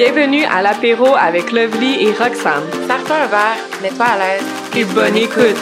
Bienvenue 0.00 0.44
à 0.44 0.62
l'apéro 0.62 1.16
avec 1.16 1.50
Lovely 1.50 2.04
et 2.04 2.12
Roxane. 2.12 2.62
Sers-toi 2.86 3.16
un 3.16 3.26
verre, 3.26 3.56
mets-toi 3.82 4.06
à 4.06 4.16
l'aise. 4.16 4.44
Et 4.76 4.84
bonne 4.84 5.16
écoute! 5.16 5.56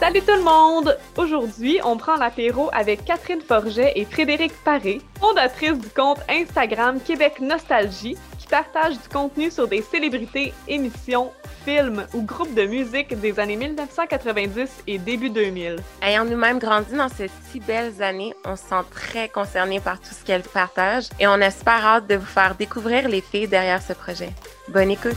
Salut 0.00 0.22
tout 0.22 0.32
le 0.32 0.42
monde! 0.42 0.96
Aujourd'hui, 1.18 1.78
on 1.84 1.98
prend 1.98 2.16
l'apéro 2.16 2.70
avec 2.72 3.04
Catherine 3.04 3.42
Forget 3.42 3.92
et 3.96 4.06
Frédéric 4.06 4.52
Paré, 4.64 5.02
fondatrice 5.20 5.76
du 5.78 5.90
compte 5.90 6.20
Instagram 6.30 7.00
Québec 7.04 7.34
Nostalgie, 7.40 8.16
partage 8.48 8.98
du 8.98 9.08
contenu 9.08 9.50
sur 9.50 9.68
des 9.68 9.82
célébrités, 9.82 10.52
émissions, 10.66 11.32
films 11.64 12.06
ou 12.14 12.22
groupes 12.22 12.54
de 12.54 12.64
musique 12.64 13.18
des 13.20 13.38
années 13.38 13.56
1990 13.56 14.84
et 14.86 14.98
début 14.98 15.30
2000. 15.30 15.76
Ayant 16.02 16.24
nous-mêmes 16.24 16.58
grandi 16.58 16.94
dans 16.94 17.08
ces 17.08 17.30
si 17.50 17.60
belles 17.60 18.02
années, 18.02 18.34
on 18.44 18.56
se 18.56 18.62
sent 18.62 18.84
très 18.90 19.28
concernés 19.28 19.80
par 19.80 20.00
tout 20.00 20.14
ce 20.14 20.24
qu'elles 20.24 20.42
partagent 20.42 21.10
et 21.20 21.26
on 21.26 21.36
espère 21.36 21.84
hâte 21.84 22.06
de 22.08 22.16
vous 22.16 22.24
faire 22.24 22.54
découvrir 22.54 23.08
les 23.08 23.20
filles 23.20 23.48
derrière 23.48 23.82
ce 23.82 23.92
projet. 23.92 24.30
Bonne 24.68 24.90
écoute! 24.90 25.16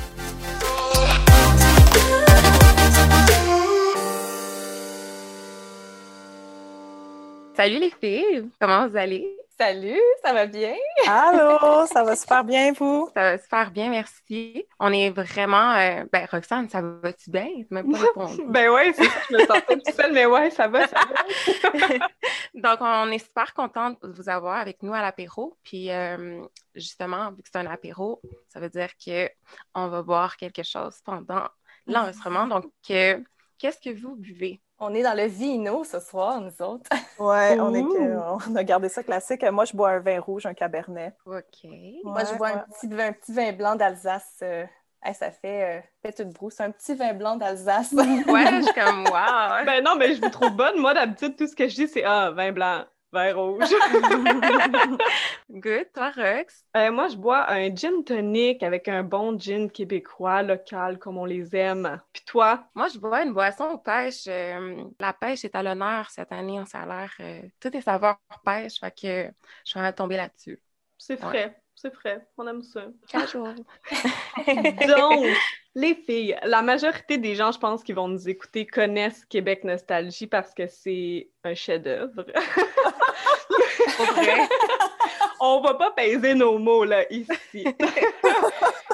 Salut 7.55 7.79
les 7.79 7.93
filles, 8.01 8.49
comment 8.59 8.87
vous 8.87 8.98
allez? 8.98 9.27
Salut, 9.61 10.01
ça 10.23 10.33
va 10.33 10.47
bien? 10.47 10.73
Allô, 11.07 11.85
ça 11.85 12.03
va 12.03 12.15
super 12.15 12.43
bien, 12.43 12.73
vous? 12.73 13.07
Ça 13.13 13.21
va 13.21 13.38
super 13.38 13.70
bien, 13.70 13.91
merci. 13.91 14.65
On 14.79 14.91
est 14.91 15.11
vraiment. 15.11 15.73
euh, 15.75 16.03
ben, 16.11 16.27
Roxane, 16.31 16.67
ça 16.67 16.81
va-tu 16.81 17.29
bien? 17.29 17.48
Même 17.70 17.91
pas 17.91 17.99
répondu. 18.01 18.41
Ben 18.48 18.71
ouais, 18.71 18.91
c'est 18.93 19.04
ça, 19.04 19.20
je 19.29 19.35
me 19.35 19.45
sentais 19.45 19.76
toute 19.77 19.93
seule, 19.93 20.13
mais 20.13 20.26
ouais, 20.26 20.49
ça 20.49 20.67
va, 20.67 20.87
ça 20.87 20.98
va. 20.99 22.07
Donc, 22.55 22.79
on 22.82 23.12
est 23.12 23.20
super 23.20 23.54
contente 23.54 24.01
de 24.01 24.12
vous 24.12 24.29
avoir 24.29 24.57
avec 24.57 24.82
nous 24.82 24.95
à 24.95 25.01
l'apéro. 25.01 25.55
Puis, 25.62 25.91
euh, 25.91 26.41
justement, 26.73 27.29
vu 27.29 27.43
que 27.43 27.49
c'est 27.54 27.59
un 27.59 27.67
apéro, 27.67 28.20
ça 28.48 28.59
veut 28.59 28.70
dire 28.70 28.89
qu'on 28.98 29.87
va 29.89 30.01
boire 30.01 30.37
quelque 30.37 30.63
chose 30.63 30.95
pendant 31.05 31.48
l'enregistrement. 31.85 32.48
Donc, 32.48 32.65
euh, 32.89 33.20
qu'est-ce 33.59 33.79
que 33.79 33.95
vous 33.95 34.15
buvez? 34.15 34.59
On 34.84 34.93
est 34.96 35.04
dans 35.04 35.13
le 35.15 35.26
vino 35.27 35.84
ce 35.84 35.99
soir, 35.99 36.41
nous 36.41 36.62
autres. 36.65 36.90
Ouais, 37.20 37.55
on, 37.60 37.71
est, 37.76 37.84
on 37.84 38.55
a 38.55 38.63
gardé 38.63 38.90
ça 38.90 39.04
classique. 39.04 39.43
Moi, 39.51 39.65
je 39.65 39.73
bois 39.77 39.91
un 39.91 39.99
vin 39.99 40.20
rouge, 40.20 40.48
un 40.48 40.55
cabernet. 40.55 41.13
OK. 41.27 41.70
Moi, 42.04 42.23
je 42.23 42.35
bois 42.35 42.48
ouais. 42.48 42.54
un, 42.55 42.65
petit, 42.73 42.88
vin- 42.88 43.07
un 43.10 43.13
petit 43.13 43.32
vin 43.32 43.51
blanc 43.54 43.76
d'Alsace. 43.76 44.40
euh, 44.41 44.65
hey, 45.04 45.13
ça 45.13 45.29
fait, 45.29 45.84
euh, 46.04 46.12
une 46.23 46.32
brousse. 46.32 46.60
Un 46.60 46.71
petit 46.71 46.96
vin 46.96 47.13
blanc 47.13 47.35
d'Alsace. 47.35 47.91
Ouais, 47.93 48.05
je 48.07 48.62
suis 48.63 48.73
comme, 48.73 49.04
wow! 49.04 49.65
Ben 49.68 49.84
non, 49.84 49.96
mais 49.99 50.15
je 50.15 50.21
vous 50.21 50.29
trouve 50.29 50.55
bonne. 50.55 50.79
Moi, 50.79 50.95
d'habitude, 50.95 51.35
tout 51.38 51.45
ce 51.45 51.55
que 51.55 51.68
je 51.68 51.76
dis, 51.76 51.88
c'est 51.88 52.04
Ah, 52.04 52.32
vin 52.32 52.51
blanc, 52.51 52.85
vin 53.12 53.34
rouge. 53.34 53.70
Good. 55.49 55.91
Toi, 55.93 56.12
Rox? 56.15 56.63
Euh, 56.77 56.91
moi, 56.91 57.07
je 57.09 57.15
bois 57.17 57.49
un 57.51 57.73
gin 57.76 58.04
tonic 58.04 58.63
avec 58.63 58.87
un 58.87 59.04
bon 59.04 59.37
gin 59.37 59.70
québécois, 59.70 60.43
local, 60.43 60.98
comme 60.99 61.17
on 61.17 61.26
les 61.26 61.55
aime. 61.55 61.99
Puis 62.13 62.23
toi? 62.26 62.63
Moi, 62.76 62.87
je 62.87 62.98
bois 62.98 63.23
une 63.23 63.34
boisson 63.34 63.65
aux 63.65 63.77
pêches. 63.77 64.25
Euh, 64.28 64.84
la 65.00 65.13
pêche 65.13 65.44
est 65.45 65.56
à 65.56 65.63
l'honneur 65.63 66.09
cette 66.09 66.31
année. 66.31 66.62
Ça 66.67 66.81
a 66.81 66.85
l'air. 66.85 67.13
euh, 67.19 67.41
tout 67.59 67.75
est 67.75 67.81
saveur 67.81 68.17
pêche. 68.45 68.79
Fait 68.79 68.91
que 68.91 69.34
je 69.66 69.69
suis 69.69 69.79
vraiment 69.79 69.94
tombée 69.94 70.17
là-dessus. 70.17 70.62
C'est 70.97 71.17
frais, 71.17 71.59
c'est 71.75 71.94
frais. 71.94 72.25
On 72.38 72.47
aime 72.47 72.62
ça. 72.62 72.85
Casual. 73.07 73.56
Donc, 74.88 75.25
les 75.75 75.95
filles, 75.95 76.38
la 76.44 76.62
majorité 76.62 77.17
des 77.17 77.35
gens, 77.35 77.51
je 77.51 77.59
pense, 77.59 77.84
qui 77.84 77.94
vont 77.94 78.07
nous 78.07 78.29
écouter 78.29 78.67
connaissent 78.67 79.25
Québec 79.25 79.63
Nostalgie 79.63 80.28
parce 80.28 80.53
que 80.53 80.67
c'est 80.67 81.31
un 81.43 81.55
chef-d'œuvre. 81.55 82.25
Pour 84.06 84.16
vrai. 84.16 84.47
On 85.39 85.62
va 85.62 85.73
pas 85.73 85.91
peser 85.91 86.35
nos 86.35 86.57
mots, 86.57 86.85
là, 86.85 87.03
ici. 87.12 87.66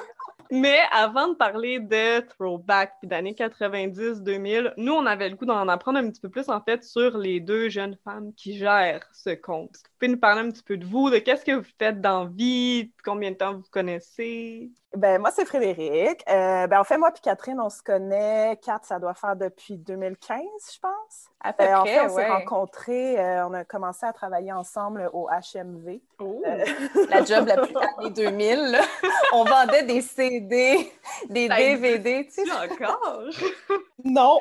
Mais 0.51 0.77
avant 0.91 1.27
de 1.29 1.33
parler 1.35 1.79
de 1.79 2.19
throwback 2.21 2.93
puis 2.99 3.07
d'années 3.07 3.33
90-2000, 3.33 4.73
nous, 4.77 4.93
on 4.93 5.05
avait 5.05 5.29
le 5.29 5.35
goût 5.35 5.45
d'en 5.45 5.67
apprendre 5.67 5.99
un 5.99 6.09
petit 6.09 6.21
peu 6.21 6.29
plus, 6.29 6.49
en 6.49 6.61
fait, 6.61 6.83
sur 6.83 7.17
les 7.17 7.39
deux 7.39 7.69
jeunes 7.69 7.97
femmes 8.03 8.33
qui 8.35 8.57
gèrent 8.57 9.07
ce 9.13 9.31
compte. 9.31 9.71
Est-ce 9.75 9.83
que 9.83 9.89
vous 9.89 9.95
pouvez 9.99 10.11
nous 10.11 10.19
parler 10.19 10.41
un 10.41 10.51
petit 10.51 10.63
peu 10.63 10.77
de 10.77 10.85
vous, 10.85 11.09
de 11.09 11.17
qu'est-ce 11.17 11.45
que 11.45 11.53
vous 11.53 11.65
faites 11.79 12.01
dans 12.01 12.25
vie, 12.25 12.91
combien 13.03 13.31
de 13.31 13.35
temps 13.37 13.53
vous 13.55 13.63
connaissez? 13.71 14.71
Ben, 14.95 15.19
moi, 15.19 15.31
c'est 15.31 15.45
Frédéric. 15.45 16.23
Euh, 16.29 16.65
ben, 16.65 16.79
en 16.79 16.83
fait, 16.83 16.97
moi 16.97 17.11
puis 17.11 17.21
Catherine, 17.21 17.59
on 17.59 17.69
se 17.69 17.83
connaît. 17.83 18.57
Kat, 18.65 18.79
ça 18.83 18.99
doit 18.99 19.13
faire 19.13 19.35
depuis 19.35 19.77
2015, 19.77 20.39
je 20.73 20.79
pense. 20.79 21.27
À 21.43 21.53
peu 21.53 21.63
Euh, 21.65 21.77
en 21.77 21.85
fait, 21.85 21.99
on 22.01 22.09
s'est 22.09 22.15
ouais. 22.15 22.29
rencontrés, 22.29 23.19
euh, 23.19 23.47
on 23.47 23.53
a 23.53 23.63
commencé 23.63 24.05
à 24.05 24.13
travailler 24.13 24.51
ensemble 24.53 25.09
au 25.13 25.27
HMV. 25.29 25.99
Oh! 26.19 26.41
Euh, 26.47 26.65
La 27.09 27.23
job 27.23 27.45
la 27.47 27.57
plus 27.57 27.75
années 27.75 28.09
2000. 28.11 28.71
là. 28.71 28.81
On 29.33 29.43
vendait 29.43 29.83
des 29.83 30.01
CD, 30.37 30.91
des 31.29 31.47
Ça 31.47 31.55
DVD, 31.55 32.25
tu 32.25 32.31
sais. 32.31 32.51
Encore? 32.51 33.23
non! 34.03 34.37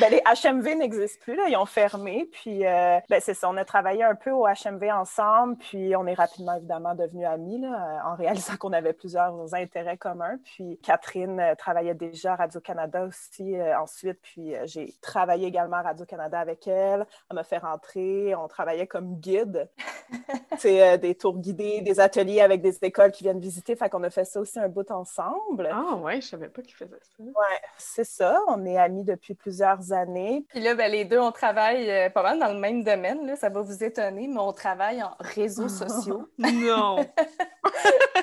ben, 0.00 0.10
les 0.10 0.22
HMV 0.24 0.76
n'existent 0.76 1.20
plus, 1.22 1.34
là, 1.34 1.48
ils 1.48 1.56
ont 1.56 1.66
fermé. 1.66 2.28
Puis, 2.30 2.64
euh, 2.64 2.98
ben, 3.08 3.20
c'est 3.20 3.34
ça, 3.34 3.48
on 3.50 3.56
a 3.56 3.64
travaillé 3.64 4.04
un 4.04 4.14
peu 4.14 4.30
au 4.30 4.46
HMV 4.46 4.90
ensemble, 4.92 5.56
puis 5.56 5.96
on 5.96 6.06
est 6.06 6.14
rapidement, 6.14 6.54
évidemment, 6.54 6.94
devenus 6.94 7.26
amis, 7.26 7.60
là, 7.60 8.02
en 8.06 8.14
réalisant 8.14 8.56
qu'on 8.56 8.72
avait 8.72 8.92
plusieurs 8.92 9.54
intérêts 9.54 9.96
communs. 9.96 10.38
Puis, 10.44 10.78
Catherine 10.82 11.40
euh, 11.40 11.54
travaillait 11.54 11.94
déjà 11.94 12.34
à 12.34 12.36
Radio-Canada 12.36 13.04
aussi 13.04 13.56
euh, 13.56 13.78
ensuite, 13.78 14.20
puis 14.22 14.54
j'ai 14.64 14.94
travaillé 15.00 15.48
également 15.48 15.76
à 15.76 15.82
Radio-Canada 15.82 16.38
avec 16.38 16.68
elle. 16.68 17.06
Elle 17.30 17.34
m'a 17.34 17.44
fait 17.44 17.58
rentrer, 17.58 18.34
on 18.36 18.46
travaillait 18.46 18.86
comme 18.86 19.16
guide. 19.16 19.68
C'est 20.58 20.98
des 20.98 21.16
tours 21.16 21.38
guidés, 21.38 21.80
des 21.80 21.98
ateliers 21.98 22.40
avec 22.40 22.62
des 22.62 22.78
écoles 22.82 23.10
qui 23.10 23.24
viennent 23.24 23.40
visiter. 23.40 23.74
Fait 23.74 23.90
qu'on 23.96 24.02
a 24.02 24.10
fait 24.10 24.24
ça 24.24 24.40
aussi 24.40 24.58
un 24.58 24.68
bout 24.68 24.90
ensemble. 24.90 25.70
Ah 25.72 25.96
ouais, 25.96 26.20
je 26.20 26.28
savais 26.28 26.48
pas 26.48 26.60
qu'ils 26.62 26.74
faisaient 26.74 26.98
ça. 27.00 27.22
Ouais, 27.22 27.60
c'est 27.78 28.04
ça. 28.04 28.40
On 28.48 28.64
est 28.66 28.76
amis 28.76 29.04
depuis 29.04 29.34
plusieurs 29.34 29.92
années. 29.92 30.44
Puis 30.48 30.60
là, 30.60 30.74
ben, 30.74 30.90
les 30.90 31.04
deux, 31.04 31.18
on 31.18 31.32
travaille 31.32 31.90
euh, 31.90 32.10
pas 32.10 32.22
mal 32.22 32.38
dans 32.38 32.52
le 32.52 32.58
même 32.58 32.84
domaine. 32.84 33.26
Là. 33.26 33.36
Ça 33.36 33.48
va 33.48 33.62
vous 33.62 33.82
étonner, 33.82 34.28
mais 34.28 34.40
on 34.40 34.52
travaille 34.52 35.02
en 35.02 35.14
réseaux 35.20 35.68
sociaux. 35.68 36.28
Non! 36.38 37.04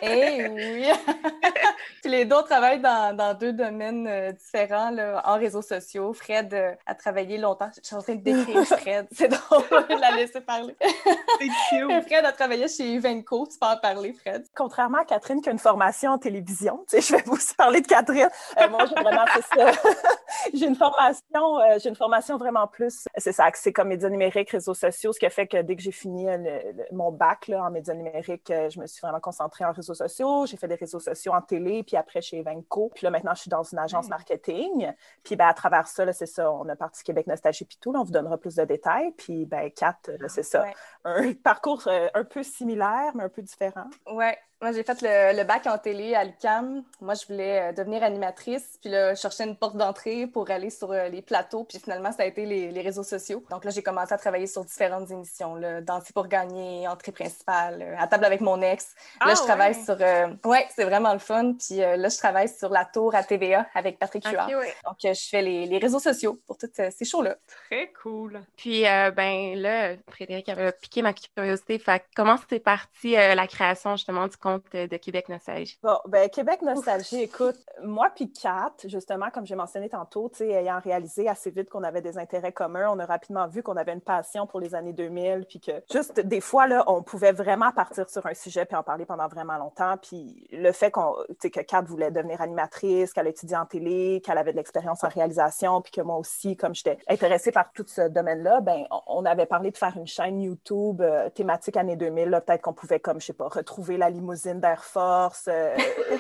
Eh 0.02 0.48
oui! 0.50 0.88
Puis 2.02 2.12
les 2.12 2.26
deux, 2.26 2.36
on 2.36 2.44
travaille 2.44 2.80
dans, 2.82 3.16
dans 3.16 3.34
deux 3.34 3.54
domaines 3.54 4.08
euh, 4.08 4.32
différents 4.34 4.90
là, 4.90 5.22
en 5.26 5.38
réseaux 5.38 5.62
sociaux. 5.62 6.12
Fred 6.14 6.54
euh, 6.54 6.74
a 6.86 6.96
travaillé 6.96 7.38
longtemps. 7.38 7.70
Je 7.76 7.86
suis 7.86 7.96
en 7.96 8.02
train 8.02 8.16
de 8.16 8.22
décrire 8.22 8.66
Fred. 8.66 9.08
C'est 9.12 9.30
drôle 9.30 9.64
de 9.70 10.00
la 10.00 10.12
laisser 10.12 10.42
parler. 10.42 10.76
C'est 10.80 11.48
cute! 11.70 12.06
Fred 12.08 12.26
a 12.26 12.32
travaillé 12.34 12.68
chez 12.68 12.94
Uvenco. 12.94 13.48
Tu 13.50 13.58
peux 13.58 13.68
en 13.68 13.78
parler, 13.78 14.14
Fred. 14.14 14.46
Contrairement 14.56 15.00
à 15.00 15.06
Catherine 15.06 15.42
qui 15.42 15.50
a 15.50 15.52
une 15.54 15.60
formation 15.64 16.12
en 16.12 16.18
télévision, 16.20 16.86
tu 16.90 17.02
sais, 17.02 17.02
je 17.02 17.16
vais 17.16 17.24
vous 17.26 17.38
parler 17.58 17.82
de 17.82 17.88
Catherine. 17.88 18.30
Euh, 18.62 18.70
moi, 18.70 18.86
j'ai 18.86 18.96
vraiment 19.02 19.26
fait 19.26 19.42
ça. 19.42 19.72
j'ai 20.54 20.68
une 20.68 20.76
formation, 20.76 21.60
euh, 21.60 21.80
j'ai 21.82 21.90
une 21.90 21.96
formation 21.96 22.38
vraiment 22.38 22.68
plus, 22.68 23.08
c'est 23.18 23.32
ça, 23.32 23.46
axée 23.46 23.74
comme 23.74 23.88
médias 23.88 24.10
numériques, 24.10 24.52
réseaux 24.52 24.74
sociaux, 24.74 25.14
ce 25.14 25.20
qui 25.20 25.26
a 25.26 25.30
fait 25.30 25.48
que 25.48 25.62
dès 25.62 25.76
que 25.76 25.82
j'ai 25.82 25.92
fini 25.92 26.30
euh, 26.30 26.38
le- 26.38 26.72
le- 26.74 26.86
mon 26.92 27.12
bac 27.12 27.48
là, 27.48 27.64
en 27.64 27.72
médias 27.72 27.94
numériques, 27.96 28.52
je 28.70 28.80
me 28.80 28.86
suis 28.86 29.02
vraiment 29.02 29.20
concentrée 29.20 29.66
en 29.66 29.72
réseaux 29.72 29.94
sociaux. 29.96 30.46
J'ai 30.46 30.58
fait 30.58 30.68
des 30.68 30.76
réseaux 30.76 31.00
sociaux 31.00 31.34
en 31.34 31.42
télé, 31.42 31.84
puis 31.84 31.98
après 31.98 32.22
chez 32.22 32.38
Evenco. 32.40 32.92
Puis 32.94 33.06
là, 33.06 33.10
maintenant, 33.12 33.34
je 33.34 33.42
suis 33.42 33.50
dans 33.50 33.64
une 33.64 33.80
agence 33.80 34.08
Mm. 34.08 34.10
marketing. 34.10 34.92
Puis 35.24 35.36
ben, 35.36 35.48
à 35.48 35.54
travers 35.54 35.88
ça, 35.88 36.12
c'est 36.14 36.26
ça, 36.26 36.52
on 36.52 36.68
a 36.70 36.76
parti 36.76 37.04
Québec 37.04 37.28
Nostalgie. 37.28 37.68
Là, 37.86 38.00
on 38.00 38.04
vous 38.04 38.12
donnera 38.12 38.38
plus 38.38 38.56
de 38.56 38.66
détails. 38.66 39.12
Puis 39.18 39.46
ben, 39.46 39.72
Kat, 39.72 39.98
c'est 40.28 40.44
ça. 40.44 40.64
Ouais. 40.64 40.74
Un 41.06 41.34
parcours 41.34 41.88
un 42.14 42.24
peu 42.24 42.44
similaire, 42.44 43.12
mais 43.16 43.24
un 43.24 43.30
peu 43.30 43.42
différent. 43.42 43.86
Ouais, 44.12 44.38
moi 44.64 44.72
j'ai 44.72 44.84
fait 44.84 45.02
le, 45.02 45.38
le 45.38 45.44
bac 45.44 45.68
en 45.68 45.78
télé 45.78 46.16
à 46.16 46.24
l'UQAM. 46.24 46.84
Moi, 47.02 47.14
je 47.16 47.28
voulais 47.28 47.70
euh, 47.70 47.72
devenir 47.74 48.02
animatrice. 48.02 48.78
Puis 48.82 48.90
là, 48.90 49.14
je 49.14 49.20
cherchais 49.20 49.44
une 49.44 49.58
porte 49.58 49.76
d'entrée 49.76 50.26
pour 50.26 50.50
aller 50.50 50.70
sur 50.70 50.92
euh, 50.92 51.10
les 51.10 51.22
plateaux. 51.22 51.66
Puis 51.66 51.80
finalement, 51.80 52.12
ça 52.14 52.24
a 52.24 52.26
été 52.26 52.46
les, 52.46 52.72
les 52.72 52.82
réseaux 52.82 53.04
sociaux. 53.04 53.44
Donc 53.52 53.66
là, 53.66 53.72
j'ai 53.72 53.84
commencé 53.84 54.14
à 54.14 54.18
travailler 54.18 54.48
sur 54.48 54.64
différentes 54.64 55.12
émissions. 55.12 55.56
Là, 55.56 55.82
Danser 55.82 56.14
pour 56.14 56.28
gagner, 56.28 56.88
entrée 56.88 57.12
principale, 57.12 57.82
euh, 57.82 57.96
à 58.00 58.08
table 58.08 58.24
avec 58.24 58.40
mon 58.40 58.62
ex. 58.62 58.96
Là, 59.20 59.28
Ah, 59.32 59.36
je 59.36 59.42
travaille 59.42 59.76
ouais. 59.76 59.84
sur... 59.84 59.98
euh, 60.00 60.28
Ouais, 60.46 60.66
c'est 60.74 60.86
vraiment 60.86 61.12
le 61.14 61.20
fun. 61.20 61.54
Puis 61.60 61.84
euh, 61.84 61.98
là, 61.98 62.08
je 62.08 62.18
travaille 62.18 62.48
sur 62.48 62.70
la 62.70 62.86
tour 62.86 63.14
à 63.16 63.24
TVA 63.24 63.68
avec 63.76 64.00
Patrick 64.00 64.26
Huard. 64.26 64.48
Ouais. 64.48 64.74
Donc, 64.86 64.96
euh, 65.04 65.14
je 65.14 65.28
fais 65.30 65.42
les, 65.42 65.66
les 65.66 65.78
réseaux 65.78 66.00
sociaux 66.00 66.40
pour 66.48 66.58
toutes 66.58 66.76
ces 66.76 67.06
shows-là. 67.06 67.36
Très 67.68 67.92
cool! 68.02 68.42
Puis, 68.56 68.84
ben 68.84 69.56
là, 69.56 69.96
Frédéric 70.10 70.48
avait 70.48 70.72
piqué 70.72 71.02
ma 71.02 71.12
curiosité. 71.14 71.80
Fait 71.80 72.02
comment 72.16 72.38
c'est 72.50 72.60
parti 72.60 73.12
la 73.12 73.48
création 73.48 73.96
justement 73.98 74.28
du 74.28 74.38
compte 74.38 74.53
de 74.74 74.98
Québec 74.98 75.30
Nostalgie? 75.30 75.80
Bon, 75.82 75.98
ben, 76.08 76.30
Québec 76.30 76.62
Nostalgie, 76.62 77.22
écoute, 77.22 77.58
moi 77.84 78.10
puis 78.16 78.32
Kat, 78.32 78.74
justement, 78.86 79.30
comme 79.30 79.46
j'ai 79.46 79.56
mentionné 79.56 79.90
tantôt, 79.90 80.32
ayant 80.40 80.80
réalisé 80.80 81.28
assez 81.30 81.52
vite 81.52 81.70
qu'on 81.70 81.84
avait 81.84 82.02
des 82.02 82.18
intérêts 82.18 82.52
communs, 82.52 82.90
on 82.90 83.00
a 83.00 83.06
rapidement 83.06 83.48
vu 83.48 83.64
qu'on 83.64 83.78
avait 83.78 83.94
une 83.94 84.02
passion 84.02 84.48
pour 84.48 84.60
les 84.60 84.76
années 84.76 84.94
2000, 84.94 85.46
puis 85.48 85.60
que 85.60 85.72
juste 85.92 86.20
des 86.20 86.42
fois, 86.42 86.68
là, 86.68 86.84
on 86.88 87.02
pouvait 87.02 87.32
vraiment 87.32 87.72
partir 87.72 88.10
sur 88.10 88.26
un 88.26 88.34
sujet 88.34 88.66
puis 88.66 88.76
en 88.76 88.84
parler 88.84 89.06
pendant 89.06 89.28
vraiment 89.28 89.58
longtemps. 89.58 89.96
Puis 90.02 90.48
le 90.52 90.72
fait 90.72 90.92
qu'on, 90.92 91.16
que 91.42 91.62
Kat 91.62 91.82
voulait 91.82 92.12
devenir 92.12 92.42
animatrice, 92.42 93.14
qu'elle 93.14 93.28
a 93.28 93.30
étudié 93.30 93.58
en 93.58 93.66
télé, 93.66 94.22
qu'elle 94.24 94.38
avait 94.38 94.52
de 94.52 94.58
l'expérience 94.58 95.04
en 95.04 95.10
réalisation, 95.10 95.82
puis 95.82 95.92
que 95.92 96.02
moi 96.02 96.18
aussi, 96.18 96.56
comme 96.56 96.76
j'étais 96.76 96.98
intéressée 97.08 97.52
par 97.52 97.72
tout 97.72 97.86
ce 97.88 98.08
domaine-là, 98.08 98.62
ben 98.62 98.86
on 99.08 99.26
avait 99.26 99.46
parlé 99.46 99.72
de 99.72 99.78
faire 99.78 99.96
une 99.96 100.08
chaîne 100.08 100.42
YouTube 100.42 101.02
euh, 101.02 101.30
thématique 101.30 101.78
année 101.78 101.96
2000. 101.96 102.42
Peut-être 102.46 102.62
qu'on 102.62 102.74
pouvait, 102.74 103.00
comme, 103.00 103.20
je 103.20 103.28
sais 103.28 103.34
pas, 103.34 103.48
retrouver 103.48 103.98
la 103.98 104.10
limousine 104.10 104.33
d'Air 104.56 104.84
Force, 104.84 105.46
euh, 105.48 105.76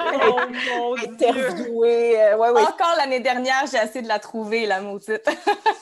oh, 0.79 0.95
interviewer. 1.03 2.21
Euh, 2.21 2.37
ouais, 2.37 2.49
ouais. 2.49 2.61
Encore 2.61 2.95
l'année 2.97 3.19
dernière, 3.19 3.65
j'ai 3.71 3.77
essayé 3.77 4.01
de 4.01 4.07
la 4.07 4.19
trouver, 4.19 4.65
la 4.65 4.81
maudite. 4.81 5.29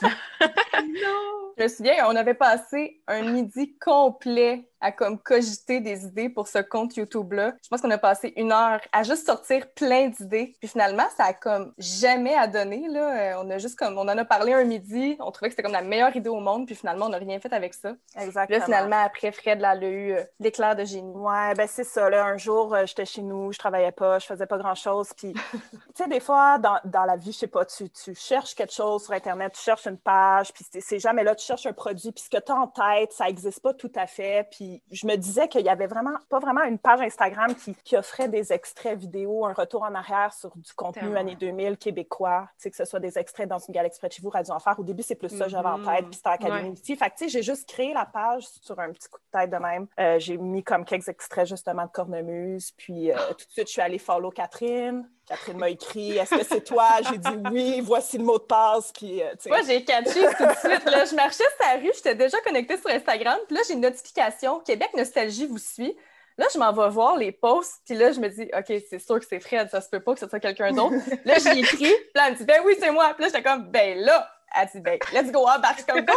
non! 0.42 1.51
Je 1.58 1.62
me 1.62 1.68
souviens, 1.68 2.08
on 2.08 2.16
avait 2.16 2.34
passé 2.34 3.00
un 3.06 3.22
midi 3.22 3.76
complet 3.78 4.68
à 4.82 4.90
comme 4.90 5.18
cogiter 5.18 5.80
des 5.80 6.04
idées 6.04 6.28
pour 6.28 6.48
ce 6.48 6.58
compte 6.58 6.96
YouTube-là. 6.96 7.54
Je 7.62 7.68
pense 7.68 7.80
qu'on 7.80 7.90
a 7.90 7.98
passé 7.98 8.32
une 8.36 8.52
heure 8.52 8.80
à 8.90 9.04
juste 9.04 9.26
sortir 9.26 9.70
plein 9.74 10.08
d'idées. 10.08 10.56
Puis 10.58 10.68
finalement, 10.68 11.04
ça 11.16 11.24
a 11.24 11.32
comme 11.32 11.72
jamais 11.78 12.34
à 12.34 12.48
donner. 12.48 12.88
Là. 12.88 13.36
Euh, 13.36 13.42
on 13.44 13.50
a 13.50 13.58
juste 13.58 13.78
comme, 13.78 13.96
on 13.96 14.02
en 14.02 14.18
a 14.18 14.24
parlé 14.24 14.52
un 14.52 14.64
midi, 14.64 15.16
on 15.20 15.30
trouvait 15.30 15.48
que 15.48 15.52
c'était 15.52 15.62
comme 15.62 15.72
la 15.72 15.82
meilleure 15.82 16.14
idée 16.16 16.28
au 16.28 16.40
monde, 16.40 16.66
puis 16.66 16.74
finalement, 16.74 17.06
on 17.06 17.10
n'a 17.10 17.18
rien 17.18 17.38
fait 17.38 17.52
avec 17.52 17.74
ça. 17.74 17.94
Exactement. 18.16 18.58
Là, 18.58 18.64
finalement, 18.64 19.02
après, 19.04 19.30
Fred, 19.30 19.60
là, 19.60 19.70
a 19.70 19.76
eu 19.76 20.12
euh, 20.12 20.24
l'éclair 20.40 20.74
de 20.74 20.84
génie. 20.84 21.14
Ouais, 21.14 21.54
ben 21.54 21.68
c'est 21.68 21.84
ça. 21.84 22.10
Là, 22.10 22.24
un 22.24 22.36
jour, 22.36 22.74
euh, 22.74 22.84
j'étais 22.84 23.04
chez 23.04 23.22
nous, 23.22 23.52
je 23.52 23.58
travaillais 23.58 23.92
pas, 23.92 24.18
je 24.18 24.26
faisais 24.26 24.46
pas 24.46 24.58
grand-chose. 24.58 25.10
Puis, 25.16 25.32
tu 25.52 25.78
sais, 25.94 26.08
des 26.08 26.20
fois, 26.20 26.58
dans, 26.58 26.80
dans, 26.84 27.04
la 27.04 27.16
vie, 27.16 27.30
je 27.30 27.38
sais 27.38 27.46
pas, 27.46 27.64
tu, 27.64 27.88
tu 27.90 28.16
cherches 28.16 28.56
quelque 28.56 28.72
chose 28.72 29.04
sur 29.04 29.12
Internet, 29.12 29.52
tu 29.52 29.62
cherches 29.62 29.86
une 29.86 29.98
page, 29.98 30.52
puis 30.52 30.64
c'est 30.80 30.98
jamais 30.98 31.22
là, 31.22 31.36
tu 31.36 31.46
cherches 31.52 31.66
un 31.66 31.72
produit, 31.72 32.12
puis 32.12 32.24
ce 32.24 32.30
que 32.30 32.42
tu 32.42 32.52
as 32.52 32.56
en 32.56 32.66
tête, 32.66 33.12
ça 33.12 33.28
existe 33.28 33.60
pas 33.60 33.74
tout 33.74 33.92
à 33.94 34.06
fait. 34.06 34.48
Puis 34.50 34.82
je 34.90 35.06
me 35.06 35.16
disais 35.16 35.48
qu'il 35.48 35.62
y 35.62 35.68
avait 35.68 35.86
vraiment, 35.86 36.14
pas 36.28 36.38
vraiment 36.38 36.62
une 36.64 36.78
page 36.78 37.00
Instagram 37.00 37.54
qui, 37.54 37.74
qui, 37.84 37.96
offrait 37.96 38.28
des 38.28 38.52
extraits 38.52 38.98
vidéo, 38.98 39.44
un 39.46 39.52
retour 39.52 39.82
en 39.82 39.94
arrière 39.94 40.32
sur 40.32 40.56
du 40.56 40.72
contenu 40.74 41.16
années 41.16 41.36
2000 41.36 41.76
québécois, 41.76 42.48
tu 42.56 42.62
sais, 42.62 42.70
que 42.70 42.76
ce 42.76 42.84
soit 42.84 43.00
des 43.00 43.18
extraits 43.18 43.48
dans 43.48 43.58
une 43.58 43.74
galaxie 43.74 43.98
près 43.98 44.08
de 44.08 44.14
chez 44.14 44.22
vous, 44.22 44.30
Radio 44.30 44.54
Enfer. 44.54 44.74
Au 44.78 44.84
début, 44.84 45.02
c'est 45.02 45.14
plus 45.14 45.28
ça 45.28 45.44
que 45.44 45.50
j'avais 45.50 45.68
en 45.68 45.82
tête, 45.84 46.06
puis 46.06 46.14
c'était 46.14 46.28
Académie 46.30 46.70
ouais. 46.70 46.96
Fait 46.96 47.10
que, 47.10 47.16
tu 47.16 47.24
sais, 47.24 47.28
j'ai 47.28 47.42
juste 47.42 47.68
créé 47.68 47.92
la 47.92 48.06
page 48.06 48.44
sur 48.62 48.78
un 48.78 48.92
petit 48.92 49.08
coup 49.08 49.18
de 49.18 49.38
tête 49.38 49.50
de 49.50 49.56
même. 49.56 49.86
Euh, 50.00 50.18
j'ai 50.18 50.38
mis 50.38 50.62
comme 50.62 50.84
quelques 50.84 51.08
extraits, 51.08 51.46
justement, 51.46 51.84
de 51.84 51.90
Cornemuse, 51.90 52.72
puis 52.76 53.10
euh, 53.10 53.16
tout 53.28 53.46
de 53.46 53.50
suite, 53.50 53.66
je 53.66 53.72
suis 53.72 53.82
allée 53.82 53.98
follow 53.98 54.30
Catherine. 54.30 55.08
Catherine 55.28 55.58
m'a 55.58 55.70
écrit 55.70 56.18
Est-ce 56.18 56.34
que 56.34 56.44
c'est 56.44 56.64
toi? 56.64 56.88
J'ai 57.08 57.18
dit 57.18 57.38
oui, 57.50 57.80
voici 57.80 58.18
le 58.18 58.24
mot 58.24 58.38
de 58.38 58.44
passe. 58.44 58.92
Puis, 58.92 59.22
euh, 59.22 59.34
Moi, 59.46 59.60
j'ai 59.66 59.84
catché 59.84 60.20
tout 60.20 60.46
de 60.46 60.70
suite. 60.70 60.84
Là, 60.84 61.04
je 61.04 61.14
marchais 61.14 61.44
sur 61.44 61.66
la 61.66 61.74
rue, 61.80 61.90
j'étais 61.94 62.14
déjà 62.14 62.40
connectée 62.40 62.76
sur 62.76 62.90
Instagram. 62.90 63.38
Puis 63.46 63.56
là, 63.56 63.62
j'ai 63.66 63.74
une 63.74 63.80
notification 63.80 64.60
Québec 64.60 64.90
Nostalgie 64.96 65.46
vous 65.46 65.58
suit. 65.58 65.96
Là, 66.38 66.46
je 66.52 66.58
m'en 66.58 66.72
vais 66.72 66.88
voir 66.88 67.16
les 67.16 67.30
posts, 67.30 67.82
puis 67.84 67.94
là, 67.94 68.10
je 68.10 68.18
me 68.18 68.28
dis, 68.28 68.48
OK, 68.56 68.82
c'est 68.88 68.98
sûr 68.98 69.20
que 69.20 69.26
c'est 69.28 69.38
Fred, 69.38 69.68
ça 69.70 69.82
se 69.82 69.90
peut 69.90 70.00
pas 70.00 70.14
que 70.14 70.20
ce 70.20 70.26
soit 70.26 70.40
quelqu'un 70.40 70.72
d'autre. 70.72 70.96
là, 71.26 71.34
j'ai 71.38 71.58
écrit, 71.58 71.76
puis 71.76 72.10
là, 72.14 72.28
elle 72.28 72.32
me 72.32 72.38
dit, 72.38 72.44
ben 72.44 72.62
oui, 72.64 72.74
c'est 72.80 72.90
moi. 72.90 73.12
Puis 73.14 73.24
là, 73.24 73.28
j'étais 73.28 73.42
comme, 73.42 73.70
ben 73.70 73.98
là, 73.98 74.31
elle 74.54 74.68
dit, 74.72 74.80
ben, 74.80 74.98
let's 75.12 75.32
go, 75.32 75.46
embarque 75.46 75.84
comme 75.86 76.04
go! 76.04 76.12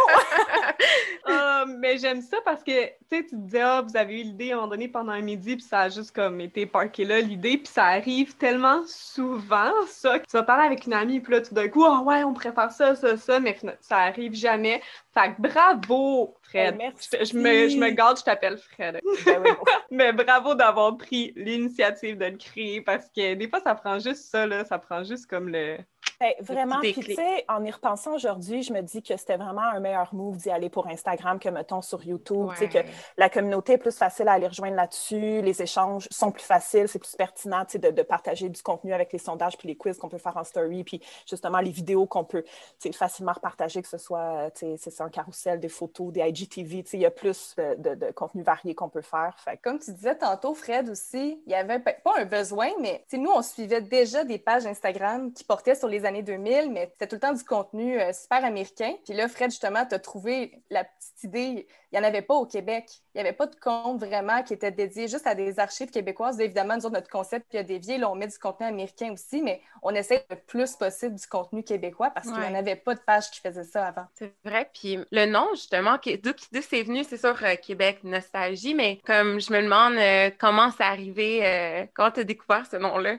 uh, 1.28 1.66
mais 1.78 1.98
j'aime 1.98 2.20
ça 2.20 2.38
parce 2.44 2.62
que, 2.62 2.86
tu 2.86 2.92
sais, 3.10 3.22
tu 3.24 3.30
te 3.30 3.36
disais, 3.36 3.60
ah, 3.60 3.82
vous 3.82 3.96
avez 3.96 4.20
eu 4.20 4.24
l'idée 4.24 4.50
à 4.50 4.54
un 4.54 4.56
moment 4.56 4.68
donné 4.68 4.88
pendant 4.88 5.12
un 5.12 5.20
midi, 5.20 5.56
puis 5.56 5.64
ça 5.64 5.80
a 5.80 5.88
juste 5.88 6.14
comme 6.14 6.40
été 6.40 6.66
parké 6.66 7.04
là, 7.04 7.20
l'idée, 7.20 7.58
puis 7.58 7.68
ça 7.72 7.84
arrive 7.84 8.36
tellement 8.36 8.82
souvent, 8.86 9.72
ça, 9.86 10.18
que 10.18 10.26
tu 10.26 10.36
vas 10.36 10.42
parler 10.42 10.66
avec 10.66 10.86
une 10.86 10.94
amie, 10.94 11.20
puis 11.20 11.32
là, 11.32 11.40
tout 11.40 11.54
d'un 11.54 11.68
coup, 11.68 11.84
ah 11.84 12.02
ouais, 12.02 12.24
on 12.24 12.34
préfère 12.34 12.70
ça, 12.70 12.94
ça, 12.94 13.16
ça, 13.16 13.40
mais 13.40 13.56
ça 13.80 13.98
arrive 13.98 14.34
jamais. 14.34 14.82
Fait 15.14 15.34
que 15.34 15.40
bravo, 15.40 16.36
Fred. 16.42 16.76
Ben, 16.76 16.92
je, 17.00 17.36
me, 17.36 17.68
je 17.68 17.76
me 17.78 17.90
garde, 17.90 18.18
je 18.18 18.24
t'appelle 18.24 18.58
Fred. 18.58 19.00
Ben 19.24 19.42
mais 19.90 20.12
bravo 20.12 20.54
d'avoir 20.54 20.96
pris 20.96 21.32
l'initiative 21.36 22.18
de 22.18 22.26
le 22.26 22.36
créer 22.36 22.80
parce 22.80 23.08
que 23.08 23.34
des 23.34 23.48
fois, 23.48 23.60
ça 23.60 23.74
prend 23.74 23.98
juste 23.98 24.30
ça, 24.30 24.46
là, 24.46 24.64
ça 24.64 24.78
prend 24.78 25.04
juste 25.04 25.26
comme 25.26 25.48
le 25.48 25.78
ben, 26.20 26.32
vraiment, 26.40 26.80
puis 26.80 26.94
tu 26.94 27.14
sais, 27.14 27.44
en 27.48 27.62
y 27.64 27.70
repensant 27.70 28.14
aujourd'hui, 28.14 28.62
je 28.62 28.72
me 28.72 28.80
dis 28.80 29.02
que 29.02 29.16
c'était 29.16 29.36
vraiment 29.36 29.62
un 29.62 29.80
meilleur 29.80 30.14
move 30.14 30.36
d'y 30.38 30.50
aller 30.50 30.70
pour 30.70 30.86
Instagram 30.86 31.38
que, 31.38 31.48
mettons, 31.48 31.82
sur 31.82 32.02
YouTube. 32.04 32.50
Tu 32.52 32.58
sais, 32.58 32.68
que 32.68 32.88
la 33.16 33.28
communauté 33.28 33.74
est 33.74 33.78
plus 33.78 33.96
facile 33.96 34.28
à 34.28 34.32
aller 34.32 34.46
rejoindre 34.46 34.76
là-dessus, 34.76 35.42
les 35.42 35.62
échanges 35.62 36.08
sont 36.10 36.32
plus 36.32 36.42
faciles, 36.44 36.88
c'est 36.88 36.98
plus 36.98 37.16
pertinent, 37.16 37.64
tu 37.64 37.72
sais, 37.72 37.78
de, 37.78 37.90
de, 37.90 38.02
partager 38.02 38.48
du 38.48 38.62
contenu 38.62 38.94
avec 38.94 39.12
les 39.12 39.18
sondages 39.18 39.58
puis 39.58 39.68
les 39.68 39.76
quiz 39.76 39.98
qu'on 39.98 40.08
peut 40.08 40.18
faire 40.18 40.36
en 40.36 40.44
story, 40.44 40.84
puis 40.84 41.02
justement 41.28 41.58
les 41.58 41.70
vidéos 41.70 42.06
qu'on 42.06 42.24
peut, 42.24 42.42
tu 42.42 42.52
sais, 42.78 42.92
facilement 42.92 43.32
repartager, 43.32 43.82
que 43.82 43.88
ce 43.88 43.98
soit, 43.98 44.50
tu 44.52 44.76
sais, 44.76 44.90
c'est 44.90 45.02
un 45.02 45.10
carrousel, 45.10 45.60
des 45.60 45.68
photos, 45.68 46.12
des 46.12 46.20
IGTV, 46.20 46.82
tu 46.82 46.90
sais, 46.90 46.96
il 46.96 47.02
y 47.02 47.06
a 47.06 47.10
plus 47.10 47.54
de, 47.56 47.94
de, 47.94 48.10
contenu 48.12 48.42
varié 48.42 48.74
qu'on 48.74 48.88
peut 48.88 49.02
faire. 49.02 49.36
Fait. 49.38 49.58
Comme 49.58 49.78
tu 49.78 49.92
disais 49.92 50.16
tantôt, 50.16 50.54
Fred, 50.54 50.88
aussi, 50.88 51.42
il 51.46 51.52
y 51.52 51.54
avait 51.54 51.78
pas 51.78 52.14
un 52.16 52.24
besoin, 52.24 52.70
mais, 52.80 53.04
tu 53.08 53.16
sais, 53.16 53.18
nous, 53.18 53.30
on 53.30 53.42
suivait 53.42 53.82
déjà 53.82 54.24
des 54.24 54.38
pages 54.38 54.66
Instagram 54.66 55.32
qui 55.32 55.44
portaient 55.44 55.74
sur 55.74 55.88
les 55.88 56.05
années 56.06 56.22
2000, 56.22 56.70
mais 56.72 56.88
c'était 56.92 57.06
tout 57.06 57.16
le 57.16 57.20
temps 57.20 57.32
du 57.32 57.44
contenu 57.44 58.00
euh, 58.00 58.12
super 58.12 58.44
américain. 58.44 58.94
Puis 59.04 59.14
là, 59.14 59.28
Fred, 59.28 59.50
justement, 59.50 59.84
tu 59.84 59.94
as 59.94 59.98
trouvé 59.98 60.62
la 60.70 60.84
petite 60.84 61.24
idée. 61.24 61.66
Il 61.92 61.98
n'y 61.98 62.04
en 62.04 62.08
avait 62.08 62.22
pas 62.22 62.34
au 62.34 62.46
Québec. 62.46 62.86
Il 63.14 63.18
n'y 63.18 63.20
avait 63.20 63.36
pas 63.36 63.46
de 63.46 63.56
compte 63.56 63.98
vraiment 63.98 64.42
qui 64.42 64.54
était 64.54 64.70
dédié 64.70 65.08
juste 65.08 65.26
à 65.26 65.34
des 65.34 65.58
archives 65.58 65.90
québécoises. 65.90 66.40
Évidemment, 66.40 66.76
nous 66.76 66.88
notre 66.88 67.08
concept, 67.08 67.46
puis 67.48 67.58
il 67.58 67.60
y 67.60 67.60
a 67.60 67.64
des 67.64 67.78
vieilles, 67.78 67.98
là, 67.98 68.10
on 68.10 68.14
met 68.14 68.26
du 68.26 68.38
contenu 68.38 68.66
américain 68.66 69.12
aussi, 69.12 69.42
mais 69.42 69.60
on 69.82 69.94
essaie 69.94 70.24
le 70.30 70.36
plus 70.36 70.76
possible 70.76 71.14
du 71.14 71.26
contenu 71.26 71.62
québécois 71.62 72.10
parce 72.10 72.28
qu'il 72.28 72.38
n'y 72.38 72.46
en 72.46 72.54
avait 72.54 72.76
pas 72.76 72.94
de 72.94 73.00
page 73.00 73.30
qui 73.30 73.40
faisait 73.40 73.64
ça 73.64 73.86
avant. 73.86 74.06
C'est 74.14 74.32
vrai. 74.44 74.70
Puis 74.72 74.98
le 75.10 75.26
nom, 75.26 75.48
justement, 75.54 75.98
d'où 76.04 76.32
c'est 76.62 76.82
venu, 76.82 77.04
c'est 77.04 77.18
sur 77.18 77.42
euh, 77.42 77.54
Québec 77.56 78.00
Nostalgie, 78.04 78.74
mais 78.74 79.00
comme 79.04 79.40
je 79.40 79.52
me 79.52 79.62
demande 79.62 79.94
euh, 79.94 80.30
comment 80.38 80.70
c'est 80.70 80.84
arrivé, 80.84 81.88
quand 81.94 82.12
tu 82.12 82.20
as 82.20 82.24
découvert 82.24 82.66
ce 82.66 82.76
nom-là? 82.76 83.16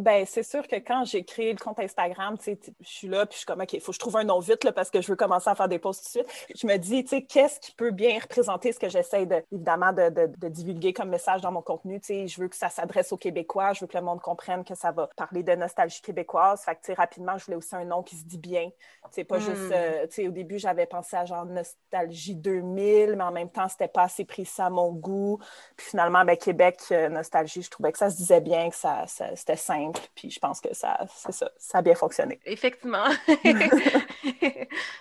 Ben, 0.00 0.26
c'est 0.26 0.42
sûr 0.42 0.66
que 0.66 0.74
quand 0.76 1.04
j'ai 1.04 1.24
créé 1.24 1.52
le 1.52 1.58
compte 1.58 1.78
Instagram, 1.78 2.36
je 2.44 2.54
suis 2.82 3.06
là, 3.06 3.26
puis 3.26 3.34
je 3.34 3.38
suis 3.38 3.46
comme, 3.46 3.60
OK, 3.60 3.74
il 3.74 3.80
faut 3.80 3.92
que 3.92 3.94
je 3.94 4.00
trouve 4.00 4.16
un 4.16 4.24
nom 4.24 4.40
vite, 4.40 4.64
là, 4.64 4.72
parce 4.72 4.90
que 4.90 5.00
je 5.00 5.06
veux 5.06 5.14
commencer 5.14 5.48
à 5.48 5.54
faire 5.54 5.68
des 5.68 5.78
posts 5.78 6.02
tout 6.12 6.18
de 6.18 6.24
suite. 6.24 6.48
Je 6.60 6.66
me 6.66 6.76
dis, 6.78 7.04
tu 7.04 7.10
sais, 7.10 7.22
qu'est-ce 7.22 7.60
qui 7.60 7.70
peut 7.72 7.92
bien 7.92 8.18
représenter 8.18 8.72
ce 8.72 8.80
que 8.80 8.88
j'essaie, 8.88 9.24
de, 9.24 9.44
évidemment, 9.52 9.92
de, 9.92 10.10
de, 10.10 10.48
divulguer 10.48 10.92
comme 10.92 11.10
message 11.10 11.42
dans 11.42 11.52
mon 11.52 11.62
contenu? 11.62 12.00
Tu 12.00 12.06
sais, 12.06 12.26
je 12.26 12.40
veux 12.40 12.48
que 12.48 12.56
ça 12.56 12.70
s'adresse 12.70 13.12
aux 13.12 13.16
Québécois, 13.16 13.72
je 13.72 13.82
veux 13.82 13.86
que 13.86 13.96
le 13.96 14.02
monde 14.02 14.20
comprenne 14.20 14.64
que 14.64 14.74
ça 14.74 14.90
va 14.90 15.08
parler 15.16 15.44
de 15.44 15.54
nostalgie 15.54 16.02
québécoise. 16.02 16.62
Fait 16.62 16.74
que, 16.74 16.80
tu 16.80 16.86
sais, 16.86 16.94
rapidement, 16.94 17.38
je 17.38 17.44
voulais 17.44 17.56
aussi 17.56 17.76
un 17.76 17.84
nom 17.84 18.02
qui 18.02 18.16
se 18.16 18.24
dit 18.24 18.38
bien. 18.38 18.70
Tu 19.04 19.10
sais, 19.12 19.24
pas 19.24 19.38
juste, 19.38 19.68
hmm. 19.68 19.72
euh, 19.72 20.06
tu 20.08 20.14
sais, 20.14 20.28
au 20.28 20.32
début, 20.32 20.58
j'avais 20.58 20.86
pensé 20.86 21.16
à 21.16 21.24
genre 21.24 21.46
Nostalgie 21.46 22.34
2000, 22.34 23.14
mais 23.16 23.22
en 23.22 23.32
même 23.32 23.50
temps, 23.50 23.68
c'était 23.68 23.86
pas 23.86 24.02
assez 24.02 24.24
précis 24.24 24.60
à 24.60 24.70
mon 24.70 24.90
goût. 24.90 25.38
Puis 25.76 25.90
finalement, 25.90 26.24
ben, 26.24 26.36
Québec, 26.36 26.80
euh, 26.90 27.08
Nostalgie, 27.08 27.62
je 27.62 27.70
trouvais 27.70 27.92
que 27.92 27.98
ça 27.98 28.10
se 28.10 28.16
disait 28.16 28.40
bien, 28.40 28.70
que 28.70 28.76
ça, 28.76 29.04
ça 29.06 29.36
c'était 29.36 29.54
simple 29.54 29.83
puis 30.14 30.30
je 30.30 30.38
pense 30.38 30.60
que 30.60 30.74
ça, 30.74 30.98
ça, 31.08 31.50
ça 31.56 31.78
a 31.78 31.82
bien 31.82 31.94
fonctionné. 31.94 32.40
Effectivement. 32.44 33.04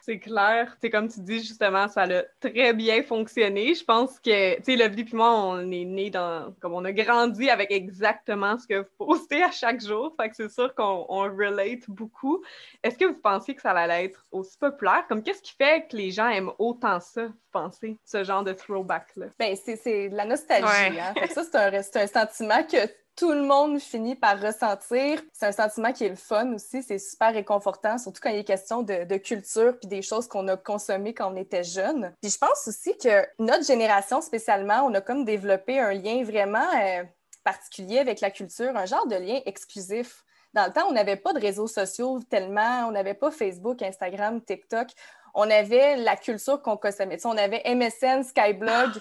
c'est 0.02 0.20
clair. 0.20 0.75
C'est 0.82 0.90
comme 0.90 1.08
tu 1.08 1.20
dis, 1.22 1.40
justement, 1.40 1.88
ça 1.88 2.04
a 2.04 2.24
très 2.40 2.74
bien 2.74 3.04
fonctionné. 3.04 3.74
Je 3.74 3.84
pense 3.84 4.20
que, 4.20 4.56
tu 4.58 4.63
sais, 4.63 4.75
Lovely 4.75 5.04
puis 5.04 5.16
moi, 5.16 5.34
on 5.34 5.72
est 5.72 5.86
nés 5.86 6.10
dans, 6.10 6.54
comme 6.60 6.74
on 6.74 6.86
a 6.86 6.92
grandi 6.92 7.50
avec 7.50 7.72
exactement 7.72 8.58
ce 8.58 8.68
que 8.68 8.80
vous 8.80 9.06
postez 9.06 9.44
à 9.44 9.52
chaque 9.52 9.82
jour. 9.82 10.13
Fait 10.20 10.30
que 10.30 10.36
c'est 10.36 10.50
sûr 10.50 10.74
qu'on 10.75 11.04
relate 11.06 11.90
beaucoup. 11.90 12.44
Est-ce 12.84 12.98
que 12.98 13.06
vous 13.06 13.20
pensez 13.20 13.56
que 13.56 13.62
ça 13.62 13.72
allait 13.72 14.06
être 14.06 14.25
aussi 14.32 14.58
populaire? 14.58 15.06
Comme 15.08 15.24
qu'est-ce 15.24 15.42
qui 15.42 15.54
fait 15.54 15.88
que 15.90 15.96
les 15.96 16.12
gens 16.12 16.30
aiment 16.30 16.52
autant 16.60 17.00
ça, 17.00 17.28
vous 17.28 17.34
pensez, 17.52 17.98
ce 18.04 18.24
genre 18.24 18.44
de 18.44 18.54
throwback-là? 18.54 19.28
Ben, 19.40 19.56
c'est 19.56 20.10
la 20.10 20.25
nostalgie. 20.25 21.00
Hein? 21.00 21.13
ça, 21.34 21.44
c'est 21.44 21.56
un, 21.56 22.02
un 22.04 22.08
sentiment 22.08 22.63
que 22.63 22.88
tout 23.15 23.32
le 23.32 23.43
monde 23.43 23.79
finit 23.79 24.15
par 24.15 24.39
ressentir. 24.39 25.22
C'est 25.34 25.46
un 25.46 25.51
sentiment 25.51 25.93
qui 25.93 26.05
est 26.05 26.10
le 26.10 26.15
fun 26.15 26.53
aussi, 26.53 26.82
c'est 26.82 26.98
super 26.98 27.34
réconfortant, 27.34 27.98
surtout 27.98 28.20
quand 28.22 28.29
il 28.29 28.39
est 28.39 28.43
question 28.43 28.82
de, 28.82 29.17
culture 29.17 29.77
puis 29.79 29.88
des 29.88 30.01
choses 30.01 30.27
qu'on 30.27 30.48
a 30.48 30.58
consommées 30.58 31.13
quand 31.13 31.32
on 31.32 31.36
était 31.36 31.63
jeune. 31.63 32.13
Puis 32.22 32.32
je 32.32 32.38
pense 32.38 32.67
aussi 32.67 32.98
que 32.98 33.25
notre 33.39 33.65
génération 33.65 34.22
spécialement, 34.22 34.84
on 34.86 34.93
a 34.96 35.01
comme 35.01 35.25
développé 35.25 35.79
un 35.79 35.93
lien 35.93 36.24
vraiment 36.24 36.67
euh, 36.75 37.03
particulier 37.43 38.00
avec 38.00 38.22
la 38.22 38.32
culture, 38.32 38.75
un 38.75 38.86
genre 38.86 39.08
de 39.08 39.15
lien 39.15 39.39
exclusif. 39.46 40.24
Dans 40.53 40.65
le 40.65 40.72
temps, 40.72 40.88
on 40.89 40.93
n'avait 40.93 41.15
pas 41.15 41.34
de 41.34 41.39
réseaux 41.39 41.67
sociaux 41.67 42.20
tellement, 42.29 42.88
on 42.88 42.91
n'avait 42.91 43.13
pas 43.13 43.32
Facebook, 43.32 43.82
Instagram, 43.82 44.41
TikTok. 44.41 44.88
On 45.36 45.50
avait 45.50 45.96
la 45.98 46.15
culture 46.15 46.62
qu'on 46.62 46.77
consommait. 46.77 47.17
on 47.25 47.38
avait 47.38 47.63
MSN, 47.65 48.24
Skyblog. 48.24 48.91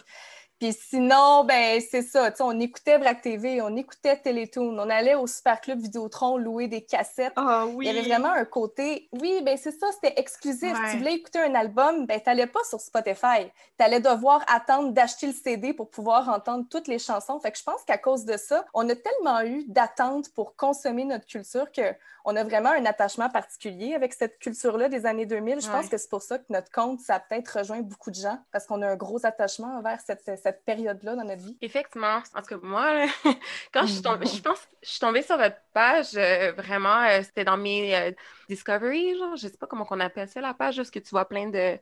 Puis 0.62 0.74
sinon, 0.74 1.42
ben 1.42 1.80
c'est 1.80 2.02
ça. 2.02 2.32
On 2.38 2.60
écoutait 2.60 2.96
Vrac 2.96 3.20
TV, 3.20 3.60
on 3.60 3.74
écoutait 3.74 4.16
Télétoon, 4.16 4.78
on 4.78 4.88
allait 4.88 5.16
au 5.16 5.26
Super 5.26 5.60
Club 5.60 5.80
Vidéotron 5.80 6.36
louer 6.36 6.68
des 6.68 6.82
cassettes. 6.82 7.32
Ah 7.34 7.66
oui. 7.66 7.88
Il 7.88 7.92
y 7.92 7.98
avait 7.98 8.08
vraiment 8.08 8.30
un 8.30 8.44
côté. 8.44 9.08
Oui, 9.10 9.42
ben 9.44 9.56
c'est 9.56 9.72
ça, 9.72 9.88
c'était 9.90 10.20
exclusif. 10.20 10.72
Si 10.72 10.92
tu 10.92 10.98
voulais 10.98 11.14
écouter 11.14 11.40
un 11.40 11.56
album, 11.56 12.06
ben 12.06 12.20
t'allais 12.20 12.46
pas 12.46 12.62
sur 12.62 12.80
Spotify. 12.80 13.50
Tu 13.76 13.84
allais 13.84 13.98
devoir 13.98 14.44
attendre 14.46 14.92
d'acheter 14.92 15.26
le 15.26 15.32
CD 15.32 15.74
pour 15.74 15.90
pouvoir 15.90 16.28
entendre 16.28 16.64
toutes 16.70 16.86
les 16.86 17.00
chansons. 17.00 17.40
Fait 17.40 17.50
que 17.50 17.58
je 17.58 17.64
pense 17.64 17.82
qu'à 17.82 17.98
cause 17.98 18.24
de 18.24 18.36
ça, 18.36 18.64
on 18.72 18.88
a 18.88 18.94
tellement 18.94 19.40
eu 19.40 19.64
d'attentes 19.66 20.32
pour 20.32 20.54
consommer 20.54 21.02
notre 21.02 21.26
culture 21.26 21.72
que 21.72 21.92
on 22.24 22.36
a 22.36 22.44
vraiment 22.44 22.70
un 22.70 22.84
attachement 22.84 23.28
particulier 23.28 23.94
avec 23.94 24.12
cette 24.12 24.38
culture-là 24.38 24.88
des 24.88 25.06
années 25.06 25.26
2000. 25.26 25.60
Je 25.60 25.68
pense 25.68 25.88
que 25.88 25.98
c'est 25.98 26.08
pour 26.08 26.22
ça 26.22 26.38
que 26.38 26.44
notre 26.50 26.70
compte, 26.70 27.00
ça 27.00 27.16
a 27.16 27.18
peut-être 27.18 27.58
rejoint 27.58 27.80
beaucoup 27.80 28.12
de 28.12 28.16
gens 28.16 28.38
parce 28.52 28.64
qu'on 28.66 28.80
a 28.82 28.86
un 28.86 28.94
gros 28.94 29.26
attachement 29.26 29.76
envers 29.76 29.98
cette 30.06 30.22
cette 30.22 30.51
période-là 30.64 31.16
dans 31.16 31.24
notre 31.24 31.42
vie? 31.42 31.56
Effectivement. 31.60 32.22
En 32.34 32.42
tout 32.42 32.58
cas, 32.58 32.58
moi, 32.62 33.06
quand 33.72 33.86
je 33.86 33.92
suis 33.92 34.02
tombée, 34.02 34.26
je 34.26 34.40
pense, 34.40 34.68
je 34.82 34.88
suis 34.88 35.00
tombée 35.00 35.22
sur 35.22 35.36
votre 35.36 35.56
page, 35.72 36.14
euh, 36.16 36.52
vraiment, 36.52 37.02
euh, 37.02 37.22
c'était 37.22 37.44
dans 37.44 37.56
mes 37.56 37.94
euh, 37.96 38.10
Discovery, 38.48 39.16
genre, 39.18 39.36
je 39.36 39.48
sais 39.48 39.56
pas 39.56 39.66
comment 39.66 39.86
on 39.90 40.00
appelle 40.00 40.28
ça, 40.28 40.40
la 40.40 40.54
page, 40.54 40.76
juste 40.76 40.92
que 40.92 40.98
tu 40.98 41.10
vois 41.10 41.24
plein 41.26 41.48
de, 41.48 41.78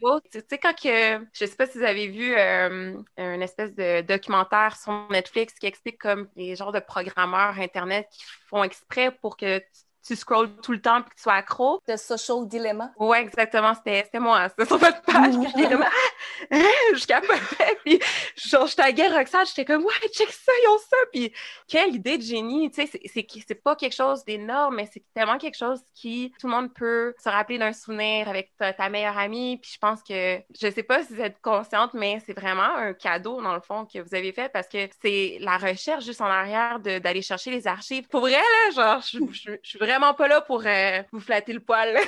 posts. 0.00 0.30
Tu 0.30 0.40
sais, 0.48 0.58
quand 0.58 0.74
que, 0.74 1.24
je 1.32 1.46
sais 1.46 1.56
pas 1.56 1.66
si 1.66 1.78
vous 1.78 1.84
avez 1.84 2.08
vu 2.08 2.34
un 2.36 3.40
espèce 3.40 3.74
de 3.74 4.00
documentaire 4.02 4.76
sur 4.76 5.06
Netflix 5.10 5.54
qui 5.54 5.66
explique 5.66 5.98
comme 5.98 6.28
les 6.36 6.56
genres 6.56 6.72
de 6.72 6.80
programmeurs 6.80 7.58
Internet 7.58 8.08
qui 8.10 8.24
font 8.46 8.64
exprès 8.64 9.10
pour 9.10 9.36
que 9.36 9.58
tu 9.58 9.64
tu 10.04 10.16
scrolls 10.16 10.50
tout 10.62 10.72
le 10.72 10.80
temps 10.80 11.00
puis 11.00 11.10
que 11.10 11.16
tu 11.16 11.22
sois 11.22 11.34
accro. 11.34 11.80
The 11.86 11.96
Social 11.96 12.46
Dilemma. 12.46 12.92
Ouais, 12.98 13.22
exactement. 13.22 13.72
C'était 13.74 14.20
moi. 14.20 14.48
C'était 14.50 14.66
sur 14.66 14.78
votre 14.78 15.00
page. 15.02 15.34
puis 15.34 15.48
j'étais 15.56 15.70
comme, 15.70 15.84
ah, 15.84 16.46
hein, 16.50 16.94
je 16.94 17.06
capotais. 17.06 17.78
Puis 17.84 17.98
genre, 18.36 18.66
je 18.66 18.76
taguais 18.76 19.08
Roxane. 19.08 19.46
J'étais 19.46 19.64
comme, 19.64 19.84
ouais, 19.84 20.08
check 20.12 20.30
ça, 20.30 20.52
ils 20.62 20.68
ont 20.68 20.78
ça. 20.78 20.96
Puis 21.12 21.32
quelle 21.68 21.94
idée 21.94 22.18
de 22.18 22.22
génie. 22.22 22.70
Tu 22.70 22.86
sais, 22.86 23.00
c'est 23.46 23.54
pas 23.54 23.76
quelque 23.76 23.94
chose 23.94 24.24
d'énorme, 24.24 24.76
mais 24.76 24.88
c'est 24.92 25.02
tellement 25.14 25.38
quelque 25.38 25.56
chose 25.56 25.80
qui, 25.94 26.32
tout 26.38 26.48
le 26.48 26.52
monde 26.52 26.74
peut 26.74 27.14
se 27.22 27.28
rappeler 27.28 27.58
d'un 27.58 27.72
souvenir 27.72 28.28
avec 28.28 28.52
ta, 28.58 28.88
meilleure 28.90 29.16
amie. 29.16 29.58
Puis 29.58 29.72
je 29.74 29.78
pense 29.78 30.02
que, 30.02 30.38
je 30.60 30.70
sais 30.70 30.82
pas 30.82 31.02
si 31.02 31.14
vous 31.14 31.20
êtes 31.20 31.40
consciente, 31.40 31.94
mais 31.94 32.20
c'est 32.26 32.38
vraiment 32.38 32.74
un 32.76 32.92
cadeau, 32.92 33.40
dans 33.40 33.54
le 33.54 33.60
fond, 33.60 33.86
que 33.86 34.00
vous 34.00 34.14
avez 34.14 34.32
fait 34.32 34.50
parce 34.52 34.68
que 34.68 34.88
c'est 35.00 35.38
la 35.40 35.56
recherche 35.56 36.04
juste 36.04 36.20
en 36.20 36.26
arrière 36.26 36.78
d'aller 36.80 37.22
chercher 37.22 37.50
les 37.50 37.66
archives. 37.66 38.06
Pour 38.08 38.20
vrai, 38.20 38.32
là, 38.32 38.70
genre, 38.74 39.00
je, 39.00 39.18
je, 39.32 39.52
je 39.62 39.68
suis 39.68 39.78
vraiment 39.78 39.93
vraiment 39.94 40.14
pas 40.14 40.28
là 40.28 40.40
pour 40.40 40.62
euh, 40.66 41.02
vous 41.12 41.20
flatter 41.20 41.52
le 41.52 41.60
poil. 41.60 41.96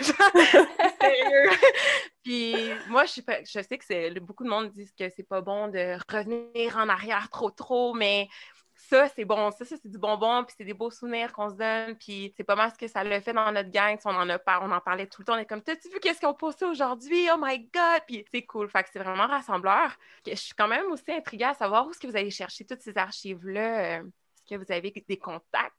Puis 2.24 2.54
moi, 2.88 3.04
je, 3.04 3.20
je 3.44 3.62
sais 3.62 3.78
que 3.78 4.18
beaucoup 4.18 4.44
de 4.44 4.48
monde 4.48 4.72
disent 4.72 4.92
que 4.98 5.08
c'est 5.10 5.22
pas 5.22 5.40
bon 5.40 5.68
de 5.68 5.96
revenir 6.12 6.76
en 6.76 6.88
arrière 6.88 7.28
trop 7.30 7.50
trop, 7.50 7.94
mais 7.94 8.28
ça, 8.74 9.08
c'est 9.08 9.24
bon. 9.24 9.50
Ça, 9.52 9.64
ça 9.64 9.76
c'est 9.80 9.88
du 9.88 9.98
bonbon, 9.98 10.44
puis 10.44 10.54
c'est 10.58 10.64
des 10.64 10.74
beaux 10.74 10.90
souvenirs 10.90 11.32
qu'on 11.32 11.48
se 11.48 11.54
donne, 11.54 11.96
puis 11.96 12.34
c'est 12.36 12.44
pas 12.44 12.56
mal 12.56 12.72
ce 12.72 12.78
que 12.78 12.88
ça 12.88 13.04
le 13.04 13.20
fait 13.20 13.32
dans 13.32 13.52
notre 13.52 13.70
gang. 13.70 13.96
On 14.04 14.10
en 14.10 14.28
a 14.28 14.38
pas, 14.38 14.60
on 14.62 14.72
en 14.72 14.80
parlait 14.80 15.06
tout 15.06 15.22
le 15.22 15.26
temps. 15.26 15.34
On 15.34 15.38
est 15.38 15.46
comme, 15.46 15.62
t'as-tu 15.62 15.88
vu 15.88 16.00
qu'est-ce 16.00 16.20
qu'on 16.20 16.34
posté 16.34 16.64
aujourd'hui? 16.64 17.28
Oh 17.32 17.38
my 17.40 17.58
God! 17.72 18.02
Puis 18.06 18.24
c'est 18.32 18.42
cool. 18.42 18.68
Fait 18.68 18.82
que 18.82 18.90
c'est 18.92 18.98
vraiment 18.98 19.26
rassembleur. 19.26 19.96
Je 20.26 20.34
suis 20.34 20.54
quand 20.54 20.68
même 20.68 20.86
aussi 20.90 21.12
intriguée 21.12 21.44
à 21.44 21.54
savoir 21.54 21.86
où 21.86 21.90
est-ce 21.90 22.00
que 22.00 22.08
vous 22.08 22.16
allez 22.16 22.30
chercher 22.30 22.64
toutes 22.64 22.82
ces 22.82 22.98
archives-là. 22.98 23.98
Euh, 23.98 24.02
est-ce 24.02 24.56
que 24.56 24.64
vous 24.64 24.72
avez 24.72 24.90
des 24.90 25.16
contacts? 25.16 25.74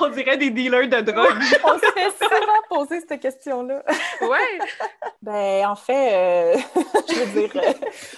On 0.00 0.08
dirait 0.08 0.36
des 0.36 0.50
dealers 0.50 0.88
de 0.88 1.00
drogue. 1.00 1.38
On 1.64 1.78
s'est 1.78 2.10
souvent 2.20 2.62
posé 2.68 3.00
cette 3.00 3.20
question-là. 3.20 3.82
ouais. 4.22 4.58
Ben, 5.22 5.66
en 5.66 5.76
fait, 5.76 6.12
euh, 6.12 6.56
je 7.08 7.14
veux 7.20 7.48
dire, 7.48 7.62
euh, 7.62 7.72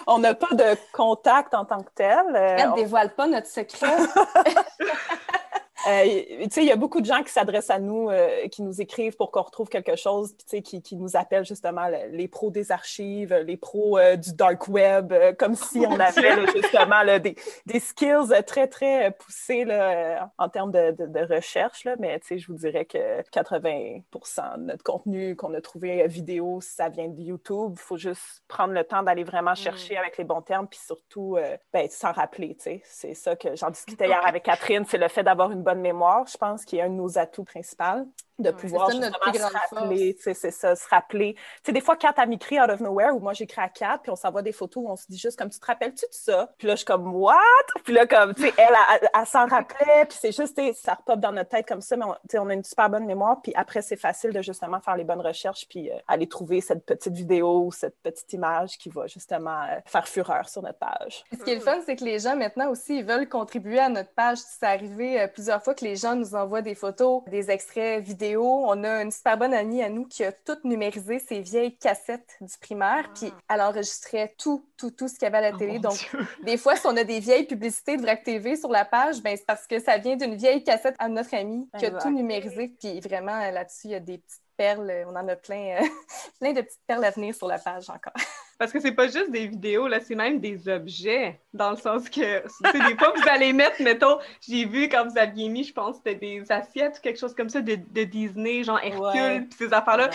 on 0.07 0.19
n'a 0.19 0.35
pas 0.35 0.55
de 0.55 0.77
contact 0.93 1.55
en 1.55 1.65
tant 1.65 1.83
que 1.83 1.91
tel. 1.95 2.25
Euh, 2.35 2.67
ne 2.67 2.75
dévoile 2.75 3.15
pas 3.15 3.27
notre 3.27 3.49
secret. 3.49 3.97
Euh, 5.89 6.05
tu 6.45 6.51
sais, 6.51 6.63
il 6.63 6.69
y 6.69 6.73
a 6.73 6.77
beaucoup 6.77 7.01
de 7.01 7.07
gens 7.07 7.23
qui 7.23 7.33
s'adressent 7.33 7.71
à 7.71 7.79
nous, 7.79 8.09
euh, 8.09 8.47
qui 8.49 8.63
nous 8.63 8.81
écrivent 8.81 9.17
pour 9.17 9.31
qu'on 9.31 9.43
retrouve 9.43 9.69
quelque 9.69 9.97
chose, 9.97 10.37
tu 10.37 10.45
sais, 10.47 10.63
qui, 10.63 10.83
qui, 10.83 10.97
nous 10.97 11.17
appellent 11.17 11.45
justement 11.45 11.89
les 12.11 12.29
pros 12.29 12.51
des 12.51 12.71
archives, 12.71 13.35
les 13.35 13.57
pros 13.57 13.99
euh, 13.99 14.17
du 14.17 14.33
dark 14.33 14.69
web, 14.69 15.13
comme 15.39 15.55
si 15.55 15.85
on 15.87 15.99
avait 15.99 16.47
justement 16.55 17.05
des, 17.21 17.35
des, 17.67 17.81
skills 17.81 18.43
très, 18.47 18.69
très 18.69 19.11
poussés 19.13 19.65
là, 19.65 20.31
en 20.39 20.49
termes 20.49 20.71
de, 20.71 20.93
de, 20.99 21.35
recherche. 21.35 21.85
Là. 21.85 21.97
Mais 21.99 22.21
tu 22.21 22.29
sais, 22.29 22.39
je 22.39 22.47
vous 22.47 22.59
dirais 22.59 22.85
que 22.85 23.23
80% 23.31 24.59
de 24.59 24.63
notre 24.65 24.85
contenu 24.85 25.35
qu'on 25.37 25.55
a 25.55 25.61
trouvé 25.61 26.07
vidéo, 26.07 26.61
ça 26.61 26.89
vient 26.89 27.09
de 27.09 27.21
YouTube. 27.21 27.73
Il 27.75 27.81
faut 27.81 27.97
juste 27.97 28.43
prendre 28.47 28.73
le 28.73 28.85
temps 28.85 29.03
d'aller 29.03 29.25
vraiment 29.25 29.55
chercher 29.55 29.95
mm. 29.95 29.99
avec 29.99 30.19
les 30.19 30.25
bons 30.25 30.43
termes, 30.43 30.69
puis 30.69 30.79
surtout 30.79 31.39
ben, 31.73 31.89
s'en 31.91 32.13
rappeler. 32.13 32.55
Tu 32.57 32.63
sais. 32.63 32.83
C'est 32.85 33.15
ça 33.15 33.35
que 33.35 33.57
j'en 33.57 33.71
discutais 33.71 34.07
hier 34.07 34.25
avec 34.27 34.45
Catherine, 34.45 34.85
c'est 34.87 34.99
le 34.99 35.09
fait 35.09 35.23
d'avoir 35.23 35.51
une 35.51 35.63
bonne 35.63 35.72
de 35.75 35.81
mémoire, 35.81 36.27
je 36.27 36.37
pense, 36.37 36.65
qui 36.65 36.77
est 36.77 36.83
un 36.83 36.89
de 36.89 36.95
nos 36.95 37.19
atouts 37.19 37.45
principaux 37.45 38.07
de 38.39 38.51
pouvoir 38.51 38.91
justement 38.91 39.13
se 39.33 39.75
rappeler, 39.75 40.17
c'est 40.21 40.51
ça, 40.51 40.75
se 40.75 40.89
rappeler. 40.89 41.35
Tu 41.35 41.41
sais, 41.67 41.73
des 41.73 41.81
fois, 41.81 41.97
Kat, 41.97 42.15
a 42.17 42.27
m'écrit 42.27 42.61
out 42.61 42.71
of 42.71 42.81
nowhere, 42.81 43.15
ou 43.15 43.21
moi, 43.21 43.33
j'écris 43.33 43.61
à 43.61 43.69
Kat, 43.69 43.99
puis 44.03 44.11
on 44.11 44.17
s'envoie 44.17 44.43
des 44.43 44.53
photos 44.53 44.85
où 44.85 44.91
on 44.91 44.97
se 44.97 45.07
dit 45.09 45.19
juste 45.19 45.39
comme, 45.39 45.51
tu 45.51 45.61
te 45.61 45.67
rappelles-tu 45.67 46.07
de 46.07 46.15
ça? 46.15 46.53
Puis 46.59 46.67
là, 46.67 46.75
je 46.75 46.79
suis 46.79 46.87
comme, 46.87 47.15
what? 47.15 47.37
Puis 47.85 47.93
là, 47.93 48.07
comme, 48.07 48.35
tu 48.35 48.43
sais, 48.43 48.55
elle, 48.57 48.75
elle, 49.15 49.27
s'en 49.27 49.47
rappelait, 49.47 50.07
puis 50.09 50.19
c'est 50.21 50.33
juste, 50.33 50.61
ça 50.75 50.95
repop 50.95 51.21
dans 51.21 51.33
notre 51.33 51.51
tête 51.51 51.67
comme 51.67 51.81
ça, 51.81 51.97
mais 51.97 52.05
on, 52.05 52.39
on 52.39 52.49
a 52.49 52.55
une 52.55 52.65
super 52.65 52.89
bonne 52.91 53.07
mémoire, 53.07 53.41
puis 53.43 53.53
après, 53.55 53.83
c'est 53.83 53.97
facile 53.97 54.33
de 54.33 54.43
justement 54.43 54.81
faire 54.81 54.97
les 54.97 55.05
bonnes 55.05 55.21
recherches, 55.21 55.67
puis 55.69 55.91
euh, 55.91 55.97
aller 56.09 56.27
trouver 56.27 56.61
cette 56.61 56.85
petite 56.85 57.15
vidéo 57.15 57.67
ou 57.67 57.73
cette 57.73 57.97
petite 58.03 58.33
image 58.33 58.79
qui 58.79 58.89
va 58.89 59.07
justement 59.07 59.63
euh, 59.63 59.79
faire 59.85 60.09
fureur 60.09 60.49
sur 60.49 60.63
notre 60.63 60.79
page. 60.79 61.25
Ce 61.33 61.45
qui 61.45 61.51
est 61.51 61.57
le 61.57 61.61
fun, 61.61 61.79
c'est 61.85 61.97
que 61.97 62.05
les 62.05 62.19
gens, 62.19 62.37
maintenant 62.37 62.71
aussi, 62.71 62.99
ils 62.99 63.05
veulent 63.05 63.29
contribuer 63.29 63.79
à 63.79 63.89
notre 63.89 64.11
page. 64.11 64.39
C'est 64.39 64.67
arrivé 64.67 65.21
euh, 65.21 65.29
plusieurs 65.29 65.63
fois 65.63 65.75
que 65.75 65.85
les 65.85 65.97
gens 65.97 66.15
nous 66.15 66.35
envoient 66.35 66.63
des 66.63 66.75
photos, 66.75 67.23
des 67.27 67.51
extraits 67.51 68.03
vidéo 68.03 68.22
on 68.37 68.85
a 68.85 69.03
une 69.03 69.11
super 69.11 69.37
bonne 69.37 69.55
amie 69.55 69.83
à 69.83 69.89
nous 69.89 70.07
qui 70.07 70.25
a 70.25 70.33
tout 70.33 70.57
numérisé 70.65 71.19
ses 71.19 71.41
vieilles 71.41 71.77
cassettes 71.77 72.37
du 72.41 72.57
primaire, 72.61 73.11
puis 73.15 73.33
ah. 73.33 73.55
elle 73.55 73.61
enregistrait 73.63 74.35
tout, 74.39 74.67
tout, 74.77 74.91
tout 74.91 75.09
ce 75.09 75.15
qu'il 75.15 75.23
y 75.23 75.27
avait 75.27 75.39
à 75.39 75.51
la 75.51 75.55
oh 75.55 75.59
télé. 75.59 75.79
Donc, 75.79 76.11
des 76.43 76.57
fois, 76.57 76.77
si 76.77 76.87
on 76.87 76.97
a 76.97 77.05
des 77.05 77.21
vieilles 77.21 77.47
publicités 77.47 77.97
de 77.97 78.03
VRAC 78.03 78.25
TV 78.25 78.57
sur 78.57 78.71
la 78.71 78.85
page, 78.85 79.23
ben, 79.23 79.37
c'est 79.37 79.47
parce 79.47 79.67
que 79.67 79.81
ça 79.81 79.99
vient 79.99 80.17
d'une 80.17 80.35
vieille 80.35 80.63
cassette 80.65 80.97
à 80.99 81.09
notre 81.09 81.35
amie 81.35 81.69
qui 81.79 81.87
a 81.87 81.91
tout 81.91 82.11
numérisé. 82.11 82.69
Puis 82.79 83.01
vraiment, 83.01 83.39
là-dessus, 83.51 83.89
il 83.89 83.91
y 83.91 83.95
a 83.97 84.01
des 84.01 84.19
petites 84.19 84.41
perles. 84.57 85.05
On 85.07 85.17
en 85.17 85.29
a 85.29 85.37
plein, 85.37 85.81
euh, 85.81 85.87
plein 86.41 86.53
de 86.53 86.61
petites 86.61 86.83
perles 86.87 87.05
à 87.05 87.11
venir 87.11 87.35
sur 87.35 87.49
la 87.49 87.59
page 87.59 87.89
encore. 87.91 88.15
Parce 88.63 88.71
que 88.71 88.79
c'est 88.79 88.93
pas 88.93 89.09
juste 89.09 89.33
des 89.33 89.49
vidéos, 89.49 89.89
là, 89.89 89.99
c'est 89.99 90.15
même 90.15 90.39
des 90.39 90.69
objets, 90.69 91.41
dans 91.53 91.73
le 91.73 91.77
sens 91.77 92.09
que, 92.09 92.21
des 92.21 92.97
fois, 92.97 93.13
vous 93.13 93.29
allez 93.29 93.53
mettre, 93.53 93.83
mettons, 93.83 94.19
j'ai 94.41 94.67
vu 94.67 94.89
quand 94.89 95.05
vous 95.05 95.19
aviez 95.19 95.49
mis, 95.49 95.65
je 95.65 95.73
pense, 95.73 95.97
c'était 95.97 96.15
des 96.15 96.45
assiettes 96.49 96.97
ou 96.97 97.01
quelque 97.01 97.19
chose 97.19 97.35
comme 97.35 97.49
ça 97.49 97.61
de, 97.61 97.75
Disney, 98.05 98.63
genre 98.63 98.79
Hercule, 98.81 99.49
puis 99.49 99.59
ces 99.59 99.73
affaires-là. 99.73 100.11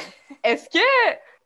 Est-ce 0.46 0.70
que 0.70 0.80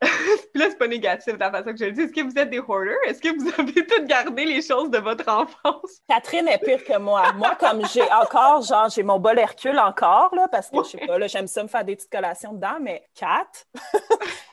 puis 0.00 0.62
là, 0.62 0.66
c'est 0.70 0.78
pas 0.78 0.86
négatif 0.86 1.34
de 1.34 1.40
la 1.40 1.50
façon 1.50 1.72
que 1.72 1.76
je 1.76 1.86
le 1.86 1.92
dis. 1.92 2.02
Est-ce 2.02 2.12
que 2.12 2.20
vous 2.20 2.38
êtes 2.38 2.50
des 2.50 2.60
hoarders? 2.60 2.96
Est-ce 3.06 3.20
que 3.20 3.36
vous 3.36 3.48
avez 3.60 3.84
tout 3.86 4.04
gardé 4.04 4.44
les 4.44 4.62
choses 4.62 4.88
de 4.88 4.98
votre 4.98 5.28
enfance? 5.28 6.02
Catherine 6.08 6.46
est 6.46 6.58
pire 6.58 6.84
que 6.84 6.98
moi. 6.98 7.32
Moi, 7.32 7.56
comme 7.58 7.84
j'ai 7.92 8.02
encore, 8.12 8.62
genre, 8.62 8.88
j'ai 8.90 9.02
mon 9.02 9.18
bol 9.18 9.38
Hercule 9.40 9.78
encore, 9.80 10.32
là, 10.36 10.46
parce 10.46 10.70
que 10.70 10.76
je 10.84 10.90
sais 10.90 11.06
pas, 11.06 11.18
là, 11.18 11.26
j'aime 11.26 11.48
ça 11.48 11.64
me 11.64 11.68
faire 11.68 11.84
des 11.84 11.96
petites 11.96 12.12
collations 12.12 12.52
dedans, 12.52 12.78
mais 12.80 13.08
Kat, 13.14 13.48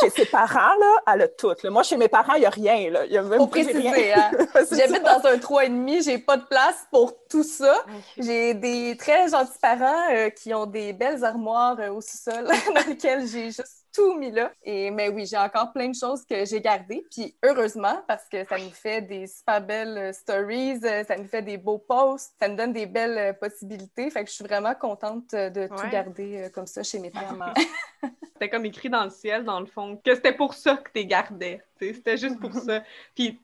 chez 0.00 0.10
ses 0.10 0.26
parents, 0.26 0.74
là, 0.80 1.12
elle 1.12 1.22
a 1.22 1.28
tout. 1.28 1.54
Moi, 1.64 1.82
chez 1.82 1.96
mes 1.96 2.08
parents, 2.08 2.34
il 2.34 2.40
n'y 2.40 2.46
a 2.46 2.50
rien. 2.50 2.90
Là. 2.90 3.06
Y 3.06 3.16
a 3.16 3.22
même 3.22 3.48
préciser, 3.48 4.12
hein? 4.12 4.30
J'habite 4.70 5.02
dans 5.02 5.26
un 5.26 5.36
3,5, 5.36 6.04
j'ai 6.04 6.18
pas 6.18 6.36
de 6.36 6.44
place 6.44 6.86
pour 6.90 7.14
tout 7.28 7.44
ça. 7.44 7.84
J'ai 8.18 8.54
des 8.54 8.96
très 8.96 9.28
gentils 9.28 9.58
parents 9.60 10.10
euh, 10.12 10.30
qui 10.30 10.52
ont 10.54 10.66
des 10.66 10.92
belles 10.92 11.24
armoires 11.24 11.76
euh, 11.78 11.90
au 11.90 12.00
sous-sol 12.00 12.44
dans 12.74 12.88
lesquelles 12.88 13.26
j'ai 13.26 13.46
juste 13.46 13.83
tout 13.94 14.14
mis 14.18 14.30
là. 14.30 14.52
Et, 14.64 14.90
mais 14.90 15.08
oui, 15.08 15.24
j'ai 15.24 15.38
encore 15.38 15.72
plein 15.72 15.88
de 15.88 15.94
choses 15.94 16.24
que 16.24 16.44
j'ai 16.44 16.60
gardées. 16.60 17.06
Puis 17.10 17.34
heureusement, 17.44 18.02
parce 18.08 18.28
que 18.28 18.44
ça 18.44 18.58
nous 18.58 18.70
fait 18.70 19.00
des 19.00 19.26
super 19.26 19.60
belles 19.60 19.96
euh, 19.96 20.12
stories, 20.12 20.80
euh, 20.84 21.04
ça 21.04 21.16
nous 21.16 21.28
fait 21.28 21.42
des 21.42 21.56
beaux 21.56 21.78
posts, 21.78 22.34
ça 22.40 22.48
nous 22.48 22.56
donne 22.56 22.72
des 22.72 22.86
belles 22.86 23.18
euh, 23.18 23.32
possibilités. 23.32 24.10
Fait 24.10 24.24
que 24.24 24.30
je 24.30 24.34
suis 24.34 24.44
vraiment 24.44 24.74
contente 24.74 25.30
de 25.32 25.68
tout 25.68 25.90
garder 25.90 26.48
comme 26.52 26.66
ça 26.66 26.82
chez 26.82 26.98
mes 26.98 27.10
parents. 27.10 27.54
c'était 28.32 28.50
comme 28.50 28.66
écrit 28.66 28.90
dans 28.90 29.04
le 29.04 29.10
ciel, 29.10 29.44
dans 29.44 29.60
le 29.60 29.66
fond, 29.66 29.96
que 30.04 30.14
c'était 30.14 30.32
pour 30.32 30.54
ça 30.54 30.76
que 30.76 30.90
tu 30.92 31.06
gardais. 31.06 31.62
C'était 31.78 32.16
juste 32.16 32.40
pour 32.40 32.52
ça. 32.54 32.82
Puis 33.14 33.40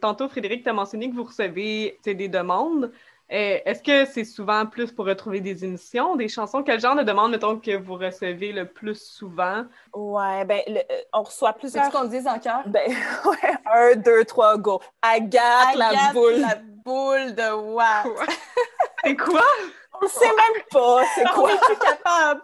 tantôt, 0.00 0.28
Frédéric, 0.28 0.62
tu 0.64 0.68
as 0.68 0.74
mentionné 0.74 1.10
que 1.10 1.14
vous 1.14 1.24
recevez 1.24 1.98
des 2.04 2.28
demandes. 2.28 2.92
Eh, 3.30 3.62
est-ce 3.64 3.82
que 3.82 4.04
c'est 4.04 4.24
souvent 4.24 4.66
plus 4.66 4.92
pour 4.92 5.06
retrouver 5.06 5.40
des 5.40 5.64
émissions, 5.64 6.14
des 6.14 6.28
chansons? 6.28 6.62
Quel 6.62 6.78
genre 6.78 6.94
de 6.94 7.02
demande, 7.02 7.30
mettons, 7.30 7.58
que 7.58 7.76
vous 7.76 7.94
recevez 7.94 8.52
le 8.52 8.66
plus 8.66 9.00
souvent? 9.02 9.64
Ouais, 9.94 10.44
ben, 10.44 10.60
euh, 10.68 10.82
on 11.12 11.22
reçoit 11.22 11.54
plusieurs. 11.54 11.84
C'est 11.86 11.90
ce 11.90 11.96
qu'on 11.96 12.04
dise 12.04 12.26
en 12.26 12.38
cœur? 12.38 12.62
Ben, 12.66 12.86
ouais, 13.24 13.54
un, 13.66 13.96
deux, 13.96 14.24
trois, 14.24 14.58
go. 14.58 14.80
Agathe, 15.00 15.74
la 15.76 16.12
boule. 16.12 16.40
la 16.40 16.56
boule 16.84 17.34
de 17.34 17.52
Watt. 17.72 18.06
c'est 19.02 19.16
quoi? 19.16 19.42
On 20.02 20.06
sait 20.06 20.26
même 20.26 20.62
pas, 20.70 21.02
c'est 21.14 21.24
quoi? 21.34 21.50
On 21.50 21.72
est 21.72 21.78
capable. 21.78 22.42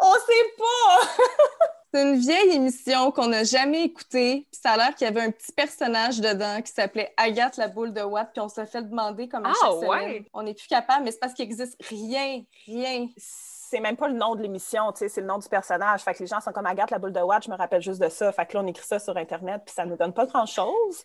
On 0.00 0.12
sait 0.14 0.54
pas! 0.58 1.24
C'est 1.94 2.02
une 2.02 2.16
vieille 2.16 2.56
émission 2.56 3.12
qu'on 3.12 3.28
n'a 3.28 3.44
jamais 3.44 3.84
écoutée. 3.84 4.48
Puis 4.50 4.60
ça 4.60 4.72
a 4.72 4.76
l'air 4.76 4.96
qu'il 4.96 5.06
y 5.06 5.10
avait 5.10 5.20
un 5.20 5.30
petit 5.30 5.52
personnage 5.52 6.20
dedans 6.20 6.60
qui 6.60 6.72
s'appelait 6.72 7.14
Agathe 7.16 7.56
la 7.56 7.68
boule 7.68 7.92
de 7.92 8.00
Watt. 8.00 8.30
Puis 8.32 8.40
on 8.40 8.48
s'est 8.48 8.66
fait 8.66 8.82
demander 8.82 9.28
comment 9.28 9.52
ah, 9.62 9.74
ouais. 9.76 10.26
On 10.32 10.42
n'est 10.42 10.54
plus 10.54 10.66
capable, 10.66 11.04
mais 11.04 11.12
c'est 11.12 11.20
parce 11.20 11.34
qu'il 11.34 11.44
existe 11.44 11.80
rien, 11.88 12.42
rien. 12.66 13.06
C'est 13.16 13.78
même 13.78 13.96
pas 13.96 14.08
le 14.08 14.14
nom 14.14 14.34
de 14.34 14.42
l'émission, 14.42 14.90
tu 14.90 14.98
sais, 14.98 15.08
c'est 15.08 15.20
le 15.20 15.28
nom 15.28 15.38
du 15.38 15.48
personnage. 15.48 16.00
Fait 16.00 16.14
que 16.14 16.18
les 16.18 16.26
gens 16.26 16.40
sont 16.40 16.50
comme 16.50 16.66
Agathe 16.66 16.90
la 16.90 16.98
boule 16.98 17.12
de 17.12 17.20
Watt, 17.20 17.44
je 17.44 17.50
me 17.50 17.56
rappelle 17.56 17.80
juste 17.80 18.02
de 18.02 18.08
ça. 18.08 18.32
Fait 18.32 18.44
que 18.44 18.56
là, 18.56 18.64
on 18.64 18.66
écrit 18.66 18.84
ça 18.84 18.98
sur 18.98 19.16
Internet, 19.16 19.62
puis 19.64 19.72
ça 19.72 19.86
nous 19.86 19.96
donne 19.96 20.12
pas 20.12 20.26
grand-chose. 20.26 21.04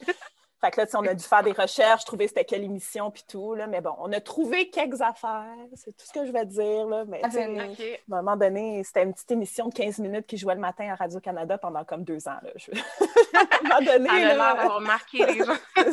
Fait 0.61 0.71
que 0.71 0.81
là, 0.81 0.87
on 0.95 1.05
a 1.05 1.13
dû 1.13 1.23
faire 1.23 1.43
des 1.43 1.53
recherches, 1.53 2.03
trouver 2.03 2.27
c'était 2.27 2.43
quelle 2.43 2.63
émission, 2.63 3.11
puis 3.11 3.23
tout, 3.27 3.53
là. 3.55 3.67
Mais 3.67 3.79
bon, 3.79 3.93
on 3.99 4.11
a 4.11 4.19
trouvé 4.19 4.69
quelques 4.69 5.01
affaires, 5.01 5.45
c'est 5.73 5.95
tout 5.95 6.05
ce 6.05 6.11
que 6.11 6.25
je 6.25 6.31
vais 6.31 6.45
dire, 6.45 6.85
là. 6.85 7.05
Mais, 7.07 7.21
à 7.23 7.27
un 7.27 8.21
moment 8.21 8.35
donné, 8.35 8.83
c'était 8.83 9.03
une 9.03 9.13
petite 9.13 9.31
émission 9.31 9.67
de 9.69 9.73
15 9.73 9.99
minutes 9.99 10.27
qui 10.27 10.37
jouait 10.37 10.55
le 10.55 10.59
matin 10.61 10.89
à 10.91 10.95
Radio-Canada 10.95 11.57
pendant 11.57 11.83
comme 11.85 12.03
deux 12.03 12.27
ans, 12.27 12.39
là. 12.43 12.49
Je- 12.55 12.71
à 12.71 13.41
un 13.41 13.63
moment 13.63 13.85
Ça 13.85 13.93
a 13.93 13.97
donné, 13.97 14.09
l'air 14.09 14.37
là... 14.37 14.53
d'avoir 14.55 14.81
marqué 14.81 15.25
les 15.25 15.37
gens. 15.45 15.53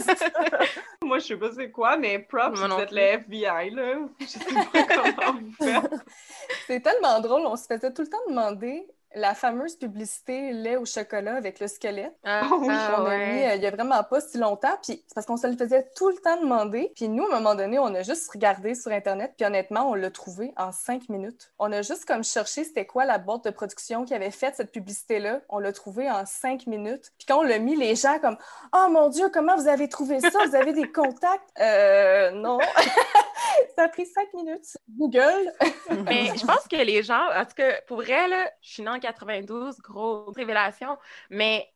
Moi, 1.02 1.18
je 1.20 1.26
sais 1.26 1.36
pas 1.36 1.50
c'est 1.54 1.70
quoi, 1.70 1.96
mais 1.96 2.18
props, 2.18 2.58
vous 2.58 2.80
êtes 2.80 2.90
le 2.90 3.00
FBI, 3.00 3.70
là. 3.70 3.94
Je 4.18 4.26
sais 4.26 4.38
pas 4.40 4.82
comment 4.82 5.38
vous 5.40 5.52
faites. 5.64 5.92
C'est 6.66 6.80
tellement 6.80 7.20
drôle, 7.20 7.46
on 7.46 7.54
se 7.56 7.66
faisait 7.66 7.92
tout 7.92 8.02
le 8.02 8.08
temps 8.08 8.18
demander 8.28 8.86
la 9.16 9.34
fameuse 9.34 9.76
publicité 9.76 10.52
lait 10.52 10.76
au 10.76 10.84
chocolat 10.84 11.36
avec 11.36 11.58
le 11.58 11.68
squelette. 11.68 12.14
Ah, 12.22 12.42
oui, 12.60 12.68
ah, 12.70 12.96
On 12.98 13.06
a 13.06 13.08
ouais. 13.08 13.32
mis 13.32 13.44
euh, 13.44 13.54
il 13.54 13.62
y 13.62 13.66
a 13.66 13.70
vraiment 13.70 14.02
pas 14.04 14.20
si 14.20 14.36
longtemps, 14.36 14.76
puis 14.82 15.02
c'est 15.06 15.14
parce 15.14 15.26
qu'on 15.26 15.38
se 15.38 15.46
le 15.46 15.56
faisait 15.56 15.88
tout 15.96 16.10
le 16.10 16.16
temps 16.16 16.38
demander. 16.40 16.92
Puis 16.94 17.08
nous, 17.08 17.24
à 17.24 17.36
un 17.36 17.40
moment 17.40 17.54
donné, 17.54 17.78
on 17.78 17.94
a 17.94 18.02
juste 18.02 18.30
regardé 18.30 18.74
sur 18.74 18.92
Internet, 18.92 19.32
puis 19.36 19.46
honnêtement, 19.46 19.90
on 19.90 19.94
l'a 19.94 20.10
trouvé 20.10 20.52
en 20.58 20.70
cinq 20.70 21.08
minutes. 21.08 21.50
On 21.58 21.72
a 21.72 21.80
juste 21.80 22.04
comme 22.04 22.22
cherché 22.22 22.64
c'était 22.64 22.84
quoi 22.84 23.06
la 23.06 23.16
boîte 23.16 23.44
de 23.44 23.50
production 23.50 24.04
qui 24.04 24.12
avait 24.12 24.30
fait 24.30 24.54
cette 24.54 24.70
publicité-là. 24.70 25.40
On 25.48 25.58
l'a 25.58 25.72
trouvé 25.72 26.10
en 26.10 26.26
cinq 26.26 26.66
minutes. 26.66 27.12
Puis 27.16 27.26
quand 27.26 27.38
on 27.38 27.42
l'a 27.42 27.58
mis, 27.58 27.74
les 27.74 27.96
gens 27.96 28.18
comme 28.18 28.36
«Oh 28.74 28.88
mon 28.90 29.08
Dieu, 29.08 29.30
comment 29.32 29.56
vous 29.56 29.68
avez 29.68 29.88
trouvé 29.88 30.20
ça? 30.20 30.44
Vous 30.46 30.54
avez 30.54 30.74
des 30.74 30.92
contacts?» 30.92 31.48
Euh, 31.60 32.32
non. 32.32 32.58
ça 33.76 33.84
a 33.84 33.88
pris 33.88 34.06
cinq 34.06 34.32
minutes. 34.34 34.76
Google. 34.88 35.52
Mais 36.04 36.32
je 36.36 36.46
pense 36.46 36.66
que 36.68 36.76
les 36.76 37.02
gens, 37.02 37.28
en 37.34 37.44
tout 37.44 37.54
cas, 37.56 37.80
pour 37.86 37.98
vrai, 37.98 38.28
là, 38.28 38.50
je 38.60 38.70
suis 38.70 38.82
née 38.82 38.88
en 38.88 38.98
92, 38.98 39.78
grosse 39.80 40.34
révélation, 40.34 40.96
mais 41.30 41.68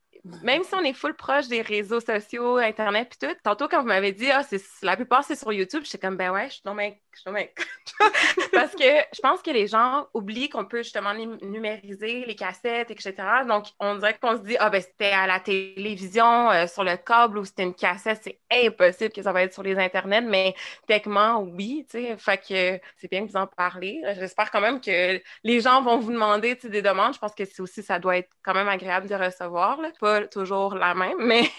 même 0.42 0.62
si 0.64 0.74
on 0.74 0.82
est 0.82 0.92
full 0.92 1.14
proche 1.14 1.48
des 1.48 1.62
réseaux 1.62 2.00
sociaux, 2.00 2.56
Internet 2.56 3.08
puis 3.10 3.28
tout, 3.28 3.34
tantôt 3.42 3.68
quand 3.68 3.80
vous 3.80 3.88
m'avez 3.88 4.12
dit, 4.12 4.30
ah, 4.30 4.42
c'est, 4.42 4.60
la 4.82 4.96
plupart 4.96 5.24
c'est 5.24 5.36
sur 5.36 5.52
YouTube, 5.52 5.82
j'étais 5.84 5.98
comme, 5.98 6.16
ben 6.16 6.32
ouais, 6.32 6.46
je 6.48 6.54
suis 6.54 6.62
non 6.64 6.74
mais, 6.74 7.00
je 7.14 7.20
suis 7.20 7.30
mais... 7.30 7.52
Parce 8.52 8.72
que 8.72 8.84
je 9.14 9.20
pense 9.20 9.42
que 9.42 9.50
les 9.50 9.66
gens 9.66 10.06
oublient 10.14 10.48
qu'on 10.48 10.64
peut 10.64 10.82
justement 10.82 11.14
num- 11.14 11.38
numériser 11.42 12.24
les 12.26 12.34
cassettes, 12.34 12.90
etc. 12.90 13.14
Donc, 13.48 13.66
on 13.78 13.96
dirait 13.96 14.18
qu'on 14.20 14.36
se 14.36 14.42
dit, 14.42 14.56
ah, 14.58 14.70
ben 14.70 14.80
c'était 14.80 15.12
à 15.12 15.26
la 15.26 15.40
télévision, 15.40 16.50
euh, 16.50 16.66
sur 16.66 16.84
le 16.84 16.96
câble 16.96 17.38
ou 17.38 17.44
c'était 17.44 17.62
une 17.62 17.74
cassette, 17.74 18.20
c'est 18.22 18.38
impossible 18.52 19.12
que 19.12 19.22
ça 19.22 19.32
va 19.32 19.42
être 19.42 19.54
sur 19.54 19.62
les 19.62 19.76
Internets, 19.76 20.20
mais 20.22 20.54
techniquement, 20.86 21.40
oui, 21.40 21.86
tu 21.90 21.98
sais. 21.98 22.16
Fait 22.18 22.38
que 22.38 22.80
c'est 22.96 23.10
bien 23.10 23.26
que 23.26 23.30
vous 23.30 23.36
en 23.36 23.46
parlez. 23.46 24.02
J'espère 24.18 24.50
quand 24.50 24.60
même 24.60 24.80
que 24.80 25.20
les 25.44 25.60
gens 25.60 25.82
vont 25.82 25.98
vous 25.98 26.12
demander 26.12 26.54
des 26.56 26.82
demandes. 26.82 27.14
Je 27.14 27.18
pense 27.18 27.34
que 27.34 27.44
c'est 27.44 27.60
aussi, 27.60 27.82
ça 27.82 27.98
doit 27.98 28.18
être 28.18 28.30
quand 28.42 28.54
même 28.54 28.68
agréable 28.68 29.08
de 29.08 29.14
recevoir. 29.14 29.80
Là. 29.80 29.90
Toujours 30.30 30.74
la 30.74 30.94
même, 30.94 31.18
mais. 31.20 31.42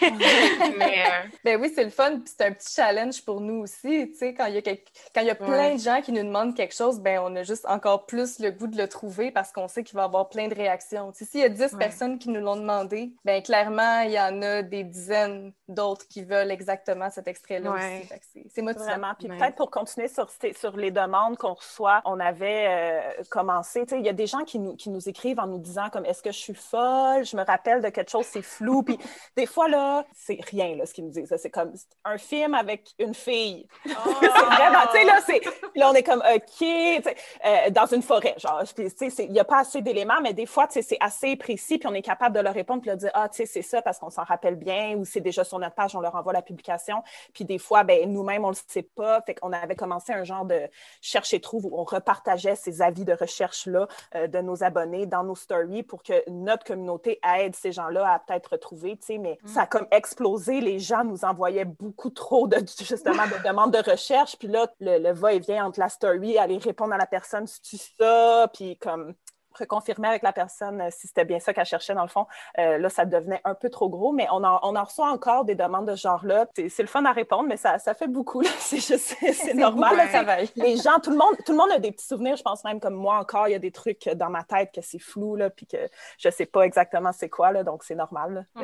mais 0.78 0.98
euh, 0.98 1.28
Ben 1.44 1.60
oui, 1.60 1.70
c'est 1.74 1.84
le 1.84 1.90
fun, 1.90 2.12
puis 2.20 2.32
c'est 2.36 2.46
un 2.46 2.52
petit 2.52 2.72
challenge 2.74 3.24
pour 3.24 3.40
nous 3.40 3.62
aussi, 3.62 4.10
tu 4.10 4.14
sais, 4.16 4.34
quand 4.34 4.46
il 4.46 4.54
y 4.54 4.58
a, 4.58 4.62
quelque- 4.62 4.88
quand 5.14 5.20
il 5.22 5.26
y 5.26 5.30
a 5.30 5.34
plein 5.34 5.48
Ouais. 5.70 5.74
de 5.76 5.80
gens 5.80 6.00
qui 6.02 6.12
nous 6.12 6.22
demandent 6.22 6.54
quelque 6.56 6.74
chose, 6.74 7.00
ben 7.00 7.20
on 7.24 7.34
a 7.36 7.42
juste 7.42 7.66
encore 7.66 8.06
plus 8.06 8.38
le 8.38 8.50
goût 8.50 8.66
de 8.66 8.76
le 8.76 8.88
trouver 8.88 9.30
parce 9.30 9.52
qu'on 9.52 9.68
sait 9.68 9.82
qu'il 9.84 9.96
va 9.96 10.02
y 10.02 10.04
avoir 10.04 10.28
plein 10.28 10.48
de 10.48 10.54
réactions. 10.54 11.12
S'il 11.14 11.40
y 11.40 11.44
a 11.44 11.48
10 11.48 11.72
Ouais. 11.72 11.78
personnes 11.78 12.18
qui 12.18 12.28
nous 12.28 12.40
l'ont 12.40 12.56
demandé, 12.56 13.12
ben 13.24 13.42
clairement, 13.42 14.00
il 14.02 14.12
y 14.12 14.20
en 14.20 14.42
a 14.42 14.62
des 14.62 14.84
dizaines 14.84 15.52
d'autres 15.72 16.06
qui 16.08 16.22
veulent 16.22 16.50
exactement 16.50 17.10
cet 17.10 17.26
extrait-là 17.28 17.70
Ouais. 17.72 18.02
aussi. 18.10 18.48
C'est- 18.54 18.62
motivant. 18.62 18.84
Vraiment. 18.84 19.12
Puis 19.18 19.28
Ouais. 19.28 19.38
peut-être 19.38 19.56
pour 19.56 19.70
continuer 19.70 20.08
sur, 20.08 20.28
sur 20.56 20.76
les 20.76 20.90
demandes 20.90 21.36
qu'on 21.36 21.54
reçoit, 21.54 22.00
on 22.04 22.20
avait 22.20 22.66
euh, 22.68 23.22
commencé. 23.30 23.84
Il 23.92 24.04
y 24.04 24.08
a 24.08 24.12
des 24.12 24.26
gens 24.26 24.44
qui 24.44 24.58
nous, 24.58 24.76
qui 24.76 24.90
nous 24.90 25.08
écrivent 25.08 25.40
en 25.40 25.46
nous 25.46 25.58
disant 25.58 25.88
comme 25.90 26.04
est-ce 26.06 26.22
que 26.22 26.30
je 26.32 26.38
suis 26.38 26.54
folle, 26.54 27.24
je 27.24 27.36
me 27.36 27.44
rappelle 27.44 27.80
de 27.82 27.88
quelque 27.88 28.10
chose, 28.10 28.26
c'est 28.26 28.42
flou. 28.42 28.82
Puis 28.82 28.98
des 29.36 29.46
fois, 29.46 29.68
là, 29.68 30.04
c'est 30.14 30.38
rien, 30.50 30.76
là, 30.76 30.86
ce 30.86 30.94
qu'ils 30.94 31.04
nous 31.04 31.10
disent. 31.10 31.34
C'est 31.36 31.50
comme 31.50 31.72
un 32.04 32.18
film 32.18 32.54
avec 32.54 32.90
une 32.98 33.14
fille. 33.14 33.66
c'est 33.84 33.92
vraiment, 33.94 34.86
tu 34.92 34.98
sais, 34.98 35.04
là, 35.04 35.18
c'est. 35.26 35.40
puis 35.40 35.80
Là, 35.80 35.90
on 35.90 35.94
est 35.94 36.02
comme 36.02 36.22
OK, 36.34 36.66
euh, 36.66 37.70
dans 37.70 37.86
une 37.86 38.02
forêt, 38.02 38.34
genre. 38.38 38.62
Puis, 38.74 38.92
tu 38.92 39.10
sais, 39.10 39.24
il 39.24 39.32
n'y 39.32 39.40
a 39.40 39.44
pas 39.44 39.60
assez 39.60 39.80
d'éléments, 39.82 40.20
mais 40.22 40.32
des 40.34 40.46
fois, 40.46 40.66
tu 40.66 40.74
sais, 40.74 40.82
c'est 40.82 40.98
assez 41.00 41.36
précis, 41.36 41.78
puis 41.78 41.88
on 41.88 41.94
est 41.94 42.02
capable 42.02 42.36
de 42.36 42.40
leur 42.40 42.54
répondre, 42.54 42.80
puis 42.82 42.88
leur 42.88 42.96
dire 42.96 43.10
Ah, 43.14 43.28
tu 43.28 43.38
sais, 43.38 43.46
c'est 43.46 43.62
ça 43.62 43.82
parce 43.82 43.98
qu'on 43.98 44.10
s'en 44.10 44.24
rappelle 44.24 44.56
bien, 44.56 44.94
ou 44.96 45.04
c'est 45.04 45.20
déjà 45.20 45.44
sur 45.44 45.58
notre 45.62 45.74
page, 45.74 45.96
on 45.96 46.00
leur 46.00 46.14
envoie 46.14 46.32
la 46.32 46.42
publication. 46.42 47.02
Puis 47.32 47.44
des 47.44 47.58
fois, 47.58 47.84
ben, 47.84 48.10
nous-mêmes, 48.12 48.44
on 48.44 48.50
ne 48.50 48.54
le 48.54 48.60
sait 48.66 48.82
pas. 48.82 49.22
Fait 49.22 49.34
qu'on 49.34 49.52
avait 49.52 49.76
commencé 49.76 50.12
un 50.12 50.24
genre 50.24 50.44
de 50.44 50.68
cherche 51.00 51.32
et 51.34 51.40
trouve 51.40 51.66
où 51.66 51.78
on 51.78 51.84
repartageait 51.84 52.56
ces 52.56 52.82
avis 52.82 53.04
de 53.04 53.12
recherche-là 53.12 53.88
euh, 54.14 54.26
de 54.26 54.38
nos 54.40 54.62
abonnés 54.62 55.06
dans 55.06 55.24
nos 55.24 55.34
stories 55.34 55.82
pour 55.82 56.02
que 56.02 56.28
notre 56.30 56.64
communauté 56.64 57.18
aide 57.38 57.56
ces 57.56 57.72
gens-là 57.72 58.12
à 58.12 58.18
peut-être 58.18 58.52
retrouver, 58.52 58.96
tu 58.96 59.06
sais. 59.06 59.18
Mais 59.18 59.38
ça 59.46 59.62
a 59.62 59.66
comme 59.66 59.86
explosé. 59.90 60.60
Les 60.60 60.78
gens 60.78 61.04
nous 61.04 61.24
envoyaient 61.24 61.64
beaucoup 61.64 62.10
trop 62.10 62.46
de, 62.46 62.58
justement, 62.78 63.24
de 63.26 63.48
demandes 63.48 63.72
de 63.72 63.90
recherche. 63.90 64.36
Puis 64.36 64.48
là, 64.48 64.66
le, 64.80 64.98
le 64.98 65.12
va-et-vient 65.12 65.66
entre 65.66 65.80
la 65.80 65.88
story, 65.88 66.38
aller 66.38 66.58
répondre 66.58 66.92
à 66.92 66.98
la 66.98 67.06
personne, 67.06 67.46
si 67.46 67.60
tu 67.60 67.76
ça, 67.76 68.48
puis 68.52 68.76
comme 68.76 69.14
reconfirmer 69.58 70.08
avec 70.08 70.22
la 70.22 70.32
personne 70.32 70.80
euh, 70.80 70.88
si 70.90 71.06
c'était 71.06 71.24
bien 71.24 71.40
ça 71.40 71.52
qu'elle 71.52 71.66
cherchait 71.66 71.94
dans 71.94 72.02
le 72.02 72.08
fond. 72.08 72.26
Euh, 72.58 72.78
là, 72.78 72.88
ça 72.88 73.04
devenait 73.04 73.40
un 73.44 73.54
peu 73.54 73.70
trop 73.70 73.88
gros, 73.88 74.12
mais 74.12 74.26
on 74.32 74.44
en, 74.44 74.60
on 74.62 74.76
en 74.76 74.84
reçoit 74.84 75.10
encore 75.10 75.44
des 75.44 75.54
demandes 75.54 75.88
de 75.88 75.96
ce 75.96 76.02
genre-là. 76.02 76.46
C'est 76.56 76.82
le 76.82 76.88
fun 76.88 77.04
à 77.04 77.12
répondre, 77.12 77.44
mais 77.48 77.56
ça, 77.56 77.78
ça 77.78 77.94
fait 77.94 78.08
beaucoup. 78.08 78.42
C'est 78.62 79.54
normal. 79.54 79.90
beaucoup 79.90 79.96
là. 79.96 80.08
travail. 80.08 80.50
Les 80.56 80.76
gens, 80.76 80.98
tout 81.02 81.10
le, 81.10 81.16
monde, 81.16 81.36
tout 81.44 81.52
le 81.52 81.58
monde 81.58 81.70
a 81.72 81.78
des 81.78 81.92
petits 81.92 82.06
souvenirs. 82.06 82.36
Je 82.36 82.42
pense 82.42 82.64
même 82.64 82.80
comme 82.80 82.94
moi 82.94 83.18
encore, 83.18 83.48
il 83.48 83.52
y 83.52 83.54
a 83.54 83.58
des 83.58 83.72
trucs 83.72 84.08
dans 84.08 84.30
ma 84.30 84.44
tête 84.44 84.70
que 84.74 84.80
c'est 84.80 84.98
flou, 84.98 85.36
là, 85.36 85.50
puis 85.50 85.66
que 85.66 85.78
je 86.18 86.30
sais 86.30 86.46
pas 86.46 86.62
exactement 86.62 87.12
c'est 87.12 87.28
quoi, 87.28 87.52
là, 87.52 87.64
donc 87.64 87.84
c'est 87.84 87.94
normal. 87.94 88.46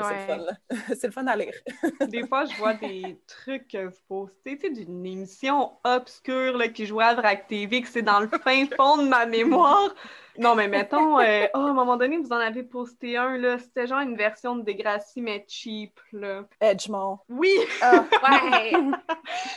C'est 0.89 1.07
le 1.07 1.13
fun. 1.13 1.23
le 1.23 1.29
à 1.29 1.37
lire. 1.37 1.55
Des 2.09 2.27
fois, 2.27 2.45
je 2.45 2.57
vois 2.57 2.75
des 2.75 3.21
trucs 3.27 3.69
que 3.69 3.87
vous 3.87 4.01
postez, 4.09 4.57
d'une 4.57 5.05
émission 5.07 5.73
obscure 5.85 6.57
là, 6.57 6.69
qui 6.69 6.87
jouait 6.87 7.05
à 7.05 7.15
Vrac 7.15 7.47
TV, 7.47 7.83
que 7.83 7.89
c'est 7.89 8.03
dans 8.03 8.21
le 8.21 8.29
fin 8.29 8.67
fond 8.77 8.99
de 8.99 9.09
ma 9.09 9.27
mémoire. 9.27 9.95
Non, 10.39 10.55
mais 10.55 10.69
mettons, 10.69 11.19
euh, 11.19 11.47
oh, 11.55 11.59
à 11.59 11.61
un 11.63 11.73
moment 11.73 11.97
donné, 11.97 12.17
vous 12.17 12.33
en 12.33 12.37
avez 12.39 12.63
posté 12.63 13.17
un, 13.17 13.37
là, 13.37 13.59
c'était 13.59 13.87
genre 13.87 14.01
une 14.01 14.17
version 14.17 14.57
de 14.57 14.63
Degrassi, 14.63 15.21
mais 15.21 15.45
cheap, 15.49 15.99
là. 16.13 16.43
Edgemont. 16.61 17.19
Oui, 17.29 17.53
Ah, 17.83 18.05
ouais. 18.53 18.73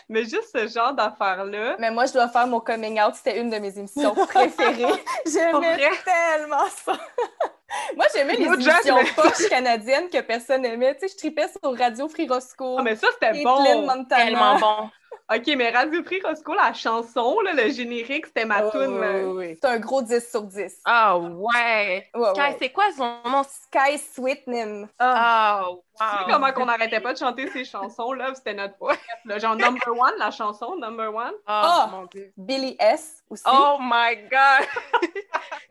mais 0.10 0.24
juste 0.24 0.50
ce 0.56 0.68
genre 0.68 0.94
d'affaires-là. 0.94 1.76
mais 1.80 1.92
moi, 1.92 2.06
je 2.08 2.14
dois 2.14 2.28
faire 2.30 2.48
mon 2.48 2.60
coming 2.60 3.00
out. 3.02 3.14
C'était 3.16 3.40
une 3.40 3.50
de 3.50 3.58
mes 3.58 3.78
émissions 3.78 4.14
préférées. 4.28 4.92
J'aimais 5.26 5.78
tellement 6.04 6.66
ça. 6.70 6.94
Moi, 7.96 8.06
j'aimais 8.14 8.36
les 8.36 8.44
émissions 8.48 8.98
poches 9.16 9.48
canadiennes 9.50 10.10
que 10.10 10.20
personne 10.20 10.66
aimait. 10.66 10.94
Tu 10.96 11.08
sais, 11.08 11.14
je 11.14 11.18
tripais 11.18 11.48
sur 11.48 11.78
Radio 11.78 12.10
Free 12.10 12.28
Roscoe, 12.28 12.76
Ah, 12.80 12.84
mais 12.84 12.98
ça, 12.98 13.08
c'était 13.14 13.42
bon. 13.44 13.62
Montana. 13.86 14.26
Tellement 14.26 14.60
bon. 14.60 14.90
OK, 15.34 15.48
mais 15.56 15.70
Radio 15.70 16.04
Prix 16.04 16.20
Roscoe, 16.24 16.54
la 16.56 16.74
chanson, 16.74 17.40
là, 17.42 17.54
le 17.54 17.70
générique, 17.72 18.26
c'était 18.26 18.44
ma 18.46 18.66
Oh, 18.66 18.72
toune. 18.72 18.96
oui, 18.96 19.00
là. 19.00 19.12
oui, 19.24 19.48
oui. 19.48 19.58
C'est 19.62 19.70
un 19.70 19.80
gros 19.80 20.02
10 20.02 20.30
sur 20.30 20.42
10. 20.44 20.80
Ah 20.84 21.18
ouais. 21.18 22.08
Ouais, 22.14 22.30
Sky, 22.34 22.40
ouais. 22.42 22.56
c'est 22.60 22.70
quoi 22.72 22.86
son 22.98 23.30
nom? 23.30 23.44
Sky 23.44 23.98
Sweetnim. 23.98 24.90
Ah, 25.00 25.64
Tu 26.12 26.18
sais 26.18 26.24
wow. 26.26 26.32
comment 26.32 26.52
qu'on 26.54 26.66
n'arrêtait 26.66 27.00
pas 27.00 27.14
de 27.14 27.18
chanter 27.18 27.48
ces 27.52 27.64
chansons, 27.66 28.14
là? 28.14 28.34
C'était 28.34 28.54
notre 28.54 28.76
poète, 28.78 29.00
là. 29.26 29.38
Genre 29.40 29.56
number 29.56 29.88
one, 29.90 30.14
la 30.18 30.32
chanson, 30.32 30.76
number 30.78 31.14
one. 31.14 31.34
Ah, 31.46 31.84
Ah. 31.84 31.90
mon 31.92 32.06
Dieu. 32.06 32.32
Billy 32.38 32.76
S. 32.80 33.24
aussi. 33.30 33.44
Oh 33.48 33.78
my 33.80 34.16
God! 34.30 34.68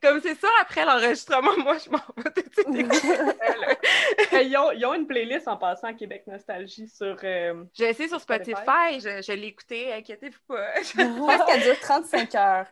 Comme 0.02 0.20
c'est 0.22 0.34
ça, 0.34 0.48
après 0.62 0.84
l'enregistrement, 0.84 1.56
moi, 1.58 1.76
je 1.78 1.90
m'en 1.90 1.98
vais 2.16 2.30
tout 2.30 2.42
de 2.72 2.84
suite 2.86 3.02
ils, 4.32 4.56
ont, 4.56 4.72
ils 4.72 4.86
ont 4.86 4.94
une 4.94 5.06
playlist 5.06 5.46
en 5.48 5.56
passant 5.56 5.88
à 5.88 5.92
Québec 5.92 6.24
Nostalgie 6.26 6.88
sur. 6.88 7.16
euh, 7.22 7.64
J'ai 7.74 7.88
essayé 7.90 8.08
sur 8.08 8.20
Spotify, 8.20 8.98
je, 8.98 9.22
je 9.22 9.32
l'ai 9.32 9.48
écouté, 9.48 9.92
inquiétez-vous 9.92 10.38
pas. 10.48 10.80
Je 10.82 11.02
pense 11.26 11.44
qu'elle 11.46 11.62
dure 11.62 11.78
35 11.80 12.34
heures. 12.34 12.66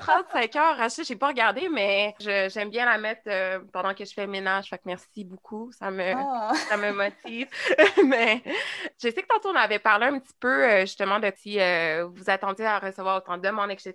35 0.00 0.56
heures, 0.56 0.90
ça, 0.90 1.02
j'ai 1.02 1.16
pas 1.16 1.28
regardé, 1.28 1.68
mais 1.68 2.14
j'aime 2.20 2.70
bien 2.70 2.86
la 2.86 2.98
mettre 2.98 3.22
euh, 3.26 3.60
pendant 3.72 3.94
que 3.94 4.04
je 4.04 4.12
fais 4.12 4.26
le 4.26 4.30
ménage. 4.30 4.68
Fait 4.68 4.78
que 4.78 4.82
merci 4.86 5.24
beaucoup, 5.24 5.70
ça 5.72 5.90
me, 5.90 6.12
Ah. 6.14 6.52
ça 6.68 6.76
me 6.76 6.92
motive. 6.92 7.48
mais 8.06 8.42
je 9.02 9.08
sais 9.08 9.22
que 9.22 9.26
tantôt, 9.26 9.50
on 9.50 9.54
avait 9.56 9.78
parlé 9.78 10.06
un 10.06 10.18
petit 10.18 10.34
peu 10.38 10.64
euh, 10.64 10.80
justement 10.80 11.18
de 11.18 11.32
si 11.36 11.60
euh, 11.60 12.06
vous 12.12 12.30
attendiez 12.30 12.66
à 12.66 12.78
recevoir 12.78 13.18
autant 13.18 13.36
de 13.36 13.42
demandes, 13.42 13.70
etc. 13.70 13.94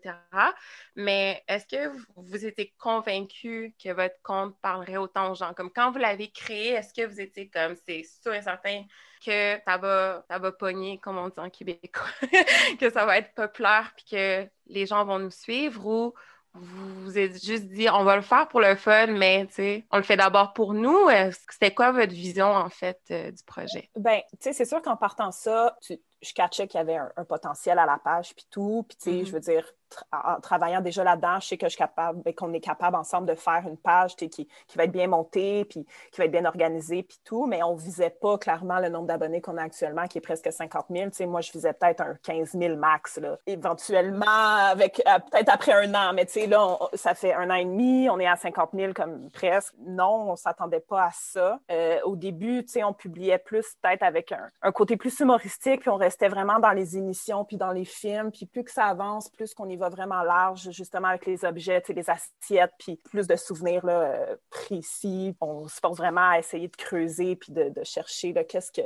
Mais 0.95 1.43
est-ce 1.47 1.65
que 1.67 1.87
vous, 1.87 2.03
vous 2.15 2.45
étiez 2.45 2.73
convaincu 2.79 3.75
que 3.83 3.89
votre 3.89 4.21
compte 4.23 4.55
parlerait 4.61 4.97
autant 4.97 5.31
aux 5.31 5.35
gens? 5.35 5.53
Comme 5.53 5.71
quand 5.71 5.91
vous 5.91 5.99
l'avez 5.99 6.29
créé, 6.29 6.69
est-ce 6.73 6.93
que 6.93 7.05
vous 7.07 7.19
étiez 7.19 7.49
comme, 7.49 7.75
c'est 7.85 8.03
sûr 8.03 8.33
et 8.33 8.41
certain 8.41 8.83
que 9.25 9.57
ça 9.65 9.77
va, 9.77 10.23
ça 10.29 10.37
va 10.37 10.51
pogner, 10.51 10.99
comme 10.99 11.17
on 11.17 11.29
dit 11.29 11.39
en 11.39 11.49
québécois, 11.49 12.05
que 12.79 12.89
ça 12.89 13.05
va 13.05 13.17
être 13.17 13.33
populaire 13.33 13.93
puis 13.95 14.05
que 14.11 14.47
les 14.73 14.85
gens 14.85 15.05
vont 15.05 15.19
nous 15.19 15.31
suivre 15.31 15.85
ou 15.85 16.13
vous 16.55 17.03
vous 17.03 17.17
êtes 17.17 17.43
juste 17.43 17.65
dit 17.65 17.87
on 17.89 18.03
va 18.03 18.15
le 18.15 18.21
faire 18.21 18.47
pour 18.47 18.61
le 18.61 18.75
fun, 18.75 19.07
mais 19.07 19.47
tu 19.47 19.53
sais, 19.55 19.85
on 19.91 19.97
le 19.97 20.03
fait 20.03 20.17
d'abord 20.17 20.53
pour 20.53 20.73
nous. 20.75 21.09
C'était 21.49 21.73
quoi 21.73 21.91
votre 21.91 22.13
vision 22.13 22.45
en 22.45 22.69
fait 22.69 22.99
euh, 23.09 23.31
du 23.31 23.43
projet? 23.43 23.89
Ben, 23.95 24.19
tu 24.33 24.37
sais, 24.41 24.53
c'est 24.53 24.65
sûr 24.65 24.81
qu'en 24.81 24.95
partant 24.95 25.31
ça, 25.31 25.75
tu- 25.81 25.99
je 26.21 26.33
catchais 26.33 26.67
qu'il 26.67 26.77
y 26.77 26.81
avait 26.81 26.95
un, 26.97 27.11
un 27.17 27.25
potentiel 27.25 27.79
à 27.79 27.85
la 27.85 27.97
page, 27.97 28.33
puis 28.35 28.45
tout. 28.51 28.85
Puis, 28.87 28.97
tu 28.97 29.03
sais, 29.03 29.17
Mhm. 29.17 29.25
je 29.25 29.31
veux 29.31 29.39
dire, 29.39 29.65
en 30.11 30.39
travaillant 30.39 30.81
déjà 30.81 31.03
là-dedans, 31.03 31.39
je 31.39 31.47
sais 31.47 31.57
que 31.57 31.65
je 31.67 31.71
suis 31.71 31.77
capable, 31.77 32.21
ben, 32.21 32.33
qu'on 32.33 32.53
est 32.53 32.59
capable 32.59 32.95
ensemble 32.95 33.27
de 33.27 33.35
faire 33.35 33.63
une 33.67 33.77
page 33.77 34.15
qui, 34.15 34.47
va 34.75 34.85
être 34.85 34.91
bien 34.91 35.07
montée, 35.07 35.65
puis 35.65 35.85
qui 36.11 36.17
va 36.17 36.25
être 36.25 36.31
bien 36.31 36.45
organisée, 36.45 37.03
puis 37.03 37.19
tout, 37.23 37.45
mais 37.45 37.61
on 37.63 37.75
ne 37.75 37.79
visait 37.79 38.09
pas 38.09 38.37
clairement 38.37 38.79
le 38.79 38.89
nombre 38.89 39.07
d'abonnés 39.07 39.41
qu'on 39.41 39.57
a 39.57 39.63
actuellement, 39.63 40.07
qui 40.07 40.17
est 40.17 40.21
presque 40.21 40.51
50 40.51 40.85
000. 40.89 41.09
Tu 41.09 41.17
sais, 41.17 41.25
moi, 41.25 41.41
je 41.41 41.51
visais 41.51 41.73
peut-être 41.73 42.01
un 42.01 42.15
15 42.23 42.51
000 42.51 42.75
max, 42.75 43.19
éventuellement, 43.45 44.25
avec 44.25 45.01
euh, 45.07 45.19
peut-être 45.31 45.49
après 45.49 45.73
un 45.73 45.93
an, 45.93 46.13
mais 46.13 46.25
là, 46.47 46.77
ça 46.93 47.13
fait 47.13 47.33
un 47.33 47.49
an 47.49 47.55
et 47.55 47.65
demi, 47.65 48.09
on 48.09 48.19
est 48.19 48.27
à 48.27 48.35
50 48.35 48.71
000 48.73 48.93
comme 48.93 49.29
presque. 49.31 49.73
Non, 49.85 50.29
on 50.29 50.31
ne 50.31 50.37
s'attendait 50.37 50.79
pas 50.79 51.05
à 51.05 51.09
ça. 51.13 51.59
Euh, 51.71 51.99
au 52.03 52.15
début, 52.15 52.65
on 52.83 52.93
publiait 52.93 53.37
plus 53.37 53.65
peut-être 53.81 54.03
avec 54.03 54.31
un, 54.31 54.47
un, 54.61 54.71
côté 54.71 54.97
plus 54.97 55.19
humoristique, 55.19 55.81
puis 55.81 55.89
on 55.89 55.95
restait 55.95 56.27
vraiment 56.27 56.59
dans 56.59 56.71
les 56.71 56.97
émissions, 56.97 57.45
puis 57.45 57.57
dans 57.57 57.71
les 57.71 57.85
films, 57.85 58.31
puis 58.31 58.45
plus 58.45 58.63
que 58.63 58.71
ça 58.71 58.85
avance, 58.85 59.29
plus 59.29 59.53
qu'on 59.53 59.69
y 59.69 59.75
va 59.75 59.82
vraiment 59.89 60.23
large, 60.23 60.71
justement 60.71 61.09
avec 61.09 61.25
les 61.25 61.45
objets, 61.45 61.81
les 61.89 62.09
assiettes, 62.09 62.73
puis 62.79 62.99
plus 63.09 63.27
de 63.27 63.35
souvenirs 63.35 63.85
là, 63.85 64.17
précis. 64.49 65.35
On 65.41 65.67
se 65.67 65.79
force 65.79 65.97
vraiment 65.97 66.29
à 66.29 66.39
essayer 66.39 66.67
de 66.67 66.75
creuser, 66.75 67.35
puis 67.35 67.51
de, 67.51 67.71
chercher 67.83 68.33
qu'est-ce 68.45 68.71
que, 68.71 68.81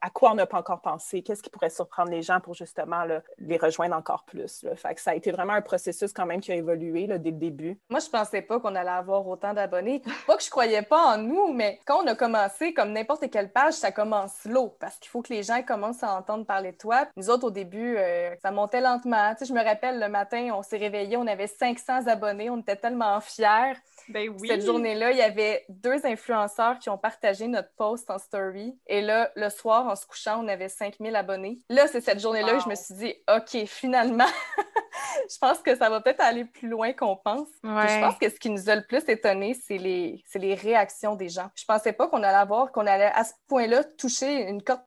à, 0.00 0.10
quoi 0.10 0.32
on 0.32 0.34
n'a 0.34 0.46
pas 0.46 0.58
encore 0.58 0.80
pensé, 0.80 1.22
qu'est-ce 1.22 1.42
qui 1.42 1.50
pourrait 1.50 1.70
surprendre 1.70 2.10
les 2.10 2.22
gens 2.22 2.40
pour 2.40 2.54
justement 2.54 3.04
là, 3.04 3.22
les 3.38 3.56
rejoindre 3.56 3.96
encore 3.96 4.24
plus. 4.24 4.62
Là. 4.62 4.72
Ça 4.96 5.10
a 5.10 5.14
été 5.14 5.30
vraiment 5.30 5.52
un 5.52 5.62
processus 5.62 6.12
quand 6.12 6.26
même 6.26 6.40
qui 6.40 6.52
a 6.52 6.56
évolué 6.56 7.06
là, 7.06 7.18
dès 7.18 7.30
le 7.30 7.36
début. 7.36 7.78
Moi, 7.88 8.00
je 8.00 8.08
pensais 8.08 8.42
pas 8.42 8.60
qu'on 8.60 8.74
allait 8.74 8.90
avoir 8.90 9.26
autant 9.26 9.54
d'abonnés. 9.54 10.02
Pas 10.26 10.36
que 10.36 10.42
je 10.42 10.50
croyais 10.50 10.82
pas 10.82 11.14
en 11.14 11.18
nous, 11.18 11.52
mais 11.52 11.80
quand 11.86 12.02
on 12.02 12.06
a 12.06 12.14
commencé, 12.14 12.72
comme 12.74 12.92
n'importe 12.92 13.30
quelle 13.30 13.52
page, 13.52 13.74
ça 13.74 13.92
commence 13.92 14.44
low 14.44 14.76
parce 14.80 14.96
qu'il 14.98 15.10
faut 15.10 15.22
que 15.22 15.32
les 15.32 15.42
gens 15.42 15.62
commencent 15.62 16.02
à 16.02 16.14
entendre 16.14 16.44
parler 16.44 16.72
de 16.72 16.76
toi. 16.76 17.06
Nous 17.16 17.30
autres, 17.30 17.46
au 17.46 17.50
début, 17.50 17.96
euh, 17.96 18.34
ça 18.42 18.50
montait 18.50 18.80
lentement. 18.80 19.34
Je 19.40 19.52
me 19.52 19.62
rappelle, 19.62 20.00
le 20.00 20.08
matin, 20.08 20.29
on 20.32 20.62
s'est 20.62 20.76
réveillé, 20.76 21.16
on 21.16 21.26
avait 21.26 21.46
500 21.46 22.06
abonnés, 22.06 22.50
on 22.50 22.58
était 22.58 22.76
tellement 22.76 23.20
fiers. 23.20 23.74
Ben 24.08 24.28
oui. 24.28 24.48
Cette 24.48 24.64
journée-là, 24.64 25.12
il 25.12 25.18
y 25.18 25.22
avait 25.22 25.64
deux 25.68 26.04
influenceurs 26.04 26.78
qui 26.78 26.90
ont 26.90 26.98
partagé 26.98 27.46
notre 27.46 27.72
post 27.76 28.10
en 28.10 28.18
story. 28.18 28.78
Et 28.86 29.00
là, 29.00 29.30
le 29.36 29.48
soir, 29.50 29.86
en 29.86 29.96
se 29.96 30.06
couchant, 30.06 30.42
on 30.44 30.48
avait 30.48 30.68
5000 30.68 31.14
abonnés. 31.14 31.60
Là, 31.68 31.86
c'est 31.86 32.00
cette 32.00 32.20
journée-là 32.20 32.54
que 32.54 32.64
je 32.64 32.68
me 32.68 32.74
suis 32.74 32.94
dit, 32.94 33.14
OK, 33.28 33.66
finalement, 33.66 34.26
je 35.30 35.38
pense 35.38 35.58
que 35.58 35.76
ça 35.76 35.88
va 35.90 36.00
peut-être 36.00 36.20
aller 36.20 36.44
plus 36.44 36.68
loin 36.68 36.92
qu'on 36.92 37.16
pense. 37.16 37.48
Je 37.62 38.00
pense 38.00 38.16
que 38.18 38.28
ce 38.28 38.36
qui 38.36 38.50
nous 38.50 38.68
a 38.68 38.76
le 38.76 38.84
plus 38.84 39.08
étonné, 39.08 39.54
c'est 39.54 39.78
les, 39.78 40.22
les 40.34 40.54
réactions 40.54 41.14
des 41.14 41.28
gens. 41.28 41.48
Je 41.54 41.64
pensais 41.64 41.92
pas 41.92 42.08
qu'on 42.08 42.22
allait 42.22 42.36
avoir, 42.36 42.72
qu'on 42.72 42.86
allait 42.86 43.12
à 43.14 43.24
ce 43.24 43.32
point-là 43.48 43.84
toucher 43.84 44.48
une 44.48 44.62
corde 44.62 44.80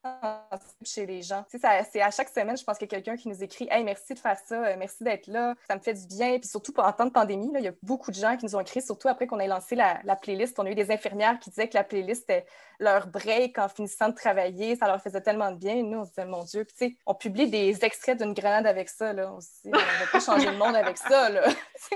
chez 0.88 1.06
les 1.06 1.22
gens. 1.22 1.46
C'est 1.50 2.02
à 2.02 2.12
chaque 2.12 2.30
semaine, 2.30 2.58
je 2.58 2.64
pense 2.64 2.78
qu'il 2.78 2.88
y 2.88 2.94
a 2.94 2.96
quelqu'un 2.96 3.16
qui 3.16 3.28
nous 3.28 3.44
écrit 3.44 3.68
Hey, 3.70 3.84
merci 3.84 4.14
de 4.14 4.20
faire 4.20 4.38
ça, 4.46 4.56
euh, 4.56 4.76
merci 4.78 5.04
d'être 5.04 5.28
là, 5.28 5.56
ça 5.68 5.76
me 5.76 5.82
fait 5.82 5.94
du 5.94 6.08
bien. 6.08 6.40
Puis 6.40 6.50
surtout, 6.50 6.74
en 6.78 6.92
temps 6.92 7.06
de 7.06 7.12
pandémie, 7.12 7.52
là, 7.52 7.60
il 7.60 7.66
y 7.66 7.70
a 7.70 7.74
beaucoup 7.82 8.12
de 8.12 8.16
gens 8.16 8.38
qui 8.38 8.46
nous 8.46 8.56
ont 8.56 8.60
écrit, 8.60 8.82
surtout 8.82 9.08
après 9.08 9.28
qu'on 9.28 9.40
ait 9.40 9.48
lancé 9.48 9.76
la, 9.76 10.00
la, 10.04 10.16
playlist. 10.16 10.60
On 10.60 10.66
a 10.66 10.72
eu 10.72 10.76
des 10.76 10.92
infirmières 10.92 11.40
qui 11.40 11.50
disaient 11.50 11.68
que 11.68 11.76
la 11.76 11.84
playlist 11.84 12.24
était 12.24 12.46
leur 12.80 13.08
break 13.08 13.58
en 13.58 13.70
finissant 13.70 14.10
de 14.10 14.16
travailler. 14.16 14.76
Ça 14.76 14.88
leur 14.88 15.02
faisait 15.02 15.22
tellement 15.22 15.52
de 15.52 15.58
bien. 15.58 15.82
Nous, 15.84 16.00
on 16.00 16.06
se 16.06 16.10
disait, 16.10 16.26
mon 16.26 16.44
Dieu. 16.44 16.66
Puis, 16.66 16.76
tu 16.78 16.88
sais, 16.88 16.96
on 17.06 17.16
publie 17.16 17.50
des 17.50 17.84
extraits 17.84 18.22
d'une 18.22 18.34
grenade 18.34 18.68
avec 18.68 18.90
ça. 18.90 19.14
Là. 19.14 19.32
On 19.34 19.42
se 19.42 19.48
dit, 19.64 19.72
on 19.74 19.78
va 19.78 20.08
pas 20.12 20.20
changer 20.20 20.50
le 20.50 20.58
monde 20.58 20.76
avec 20.76 20.98
ça. 20.98 21.30
Là. 21.30 21.44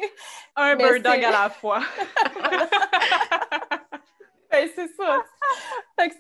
Un 0.56 0.76
bird 0.76 1.02
dog 1.02 1.24
à 1.24 1.32
la 1.32 1.50
fois. 1.50 1.80
ben, 4.52 4.70
c'est 4.76 4.96
ça. 4.96 5.18
Fait 5.98 6.10
que 6.10 6.16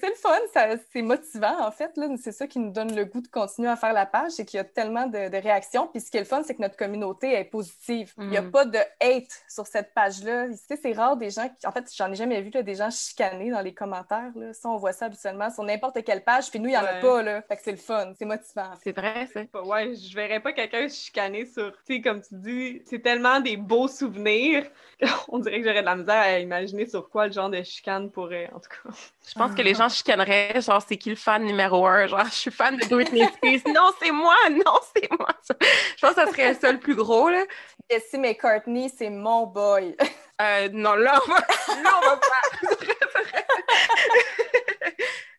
c'est 0.00 0.08
le 0.08 0.14
fun, 0.14 0.76
c'est 0.92 1.02
motivant 1.02 1.66
en 1.66 1.70
fait. 1.70 1.92
C'est 2.20 2.32
ça 2.32 2.46
qui 2.46 2.58
nous 2.58 2.72
donne 2.72 2.94
le 2.94 3.04
goût 3.04 3.20
de 3.20 3.28
continuer 3.28 3.68
à 3.68 3.76
faire 3.76 3.92
la 3.92 4.06
page, 4.06 4.32
c'est 4.32 4.44
qu'il 4.44 4.58
y 4.58 4.60
a 4.60 4.64
tellement 4.64 5.06
de, 5.06 5.30
réactions. 5.40 5.86
Puis 5.86 6.00
ce 6.00 6.10
qui 6.10 6.16
est 6.16 6.20
le 6.20 6.26
fun, 6.26 6.42
c'est 6.42 6.54
que 6.54 6.62
notre 6.62 6.76
communauté 6.76 7.32
est 7.34 7.44
positive. 7.44 8.12
Il 8.18 8.26
n'y 8.26 8.36
a 8.36 8.42
mm. 8.42 8.50
pas 8.50 8.64
de 8.64 8.78
hate 9.00 9.42
sur 9.48 9.66
cette 9.66 9.94
page-là. 9.94 10.46
C'est 10.68 10.92
rare 10.92 11.16
des 11.16 11.30
gens 11.30 11.48
qui. 11.48 11.66
En 11.66 11.72
fait, 11.72 11.90
j'en 11.96 12.10
ai 12.10 12.16
jamais 12.16 12.40
vu 12.42 12.50
des 12.50 12.74
gens 12.74 12.90
chicanés 12.90 13.50
dans 13.50 13.60
les 13.60 13.72
commentaires. 13.72 14.32
Là. 14.34 14.52
Ça, 14.52 14.68
on 14.68 14.76
voit 14.76 14.92
ça 14.92 15.06
habituellement 15.06 15.50
sur 15.50 15.62
n'importe 15.62 16.02
quelle 16.02 16.24
page, 16.24 16.50
puis 16.50 16.58
nous, 16.58 16.68
il 16.68 16.72
n'y 16.72 16.76
en 16.76 16.84
a 16.84 17.00
pas. 17.00 17.22
Là. 17.22 17.42
Fait 17.42 17.56
que 17.56 17.62
c'est 17.62 17.72
le 17.72 17.76
fun, 17.76 18.12
c'est 18.18 18.24
motivant. 18.24 18.72
C'est 18.82 18.92
vrai, 18.92 19.28
c'est. 19.32 19.48
Ouais, 19.56 19.94
je 19.94 20.14
verrais 20.14 20.40
pas 20.40 20.52
quelqu'un 20.52 20.88
chicaner 20.88 21.46
sur. 21.46 21.72
Tu 21.86 21.94
sais, 21.94 22.00
comme 22.00 22.20
tu 22.20 22.34
dis, 22.34 22.82
c'est 22.86 23.00
tellement 23.00 23.40
des 23.40 23.56
beaux 23.56 23.88
souvenirs. 23.88 24.64
on 25.28 25.38
dirait 25.38 25.60
que 25.60 25.68
j'aurais 25.68 25.80
de 25.80 25.86
la 25.86 25.96
misère 25.96 26.20
à 26.20 26.38
imaginer 26.38 26.86
sur 26.86 27.08
quoi 27.08 27.26
le 27.26 27.32
genre 27.32 27.50
de 27.50 27.62
chicane 27.62 28.10
pourrait, 28.10 28.50
en 28.52 28.60
tout 28.60 28.68
cas. 28.68 28.90
Je 29.28 29.34
pense 29.34 29.54
que 29.54 29.62
les 29.62 29.74
gens 29.74 29.88
chicaneraient, 29.88 30.60
genre, 30.60 30.82
c'est 30.86 30.96
qui 30.96 31.10
le 31.10 31.16
fan 31.16 31.44
numéro 31.44 31.86
un? 31.86 32.06
Genre, 32.06 32.24
je 32.24 32.34
suis 32.34 32.50
fan 32.50 32.76
de 32.76 32.86
Britney 32.86 33.26
Spears. 33.28 33.72
non, 33.74 33.90
c'est 34.00 34.10
moi! 34.10 34.34
Non, 34.50 34.78
c'est 34.94 35.08
moi! 35.18 35.28
Je 35.48 36.00
pense 36.00 36.14
que 36.14 36.20
ça 36.22 36.26
serait 36.26 36.54
ça 36.54 36.72
le 36.72 36.80
plus 36.80 36.94
gros, 36.94 37.28
là. 37.28 37.44
Jesse 37.90 38.14
McCartney, 38.14 38.88
c'est 38.88 39.10
mon 39.10 39.46
boy. 39.46 39.96
Euh, 40.40 40.68
non, 40.72 40.94
là, 40.94 41.20
on 41.26 41.30
va, 41.30 41.38
là, 41.38 41.90
on 42.02 42.06
va 42.06 42.16
pas. 42.16 42.76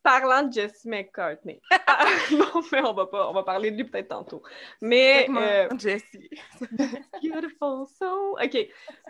Parlant 0.03 0.43
de 0.43 0.53
Jesse 0.53 0.85
McCartney. 0.85 1.61
Ah, 1.87 2.05
non, 2.31 2.61
mais 2.71 2.81
on 2.81 2.93
va 2.93 3.05
pas, 3.07 3.29
on 3.29 3.33
va 3.33 3.43
parler 3.43 3.71
de 3.71 3.77
lui 3.77 3.83
peut-être 3.83 4.09
tantôt. 4.09 4.41
Mais 4.79 5.27
euh, 5.29 5.67
Jesse. 5.77 6.03
Beautiful 7.21 7.85
soul. 7.97 8.37
OK. 8.43 8.57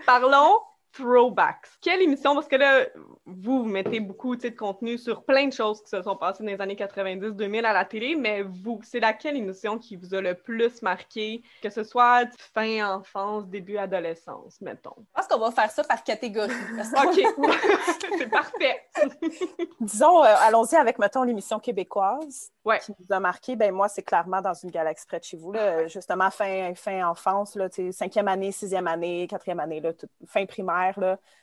Parlons 0.06 0.60
throwbacks. 0.94 1.68
Quelle 1.82 2.02
émission, 2.02 2.34
parce 2.34 2.48
que 2.48 2.56
là, 2.56 2.86
vous, 3.26 3.64
mettez 3.64 4.00
beaucoup 4.00 4.36
de 4.36 4.50
contenu 4.50 4.98
sur 4.98 5.24
plein 5.24 5.48
de 5.48 5.54
choses 5.54 5.82
qui 5.82 5.90
se 5.90 6.02
sont 6.02 6.16
passées 6.16 6.44
dans 6.44 6.50
les 6.50 6.62
années 6.62 6.76
90-2000 6.76 7.64
à 7.64 7.74
la 7.74 7.86
télé, 7.86 8.16
mais 8.16 8.44
vous, 8.44 8.80
c'est 8.84 9.00
laquelle 9.00 9.38
émission 9.38 9.78
qui 9.78 9.96
vous 9.96 10.14
a 10.14 10.22
le 10.22 10.36
plus 10.36 10.82
marqué, 10.82 11.44
que 11.62 11.70
ce 11.70 11.84
soit 11.84 12.26
fin 12.54 12.96
enfance, 12.96 13.48
début 13.48 13.78
adolescence, 13.78 14.60
mettons? 14.62 14.96
Je 14.98 15.04
pense 15.14 15.28
qu'on 15.28 15.40
va 15.40 15.52
faire 15.52 15.72
ça 15.72 15.84
par 15.84 16.04
catégorie. 16.04 16.52
OK, 16.52 17.22
c'est 18.18 18.30
parfait. 18.30 18.82
Disons, 19.80 20.24
euh, 20.24 20.36
allons-y 20.42 20.76
avec, 20.76 21.00
mettons, 21.00 21.24
l'émission 21.24 21.60
québécoise 21.60 22.52
ouais. 22.66 22.80
qui 22.80 22.94
nous 23.00 23.16
a 23.16 23.20
marqué. 23.20 23.56
Ben 23.56 23.74
moi, 23.74 23.88
c'est 23.88 24.04
clairement 24.04 24.42
dans 24.42 24.54
une 24.54 24.72
galaxie 24.72 25.06
près 25.08 25.20
de 25.20 25.24
chez 25.24 25.38
vous, 25.38 25.52
là, 25.52 25.88
justement, 25.88 26.30
fin, 26.30 26.74
fin 26.76 27.08
enfance, 27.08 27.56
là, 27.56 27.68
cinquième 27.92 28.28
année, 28.28 28.52
sixième 28.52 28.88
année, 28.88 29.28
quatrième 29.30 29.60
année, 29.60 29.80
là, 29.80 29.92
fin 30.26 30.46
primaire 30.46 30.81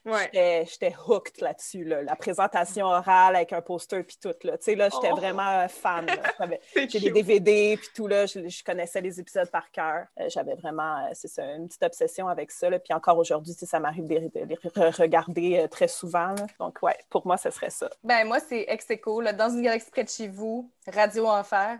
J'étais 0.05 0.95
hooked 1.07 1.41
là-dessus. 1.41 1.85
La 1.85 2.17
présentation 2.17 2.87
orale 2.87 3.37
avec 3.37 3.53
un 3.53 3.61
poster 3.61 4.03
puis 4.03 4.17
tout. 4.21 4.35
Là, 4.45 4.53
là 4.53 4.89
j'étais 4.91 5.13
oh. 5.13 5.17
vraiment 5.17 5.69
fan. 5.69 6.07
J'ai 6.89 7.01
des 7.01 7.11
DVD 7.11 7.77
puis 7.77 7.89
tout. 7.95 8.07
Là, 8.07 8.27
je, 8.27 8.65
connaissais 8.65 9.01
les 9.01 9.21
épisodes 9.21 9.51
par 9.51 9.71
cœur. 9.71 10.07
Euh, 10.21 10.29
j'avais 10.29 10.55
vraiment 10.55 11.07
euh, 11.07 11.11
c'est 11.13 11.39
une 11.39 11.69
petite 11.69 11.83
obsession 11.83 12.29
avec 12.29 12.51
ça. 12.51 12.71
Puis 12.79 12.93
encore 12.93 13.19
aujourd'hui, 13.19 13.55
ça 13.55 13.81
m'arrive 13.81 14.07
de, 14.07 14.31
les 14.45 14.59
regarder 14.91 15.59
euh, 15.59 15.69
très 15.69 15.89
souvent. 15.89 16.35
Donc, 16.59 16.79
ouais, 16.83 16.97
pour 17.11 17.27
moi, 17.27 17.37
ce 17.37 17.51
serait 17.51 17.71
ça. 17.71 17.89
Ben 18.03 18.27
moi, 18.27 18.39
c'est 18.41 18.65
ex 18.69 18.87
Dans 18.89 19.51
une 19.51 19.63
galaxie 19.63 19.91
près 19.91 20.05
de 20.05 20.09
chez 20.09 20.29
vous, 20.29 20.71
Radio 20.93 21.27
Enfer. 21.27 21.79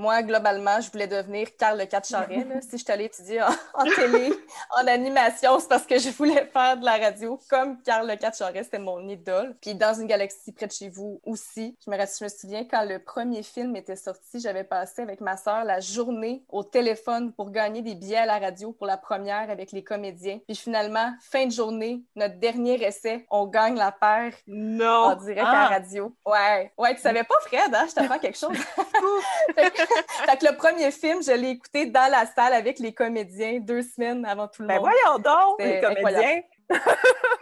Moi, 0.00 0.22
globalement, 0.22 0.80
je 0.80 0.90
voulais 0.90 1.06
devenir 1.06 1.48
Carl 1.58 1.78
Le 1.78 1.84
Charret. 1.84 2.46
Si 2.62 2.78
je 2.78 2.90
allée 2.90 3.04
étudier 3.04 3.42
en, 3.42 3.84
télé, 3.84 4.32
en 4.82 4.86
animation, 4.86 5.60
c'est 5.60 5.68
parce 5.68 5.84
que 5.84 5.98
je 5.98 6.08
voulais 6.08 6.46
faire 6.46 6.78
de 6.78 6.86
la 6.86 6.96
radio 6.96 7.38
comme 7.50 7.82
Carl 7.82 8.08
Le 8.08 8.16
Charret, 8.34 8.64
c'était 8.64 8.78
mon 8.78 9.06
idole. 9.10 9.54
Puis 9.60 9.74
dans 9.74 9.92
une 9.92 10.06
galaxie 10.06 10.52
près 10.52 10.66
de 10.66 10.72
chez 10.72 10.88
vous 10.88 11.20
aussi. 11.26 11.76
Je 11.84 11.90
me, 11.90 11.98
je 11.98 12.24
me 12.24 12.28
souviens 12.30 12.64
quand 12.64 12.86
le 12.88 12.98
premier 12.98 13.42
film 13.42 13.76
était 13.76 13.94
sorti, 13.94 14.40
j'avais 14.40 14.64
passé 14.64 15.02
avec 15.02 15.20
ma 15.20 15.36
soeur 15.36 15.64
la 15.64 15.80
journée 15.80 16.44
au 16.48 16.64
téléphone 16.64 17.34
pour 17.34 17.50
gagner 17.50 17.82
des 17.82 17.94
billets 17.94 18.16
à 18.16 18.26
la 18.26 18.38
radio 18.38 18.72
pour 18.72 18.86
la 18.86 18.96
première 18.96 19.50
avec 19.50 19.70
les 19.70 19.84
comédiens. 19.84 20.38
Puis 20.46 20.56
finalement, 20.56 21.12
fin 21.20 21.44
de 21.44 21.52
journée, 21.52 22.02
notre 22.16 22.38
dernier 22.38 22.82
essai, 22.82 23.26
on 23.30 23.44
gagne 23.44 23.76
la 23.76 23.92
paire 23.92 24.32
non. 24.46 25.10
en 25.10 25.16
direct 25.16 25.46
à 25.46 25.52
la 25.52 25.60
ah! 25.60 25.68
radio. 25.68 26.16
Ouais. 26.24 26.72
Ouais, 26.78 26.94
tu 26.94 27.02
savais 27.02 27.24
pas, 27.24 27.34
Fred, 27.42 27.74
hein? 27.74 27.84
Je 27.86 27.94
t'apprends 27.94 28.18
quelque 28.18 28.38
chose. 28.38 28.56
fait 29.56 30.38
que 30.38 30.46
le 30.46 30.56
premier 30.56 30.90
film, 30.90 31.22
je 31.22 31.32
l'ai 31.32 31.50
écouté 31.50 31.86
dans 31.86 32.10
la 32.10 32.26
salle 32.26 32.52
avec 32.52 32.78
les 32.78 32.92
comédiens 32.92 33.58
deux 33.60 33.82
semaines 33.82 34.24
avant 34.24 34.48
tout 34.48 34.62
le 34.62 34.68
ben 34.68 34.76
monde. 34.76 34.86
Ben 34.86 34.92
voyons 35.02 35.18
donc, 35.18 35.60
les 35.60 35.80
comédiens! 35.80 36.42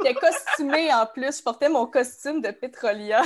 J'étais 0.01 0.15
costumée 0.15 0.93
en 0.93 1.07
plus. 1.07 1.39
Je 1.39 1.43
portais 1.43 1.69
mon 1.69 1.87
costume 1.87 2.41
de 2.41 2.51
Petrolia. 2.51 3.23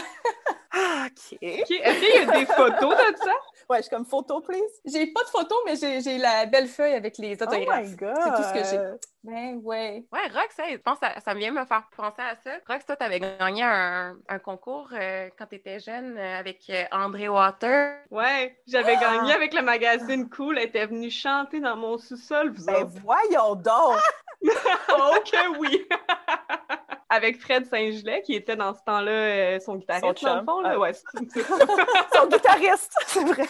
ah, 0.73 1.07
OK. 1.07 1.38
Est-ce 1.40 1.64
qu'il 1.64 1.77
y 1.77 2.29
a 2.29 2.38
des 2.38 2.47
photos 2.47 2.97
de 2.97 3.16
ça? 3.18 3.33
Ouais, 3.68 3.79
je 3.79 3.83
suis 3.83 3.90
comme 3.90 4.05
photo, 4.05 4.40
please. 4.40 4.61
J'ai 4.85 5.07
pas 5.07 5.22
de 5.22 5.29
photos, 5.29 5.59
mais 5.64 5.77
j'ai 5.77 6.18
la 6.18 6.46
belle 6.46 6.68
feuille 6.68 6.94
avec 6.94 7.18
les 7.18 7.35
autographes. 7.35 7.85
Oh 7.85 7.90
my 7.90 7.96
God! 7.96 8.18
C'est 8.22 8.31
tout 8.37 8.42
ce 8.42 8.53
que 8.53 8.64
j'ai. 8.70 8.98
Ben, 9.25 9.61
ouais. 9.62 10.05
Ouais, 10.12 10.29
Rox, 10.35 10.57
je 10.59 10.77
pense 10.79 10.98
que 10.98 11.07
ça, 11.07 11.20
ça 11.20 11.35
vient 11.35 11.53
me 11.53 11.64
faire 11.64 11.85
penser 11.96 12.22
à 12.22 12.35
ça. 12.42 12.51
Rox, 12.68 12.85
toi, 12.85 12.96
tu 12.96 13.05
avais 13.05 13.20
gagné 13.20 13.62
un, 13.62 14.16
un 14.29 14.38
concours 14.40 14.88
euh, 14.92 15.31
quand 15.38 15.46
tu 15.46 15.55
étais 15.55 15.79
jeune 15.79 16.18
euh, 16.18 16.38
avec 16.40 16.68
euh, 16.70 16.85
André 16.90 17.29
Water. 17.29 17.98
Ouais, 18.11 18.59
j'avais 18.66 18.96
gagné 18.96 19.33
avec 19.33 19.55
le 19.55 19.62
magazine 19.62 20.29
Cool. 20.29 20.59
Elle 20.59 20.68
était 20.68 20.87
venue 20.87 21.11
chanter 21.11 21.61
dans 21.61 21.77
mon 21.77 21.98
sous-sol, 21.98 22.51
vous 22.51 22.64
Ben, 22.64 22.85
voyons 22.85 23.55
donc! 23.55 23.98
oh 24.42 25.14
que 25.25 25.59
oui! 25.59 25.87
avec 27.12 27.38
Fred 27.42 27.66
Saint-Gelais, 27.66 28.22
qui 28.22 28.35
était 28.35 28.57
dans 28.57 28.75
ce 28.75 28.81
temps-là 28.87 29.11
euh, 29.11 29.61
son 29.61 29.77
guitariste, 29.77 30.18
son 30.18 30.27
dans 30.27 30.37
le 30.37 30.44
fond. 30.44 30.61
Là. 30.62 30.70
Ah. 30.72 30.79
Ouais, 30.79 30.92
son 32.14 32.27
guitariste, 32.27 32.94
c'est 33.07 33.25
vrai. 33.25 33.46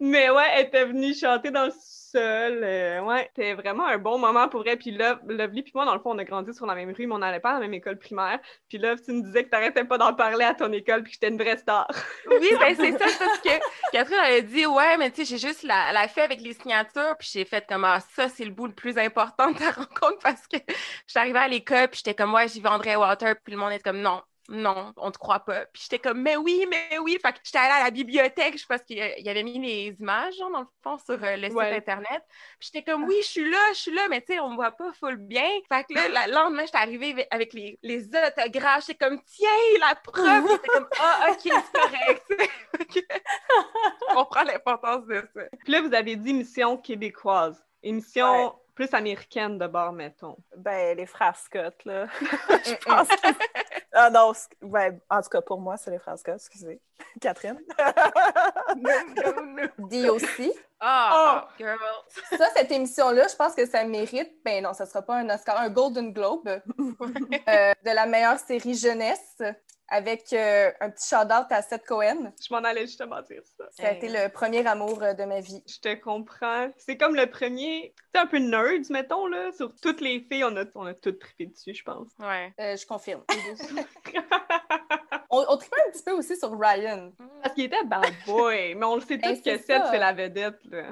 Mais 0.00 0.28
ouais, 0.30 0.46
elle 0.56 0.66
était 0.66 0.84
venue 0.84 1.14
chanter 1.14 1.52
dans 1.52 1.66
le 1.66 1.70
seul. 2.12 2.62
euh, 2.64 3.00
ouais, 3.02 3.26
c'était 3.28 3.54
vraiment 3.54 3.86
un 3.86 3.98
bon 3.98 4.18
moment 4.18 4.48
pour 4.48 4.60
vrai. 4.62 4.76
Puis 4.76 4.90
Love, 4.92 5.20
Lovely 5.28 5.62
puis 5.62 5.72
moi, 5.74 5.84
dans 5.84 5.94
le 5.94 6.00
fond, 6.00 6.10
on 6.14 6.18
a 6.18 6.24
grandi 6.24 6.52
sur 6.54 6.66
la 6.66 6.74
même 6.74 6.90
rue, 6.92 7.06
mais 7.06 7.14
on 7.14 7.18
n'allait 7.18 7.40
pas 7.40 7.50
à 7.50 7.54
la 7.54 7.60
même 7.60 7.74
école 7.74 7.98
primaire. 7.98 8.40
Puis 8.68 8.78
Love, 8.78 9.00
tu 9.04 9.12
me 9.12 9.22
disais 9.22 9.44
que 9.44 9.50
t'arrêtais 9.50 9.84
pas 9.84 9.98
d'en 9.98 10.14
parler 10.14 10.44
à 10.44 10.54
ton 10.54 10.72
école 10.72 11.02
puis 11.02 11.12
que 11.12 11.14
j'étais 11.14 11.28
une 11.34 11.42
vraie 11.42 11.56
star. 11.58 11.88
Oui, 12.26 12.48
ben 12.60 12.74
c'est 12.78 12.92
ça, 12.92 13.10
c'est 13.10 13.18
parce 13.18 13.38
que 13.40 13.48
Catherine 13.90 14.18
avait 14.18 14.42
dit 14.42 14.64
Ouais, 14.66 14.96
mais 14.96 15.10
tu 15.10 15.24
sais, 15.24 15.38
j'ai 15.38 15.48
juste 15.48 15.62
la, 15.64 15.92
la 15.92 16.06
fée 16.08 16.20
avec 16.22 16.40
les 16.40 16.54
signatures, 16.54 17.16
puis 17.18 17.28
j'ai 17.32 17.44
fait 17.44 17.66
comme 17.66 17.84
Ah, 17.84 18.00
ça, 18.14 18.28
c'est 18.28 18.44
le 18.44 18.52
bout 18.52 18.66
le 18.68 18.74
plus 18.74 18.96
important 18.98 19.50
de 19.50 19.58
ta 19.58 19.70
rencontre 19.72 20.18
parce 20.22 20.46
que 20.46 20.56
je 20.58 20.74
suis 21.08 21.18
arrivée 21.18 21.38
à 21.40 21.48
l'école, 21.48 21.88
puis 21.88 21.98
j'étais 21.98 22.14
comme 22.14 22.32
Ouais, 22.34 22.48
j'y 22.48 22.60
vendrais 22.60 22.96
Water, 22.96 23.34
puis 23.42 23.52
le 23.54 23.58
monde 23.58 23.72
est 23.72 23.82
comme 23.82 24.00
Non. 24.00 24.22
Non, 24.48 24.92
on 24.96 25.10
te 25.12 25.18
croit 25.18 25.40
pas. 25.40 25.66
Puis 25.66 25.82
j'étais 25.84 26.00
comme, 26.00 26.20
mais 26.20 26.36
oui, 26.36 26.66
mais 26.68 26.98
oui. 26.98 27.16
Fait 27.22 27.32
que 27.32 27.38
j'étais 27.44 27.58
allée 27.58 27.80
à 27.80 27.84
la 27.84 27.90
bibliothèque, 27.90 28.58
je 28.58 28.66
pense 28.66 28.82
qu'il 28.82 28.96
y 28.98 29.28
avait 29.28 29.42
mis 29.44 29.58
les 29.60 29.96
images, 30.00 30.34
genre, 30.34 30.50
dans 30.50 30.60
le 30.62 30.66
fond, 30.82 30.98
sur 30.98 31.22
euh, 31.22 31.36
le 31.36 31.44
site 31.48 31.54
Ouais. 31.56 31.76
Internet. 31.76 32.22
Puis 32.58 32.70
j'étais 32.72 32.82
comme, 32.90 33.04
oui, 33.04 33.14
je 33.22 33.26
suis 33.28 33.48
là, 33.50 33.58
je 33.72 33.78
suis 33.78 33.94
là, 33.94 34.08
mais 34.10 34.20
tu 34.20 34.32
sais, 34.32 34.40
on 34.40 34.50
me 34.50 34.56
voit 34.56 34.72
pas 34.72 34.92
full 34.94 35.16
bien. 35.16 35.48
Fait 35.68 35.84
que 35.84 35.94
là, 35.94 36.26
le 36.26 36.32
lendemain, 36.34 36.64
j'étais 36.66 36.78
arrivée 36.78 37.26
avec 37.30 37.52
les, 37.52 37.78
les 37.82 38.04
autographes. 38.08 38.86
J'étais 38.86 39.04
comme, 39.06 39.20
tiens, 39.24 39.48
la 39.80 39.94
preuve. 39.94 40.48
J'étais 40.50 40.68
comme, 40.68 40.88
ah, 41.00 41.26
OK, 41.30 41.38
c'est 41.42 41.80
correct. 41.80 42.22
Ok. 42.80 43.04
Je 44.08 44.14
comprends 44.14 44.42
l'importance 44.42 45.06
de 45.06 45.22
ça. 45.34 45.42
Puis 45.62 45.72
là, 45.72 45.82
vous 45.82 45.94
avez 45.94 46.16
dit 46.16 46.32
mission 46.34 46.76
québécoise. 46.76 47.62
Émission 47.82 48.46
Ouais. 48.46 48.52
plus 48.74 48.94
américaine 48.94 49.58
de 49.58 49.66
bord, 49.66 49.92
mettons. 49.92 50.36
Ben, 50.56 50.96
les 50.96 51.06
frères 51.06 51.36
Scott, 51.36 51.74
là. 51.84 52.06
Je 52.64 52.74
pense 52.84 53.08
que- 53.08 53.28
Ah 53.94 54.08
non, 54.08 54.32
ouais, 54.62 54.98
en 55.10 55.20
tout 55.20 55.28
cas, 55.28 55.42
pour 55.42 55.60
moi, 55.60 55.76
c'est 55.76 55.90
les 55.90 55.98
Scott, 55.98 56.36
excusez. 56.36 56.80
Catherine. 57.20 57.60
DOC. 59.78 60.50
Ah, 60.80 61.46
girl. 61.58 61.78
Ça, 62.30 62.48
cette 62.56 62.72
émission-là, 62.72 63.26
je 63.28 63.36
pense 63.36 63.54
que 63.54 63.66
ça 63.66 63.84
mérite, 63.84 64.32
ben 64.44 64.64
non, 64.64 64.72
ça 64.72 64.86
sera 64.86 65.02
pas 65.02 65.16
un 65.16 65.28
Oscar, 65.30 65.58
un 65.58 65.68
Golden 65.68 66.12
Globe 66.12 66.48
euh, 66.48 67.72
de 67.84 67.94
la 67.94 68.06
meilleure 68.06 68.38
série 68.38 68.74
jeunesse 68.74 69.42
avec 69.92 70.32
euh, 70.32 70.72
un 70.80 70.88
petit 70.88 71.06
shout-out 71.06 71.46
à 71.50 71.60
Seth 71.60 71.84
Cohen. 71.84 72.32
Je 72.40 72.52
m'en 72.52 72.64
allais 72.64 72.86
justement 72.86 73.20
dire 73.20 73.42
ça. 73.58 73.64
Ça 73.72 73.88
a 73.88 73.92
été 73.92 74.08
le 74.08 74.30
premier 74.30 74.66
amour 74.66 75.02
euh, 75.02 75.12
de 75.12 75.24
ma 75.24 75.40
vie. 75.40 75.62
Je 75.68 75.80
te 75.80 75.94
comprends. 75.94 76.70
C'est 76.78 76.96
comme 76.96 77.14
le 77.14 77.26
premier, 77.26 77.94
c'est 78.12 78.20
un 78.20 78.26
peu 78.26 78.38
nerds, 78.38 78.90
mettons, 78.90 79.26
là. 79.26 79.52
Sur 79.52 79.74
toutes 79.82 80.00
les 80.00 80.20
filles, 80.20 80.44
on 80.44 80.56
a, 80.56 80.64
on 80.74 80.86
a 80.86 80.94
toutes 80.94 81.18
trippé 81.18 81.46
dessus, 81.46 81.74
je 81.74 81.84
pense. 81.84 82.08
Ouais. 82.18 82.54
Euh, 82.58 82.74
je 82.74 82.86
confirme. 82.86 83.22
On, 85.34 85.44
on 85.48 85.56
tripait 85.56 85.76
un 85.88 85.90
petit 85.90 86.02
peu 86.02 86.12
aussi 86.12 86.36
sur 86.36 86.52
Ryan. 86.58 87.10
Parce 87.42 87.54
qu'il 87.54 87.64
était 87.64 87.82
bad 87.84 88.12
boy, 88.26 88.74
mais 88.74 88.84
on 88.84 88.96
le 88.96 89.00
sait 89.00 89.16
Ben, 89.16 89.30
tous 89.34 89.42
que 89.42 89.56
c'est 89.56 89.64
Seth, 89.64 89.82
c'est 89.90 89.98
la 89.98 90.12
vedette, 90.12 90.58
là. 90.70 90.88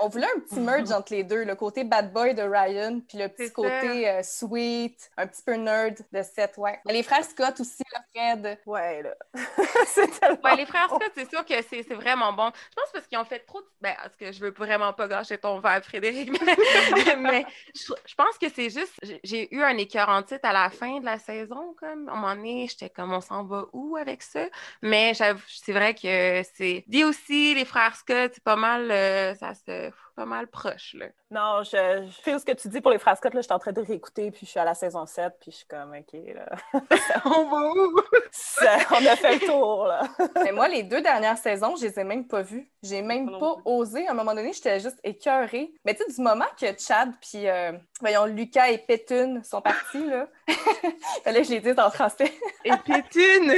On 0.00 0.08
voulait 0.08 0.26
un 0.36 0.40
petit 0.40 0.58
merge 0.58 0.90
entre 0.90 1.12
les 1.14 1.22
deux, 1.22 1.44
le 1.44 1.54
côté 1.54 1.84
bad 1.84 2.12
boy 2.12 2.34
de 2.34 2.42
Ryan, 2.42 3.00
puis 3.08 3.18
le 3.18 3.28
petit 3.28 3.52
côté 3.52 4.08
euh, 4.08 4.20
sweet, 4.24 5.10
un 5.16 5.26
petit 5.28 5.42
peu 5.42 5.54
nerd 5.54 5.96
de 6.12 6.22
Seth, 6.22 6.54
ouais. 6.58 6.78
Les 6.86 7.02
frères 7.04 7.24
Scott 7.24 7.60
aussi, 7.60 7.84
là, 7.92 8.00
Fred. 8.14 8.58
Ouais, 8.66 9.02
là. 9.02 9.14
c'est 9.86 10.08
tellement. 10.18 10.38
Ouais, 10.42 10.56
les 10.56 10.66
frères 10.66 10.88
Scott, 10.88 11.12
c'est 11.14 11.30
sûr 11.30 11.44
que 11.44 11.54
c'est 11.62 11.84
c'est 11.84 11.94
vraiment 11.94 12.32
bon. 12.32 12.50
Je 12.70 12.74
pense 12.74 12.90
parce 12.92 13.06
qu'ils 13.06 13.18
ont 13.18 13.24
fait 13.24 13.40
trop 13.46 13.60
de... 13.60 13.66
Ben, 13.80 13.94
parce 14.02 14.16
que 14.16 14.32
je 14.32 14.40
veux 14.40 14.50
vraiment 14.50 14.92
pas 14.92 15.06
gâcher 15.06 15.38
ton 15.38 15.60
verre, 15.60 15.84
Frédéric, 15.84 16.30
mais, 16.32 17.16
mais 17.16 17.46
je, 17.74 17.92
je 18.06 18.14
pense 18.16 18.36
que 18.38 18.48
c'est 18.48 18.70
juste... 18.70 18.94
j'ai- 19.02 19.20
J'ai 19.22 19.54
eu 19.54 19.62
un 19.62 19.76
écœur 19.78 20.08
en 20.08 20.22
titre 20.24 20.40
à 20.48 20.52
la 20.52 20.68
fin 20.68 20.98
de 20.98 21.04
la 21.04 21.18
saison, 21.18 21.74
comme. 21.78 22.08
À 22.08 22.12
un 22.12 22.14
moment 22.16 22.34
donné, 22.34 22.66
j'étais 22.68 22.90
comme, 22.90 23.12
on 23.12 23.20
s'en 23.20 23.44
va 23.44 23.66
où 23.72 23.96
avec 23.96 24.22
ça? 24.22 24.48
Mais 24.82 25.12
c'est 25.14 25.72
vrai 25.72 25.94
que 25.94 26.42
c'est... 26.54 26.84
Dit 26.88 27.04
aussi, 27.04 27.54
les 27.54 27.64
frères 27.64 27.96
Scott, 27.96 28.32
c'est 28.34 28.42
pas 28.44 28.56
mal... 28.56 28.90
euh, 28.90 29.34
ça 29.34 29.54
se... 29.54 29.90
pas 30.18 30.26
mal 30.26 30.48
proche, 30.48 30.96
là. 30.98 31.06
Non, 31.30 31.62
je, 31.62 32.04
je 32.04 32.22
fais 32.22 32.36
ce 32.40 32.44
que 32.44 32.50
tu 32.50 32.66
dis 32.68 32.80
pour 32.80 32.90
les 32.90 32.98
Scott, 32.98 33.32
là, 33.34 33.40
je 33.40 33.42
suis 33.42 33.52
en 33.52 33.58
train 33.60 33.70
de 33.70 33.80
réécouter, 33.80 34.32
puis 34.32 34.46
je 34.46 34.50
suis 34.50 34.58
à 34.58 34.64
la 34.64 34.74
saison 34.74 35.06
7, 35.06 35.34
puis 35.40 35.52
je 35.52 35.58
suis 35.58 35.66
comme, 35.66 35.94
OK, 35.94 36.18
là. 36.34 36.48
On 37.24 37.44
va 37.48 37.70
où? 37.70 38.00
Ça- 38.32 38.78
on 38.90 39.06
a 39.06 39.14
fait 39.14 39.34
le 39.34 39.46
tour, 39.46 39.86
là. 39.86 40.02
Mais 40.44 40.50
moi, 40.50 40.66
les 40.66 40.82
deux 40.82 41.00
dernières 41.00 41.38
saisons, 41.38 41.76
je 41.76 41.86
les 41.86 42.00
ai 42.00 42.02
même 42.04 42.26
pas 42.26 42.42
vues. 42.42 42.68
J'ai 42.82 43.00
même 43.00 43.38
pas 43.38 43.56
osé. 43.64 44.08
À 44.08 44.10
un 44.10 44.14
moment 44.14 44.34
donné, 44.34 44.52
j'étais 44.52 44.80
juste 44.80 44.98
écœurée. 45.04 45.70
Mais 45.84 45.94
tu 45.94 46.02
sais, 46.02 46.12
du 46.12 46.20
moment 46.20 46.46
que 46.60 46.66
Chad 46.76 47.12
puis, 47.20 47.48
euh, 47.48 47.72
voyons, 48.00 48.26
Lucas 48.26 48.70
et 48.70 48.78
Pétune 48.78 49.44
sont 49.44 49.62
partis, 49.62 50.04
là. 50.04 50.26
Fallait 51.24 51.42
que 51.42 51.46
je 51.46 51.52
les 51.52 51.60
dise 51.60 51.78
en 51.78 51.90
français. 51.90 52.32
Et 52.64 52.72
Pétune! 52.84 53.54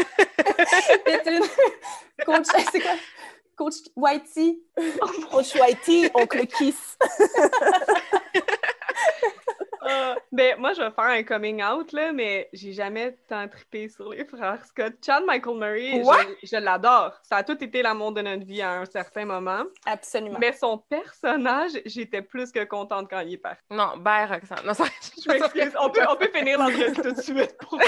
Pétune. 1.06 1.42
Coach, 2.26 2.46
c'est 2.70 2.80
quoi? 2.80 2.92
Coach 3.60 3.90
Whitey. 3.94 4.56
Coach 5.30 5.54
Whitey, 5.54 6.10
oncle 6.14 6.46
Kiss. 6.46 6.96
Ah, 9.82 10.14
ben, 10.32 10.58
moi, 10.58 10.72
je 10.72 10.80
vais 10.80 10.90
faire 10.90 11.04
un 11.04 11.22
coming 11.24 11.62
out, 11.62 11.92
là, 11.92 12.10
mais 12.14 12.48
j'ai 12.54 12.72
jamais 12.72 13.18
tant 13.28 13.46
trippé 13.48 13.90
sur 13.90 14.08
les 14.10 14.24
frères 14.24 14.64
Scott. 14.64 14.94
Chad 15.04 15.24
Michael 15.26 15.58
Murray, 15.58 16.00
What? 16.02 16.16
je, 16.42 16.48
je 16.48 16.56
l'adore. 16.56 17.12
Ça 17.22 17.36
a 17.36 17.42
tout 17.42 17.62
été 17.62 17.82
l'amour 17.82 18.12
de 18.12 18.22
notre 18.22 18.46
vie 18.46 18.62
à 18.62 18.80
un 18.80 18.86
certain 18.86 19.26
moment. 19.26 19.64
Absolument. 19.84 20.38
Mais 20.40 20.54
son 20.54 20.78
personnage, 20.78 21.72
j'étais 21.84 22.22
plus 22.22 22.50
que 22.52 22.64
contente 22.64 23.08
quand 23.10 23.20
il 23.20 23.34
est 23.34 23.38
parti. 23.38 23.60
Non, 23.70 23.98
bye, 23.98 24.24
Roxane. 24.26 24.64
Non, 24.64 24.72
ça- 24.72 24.84
Je 25.22 25.30
m'excuse. 25.30 25.72
On 25.78 25.90
peut, 25.90 26.00
on 26.08 26.16
peut 26.16 26.30
finir 26.34 26.58
l'entrevue 26.58 26.94
tout 26.94 27.12
de 27.12 27.20
suite 27.20 27.58
pour 27.58 27.78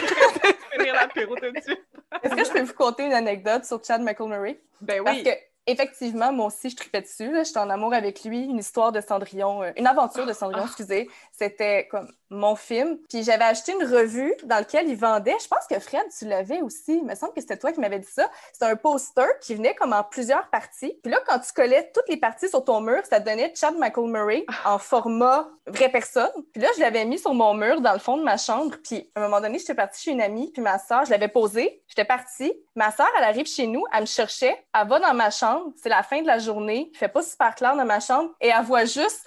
finir 0.71 0.93
l'apéro 0.95 1.35
tout 1.37 1.51
de 1.51 1.61
suite. 1.63 1.81
Est-ce 2.23 2.35
que 2.35 2.45
je 2.45 2.51
peux 2.51 2.61
vous 2.63 2.75
conter 2.75 3.05
une 3.07 3.15
anecdote 3.15 3.65
sur 3.65 3.83
Chad 3.83 4.03
Michael 4.03 4.29
Murray? 4.29 4.61
Ben 4.83 5.03
Parce 5.05 5.17
oui. 5.19 5.23
que, 5.25 5.31
effectivement, 5.67 6.33
moi 6.33 6.47
aussi, 6.47 6.71
je 6.71 6.77
tripais 6.77 7.03
dessus. 7.03 7.31
J'étais 7.45 7.59
en 7.59 7.71
amour 7.71 7.95
avec 7.95 8.25
lui. 8.25 8.45
Une 8.45 8.59
histoire 8.59 8.93
de 8.93 9.01
Cendrillon, 9.01 9.63
euh, 9.63 9.73
une 9.77 9.87
aventure 9.87 10.27
de 10.27 10.33
Cendrillon, 10.33 10.65
Ah. 10.65 10.69
excusez. 10.69 11.09
C'était 11.33 11.89
comme 11.89 12.09
mon 12.33 12.57
film. 12.57 12.99
Puis 13.09 13.23
j'avais 13.23 13.45
acheté 13.45 13.73
une 13.73 13.85
revue 13.85 14.35
dans 14.45 14.57
laquelle 14.57 14.89
il 14.89 14.97
vendait. 14.97 15.37
Je 15.43 15.49
pense 15.49 15.67
que 15.69 15.79
Fred, 15.79 16.03
tu 16.17 16.27
l'avais 16.27 16.63
aussi. 16.63 16.97
Il 16.97 17.05
me 17.05 17.15
semble 17.15 17.33
que 17.33 17.41
c'était 17.41 17.57
toi 17.57 17.73
qui 17.73 17.81
m'avais 17.81 17.99
dit 17.99 18.11
ça. 18.11 18.31
C'était 18.53 18.67
un 18.67 18.77
poster 18.77 19.27
qui 19.41 19.55
venait 19.55 19.75
comme 19.75 19.93
en 19.93 20.03
plusieurs 20.03 20.49
parties. 20.49 20.99
Puis 21.03 21.13
là, 21.13 21.21
quand 21.27 21.39
tu 21.39 21.53
collais 21.53 21.91
toutes 21.95 22.09
les 22.09 22.17
parties 22.17 22.49
sur 22.49 22.65
ton 22.65 22.81
mur, 22.81 23.03
ça 23.09 23.21
donnait 23.21 23.53
Chad 23.55 23.77
Michael 23.77 24.09
Murray 24.09 24.47
en 24.65 24.79
format 24.79 25.49
vraie 25.67 25.91
personne. 25.91 26.31
Puis 26.53 26.63
là, 26.63 26.69
je 26.77 26.81
l'avais 26.81 27.05
mis 27.05 27.19
sur 27.19 27.35
mon 27.35 27.55
mur 27.55 27.81
dans 27.81 27.93
le 27.93 27.99
fond 27.99 28.17
de 28.17 28.23
ma 28.23 28.37
chambre. 28.37 28.75
Puis 28.83 29.11
à 29.15 29.21
un 29.21 29.23
moment 29.25 29.41
donné, 29.41 29.59
j'étais 29.59 29.75
partie 29.75 30.03
chez 30.03 30.11
une 30.11 30.23
amie. 30.23 30.51
Puis 30.53 30.63
ma 30.63 30.79
soeur, 30.79 31.05
je 31.05 31.11
l'avais 31.11 31.29
posé. 31.29 31.83
J'étais 31.87 32.05
partie. 32.05 32.53
Ma 32.75 32.91
soeur, 32.91 33.09
elle 33.19 33.25
arrive 33.25 33.47
chez 33.47 33.67
nous. 33.67 33.85
Elle 33.93 34.03
me 34.03 34.07
cherchait. 34.07 34.65
Elle 34.75 34.89
va 34.89 34.99
dans 34.99 35.15
ma 35.15 35.31
chambre. 35.31 35.73
C'est 35.81 35.89
la 35.89 36.03
fin 36.03 36.23
de 36.23 36.27
la 36.27 36.39
journée. 36.39 36.91
Il 36.93 36.97
fait 36.97 37.09
pas 37.09 37.23
super 37.23 37.55
clair 37.55 37.77
dans 37.77 37.85
ma 37.85 38.01
chambre. 38.01 38.31
Et 38.41 38.49
elle 38.49 38.65
voit 38.65 38.85
juste 38.85 39.25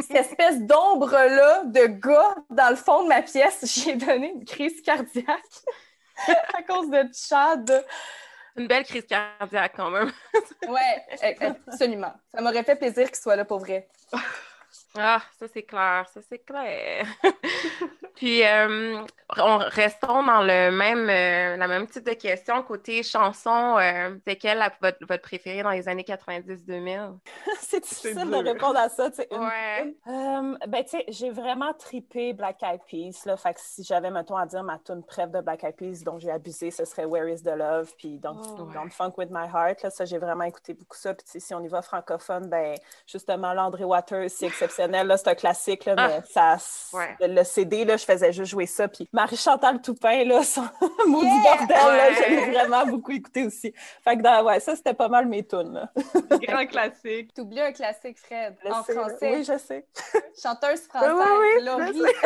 cette 0.00 0.16
espèce 0.16 0.60
d'ombre-là 0.60 1.64
de 1.64 1.86
gars 1.86 2.34
dans 2.50 2.70
le 2.70 2.76
fond 2.76 3.02
de 3.02 3.08
ma 3.08 3.22
pièce. 3.22 3.64
J'ai 3.84 3.96
donné 3.96 4.30
une 4.30 4.44
crise 4.44 4.80
cardiaque 4.82 5.42
à 6.54 6.62
cause 6.62 6.90
de 6.90 7.04
Chad. 7.12 7.84
Une 8.56 8.66
belle 8.66 8.84
crise 8.84 9.06
cardiaque 9.06 9.74
quand 9.76 9.90
même. 9.90 10.12
Ouais, 10.68 11.40
absolument. 11.40 12.12
Ça 12.32 12.40
m'aurait 12.40 12.62
fait 12.62 12.76
plaisir 12.76 13.08
qu'il 13.08 13.16
soit 13.16 13.34
là 13.34 13.44
pour 13.44 13.58
vrai. 13.58 13.88
Ah, 14.96 15.20
ça 15.38 15.46
c'est 15.52 15.64
clair, 15.64 16.06
ça 16.12 16.20
c'est 16.28 16.38
clair. 16.38 17.06
Puis, 18.14 18.44
euh, 18.46 19.02
on, 19.38 19.56
restons 19.58 20.22
dans 20.22 20.42
le 20.42 20.70
même, 20.70 21.08
euh, 21.08 21.56
la 21.56 21.66
même 21.66 21.86
type 21.86 22.04
de 22.04 22.12
question. 22.12 22.62
Côté 22.62 23.02
chanson, 23.02 23.78
euh, 23.78 24.16
c'est 24.26 24.36
quelle 24.36 24.58
la- 24.58 24.70
votre, 24.80 24.98
votre 25.08 25.22
préférée 25.22 25.62
dans 25.62 25.70
les 25.70 25.88
années 25.88 26.04
90-2000? 26.04 27.18
c'est 27.60 27.80
difficile 27.80 28.14
de 28.30 28.36
répondre 28.36 28.76
à 28.78 28.88
ça. 28.88 29.10
tu 29.10 29.16
sais, 29.16 29.28
une- 29.30 29.38
Ouais. 29.42 29.94
Euh, 30.08 30.56
ben, 30.68 30.84
tu 30.84 30.90
sais, 30.90 31.04
j'ai 31.08 31.30
vraiment 31.30 31.72
tripé 31.72 32.32
Black 32.34 32.62
Eyed 32.62 32.80
Peas. 32.88 33.24
Là, 33.26 33.36
fait 33.36 33.54
que 33.54 33.60
si 33.60 33.82
j'avais, 33.84 34.10
mettons, 34.10 34.36
à 34.36 34.46
dire 34.46 34.62
ma 34.62 34.78
tune 34.78 35.02
préf 35.02 35.30
de 35.30 35.40
Black 35.40 35.64
Eyed 35.64 35.76
Peas 35.76 36.04
dont 36.04 36.18
j'ai 36.18 36.30
abusé, 36.30 36.70
ce 36.70 36.84
serait 36.84 37.04
Where 37.06 37.28
is 37.28 37.42
the 37.42 37.54
Love, 37.56 37.92
puis 37.96 38.18
Don't, 38.18 38.36
Oh, 38.58 38.62
ouais. 38.64 38.74
Don't 38.74 38.90
Funk 38.90 39.14
with 39.16 39.30
My 39.30 39.46
Heart. 39.52 39.82
Là, 39.82 39.90
ça, 39.90 40.04
j'ai 40.04 40.18
vraiment 40.18 40.44
écouté 40.44 40.74
beaucoup 40.74 40.96
ça. 40.96 41.14
Puis, 41.14 41.24
tu 41.24 41.32
sais, 41.32 41.40
si 41.40 41.54
on 41.54 41.60
y 41.62 41.68
va 41.68 41.80
francophone, 41.82 42.48
ben, 42.48 42.74
justement, 43.06 43.52
l'André 43.54 43.84
Waters, 43.84 44.28
c'est 44.28 44.46
exceptionnel. 44.46 45.06
Là, 45.06 45.16
c'est 45.16 45.28
un 45.28 45.34
classique, 45.34 45.84
là, 45.86 45.94
Ah, 45.96 46.08
mais 46.08 46.22
ça, 46.28 46.56
ouais. 46.92 47.16
le, 47.20 47.34
le 47.34 47.44
CD, 47.44 47.84
là, 47.84 47.96
je 48.02 48.12
faisais 48.12 48.32
juste 48.32 48.50
jouer 48.50 48.66
ça. 48.66 48.88
Puis, 48.88 49.08
Marie-Chantal 49.12 49.80
Toupin, 49.80 50.24
là, 50.24 50.42
son 50.44 50.62
maudit 51.06 51.26
Yeah! 51.26 51.56
bordel, 51.56 51.76
Ouais. 51.86 52.14
j'avais 52.18 52.50
vraiment 52.50 52.86
beaucoup 52.86 53.12
écouté 53.12 53.46
aussi. 53.46 53.72
Fait 54.04 54.16
que, 54.16 54.22
dans- 54.22 54.44
ouais, 54.44 54.60
ça, 54.60 54.76
c'était 54.76 54.94
pas 54.94 55.08
mal 55.08 55.26
mes 55.26 55.46
tunes, 55.46 55.72
là. 55.72 55.88
Grand 56.48 56.66
classique. 56.66 57.32
T'oublies 57.34 57.60
un 57.60 57.72
classique, 57.72 58.18
Fred, 58.18 58.54
Je 58.64 58.70
en 58.70 58.82
sais, 58.84 58.94
français. 58.94 59.32
Oui, 59.36 59.44
je 59.44 59.58
sais. 59.58 59.86
Chanteuse 60.40 60.82
française, 60.88 61.12
Oui, 61.14 61.24
oui, 61.40 61.46
oui, 61.58 61.64
Laurie. 61.64 62.12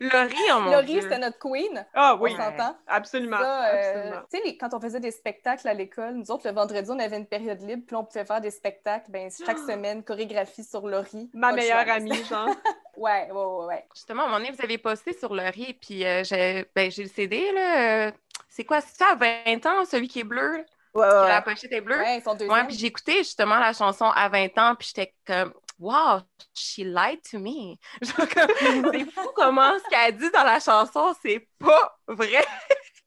Laurie, 0.00 0.34
oh 0.54 0.60
mon 0.60 0.70
Laurie, 0.70 1.02
c'était 1.02 1.18
notre 1.18 1.38
queen. 1.38 1.84
Ah 1.94 2.16
oui, 2.20 2.32
On 2.34 2.36
s'entend? 2.42 2.76
absolument. 2.86 3.38
Euh, 3.40 3.72
absolument. 3.98 4.22
sais, 4.30 4.40
les- 4.44 4.56
quand 4.56 4.72
on 4.74 4.80
faisait 4.80 5.00
des 5.00 5.10
spectacles 5.10 5.68
à 5.68 5.74
l'école, 5.74 6.14
nous 6.14 6.30
autres, 6.30 6.48
le 6.48 6.54
vendredi, 6.54 6.90
on 6.90 6.98
avait 6.98 7.16
une 7.16 7.26
période 7.26 7.60
libre, 7.62 7.82
puis 7.86 7.96
on 7.96 8.04
pouvait 8.04 8.24
faire 8.24 8.40
des 8.40 8.50
spectacles. 8.50 9.10
Ben, 9.10 9.30
chaque 9.44 9.58
semaine, 9.58 10.02
chorégraphie 10.04 10.64
sur 10.64 10.86
Laurie. 10.86 11.30
Ma 11.34 11.52
meilleure 11.52 11.84
choix. 11.84 11.94
amie, 11.94 12.24
genre. 12.24 12.48
Ouais, 12.96 13.28
ouais, 13.30 13.44
ouais, 13.44 13.64
ouais. 13.66 13.84
Justement, 13.94 14.22
à 14.22 14.24
un 14.26 14.28
moment 14.28 14.40
donné, 14.40 14.50
vous 14.52 14.62
avez 14.62 14.76
posté 14.76 15.14
sur 15.14 15.32
Laurie, 15.34 15.72
puis 15.80 16.04
euh, 16.04 16.22
j'ai 16.24 16.66
ben, 16.74 16.90
j'ai 16.90 17.04
le 17.04 17.08
CD, 17.08 17.50
là. 17.52 18.08
euh, 18.08 18.12
c'est 18.48 18.64
quoi? 18.64 18.80
C'est 18.82 18.96
ça, 18.98 19.12
à 19.12 19.14
20 19.14 19.64
ans, 19.66 19.84
celui 19.86 20.06
qui 20.08 20.20
est 20.20 20.24
bleu? 20.24 20.64
Ouais, 20.92 21.06
ouais. 21.06 21.28
La 21.28 21.40
pochette 21.40 21.72
est 21.72 21.80
bleue? 21.80 21.96
Ouais, 21.98 22.64
puis 22.66 22.76
j'écoutais 22.76 23.18
justement 23.18 23.58
la 23.58 23.72
chanson 23.72 24.06
à 24.06 24.28
20 24.28 24.58
ans, 24.58 24.74
puis 24.74 24.88
j'étais 24.88 25.14
comme, 25.26 25.54
wow, 25.80 26.20
she 26.54 26.84
lied 26.84 27.20
to 27.30 27.38
me. 27.38 27.78
C'est 28.02 29.10
fou 29.10 29.30
comment 29.34 29.72
ce 29.78 29.88
qu'elle 29.88 30.16
dit 30.16 30.30
dans 30.30 30.44
la 30.44 30.60
chanson, 30.60 31.14
c'est 31.22 31.48
pas 31.58 31.98
vrai. 32.06 32.44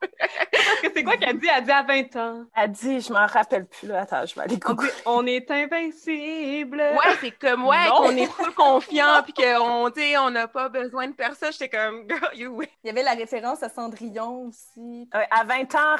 Parce 0.20 0.82
que 0.82 0.88
c'est 0.94 1.04
quoi 1.04 1.16
qu'elle 1.16 1.40
dit? 1.40 1.48
Elle 1.56 1.64
dit 1.64 1.72
à 1.72 1.82
20 1.82 2.16
ans. 2.18 2.46
Elle 2.56 2.72
dit, 2.72 3.00
je 3.00 3.14
m'en 3.14 3.26
rappelle 3.26 3.66
plus, 3.66 3.88
là. 3.88 4.02
Attends, 4.02 4.26
je 4.26 4.36
vais 4.36 4.42
aller 4.42 4.58
dit, 4.58 4.92
on 5.06 5.26
est 5.26 5.50
invincible. 5.50 6.78
Ouais, 6.78 7.16
c'est 7.22 7.32
comme, 7.32 7.66
ouais, 7.66 7.88
qu'on 7.90 8.16
est 8.16 8.26
full 8.26 8.54
confiant, 8.54 9.24
puis 9.24 9.34
qu'on, 9.34 9.90
on 10.20 10.30
n'a 10.30 10.48
pas 10.48 10.70
besoin 10.70 11.08
de 11.08 11.14
personne. 11.14 11.52
J'étais 11.54 11.70
comme, 11.70 12.06
girl, 12.10 12.30
you 12.36 12.52
win. 12.52 12.68
Il 12.84 12.88
y 12.88 12.90
avait 12.90 13.04
la 13.04 13.14
référence 13.14 13.64
à 13.64 13.70
Cendrillon 13.70 14.48
aussi. 14.48 15.10
Ouais, 15.14 15.28
à 15.32 15.44
20 15.46 15.76
ans, 15.76 15.96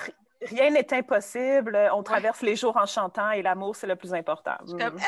rien 0.50 0.70
n'est 0.72 0.94
impossible. 0.94 1.78
On 1.94 2.04
traverse 2.04 2.42
les 2.42 2.56
jours 2.56 2.76
en 2.78 2.86
chantant 2.86 3.32
et 3.32 3.42
l'amour, 3.42 3.76
c'est 3.76 3.88
le 3.88 3.96
plus 3.96 4.14
important. 4.14 4.56
comme, 4.68 4.78
Mm. 4.78 4.98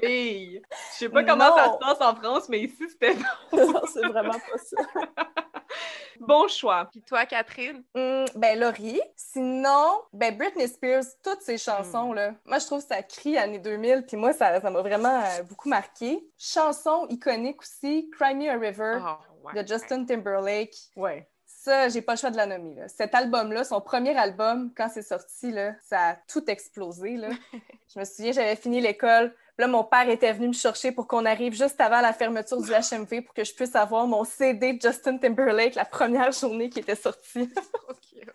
Fille. 0.00 0.62
Je 0.92 0.96
sais 0.98 1.08
pas 1.08 1.22
comment 1.22 1.54
ça 1.56 1.66
Non. 1.68 1.72
se 1.74 1.78
passe 1.78 2.00
en 2.00 2.14
France, 2.16 2.48
mais 2.48 2.60
ici, 2.60 2.88
c'était 2.88 3.14
Non, 3.52 3.82
c'est 3.92 4.04
vraiment 4.06 4.32
pas 4.32 4.58
ça. 4.58 4.76
bon 6.20 6.48
choix. 6.48 6.88
Puis 6.90 7.02
toi, 7.02 7.24
Catherine? 7.24 7.84
Hum, 7.94 8.24
ben, 8.34 8.58
Laurie. 8.58 9.00
Sinon, 9.14 10.02
ben, 10.12 10.36
Britney 10.36 10.66
Spears, 10.66 11.04
toutes 11.22 11.42
ses 11.42 11.56
chansons, 11.58 12.12
là. 12.12 12.32
Moi, 12.44 12.58
je 12.58 12.66
trouve 12.66 12.80
que 12.80 12.88
ça 12.88 13.02
crie 13.02 13.38
années 13.38 13.60
2000, 13.60 14.04
puis 14.06 14.16
moi, 14.16 14.32
ça 14.32 14.60
ça 14.60 14.70
m'a 14.70 14.80
vraiment 14.80 15.20
euh, 15.22 15.42
beaucoup 15.44 15.68
marqué. 15.68 16.24
Chanson 16.36 17.06
iconique 17.08 17.60
aussi, 17.62 18.10
Cry 18.18 18.34
Me 18.34 18.48
a 18.50 18.58
River 18.58 18.98
Oh, 19.06 19.46
ouais. 19.46 19.62
de 19.62 19.68
Justin 19.68 20.04
Timberlake. 20.04 20.74
Ouais. 20.96 21.28
Ça, 21.64 21.88
j'ai 21.88 22.02
pas 22.02 22.14
le 22.14 22.18
choix 22.18 22.32
de 22.32 22.36
la 22.36 22.46
nommer. 22.46 22.74
Là. 22.74 22.88
Cet 22.88 23.14
album-là, 23.14 23.62
son 23.62 23.80
premier 23.80 24.16
album, 24.16 24.72
quand 24.76 24.88
c'est 24.92 25.00
sorti, 25.00 25.52
là, 25.52 25.76
ça 25.80 26.08
a 26.08 26.16
tout 26.26 26.50
explosé. 26.50 27.16
Là. 27.16 27.28
je 27.94 28.00
me 28.00 28.04
souviens, 28.04 28.32
j'avais 28.32 28.56
fini 28.56 28.80
l'école. 28.80 29.32
Là, 29.58 29.66
mon 29.66 29.84
père 29.84 30.08
était 30.08 30.32
venu 30.32 30.48
me 30.48 30.52
chercher 30.52 30.92
pour 30.92 31.06
qu'on 31.06 31.26
arrive 31.26 31.52
juste 31.52 31.80
avant 31.80 32.00
la 32.00 32.12
fermeture 32.12 32.60
du 32.62 32.70
HMV 32.70 33.22
pour 33.22 33.34
que 33.34 33.44
je 33.44 33.54
puisse 33.54 33.76
avoir 33.76 34.06
mon 34.06 34.24
CD 34.24 34.72
de 34.72 34.80
Justin 34.80 35.18
Timberlake 35.18 35.74
la 35.74 35.84
première 35.84 36.32
journée 36.32 36.70
qui 36.70 36.80
était 36.80 36.96
sortie. 36.96 37.52
Ok. 37.88 38.26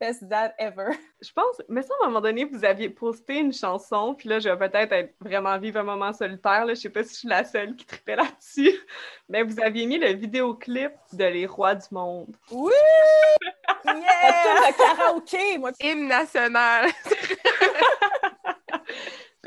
Best 0.00 0.24
dad 0.24 0.54
ever. 0.58 0.92
Je 1.20 1.30
pense, 1.32 1.62
mais 1.68 1.82
ça, 1.82 1.92
à 2.00 2.04
un 2.04 2.08
moment 2.08 2.20
donné, 2.20 2.44
vous 2.44 2.64
aviez 2.64 2.88
posté 2.88 3.38
une 3.38 3.52
chanson, 3.52 4.14
puis 4.14 4.28
là, 4.28 4.38
je 4.38 4.48
vais 4.48 4.56
peut-être 4.68 4.92
être 4.92 5.14
vraiment 5.20 5.58
vivre 5.58 5.80
un 5.80 5.82
moment 5.82 6.12
solitaire. 6.12 6.64
Là. 6.64 6.74
Je 6.74 6.80
sais 6.80 6.90
pas 6.90 7.02
si 7.04 7.14
je 7.14 7.18
suis 7.20 7.28
la 7.28 7.44
seule 7.44 7.76
qui 7.76 7.84
tripait 7.84 8.16
là-dessus, 8.16 8.78
mais 9.28 9.42
vous 9.42 9.60
aviez 9.60 9.86
mis 9.86 9.98
le 9.98 10.12
vidéoclip 10.12 10.92
de 11.12 11.24
Les 11.24 11.46
Rois 11.46 11.74
du 11.74 11.86
Monde. 11.90 12.34
Oui! 12.50 12.72
Yeah! 13.84 14.72
de 14.72 14.76
karaoké, 14.76 15.58
moi. 15.58 15.70
Hymne 15.80 16.08
national. 16.08 16.90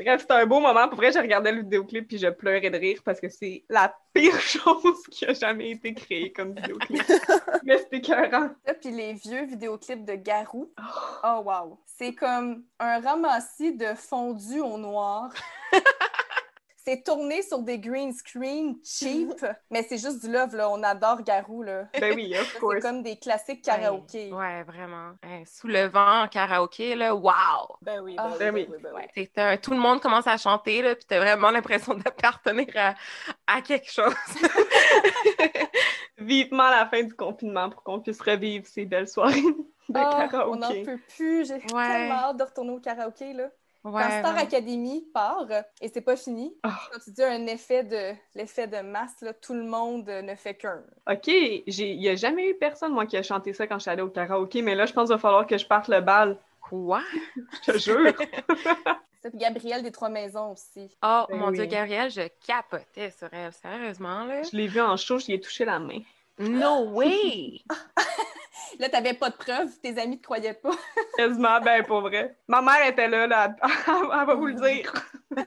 Bref, 0.02 0.22
c'était 0.22 0.34
un 0.34 0.46
beau 0.46 0.60
moment. 0.60 0.88
Pour 0.88 0.96
vrai, 0.96 1.12
je 1.12 1.18
regardais 1.18 1.52
le 1.52 1.60
vidéoclip 1.60 2.08
puis 2.08 2.18
je 2.18 2.28
pleurais 2.28 2.70
de 2.70 2.78
rire 2.78 3.00
parce 3.04 3.20
que 3.20 3.28
c'est 3.28 3.64
la 3.68 3.94
pire 4.12 4.40
chose 4.40 5.02
qui 5.10 5.26
a 5.26 5.34
jamais 5.34 5.72
été 5.72 5.94
créée 5.94 6.32
comme 6.32 6.54
vidéoclip. 6.54 7.02
mais 7.64 7.78
c'était 7.78 7.98
écœurant. 7.98 8.50
Puis 8.80 8.90
les 8.90 9.12
vieux 9.14 9.44
vidéoclips 9.44 10.04
de 10.04 10.14
Garou. 10.14 10.72
Oh, 11.24 11.42
wow! 11.44 11.78
C'est 11.84 12.14
comme 12.14 12.64
un 12.78 13.00
ramassis 13.00 13.76
de 13.76 13.94
fondu 13.94 14.60
au 14.60 14.78
noir. 14.78 15.32
c'est 16.84 17.02
tourné 17.04 17.42
sur 17.42 17.58
des 17.60 17.78
green 17.78 18.12
screen 18.12 18.76
cheap, 18.84 19.44
mais 19.70 19.82
c'est 19.82 19.98
juste 19.98 20.24
du 20.24 20.32
love, 20.32 20.54
là. 20.56 20.70
On 20.70 20.82
adore 20.82 21.22
Garou, 21.22 21.62
là. 21.62 21.84
Ben 22.00 22.14
oui, 22.14 22.34
of 22.38 22.50
C'est 22.52 22.58
course. 22.58 22.80
comme 22.80 23.02
des 23.02 23.16
classiques 23.18 23.62
karaoké. 23.62 24.32
Ouais, 24.32 24.62
vraiment. 24.64 25.12
Hey, 25.22 25.44
sous 25.46 25.66
le 25.68 25.86
vent, 25.86 26.22
en 26.22 26.28
karaoké, 26.28 26.94
là, 26.94 27.14
wow! 27.14 27.76
Ben 27.82 28.00
oui, 28.00 28.14
Ah, 28.18 28.28
ben, 28.30 28.38
ben 28.38 28.54
oui, 28.54 28.60
oui. 28.60 28.66
ben 28.68 28.74
oui, 28.76 28.82
ben 28.82 28.90
oui. 28.96 29.02
C'est 29.14 29.38
un- 29.38 29.56
tout 29.56 29.72
le 29.72 29.78
monde 29.78 30.00
commence 30.00 30.26
à 30.26 30.36
chanter, 30.36 30.82
là, 30.82 30.94
puis 30.94 31.04
t'as 31.06 31.18
vraiment 31.20 31.50
l'impression 31.50 31.94
d'appartenir 31.94 32.66
à, 32.76 32.94
à 33.46 33.60
quelque 33.62 33.90
chose. 33.90 34.14
Vivement 36.18 36.68
la 36.70 36.86
fin 36.86 37.02
du 37.02 37.14
confinement 37.14 37.70
pour 37.70 37.82
qu'on 37.82 38.00
puisse 38.00 38.20
revivre 38.20 38.66
ces 38.66 38.84
belles 38.84 39.08
soirées 39.08 39.40
de 39.40 39.94
Ah, 39.98 40.28
on 40.48 40.56
n'en 40.56 40.68
peut 40.84 40.98
plus. 41.16 41.46
J'ai 41.46 41.54
Ouais. 41.54 41.88
tellement 41.88 42.14
hâte 42.14 42.36
de 42.36 42.42
retourner 42.44 42.70
au 42.72 42.80
karaoké, 42.80 43.32
là. 43.32 43.48
Ouais, 43.82 44.02
Quand 44.02 44.18
Star 44.20 44.34
ouais. 44.34 44.42
Academy 44.42 45.06
part, 45.14 45.46
euh, 45.50 45.62
et 45.80 45.88
c'est 45.88 46.02
pas 46.02 46.16
fini, 46.16 46.54
Ah. 46.62 46.78
quand 46.92 46.98
tu 47.02 47.10
dis 47.12 47.22
un 47.22 47.46
effet 47.46 47.82
de 47.82 48.12
l'effet 48.34 48.66
de 48.66 48.80
masse, 48.82 49.20
là, 49.22 49.32
tout 49.32 49.54
le 49.54 49.64
monde 49.64 50.08
euh, 50.10 50.20
ne 50.20 50.34
fait 50.34 50.54
qu'un. 50.54 50.82
OK, 51.10 51.24
j'ai- 51.26 51.64
il 51.92 51.98
n'y 51.98 52.08
a 52.10 52.14
jamais 52.14 52.50
eu 52.50 52.54
personne, 52.54 52.92
moi, 52.92 53.06
qui 53.06 53.16
a 53.16 53.22
chanté 53.22 53.52
ça 53.54 53.66
quand 53.66 53.76
je 53.78 53.82
suis 53.82 53.90
allée 53.90 54.02
au 54.02 54.08
karaoké, 54.10 54.60
mais 54.60 54.74
là, 54.74 54.84
je 54.86 54.92
pense 54.92 55.08
qu'il 55.08 55.14
va 55.16 55.18
falloir 55.18 55.46
que 55.46 55.56
je 55.56 55.66
parte 55.66 55.88
le 55.88 56.00
bal. 56.02 56.36
Quoi? 56.60 57.00
Je 57.66 57.72
te 57.72 57.78
jure. 57.78 58.12
C'est 59.22 59.34
Gabriel 59.36 59.82
des 59.82 59.90
Trois 59.90 60.08
Maisons 60.08 60.52
aussi. 60.52 60.88
Oh 61.02 61.24
Ben 61.28 61.36
mon 61.38 61.48
oui. 61.48 61.56
Dieu, 61.56 61.66
Gabrielle, 61.66 62.10
je 62.10 62.28
capotais 62.46 63.10
sur 63.10 63.28
elle, 63.32 63.52
sérieusement, 63.52 64.24
là. 64.24 64.42
je 64.42 64.56
l'ai 64.56 64.66
vu 64.68 64.80
en 64.80 64.96
show, 64.96 65.18
j'y 65.18 65.32
ai 65.34 65.40
touché 65.40 65.64
la 65.64 65.78
main. 65.78 66.00
No 66.38 66.84
way! 66.92 67.60
Là, 68.78 68.88
t'avais 68.88 69.14
pas 69.14 69.30
de 69.30 69.36
preuves, 69.36 69.78
tes 69.82 69.98
amis 70.00 70.18
te 70.18 70.24
croyaient 70.24 70.54
pas. 70.54 70.70
Quasiment, 71.16 71.60
ben, 71.60 71.84
pour 71.84 72.02
vrai. 72.02 72.36
Ma 72.48 72.62
mère 72.62 72.86
était 72.86 73.08
là, 73.08 73.26
là, 73.26 73.56
elle 73.62 74.26
va 74.26 74.34
vous 74.34 74.46
le 74.46 74.54
dire. 74.54 74.92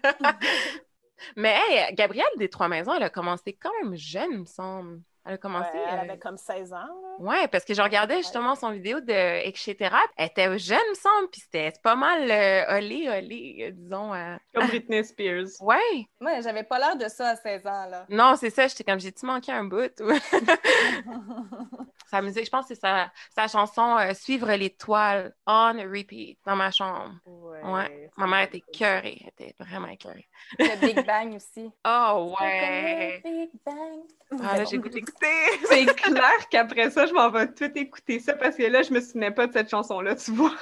Mais 1.36 1.56
hey, 1.70 1.96
Gabrielle 1.96 2.26
des 2.38 2.50
Trois 2.50 2.68
Maisons, 2.68 2.94
elle 2.94 3.04
a 3.04 3.10
commencé 3.10 3.54
quand 3.54 3.72
même 3.82 3.96
jeune, 3.96 4.40
me 4.40 4.46
semble. 4.46 5.02
Elle 5.26 5.36
a 5.36 5.38
commencé. 5.38 5.70
Ouais, 5.78 5.84
elle 5.90 6.00
euh, 6.00 6.02
avait 6.02 6.20
comme 6.20 6.38
16 6.38 6.74
ans. 6.74 6.78
là. 6.78 7.16
Ouais, 7.20 7.48
parce 7.48 7.64
que 7.64 7.74
je 7.74 7.82
regardais 7.82 8.18
justement 8.18 8.56
son 8.56 8.72
vidéo 8.72 9.00
de 9.00 9.48
etc. 9.48 9.96
Elle 10.18 10.28
était 10.28 10.60
jeune, 10.60 10.80
me 10.90 10.96
semble, 10.96 11.30
puis 11.32 11.42
c'était 11.42 11.72
pas 11.82 11.96
mal 11.96 12.30
euh, 12.30 12.78
olé, 12.78 13.08
olé, 13.10 13.58
euh, 13.62 13.72
disons. 13.72 14.14
euh. 14.14 14.36
Comme 14.54 14.68
Britney 14.68 15.04
Spears. 15.04 15.48
Ouais, 15.62 16.08
Moi, 16.20 16.42
j'avais 16.42 16.64
pas 16.64 16.78
l'air 16.80 16.98
de 16.98 17.08
ça 17.08 17.30
à 17.30 17.36
16 17.38 17.66
ans, 17.68 17.86
là. 17.90 18.06
non, 18.10 18.36
c'est 18.36 18.50
ça, 18.50 18.68
j'étais 18.68 18.84
comme, 18.84 19.00
j'ai-tu 19.00 19.26
manqué 19.26 19.52
un 19.52 19.64
bout? 19.64 19.94
ou- 20.02 20.12
sa 22.10 22.22
musique, 22.22 22.46
je 22.46 22.50
pense 22.52 22.68
que 22.68 22.76
c'est 22.76 22.82
sa, 22.82 23.12
sa 23.36 23.48
chanson 23.48 23.98
euh, 23.98 24.14
Suivre 24.14 24.52
l'étoile 24.54 25.34
on 25.48 25.74
repeat 25.92 26.38
dans 26.46 26.56
ma 26.56 26.72
chambre. 26.72 27.14
Ouais, 27.26 28.10
Ma 28.18 28.28
mère 28.28 28.42
était 28.42 28.58
écœurée, 28.58 29.20
elle 29.22 29.48
était 29.48 29.56
vraiment 29.64 29.88
écœurée. 29.88 30.28
Le 30.60 30.80
Big 30.82 31.06
Bang 31.06 31.36
aussi. 31.36 31.72
Oh 31.88 32.36
ouais! 32.40 33.22
le 33.24 33.30
Big 33.46 33.50
Bang. 33.66 34.00
Ah 34.44 34.58
là, 34.58 34.66
j'ai 34.66 34.78
goûté 34.80 35.02
écouter. 35.14 35.66
C'est 35.70 35.86
clair 35.96 36.50
qu'après 36.50 36.90
ça, 36.90 37.06
je 37.06 37.14
m'en 37.14 37.30
vais 37.30 37.48
tout 37.52 37.72
écouter 37.76 38.20
ça 38.20 38.34
parce 38.34 38.56
que 38.56 38.64
là, 38.64 38.82
je 38.82 38.92
me 38.92 39.00
souvenais 39.00 39.32
pas 39.32 39.48
de 39.48 39.54
cette 39.54 39.70
chanson-là, 39.70 40.16
tu 40.16 40.32
vois. 40.32 40.54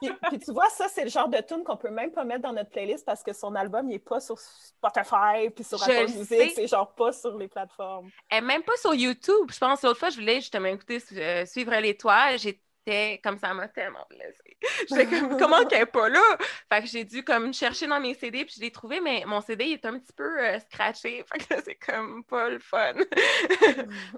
Puis, 0.00 0.10
puis 0.30 0.38
tu 0.38 0.50
vois, 0.52 0.68
ça, 0.70 0.88
c'est 0.88 1.04
le 1.04 1.10
genre 1.10 1.28
de 1.28 1.36
tune 1.46 1.62
qu'on 1.62 1.76
peut 1.76 1.90
même 1.90 2.10
pas 2.10 2.24
mettre 2.24 2.40
dans 2.40 2.54
notre 2.54 2.70
playlist 2.70 3.04
parce 3.04 3.22
que 3.22 3.34
son 3.34 3.54
album, 3.54 3.90
il 3.90 3.96
est 3.96 3.98
pas 3.98 4.18
sur 4.18 4.38
Spotify 4.38 5.50
puis 5.54 5.62
sur 5.62 5.76
Je 5.76 5.84
Apple 5.84 6.12
le 6.12 6.18
Music. 6.20 6.52
C'est 6.54 6.66
genre 6.66 6.94
pas 6.94 7.12
sur 7.12 7.36
les 7.36 7.48
plateformes. 7.48 8.08
Est 8.30 8.40
même 8.40 8.62
pas 8.62 8.76
sur 8.78 8.94
YouTube. 8.94 9.50
Je 9.50 9.58
pense 9.58 9.82
l'autre 9.82 9.98
fois, 9.98 10.08
je 10.08 10.16
voulais 10.18 10.36
justement 10.36 10.68
écouter 10.68 11.02
euh, 11.12 11.44
Suivre 11.44 11.74
l'étoile. 11.80 12.38
Comme 13.22 13.38
ça 13.38 13.54
m'a 13.54 13.68
tellement 13.68 14.04
blessée. 14.10 14.56
J'étais 14.88 15.06
comme 15.06 15.36
comment 15.38 15.64
qu'elle 15.66 15.82
est 15.82 15.86
pas 15.86 16.08
là? 16.08 16.20
Fait 16.72 16.80
que 16.80 16.86
j'ai 16.88 17.04
dû 17.04 17.22
comme 17.22 17.52
chercher 17.54 17.86
dans 17.86 18.00
mes 18.00 18.14
CD 18.14 18.44
puis 18.44 18.54
je 18.56 18.60
l'ai 18.62 18.72
trouvé, 18.72 19.00
mais 19.00 19.22
mon 19.26 19.40
CD 19.40 19.64
il 19.66 19.72
est 19.74 19.84
un 19.86 19.98
petit 19.98 20.12
peu 20.12 20.40
euh, 20.40 20.58
scratché. 20.60 21.24
Fait 21.32 21.38
que 21.38 21.62
c'est 21.64 21.74
comme 21.76 22.24
pas 22.24 22.48
le 22.48 22.58
fun. 22.58 22.94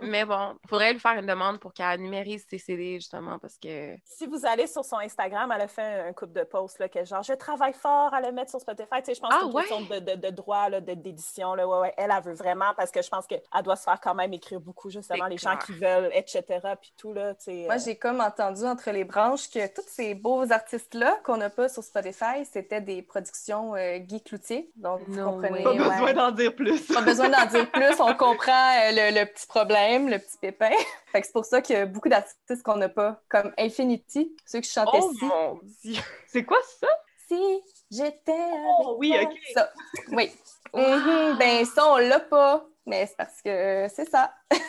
mais 0.00 0.24
bon, 0.24 0.56
faudrait 0.68 0.92
lui 0.92 1.00
faire 1.00 1.12
une 1.18 1.26
demande 1.26 1.58
pour 1.60 1.72
qu'elle 1.72 2.00
numérise 2.00 2.46
ses 2.48 2.58
CD 2.58 2.94
justement 2.94 3.38
parce 3.38 3.58
que. 3.58 3.94
Si 4.04 4.26
vous 4.26 4.46
allez 4.46 4.66
sur 4.66 4.84
son 4.84 4.98
Instagram, 4.98 5.52
elle 5.54 5.62
a 5.62 5.68
fait 5.68 6.00
un 6.08 6.12
couple 6.12 6.32
de 6.32 6.44
posts, 6.44 6.78
là, 6.78 6.88
que 6.88 7.04
genre, 7.04 7.22
je 7.22 7.32
travaille 7.34 7.74
fort 7.74 8.12
à 8.14 8.20
le 8.20 8.32
mettre 8.32 8.50
sur 8.50 8.60
Spotify. 8.60 8.96
Tu 8.98 9.06
sais, 9.06 9.14
je 9.14 9.20
pense 9.20 9.30
Ah, 9.34 9.38
que 9.38 9.44
c'est 9.44 9.48
une 9.50 9.54
ouais? 9.56 9.62
question 9.62 9.80
de, 9.82 9.98
de, 9.98 10.14
de 10.26 10.30
droit, 10.30 10.68
là, 10.68 10.80
de- 10.80 10.94
d'édition. 10.94 11.54
Là, 11.54 11.66
ouais, 11.66 11.78
ouais. 11.78 11.94
Elle, 11.96 12.10
elle 12.16 12.22
veut 12.22 12.34
vraiment, 12.34 12.72
parce 12.76 12.90
que 12.90 13.02
je 13.02 13.08
pense 13.08 13.26
qu'elle 13.26 13.42
doit 13.64 13.76
se 13.76 13.84
faire 13.84 14.00
quand 14.00 14.14
même 14.14 14.32
écrire 14.32 14.60
beaucoup, 14.60 14.90
justement, 14.90 15.26
les 15.26 15.38
gens 15.38 15.56
qui 15.56 15.72
veulent, 15.72 16.10
etc. 16.12 16.42
Puis 16.80 16.92
tout, 16.96 17.12
là, 17.12 17.34
tu 17.34 17.44
sais. 17.44 17.64
Moi, 17.66 17.74
euh, 17.74 17.78
j'ai 17.84 17.96
comme 17.96 18.20
entendu 18.20 18.51
entre 18.64 18.90
les 18.90 19.04
branches 19.04 19.48
que 19.50 19.66
tous 19.74 19.84
ces 19.88 20.14
beaux 20.14 20.50
artistes-là 20.52 21.18
qu'on 21.24 21.36
n'a 21.38 21.50
pas 21.50 21.68
sur 21.68 21.82
Spotify, 21.82 22.44
c'était 22.50 22.80
des 22.80 23.02
productions 23.02 23.74
euh, 23.76 23.98
Guy 23.98 24.22
Cloutier. 24.22 24.70
Donc, 24.76 25.00
vous 25.06 25.14
No 25.16 25.32
comprenez. 25.32 25.62
Pas 25.62 25.72
ouais. 25.72 25.88
besoin 25.88 26.12
d'en 26.12 26.30
dire 26.30 26.54
plus. 26.54 26.80
Pas 26.92 27.00
besoin 27.02 27.28
d'en 27.28 27.46
dire 27.46 27.70
plus, 27.70 28.00
on 28.00 28.14
comprend 28.14 28.52
euh, 28.52 28.90
le, 28.92 29.20
le 29.20 29.26
petit 29.26 29.46
problème, 29.46 30.08
le 30.08 30.18
petit 30.18 30.38
pépin. 30.40 30.70
Fait 31.12 31.20
que 31.20 31.26
c'est 31.26 31.32
pour 31.32 31.44
ça 31.44 31.60
qu'il 31.60 31.76
y 31.76 31.78
a 31.78 31.86
beaucoup 31.86 32.08
d'artistes 32.08 32.62
qu'on 32.62 32.76
n'a 32.76 32.88
pas, 32.88 33.20
comme 33.28 33.52
Infinity, 33.58 34.34
ceux 34.46 34.60
qui 34.60 34.70
chantaient 34.70 34.98
Oh 35.00 35.12
si. 35.18 35.24
mon 35.24 35.60
dieu! 35.82 36.02
C'est 36.28 36.44
quoi 36.44 36.58
ça? 36.80 36.88
Si 37.28 37.60
j'étais 37.90 38.50
Oh, 38.84 38.96
oui, 38.98 39.14
ok. 39.20 39.32
Ça, 39.54 39.70
oui. 40.12 40.30
Mhm, 40.74 41.36
ben 41.38 41.64
ça, 41.66 41.86
on 41.92 41.96
l'a 41.98 42.20
pas, 42.20 42.64
mais 42.86 43.06
c'est 43.06 43.16
parce 43.16 43.42
que 43.42 43.50
euh, 43.84 43.88
c'est 43.94 44.08
ça. 44.08 44.32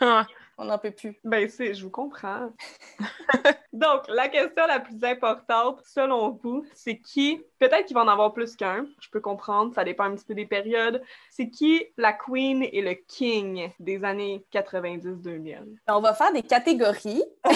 On 0.56 0.66
n'en 0.66 0.78
peut 0.78 0.92
plus. 0.92 1.18
Ben, 1.24 1.48
c'est, 1.48 1.74
je 1.74 1.82
vous 1.82 1.90
comprends. 1.90 2.50
Donc, 3.72 4.02
la 4.08 4.28
question 4.28 4.66
la 4.66 4.78
plus 4.78 5.02
importante, 5.02 5.80
selon 5.84 6.38
vous, 6.42 6.64
c'est 6.74 6.98
qui, 6.98 7.42
peut-être 7.58 7.86
qu'il 7.86 7.94
va 7.94 8.02
en 8.02 8.08
avoir 8.08 8.32
plus 8.32 8.54
qu'un, 8.54 8.86
je 9.00 9.08
peux 9.10 9.20
comprendre, 9.20 9.74
ça 9.74 9.82
dépend 9.82 10.04
un 10.04 10.14
petit 10.14 10.24
peu 10.24 10.34
des 10.34 10.46
périodes, 10.46 11.02
c'est 11.28 11.50
qui 11.50 11.84
la 11.96 12.12
queen 12.12 12.62
et 12.62 12.82
le 12.82 12.94
king 12.94 13.70
des 13.80 14.04
années 14.04 14.44
90-2000? 14.52 15.78
On 15.88 16.00
va 16.00 16.14
faire 16.14 16.32
des 16.32 16.42
catégories. 16.42 17.24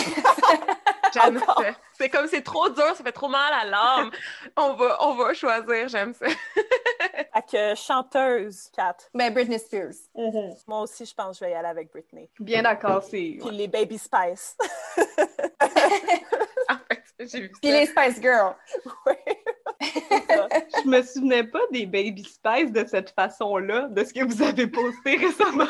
J'aime 1.14 1.38
ça. 1.38 1.54
C'est 1.92 2.08
comme 2.08 2.26
c'est 2.26 2.42
trop 2.42 2.68
dur, 2.68 2.94
ça 2.94 3.04
fait 3.04 3.12
trop 3.12 3.28
mal 3.28 3.52
à 3.52 3.64
l'âme. 3.64 4.10
On 4.56 4.74
va, 4.74 4.96
on 5.00 5.14
va 5.14 5.32
choisir, 5.34 5.88
j'aime 5.88 6.14
ça. 6.14 6.26
Que 7.42 7.74
chanteuse, 7.74 8.70
Kat. 8.74 8.96
Ben, 9.14 9.32
Britney 9.32 9.58
Spears. 9.58 9.94
Moi 10.66 10.80
aussi, 10.82 11.04
je 11.06 11.14
pense 11.14 11.38
que 11.38 11.44
je 11.44 11.48
vais 11.48 11.52
y 11.52 11.54
aller 11.54 11.68
avec 11.68 11.90
Britney. 11.90 12.30
Bien 12.40 12.62
d'accord, 12.62 13.02
c'est. 13.02 13.38
Puis 13.40 13.50
les 13.52 13.68
Baby 13.68 13.98
Spice. 13.98 14.56
Fait, 16.88 17.02
j'ai 17.26 17.40
vu 17.42 17.50
Puis 17.60 17.70
les 17.70 17.86
Spice 17.86 18.20
Girls. 18.20 18.54
oui. 19.06 19.14
Je 19.80 20.88
me 20.88 21.02
souvenais 21.02 21.44
pas 21.44 21.60
des 21.70 21.86
Baby 21.86 22.24
Spice 22.24 22.72
de 22.72 22.84
cette 22.86 23.10
façon-là, 23.10 23.88
de 23.88 24.04
ce 24.04 24.12
que 24.12 24.24
vous 24.24 24.42
avez 24.42 24.66
posté 24.66 25.16
récemment. 25.16 25.64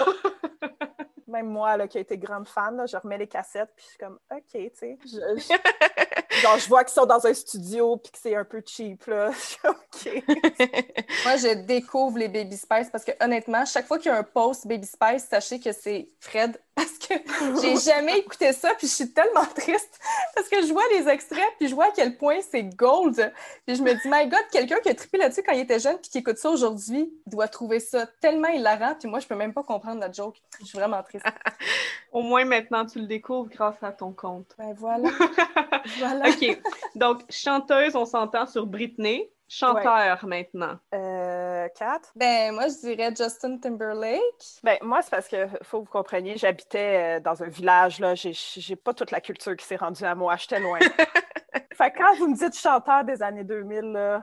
Même 1.26 1.46
moi, 1.48 1.76
là, 1.76 1.86
qui 1.88 1.98
a 1.98 2.00
été 2.00 2.16
grande 2.16 2.48
fan, 2.48 2.76
là, 2.76 2.86
je 2.86 2.96
remets 2.96 3.18
les 3.18 3.26
cassettes, 3.26 3.70
puis 3.76 3.84
je 3.84 3.90
suis 3.90 3.98
comme, 3.98 4.18
OK, 4.30 4.42
tu 4.52 4.70
sais. 4.74 4.98
Je, 5.04 5.08
je- 5.38 5.58
genre, 6.41 6.59
je 6.59 6.68
vois 6.68 6.84
qu'ils 6.84 6.95
sont 6.95 7.07
dans 7.07 7.26
un 7.26 7.34
studio, 7.34 7.97
puis 7.97 8.12
que 8.12 8.18
c'est 8.20 8.34
un 8.34 8.45
peu 8.45 8.62
cheap, 8.64 9.07
là. 9.07 9.30
OK. 9.64 10.24
Moi, 11.24 11.36
je 11.36 11.55
découvre 11.64 12.18
les 12.18 12.28
Baby 12.28 12.57
Spice 12.57 12.89
parce 12.91 13.05
que 13.05 13.12
honnêtement, 13.22 13.64
chaque 13.64 13.86
fois 13.86 13.99
qu'il 13.99 14.11
y 14.11 14.14
a 14.14 14.18
un 14.18 14.22
post 14.22 14.66
Baby 14.66 14.86
Spice, 14.86 15.26
sachez 15.28 15.61
que 15.61 15.72
c'est 15.72 16.09
Fred 16.20 16.61
parce 16.78 16.98
que 16.98 17.14
j'ai 17.60 17.76
jamais 17.76 18.18
écouté 18.18 18.52
ça 18.52 18.72
puis 18.78 18.86
je 18.86 18.92
suis 18.92 19.12
tellement 19.12 19.44
triste 19.54 19.98
parce 20.34 20.48
que 20.48 20.62
je 20.64 20.72
vois 20.72 20.84
les 20.92 21.08
extraits 21.08 21.48
puis 21.58 21.68
je 21.68 21.74
vois 21.74 21.86
à 21.86 21.90
quel 21.90 22.16
point 22.16 22.38
c'est 22.48 22.62
gold. 22.62 23.32
Puis 23.66 23.74
je 23.74 23.82
me 23.82 23.92
dis 23.92 24.08
my 24.08 24.28
god, 24.28 24.44
quelqu'un 24.52 24.78
qui 24.78 24.88
a 24.88 24.94
trippé 24.94 25.18
là-dessus 25.18 25.42
quand 25.44 25.52
il 25.52 25.60
était 25.60 25.80
jeune 25.80 25.98
puis 25.98 26.08
qui 26.08 26.18
écoute 26.18 26.38
ça 26.38 26.50
aujourd'hui 26.50 27.12
doit 27.26 27.48
trouver 27.48 27.80
ça 27.80 28.06
tellement 28.20 28.48
hilarant 28.48 28.94
puis 28.94 29.08
moi 29.08 29.18
je 29.18 29.26
peux 29.26 29.34
même 29.34 29.52
pas 29.52 29.64
comprendre 29.64 30.00
la 30.00 30.12
joke. 30.12 30.36
Je 30.60 30.66
suis 30.66 30.78
vraiment 30.78 31.02
triste. 31.02 31.26
Au 32.12 32.22
moins 32.22 32.44
maintenant, 32.44 32.86
tu 32.86 33.00
le 33.00 33.06
découvres 33.06 33.48
grâce 33.50 33.82
à 33.82 33.90
ton 33.90 34.12
compte. 34.12 34.54
Ben 34.56 34.72
voilà. 34.74 35.10
voilà. 35.98 36.28
OK. 36.30 36.60
Donc, 36.94 37.22
chanteuse, 37.28 37.96
on 37.96 38.06
s'entend 38.06 38.46
sur 38.46 38.66
Britney. 38.66 39.28
Chanteur 39.49 40.24
maintenant. 40.26 40.78
Euh, 40.94 41.68
Kat? 41.76 42.01
Ben 42.14 42.53
moi 42.55 42.64
je 42.68 42.86
dirais 42.86 43.12
Justin 43.16 43.59
Timberlake. 43.59 44.20
Ben, 44.62 44.76
moi, 44.82 45.01
c'est 45.03 45.11
parce 45.11 45.28
que, 45.28 45.46
faut 45.62 45.80
que 45.80 45.86
vous 45.86 45.90
compreniez, 45.92 46.36
j'habitais 46.36 47.16
euh, 47.18 47.20
dans 47.20 47.42
un 47.42 47.49
village, 47.49 47.99
là. 48.01 48.14
J'ai- 48.14 48.76
pas 48.76 48.92
toute 48.94 49.11
la 49.11 49.20
culture 49.20 49.57
qui 49.57 49.64
s'est 49.66 49.76
rendue 49.76 50.05
à 50.05 50.14
moi. 50.14 50.36
J'étais 50.36 50.61
loin. 50.61 50.78
fait 51.74 51.90
que 51.90 51.99
quand 51.99 52.16
vous 52.18 52.28
me 52.28 52.36
dites 52.36 52.57
chanteur 52.59 53.05
des 53.05 53.22
années 53.22 53.44
2000, 53.44 53.92
là, 53.92 54.22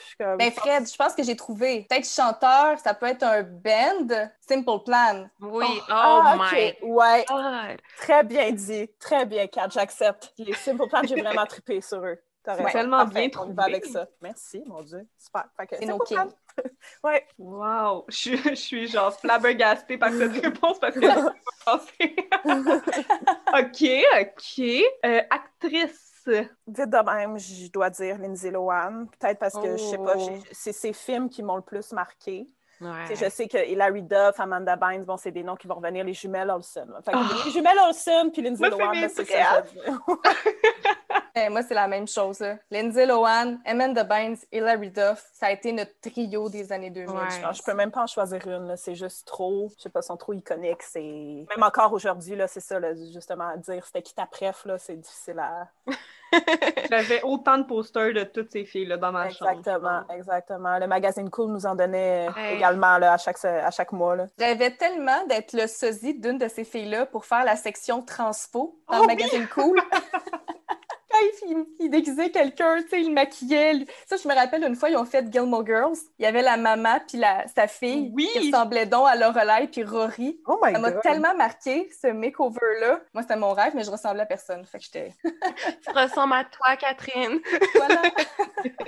je 0.00 0.06
suis 0.06 0.16
comme... 0.16 0.36
Ben 0.38 0.50
Fred, 0.50 0.88
je 0.90 0.96
pense 0.96 1.14
que 1.14 1.22
j'ai 1.22 1.36
trouvé. 1.36 1.86
Peut-être 1.88 2.08
chanteur, 2.08 2.78
ça 2.78 2.94
peut 2.94 3.06
être 3.06 3.22
un 3.22 3.42
band. 3.42 4.28
Simple 4.40 4.84
Plan. 4.84 5.28
Oui, 5.40 5.66
oh, 5.68 5.82
Ah, 5.90 6.34
OK. 6.36 6.52
my 6.52 6.74
Ouais, 6.82 7.24
god. 7.28 7.78
très 7.98 8.24
bien 8.24 8.50
dit. 8.52 8.90
Très 8.98 9.26
bien, 9.26 9.46
Kat, 9.46 9.68
j'accepte. 9.70 10.32
Les 10.38 10.54
Simple 10.54 10.88
Plan, 10.88 11.02
j'ai 11.04 11.20
vraiment 11.20 11.46
trippé 11.46 11.80
sur 11.80 11.98
eux. 12.04 12.18
Raison. 12.44 12.68
tellement 12.72 12.98
Parfait, 13.04 13.12
bien 13.14 13.22
On 13.22 13.26
y 13.28 13.30
trouvé. 13.30 13.54
va 13.54 13.62
avec 13.64 13.84
ça. 13.86 14.06
Merci, 14.20 14.62
mon 14.66 14.82
Dieu. 14.82 15.06
Super. 15.18 15.44
C'est 15.78 15.86
nos 15.86 15.98
kings. 15.98 16.18
Ouais. 17.04 17.26
Wow! 17.38 18.04
Je, 18.08 18.14
suis- 18.14 18.36
je 18.50 18.54
suis 18.54 18.86
genre 18.86 19.12
flabbergastée 19.18 19.96
par 19.96 20.10
cette 20.12 20.32
réponse 20.42 20.78
parce 20.78 20.94
que 20.94 21.00
je 21.00 21.06
pas 21.06 21.34
pensé. 21.64 22.16
OK, 23.54 23.84
OK. 24.20 24.84
Euh, 25.06 25.22
actrice. 25.30 26.08
Vite 26.26 26.90
de 26.90 27.04
même, 27.10 27.38
je 27.38 27.70
dois 27.70 27.88
dire 27.90 28.18
Lindsay 28.18 28.50
Lohan. 28.50 29.06
Peut-être 29.18 29.38
parce 29.38 29.54
que, 29.54 29.76
je 29.76 29.82
sais 29.82 29.96
pas, 29.98 30.14
Oh. 30.16 30.38
c'est 30.52 30.72
ses 30.72 30.92
films 30.92 31.28
qui 31.30 31.42
m'ont 31.42 31.56
le 31.56 31.62
plus 31.62 31.92
marqué. 31.92 32.46
Ouais. 32.80 33.14
Je 33.14 33.28
sais 33.30 33.48
que 33.48 33.58
Hilary 33.66 34.02
Duff, 34.02 34.38
Amanda 34.38 34.76
Bynes, 34.76 35.04
bon, 35.04 35.16
c'est 35.16 35.30
des 35.32 35.42
noms 35.44 35.56
qui 35.56 35.66
vont 35.68 35.76
revenir, 35.76 36.04
les 36.04 36.14
jumelles 36.14 36.50
Olsen. 36.50 36.92
Fait 37.04 37.12
que 37.12 37.44
Les 37.46 37.50
jumelles 37.52 37.78
Olsen 37.86 38.30
puis 38.30 38.42
Lindsay 38.42 38.68
Lohan, 38.68 38.92
là, 38.92 39.08
c'est 39.08 39.24
ça. 39.24 39.64
Ben, 41.34 41.50
moi, 41.50 41.62
c'est 41.62 41.74
la 41.74 41.88
même 41.88 42.06
chose. 42.06 42.40
là. 42.40 42.56
Lindsay 42.70 43.06
Lohan, 43.06 43.56
Amanda 43.64 44.04
Bynes, 44.04 44.36
Hilary 44.52 44.90
Duff, 44.90 45.24
ça 45.32 45.46
a 45.46 45.50
été 45.52 45.72
notre 45.72 45.92
trio 46.00 46.48
des 46.48 46.72
années 46.72 46.90
2000. 46.90 47.08
Ouais. 47.16 47.22
je 47.52 47.58
je 47.58 47.62
peux 47.62 47.74
même 47.74 47.90
pas 47.90 48.02
en 48.02 48.06
choisir 48.06 48.46
une. 48.46 48.68
là. 48.68 48.76
C'est 48.76 48.94
juste 48.94 49.26
trop, 49.26 49.70
je 49.76 49.82
sais 49.82 49.88
pas, 49.88 50.00
ils 50.00 50.06
sont 50.06 50.16
trop 50.16 50.32
iconiques. 50.34 50.82
C'est 50.82 51.00
même 51.00 51.62
encore 51.62 51.92
aujourd'hui 51.92 52.36
là, 52.36 52.46
c'est 52.48 52.60
ça, 52.60 52.78
là, 52.78 52.90
justement 53.12 53.48
à 53.48 53.56
dire 53.56 53.84
c'était 53.86 54.02
qui 54.02 54.14
ta 54.14 54.26
préf 54.26 54.64
là, 54.66 54.76
c'est 54.78 54.96
difficile 54.96 55.38
à. 55.38 55.68
J'avais 56.90 57.22
autant 57.22 57.58
de 57.58 57.64
posters 57.64 58.14
de 58.14 58.24
toutes 58.24 58.50
ces 58.52 58.64
filles-là 58.64 58.96
dans 58.96 59.12
ma 59.12 59.28
chambre. 59.28 59.50
Exactement, 59.50 60.02
exactement. 60.08 60.78
Le 60.78 60.86
magazine 60.86 61.28
Cool 61.30 61.50
nous 61.52 61.66
en 61.66 61.74
donnait 61.74 62.28
euh, 62.28 62.32
Hey. 62.36 62.56
également 62.56 62.96
là, 62.98 63.12
à 63.14 63.18
chaque 63.18 63.42
à 63.44 63.70
chaque 63.70 63.92
mois 63.92 64.16
là. 64.16 64.26
Rêvais 64.38 64.70
tellement 64.76 65.26
d'être 65.26 65.52
le 65.52 65.66
sosie 65.66 66.14
d'une 66.18 66.38
de 66.38 66.48
ces 66.48 66.64
filles-là 66.64 67.04
pour 67.06 67.24
faire 67.26 67.44
la 67.44 67.56
section 67.56 68.02
transpo 68.02 68.78
dans 68.90 68.98
Oh 68.98 69.02
le 69.02 69.06
magazine 69.08 69.46
Cool. 69.48 69.78
Quand 71.12 71.46
il, 71.48 71.64
il 71.80 71.90
déguisait 71.90 72.30
quelqu'un, 72.30 72.82
tu 72.82 72.88
sais, 72.88 73.00
il 73.02 73.12
maquillait. 73.12 73.84
Ça, 74.06 74.16
je 74.16 74.26
me 74.26 74.34
rappelle 74.34 74.64
une 74.64 74.74
fois, 74.76 74.88
ils 74.90 74.96
ont 74.96 75.04
fait 75.04 75.30
Gilmore 75.30 75.66
Girls. 75.66 75.96
Il 76.18 76.22
y 76.22 76.26
avait 76.26 76.42
la 76.42 76.56
maman 76.56 76.98
puis 77.06 77.18
la, 77.18 77.46
sa 77.54 77.66
fille 77.68 78.10
Oui. 78.14 78.28
qui 78.32 78.50
ressemblait 78.50 78.86
donc 78.86 79.06
à 79.08 79.14
Lorelai 79.16 79.68
puis 79.70 79.84
Rory. 79.84 80.40
Oh 80.46 80.58
my 80.64 80.72
Ça 80.72 80.78
m'a 80.78 80.92
tellement 80.92 81.34
marqué, 81.36 81.90
ce 82.00 82.08
makeover-là. 82.08 83.00
Moi, 83.12 83.22
c'était 83.22 83.36
mon 83.36 83.52
rêve, 83.52 83.72
mais 83.74 83.84
je 83.84 83.90
ressemblais 83.90 84.22
à 84.22 84.26
personne. 84.26 84.64
Fait 84.64 84.78
que 84.78 84.84
j'étais... 84.84 85.12
Tu 85.84 85.90
ressembles 85.94 86.32
à 86.34 86.44
toi, 86.44 86.76
Catherine. 86.76 87.40
Voilà. 87.74 88.02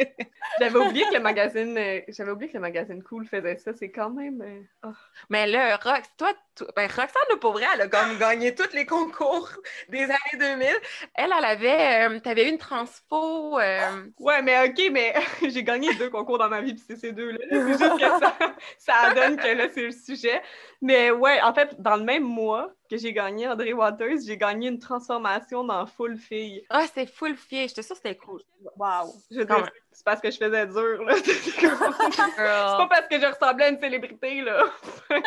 J'avais 0.60 0.78
oublié 0.78 1.04
que 1.08 1.14
le 1.14 1.20
magazine, 1.20 1.76
euh, 1.76 2.00
j'avais 2.08 2.30
oublié 2.30 2.48
que 2.50 2.56
le 2.56 2.60
magazine 2.60 3.02
Cool 3.02 3.26
faisait 3.26 3.56
ça. 3.56 3.72
C'est 3.72 3.90
quand 3.90 4.10
même. 4.10 4.40
euh, 4.42 4.60
oh. 4.88 4.92
Mais 5.30 5.46
là, 5.46 5.76
Rox, 5.76 6.08
toi, 6.16 6.32
ben, 6.76 6.86
Roxane, 6.86 7.38
pour 7.40 7.52
vrai, 7.52 7.64
elle 7.74 7.80
a 7.80 7.88
comme 7.88 8.18
gagné 8.18 8.54
tous 8.54 8.72
les 8.72 8.86
concours 8.86 9.48
des 9.88 10.02
années 10.04 10.38
2000. 10.38 10.66
Elle, 11.14 11.30
elle 11.36 11.44
avait, 11.44 12.08
euh, 12.08 12.13
t'avais 12.20 12.46
eu 12.46 12.50
une 12.50 12.58
transpo. 12.58 13.58
euh, 13.58 14.06
Ouais, 14.18 14.42
mais 14.42 14.68
ok, 14.68 14.90
mais 14.92 15.14
j'ai 15.48 15.62
gagné 15.64 15.94
deux 15.94 16.10
concours 16.10 16.38
dans 16.38 16.48
ma 16.48 16.60
vie, 16.60 16.74
puis 16.74 16.82
c'est 16.86 16.96
ces 16.96 17.12
deux-là. 17.12 17.38
C'est 17.50 17.66
juste 17.78 17.98
que 17.98 18.18
ça, 18.18 18.36
ça 18.78 19.14
donne 19.14 19.36
que 19.36 19.46
là, 19.48 19.68
c'est 19.72 19.82
le 19.82 19.92
sujet. 19.92 20.42
Mais 20.80 21.10
ouais, 21.10 21.40
en 21.42 21.54
fait, 21.54 21.80
dans 21.80 21.96
le 21.96 22.04
même 22.04 22.24
mois 22.24 22.72
que 22.88 22.96
j'ai 22.96 23.12
gagné 23.12 23.48
André 23.48 23.72
Waters, 23.72 24.18
j'ai 24.26 24.36
gagné 24.36 24.68
une 24.68 24.78
transformation 24.78 25.64
dans 25.64 25.86
Full 25.86 26.16
Fille. 26.16 26.64
Ah, 26.68 26.84
c'était 26.86 27.06
full 27.06 27.36
fier. 27.36 27.68
J'étais 27.68 27.82
sûre 27.82 27.96
que 27.96 28.02
c'était 28.02 28.16
cool. 28.16 28.40
Wow. 28.76 29.14
C'est 29.30 30.04
parce 30.04 30.20
que 30.20 30.30
je 30.30 30.38
faisais 30.38 30.66
dur, 30.66 31.04
là. 31.04 31.14
C'est 31.24 31.32
c'est 31.32 31.68
pas 31.68 32.88
parce 32.88 33.08
que 33.08 33.20
je 33.20 33.26
ressemblais 33.26 33.64
à 33.66 33.68
une 33.68 33.80
célébrité, 33.80 34.40
là. 34.40 34.64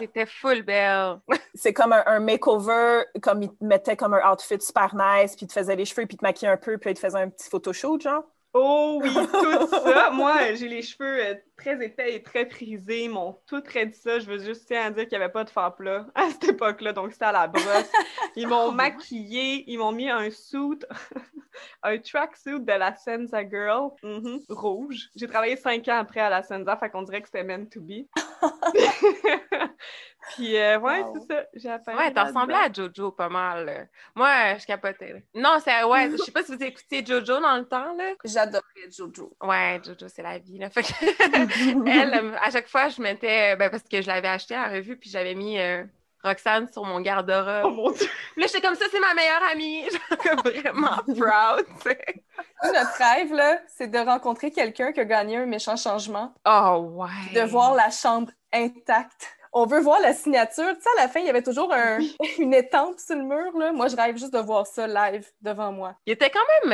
c'était 0.00 0.26
full 0.26 0.62
belle. 0.62 1.18
C'est 1.54 1.72
comme 1.72 1.92
un, 1.92 2.02
un 2.06 2.20
makeover, 2.20 3.04
comme 3.22 3.42
il 3.42 3.50
te 3.50 3.64
mettait 3.64 3.96
comme 3.96 4.14
un 4.14 4.32
outfit 4.32 4.60
super 4.60 4.94
nice, 4.94 5.36
puis 5.36 5.46
il 5.46 5.48
te 5.48 5.52
faisait 5.52 5.76
les 5.76 5.84
cheveux, 5.84 6.06
puis 6.06 6.14
il 6.14 6.18
te 6.18 6.24
maquillait 6.24 6.50
un 6.50 6.56
peu, 6.56 6.78
puis 6.78 6.90
il 6.90 6.94
te 6.94 7.00
faisait 7.00 7.18
un 7.18 7.28
petit 7.28 7.48
photoshoot, 7.48 8.00
genre. 8.00 8.24
Oh 8.60 9.00
oui, 9.00 9.10
tout 9.14 9.66
ça. 9.70 10.10
Moi, 10.10 10.54
j'ai 10.54 10.68
les 10.68 10.82
cheveux 10.82 11.24
euh, 11.24 11.34
très 11.56 11.80
épais 11.84 12.16
et 12.16 12.22
très 12.22 12.44
frisés. 12.44 13.04
Ils 13.04 13.10
m'ont 13.10 13.38
tout 13.46 13.62
raidi 13.72 13.96
ça. 13.96 14.18
Je 14.18 14.26
veux 14.26 14.38
juste 14.38 14.66
tiens 14.66 14.86
à 14.86 14.90
dire 14.90 15.06
qu'il 15.06 15.16
n'y 15.16 15.22
avait 15.22 15.32
pas 15.32 15.44
de 15.44 15.50
fard 15.50 15.76
plat 15.76 16.06
à 16.16 16.28
cette 16.30 16.48
époque-là, 16.48 16.92
donc 16.92 17.12
c'était 17.12 17.26
à 17.26 17.32
la 17.32 17.46
brosse. 17.46 17.90
Ils 18.34 18.48
m'ont 18.48 18.72
maquillé, 18.72 19.62
ils 19.68 19.78
m'ont 19.78 19.92
mis 19.92 20.10
un 20.10 20.28
suit, 20.30 20.80
un 21.84 21.98
tracksuit 21.98 22.60
de 22.60 22.72
la 22.72 22.96
Senza 22.96 23.48
Girl, 23.48 23.90
mhm, 24.02 24.40
rouge. 24.48 25.08
J'ai 25.14 25.28
travaillé 25.28 25.56
cinq 25.56 25.86
ans 25.86 25.98
après 25.98 26.20
à 26.20 26.28
la 26.28 26.42
Senza, 26.42 26.76
fait 26.76 26.90
qu'on 26.90 27.02
dirait 27.02 27.20
que 27.20 27.28
c'était 27.28 27.44
meant 27.44 27.66
to 27.66 27.80
be. 27.80 28.08
Puis, 30.34 30.56
euh, 30.56 30.78
ouais, 30.78 31.00
Wow. 31.02 31.14
c'est 31.28 31.34
ça. 31.34 31.42
J'ai 31.54 31.70
appris. 31.70 31.94
Ouais, 31.94 32.12
t'as 32.12 32.24
ressemblé 32.24 32.54
à 32.54 32.72
Jojo 32.72 33.12
pas 33.12 33.28
mal. 33.28 33.66
là. 33.66 33.72
Moi, 34.14 34.28
euh, 34.28 34.58
je 34.58 34.66
capotais. 34.66 35.12
là. 35.12 35.18
Non, 35.34 35.58
c'est 35.62 35.82
ouais, 35.84 36.10
je 36.10 36.16
sais 36.18 36.32
pas 36.32 36.42
si 36.42 36.54
vous 36.54 36.62
écoutiez 36.62 37.04
Jojo 37.04 37.40
dans 37.40 37.56
le 37.56 37.64
temps, 37.66 37.92
là. 37.96 38.12
J'adorais 38.24 38.62
Jojo. 38.90 39.32
Ouais, 39.42 39.80
Jojo, 39.84 40.06
c'est 40.08 40.22
la 40.22 40.38
vie, 40.38 40.58
là. 40.58 40.70
Fait 40.70 40.82
que 40.82 40.88
elle, 41.88 42.14
euh, 42.14 42.36
à 42.42 42.50
chaque 42.50 42.68
fois, 42.68 42.88
je 42.88 43.00
mettais, 43.02 43.56
ben, 43.56 43.70
parce 43.70 43.82
que 43.84 44.00
je 44.02 44.06
l'avais 44.06 44.28
acheté 44.28 44.54
à 44.54 44.68
la 44.68 44.74
revue, 44.76 44.96
puis 44.96 45.10
j'avais 45.10 45.34
mis 45.34 45.58
euh, 45.58 45.84
Roxane 46.24 46.70
sur 46.72 46.84
mon 46.84 46.96
Oh 46.96 47.00
garde-robe. 47.00 47.72
mon 47.74 47.90
dieu! 47.90 48.06
Puis 48.32 48.42
là, 48.42 48.46
j'étais 48.48 48.60
comme 48.60 48.74
ça, 48.74 48.86
c'est 48.90 49.00
ma 49.00 49.14
meilleure 49.14 49.42
amie. 49.52 49.84
Genre, 50.24 50.42
vraiment 50.44 50.96
proud, 51.06 51.66
tu 51.82 51.90
sais. 51.90 52.04
Notre 52.64 52.98
rêve, 52.98 53.32
là, 53.32 53.58
c'est 53.68 53.88
de 53.88 53.98
rencontrer 53.98 54.50
quelqu'un 54.50 54.92
qui 54.92 55.00
a 55.00 55.04
gagné 55.04 55.36
un 55.36 55.46
méchant 55.46 55.76
changement, 55.76 56.34
Oh, 56.44 56.88
ouais. 56.96 57.34
de 57.34 57.46
voir 57.48 57.74
la 57.74 57.90
chambre 57.90 58.30
intacte. 58.52 59.34
On 59.52 59.66
veut 59.66 59.80
voir 59.80 60.00
la 60.00 60.12
signature. 60.12 60.68
Tu 60.76 60.82
sais, 60.82 60.88
à 60.98 61.02
la 61.02 61.08
fin, 61.08 61.20
il 61.20 61.26
y 61.26 61.30
avait 61.30 61.42
toujours 61.42 61.72
un- 61.72 61.98
une 62.38 62.54
étampe 62.54 62.98
sur 62.98 63.16
le 63.16 63.22
mur. 63.22 63.56
Là. 63.58 63.72
Moi, 63.72 63.88
je 63.88 63.96
rêve 63.96 64.16
juste 64.16 64.32
de 64.32 64.38
voir 64.38 64.66
ça 64.66 64.86
live 64.86 65.26
devant 65.40 65.72
moi. 65.72 65.94
Il 66.06 66.12
était 66.12 66.30
quand 66.30 66.68
même, 66.68 66.72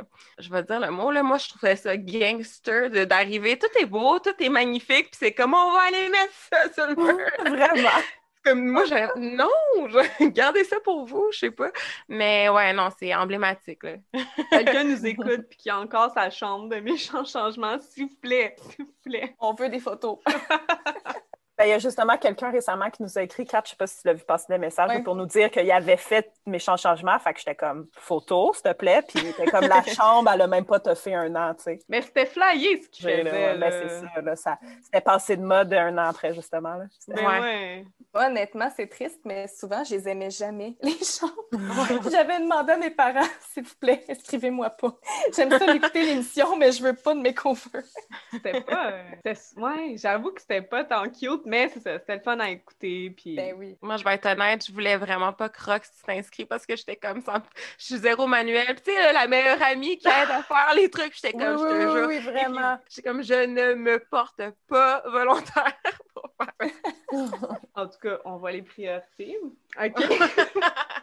euh, 0.00 0.02
je 0.38 0.50
vais 0.52 0.62
dire 0.62 0.80
le 0.80 0.90
mot, 0.90 1.10
là, 1.10 1.22
moi, 1.22 1.38
je 1.38 1.48
trouvais 1.48 1.76
ça 1.76 1.96
gangster 1.96 2.90
de- 2.90 3.04
d'arriver. 3.04 3.58
Tout 3.58 3.68
est 3.80 3.86
beau, 3.86 4.18
tout 4.18 4.34
est 4.38 4.48
magnifique, 4.48 5.10
puis 5.10 5.18
c'est 5.18 5.32
comme, 5.32 5.54
on 5.54 5.72
va 5.72 5.80
aller 5.88 6.08
mettre 6.08 6.32
ça 6.52 6.72
sur 6.72 6.86
le 6.86 6.94
mur. 6.96 7.26
Vraiment. 7.56 7.88
Comme 8.42 8.66
moi, 8.68 8.84
j'ai 8.86 9.06
non, 9.16 9.48
je- 9.88 10.24
gardez 10.28 10.64
ça 10.64 10.76
pour 10.82 11.04
vous, 11.04 11.26
je 11.32 11.40
sais 11.40 11.50
pas. 11.50 11.70
Mais 12.08 12.48
ouais, 12.48 12.72
non, 12.72 12.88
c'est 12.98 13.14
emblématique, 13.14 13.82
là. 13.82 13.96
Quelqu'un 14.50 14.84
nous 14.84 15.04
écoute 15.06 15.42
puis 15.50 15.58
qui 15.58 15.68
a 15.70 15.78
encore 15.78 16.10
sa 16.14 16.30
chambre 16.30 16.68
de 16.70 16.76
méchants 16.80 17.24
changements, 17.26 17.78
s'il 17.80 18.04
vous 18.06 18.16
plaît, 18.22 18.56
s'il 18.74 18.86
vous 18.86 18.94
plaît. 19.04 19.34
On 19.40 19.52
veut 19.52 19.68
des 19.68 19.78
photos. 19.80 20.18
Ben, 21.60 21.66
il 21.66 21.70
y 21.70 21.74
a 21.74 21.78
justement 21.78 22.16
quelqu'un 22.16 22.50
récemment 22.50 22.88
qui 22.88 23.02
nous 23.02 23.18
a 23.18 23.22
écrit, 23.22 23.44
Kat, 23.44 23.60
je 23.66 23.70
sais 23.72 23.76
pas 23.76 23.86
si 23.86 24.00
tu 24.00 24.06
l'as 24.06 24.14
vu 24.14 24.24
passer 24.24 24.46
des 24.48 24.56
messages, 24.56 24.88
Ouais. 24.88 25.02
pour 25.02 25.14
nous 25.14 25.26
dire 25.26 25.50
qu'il 25.50 25.70
avait 25.70 25.98
fait 25.98 26.32
méchant 26.46 26.78
changement. 26.78 27.18
Fait 27.18 27.34
que 27.34 27.38
j'étais 27.40 27.54
comme, 27.54 27.86
photo, 27.92 28.52
s'il 28.54 28.62
te 28.62 28.72
plaît. 28.72 29.02
Puis 29.06 29.18
il 29.22 29.26
était 29.28 29.44
comme, 29.44 29.66
la 29.68 29.82
chambre, 29.84 30.30
elle 30.32 30.40
a 30.40 30.46
même 30.46 30.64
pas 30.64 30.80
fait 30.94 31.12
un 31.14 31.34
an, 31.36 31.52
tu 31.54 31.64
sais. 31.64 31.78
Mais 31.90 32.00
c'était 32.00 32.24
flyé 32.24 32.82
ce 32.82 32.88
qu'il 32.88 33.04
faisait. 33.04 33.22
là, 33.24 33.56
ben, 33.58 33.70
c'est 33.70 33.88
ça, 34.24 34.36
ça. 34.36 34.58
C'était 34.82 35.02
passé 35.02 35.36
de 35.36 35.42
mode 35.42 35.70
un 35.74 35.98
an 35.98 36.08
après, 36.08 36.32
justement. 36.32 36.76
Là. 36.76 36.84
Ben 37.08 37.26
Ouais. 37.26 37.40
ouais. 37.40 37.84
Moi, 38.12 38.26
honnêtement, 38.26 38.68
c'est 38.76 38.88
triste, 38.88 39.20
mais 39.24 39.46
souvent, 39.46 39.84
je 39.84 39.94
les 39.94 40.08
aimais 40.08 40.30
jamais, 40.30 40.76
les 40.82 40.98
chambres. 41.04 42.10
J'avais 42.10 42.40
demandé 42.40 42.72
à 42.72 42.76
mes 42.76 42.90
parents, 42.90 43.20
s'il 43.52 43.62
vous 43.62 43.74
plaît, 43.80 44.04
inscrivez-moi 44.08 44.70
pas. 44.70 44.96
J'aime 45.34 45.50
ça 45.56 45.72
écouter 45.74 46.02
l'émission, 46.04 46.56
mais 46.56 46.72
je 46.72 46.82
veux 46.82 46.94
pas 46.94 47.14
de 47.14 47.20
mes 47.20 47.34
covers. 47.34 47.84
C'était 48.32 48.60
pas. 48.62 48.92
euh, 49.26 49.34
Ouais, 49.56 49.94
j'avoue 49.96 50.32
que 50.32 50.40
c'était 50.40 50.62
pas 50.62 50.82
tant 50.84 51.08
cute, 51.08 51.42
mais 51.44 51.68
c'était 51.68 52.16
le 52.16 52.20
fun 52.20 52.38
à 52.40 52.50
écouter. 52.50 53.10
Puis... 53.10 53.36
Ben 53.36 53.54
oui. 53.56 53.76
Moi, 53.80 53.96
je 53.96 54.04
vais 54.04 54.14
être 54.14 54.26
honnête, 54.26 54.66
je 54.66 54.72
voulais 54.72 54.96
vraiment 54.96 55.32
pas 55.32 55.48
que 55.48 55.62
Rox 55.62 55.90
t'inscrit 56.04 56.46
parce 56.46 56.66
que 56.66 56.74
j'étais 56.76 56.96
comme 56.96 57.22
ça. 57.22 57.42
Je 57.78 57.84
suis 57.84 57.98
zéro 57.98 58.26
manuel. 58.26 58.66
Puis, 58.74 58.82
tu 58.86 58.92
sais, 58.92 59.12
la 59.12 59.28
meilleure 59.28 59.62
amie 59.62 59.98
qui 59.98 60.08
aide 60.08 60.30
à 60.30 60.42
faire 60.42 60.72
les 60.74 60.90
trucs, 60.90 61.14
j'étais 61.14 61.34
Oui, 61.36 61.44
comme, 61.44 61.58
je 61.58 61.62
te 61.62 61.72
oui, 61.86 61.92
jure. 61.92 62.08
oui, 62.08 62.18
vraiment. 62.18 62.78
J'étais 62.88 63.08
comme, 63.08 63.22
je 63.22 63.46
ne 63.46 63.74
me 63.74 63.98
porte 64.10 64.40
pas 64.68 65.02
volontaire 65.08 65.74
En 67.74 67.86
tout 67.86 67.98
cas, 68.02 68.18
on 68.24 68.36
voit 68.36 68.52
les 68.52 68.62
priorités. 68.62 69.38
OK. 69.82 69.94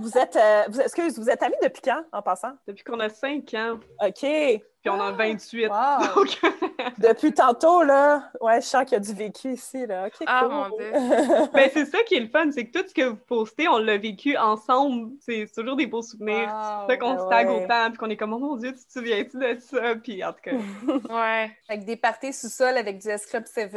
Vous 0.00 0.16
êtes, 0.18 0.36
euh, 0.36 0.62
vous, 0.68 0.80
excuse, 0.80 1.18
vous 1.18 1.28
êtes 1.30 1.42
amis 1.42 1.54
depuis 1.62 1.82
quand, 1.82 2.02
en 2.12 2.22
passant? 2.22 2.52
Depuis 2.66 2.84
qu'on 2.84 3.00
a 3.00 3.08
5 3.08 3.52
ans, 3.54 3.78
OK. 4.04 4.20
puis 4.20 4.62
on 4.86 4.94
en 4.94 5.00
a 5.08 5.12
28. 5.12 5.68
Wow. 5.70 6.14
Donc, 6.14 6.40
Depuis 6.98 7.32
tantôt, 7.32 7.82
là, 7.82 8.30
ouais, 8.40 8.60
je 8.62 8.66
sens 8.66 8.84
qu'il 8.84 8.92
y 8.92 8.96
a 8.96 9.00
du 9.00 9.12
vécu 9.12 9.52
ici, 9.52 9.86
là. 9.86 10.06
OK, 10.06 10.14
Ah, 10.26 10.40
cool. 10.44 10.52
mon 10.52 10.68
Dieu. 10.76 10.92
ben, 11.52 11.70
c'est 11.72 11.84
ça 11.84 12.02
qui 12.04 12.14
est 12.14 12.20
le 12.20 12.28
fun, 12.28 12.50
c'est 12.52 12.66
que 12.66 12.78
tout 12.78 12.86
ce 12.88 12.94
que 12.94 13.02
vous 13.02 13.16
postez, 13.16 13.68
on 13.68 13.76
l'a 13.78 13.98
vécu 13.98 14.36
ensemble. 14.38 15.10
C'est 15.20 15.46
toujours 15.54 15.76
des 15.76 15.86
beaux 15.86 16.00
souvenirs. 16.02 16.48
Wow. 16.48 16.86
C'est 16.88 16.92
ça 16.94 16.96
qu'on 16.98 17.14
ben 17.14 17.24
se 17.24 17.28
tag 17.28 17.48
ouais. 17.48 17.64
autant, 17.64 17.88
puis 17.90 17.98
qu'on 17.98 18.08
est 18.10 18.16
comme, 18.16 18.32
oh 18.32 18.38
mon 18.38 18.56
Dieu, 18.56 18.72
tu 18.72 18.84
te 18.84 18.92
souviens-tu 18.92 19.36
de 19.38 19.58
ça? 19.60 19.94
Puis 20.02 20.24
en 20.24 20.32
tout 20.32 20.40
cas, 20.42 20.52
Ouais. 21.14 21.50
Avec 21.68 21.84
des 21.84 21.96
parties 21.96 22.32
sous-sol 22.32 22.76
avec 22.78 22.98
du 22.98 23.08
S-Club 23.08 23.44
7, 23.46 23.70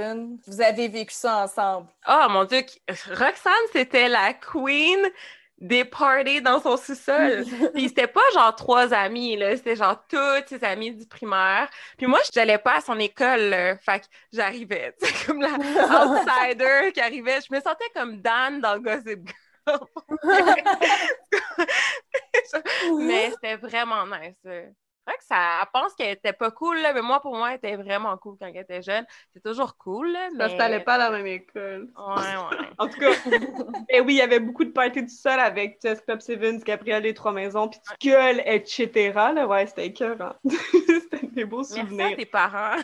vous 0.48 0.62
avez 0.62 0.88
vécu 0.88 1.14
ça 1.14 1.44
ensemble. 1.44 1.88
Oh 2.08 2.26
mon 2.30 2.46
Dieu, 2.46 2.62
Roxane, 3.10 3.54
c'était 3.74 4.08
la 4.08 4.34
queen 4.34 5.00
des 5.64 5.86
parties 5.86 6.42
dans 6.42 6.62
son 6.62 6.76
sous-sol. 6.78 7.46
Puis 7.74 7.88
c'était 7.88 8.08
pas 8.08 8.22
genre 8.34 8.54
trois 8.56 8.94
amis, 8.94 9.38
là, 9.38 9.56
c'était 9.56 9.78
genre 9.78 10.06
toutes 10.08 10.50
ses 10.50 10.64
amies 10.64 10.94
du 10.94 11.08
primaire. 11.08 11.70
Puis 11.98 12.06
moi, 12.06 12.20
j'allais 12.34 12.58
pas 12.58 12.76
à 12.76 12.82
son 12.82 13.00
école, 13.00 13.50
là. 13.50 13.78
fait 13.78 14.02
que 14.02 14.06
j'arrivais, 14.34 14.94
tu 15.02 15.08
sais, 15.08 15.26
comme 15.26 15.42
la 15.42 15.48
outsider 15.52 16.92
qui 16.94 17.00
arrivait. 17.00 17.40
Je 17.42 17.56
me 17.56 17.62
sentais 17.62 17.90
comme 17.96 18.22
Dan 18.22 18.60
dans 18.60 18.78
Gossip 18.80 19.22
Girl. 19.66 19.80
mais 23.00 23.32
c'était 23.32 23.56
vraiment 23.56 24.06
nice. 24.06 24.36
Vrai 25.06 25.18
que 25.18 25.24
ça, 25.24 25.60
elle 25.62 25.68
pense 25.74 25.94
qu'elle 25.96 26.14
était 26.14 26.34
pas 26.34 26.52
cool, 26.52 26.78
là, 26.80 26.94
mais 26.94 27.02
moi, 27.02 27.22
pour 27.22 27.36
moi, 27.36 27.50
elle 27.52 27.58
était 27.58 27.76
vraiment 27.76 28.16
cool 28.18 28.36
quand 28.40 28.48
elle 28.48 28.58
était 28.58 28.82
jeune. 28.82 29.06
C'est 29.34 29.44
toujours 29.44 29.78
cool, 29.78 30.12
là, 30.12 30.30
mais... 30.32 30.38
parce 30.38 30.54
que 30.54 30.58
t'allais 30.58 30.80
pas 30.80 30.96
à 30.96 30.98
la 30.98 31.10
même 31.12 31.26
école. 31.26 31.90
Ouais, 31.98 32.14
ouais. 32.16 32.68
En 32.80 32.88
tout 32.88 33.00
cas, 33.00 33.12
ben 33.30 34.04
oui, 34.06 34.16
il 34.16 34.18
y 34.18 34.22
avait 34.22 34.40
beaucoup 34.40 34.64
de 34.64 34.72
parties 34.72 35.04
du 35.04 35.14
sol 35.14 35.40
avec 35.40 35.78
Jess 35.82 36.02
Club 36.02 36.22
Sevens, 36.22 36.64
Gabriel 36.64 37.04
Les 37.04 37.14
Trois 37.14 37.32
Maisons, 37.32 37.68
puis 37.68 37.80
tu 38.00 38.10
gueules, 38.10 38.42
etc. 38.46 39.12
Là, 39.14 39.46
ouais, 39.48 39.68
c'était 39.68 39.88
écœurant. 39.88 40.34
c'était 40.44 41.28
des 41.28 41.46
beaux 41.46 41.58
Merci 41.58 41.80
à 41.80 41.84
souvenirs. 41.84 42.18
tes 42.18 42.26
parents. 42.26 42.78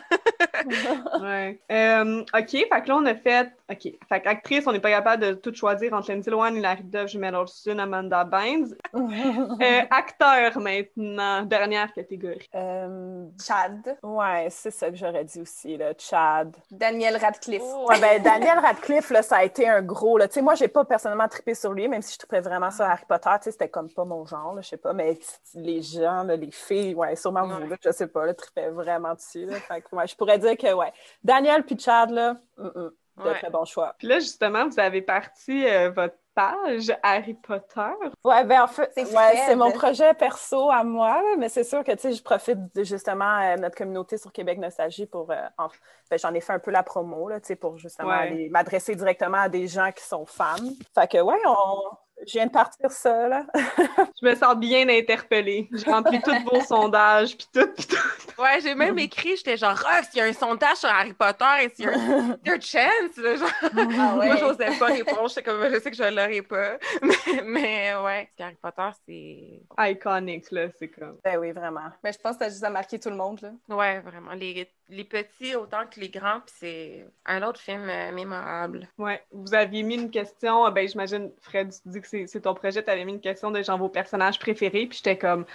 Ouais. 1.20 1.58
Euh, 1.70 2.20
OK, 2.20 2.50
fait 2.50 2.68
que 2.68 2.88
là, 2.88 2.96
on 2.96 3.06
a 3.06 3.14
fait... 3.14 3.50
OK, 3.70 3.82
fait 3.82 4.20
qu'actrice, 4.20 4.66
on 4.66 4.72
n'est 4.72 4.80
pas 4.80 4.90
capable 4.90 5.22
de 5.22 5.32
tout 5.32 5.54
choisir 5.54 5.92
entre 5.92 6.10
Lindsay 6.10 6.30
Lohan, 6.30 6.54
Hilary 6.54 6.82
Duff, 6.84 7.08
Jimmy 7.08 7.28
Olsen, 7.28 7.80
Amanda 7.80 8.24
Bynes. 8.24 8.74
Euh, 8.94 9.82
acteur, 9.90 10.58
maintenant, 10.58 11.42
dernière 11.42 11.92
catégorie. 12.16 12.48
Euh, 12.54 13.26
Chad, 13.44 13.98
ouais, 14.02 14.48
c'est 14.50 14.70
ça 14.70 14.90
que 14.90 14.96
j'aurais 14.96 15.24
dit 15.24 15.40
aussi, 15.40 15.76
là, 15.76 15.92
Chad. 15.96 16.56
Daniel 16.70 17.16
Radcliffe. 17.16 17.62
Ouais, 17.62 18.00
ben, 18.00 18.22
Daniel 18.22 18.58
Radcliffe, 18.58 19.10
là, 19.10 19.22
ça 19.22 19.36
a 19.38 19.44
été 19.44 19.68
un 19.68 19.82
gros. 19.82 20.18
Là. 20.18 20.28
Tu 20.28 20.34
sais, 20.34 20.42
moi, 20.42 20.54
j'ai 20.54 20.68
pas 20.68 20.84
personnellement 20.84 21.28
trippé 21.28 21.54
sur 21.54 21.72
lui, 21.72 21.88
même 21.88 22.02
si 22.02 22.14
je 22.14 22.18
trippais 22.18 22.40
vraiment 22.40 22.70
sur 22.70 22.84
Harry 22.84 23.04
Potter. 23.08 23.30
Tu 23.38 23.44
sais, 23.44 23.52
c'était 23.52 23.68
comme 23.68 23.90
pas 23.90 24.04
mon 24.04 24.24
genre, 24.26 24.54
là, 24.54 24.62
je 24.62 24.68
sais 24.68 24.76
pas. 24.76 24.92
Mais 24.92 25.18
les 25.54 25.82
gens, 25.82 26.24
là, 26.24 26.36
les 26.36 26.50
filles, 26.50 26.94
ouais, 26.94 27.16
sûrement 27.16 27.46
vous, 27.46 27.60
Ouais. 27.62 27.68
là, 27.68 27.76
je 27.84 27.90
sais 27.92 28.06
pas, 28.06 28.26
là, 28.26 28.34
trippaient 28.34 28.70
vraiment 28.70 29.14
dessus. 29.14 29.46
Là. 29.46 29.56
Fait 29.56 29.80
que, 29.80 29.94
ouais, 29.94 30.06
je 30.06 30.16
pourrais 30.16 30.38
dire 30.38 30.56
que, 30.56 30.72
ouais, 30.72 30.92
Daniel 31.22 31.64
puis 31.64 31.78
Chad, 31.78 32.10
là, 32.10 32.36
de 32.58 32.94
Ouais. 33.16 33.34
très 33.34 33.50
bons 33.50 33.66
choix. 33.66 33.94
Puis 33.98 34.08
là, 34.08 34.18
justement, 34.18 34.66
vous 34.66 34.80
avez 34.80 35.02
parti 35.02 35.66
euh, 35.66 35.90
votre 35.90 36.14
page 36.34 36.92
Harry 37.02 37.34
Potter. 37.34 37.90
Ouais, 38.24 38.44
ben 38.44 38.62
en 38.62 38.66
fait, 38.66 38.90
C'est 38.94 39.14
ouais, 39.14 39.56
mon 39.56 39.70
projet 39.72 40.14
perso 40.14 40.70
à 40.70 40.84
moi, 40.84 41.22
mais 41.38 41.48
c'est 41.48 41.64
sûr 41.64 41.82
que, 41.84 41.92
tu 41.92 41.98
sais, 42.00 42.12
je 42.12 42.22
profite 42.22 42.58
de 42.74 42.84
justement 42.84 43.38
euh, 43.40 43.56
notre 43.56 43.76
communauté 43.76 44.16
sur 44.18 44.32
Québec 44.32 44.58
Nostalgie 44.58 45.06
pour, 45.06 45.30
euh, 45.30 45.36
en- 45.58 45.68
ben, 46.10 46.18
j'en 46.18 46.32
ai 46.34 46.40
fait 46.40 46.52
un 46.52 46.58
peu 46.58 46.70
la 46.70 46.82
promo, 46.82 47.28
là, 47.28 47.40
tu 47.40 47.48
sais, 47.48 47.56
pour 47.56 47.76
justement 47.78 48.08
Ouais. 48.10 48.48
m'adresser 48.50 48.94
directement 48.94 49.38
à 49.38 49.48
des 49.48 49.66
gens 49.68 49.90
qui 49.92 50.04
sont 50.04 50.26
fans. 50.26 50.56
Fait 50.94 51.08
que, 51.10 51.18
ouais, 51.20 51.38
on... 51.46 51.80
je 52.26 52.32
viens 52.32 52.46
de 52.46 52.50
partir 52.50 52.90
ça, 52.90 53.28
là. 53.28 53.46
Je 53.54 54.26
me 54.26 54.34
sens 54.34 54.56
bien 54.56 54.88
interpellée. 54.88 55.68
J'ai 55.72 55.90
rempli 55.90 56.20
tous 56.20 56.34
vos 56.50 56.60
sondages, 56.66 57.36
puis 57.36 57.46
tout, 57.52 57.68
puis 57.74 57.86
tout. 57.86 58.40
Ouais, 58.40 58.60
j'ai 58.62 58.74
même 58.74 58.98
écrit, 58.98 59.36
j'étais 59.36 59.56
genre, 59.56 59.76
Rox, 59.76 60.08
il 60.14 60.18
y 60.18 60.20
a 60.20 60.24
un 60.24 60.32
sondage 60.32 60.78
sur 60.78 60.88
Harry 60.88 61.12
Potter 61.12 61.44
et 61.62 61.68
s'il 61.70 61.86
y 61.86 61.88
a 61.88 61.92
un 61.92 62.38
il 62.44 62.48
y 62.48 62.50
a 62.50 62.54
une 62.54 62.62
chance, 62.62 63.16
là, 63.16 63.36
genre. 63.36 63.50
Ah 63.62 64.16
ouais. 64.16 64.26
Moi, 64.26 64.36
j'osais 64.36 64.78
pas 64.78 64.86
répondre, 64.86 65.28
j'étais 65.28 65.42
comme, 65.42 65.62
je 65.70 65.80
sais 65.80 65.90
que 65.90 65.96
je 65.96 66.02
l'aurais 66.02 66.42
pas. 66.42 66.78
Mais, 67.02 67.42
mais 67.44 67.94
ouais, 67.96 68.30
Harry 68.38 68.56
Potter, 68.60 68.88
c'est. 69.06 69.62
Iconic, 69.78 70.50
là, 70.50 70.68
c'est 70.78 70.88
comme... 70.88 71.18
Ben 71.24 71.38
oui, 71.38 71.52
vraiment. 71.52 71.90
Ben, 72.02 72.12
je 72.12 72.18
pense 72.18 72.36
que 72.36 72.40
ça 72.40 72.44
a 72.46 72.48
juste 72.48 72.64
à 72.64 72.70
marquer 72.70 72.98
tout 72.98 73.10
le 73.10 73.16
monde. 73.16 73.40
Là. 73.40 73.50
Ouais, 73.74 74.00
vraiment. 74.00 74.32
Les, 74.32 74.68
les 74.88 75.04
petits 75.04 75.54
autant 75.54 75.86
que 75.86 76.00
les 76.00 76.08
grands, 76.08 76.40
puis 76.40 76.54
c'est 76.58 77.06
un 77.24 77.42
autre 77.42 77.60
film 77.60 77.88
euh, 77.88 78.12
mémorable. 78.12 78.88
Ouais, 78.98 79.22
vous 79.30 79.54
aviez 79.54 79.82
mis 79.82 79.94
une 79.94 80.10
question, 80.10 80.66
euh, 80.66 80.70
ben 80.70 80.88
j'imagine, 80.88 81.30
Fred, 81.40 81.70
tu 81.70 81.88
dis 81.88 82.00
que 82.00 82.08
c'est 82.26 82.40
ton 82.42 82.54
projet, 82.54 82.82
tu 82.82 82.90
avais 82.90 83.04
mis 83.04 83.12
une 83.12 83.20
question 83.20 83.50
de 83.50 83.62
genre 83.62 83.78
vos 83.78 83.88
personnages 83.88 84.38
préférés, 84.38 84.86
puis 84.86 84.98
j'étais 84.98 85.18
comme, 85.18 85.46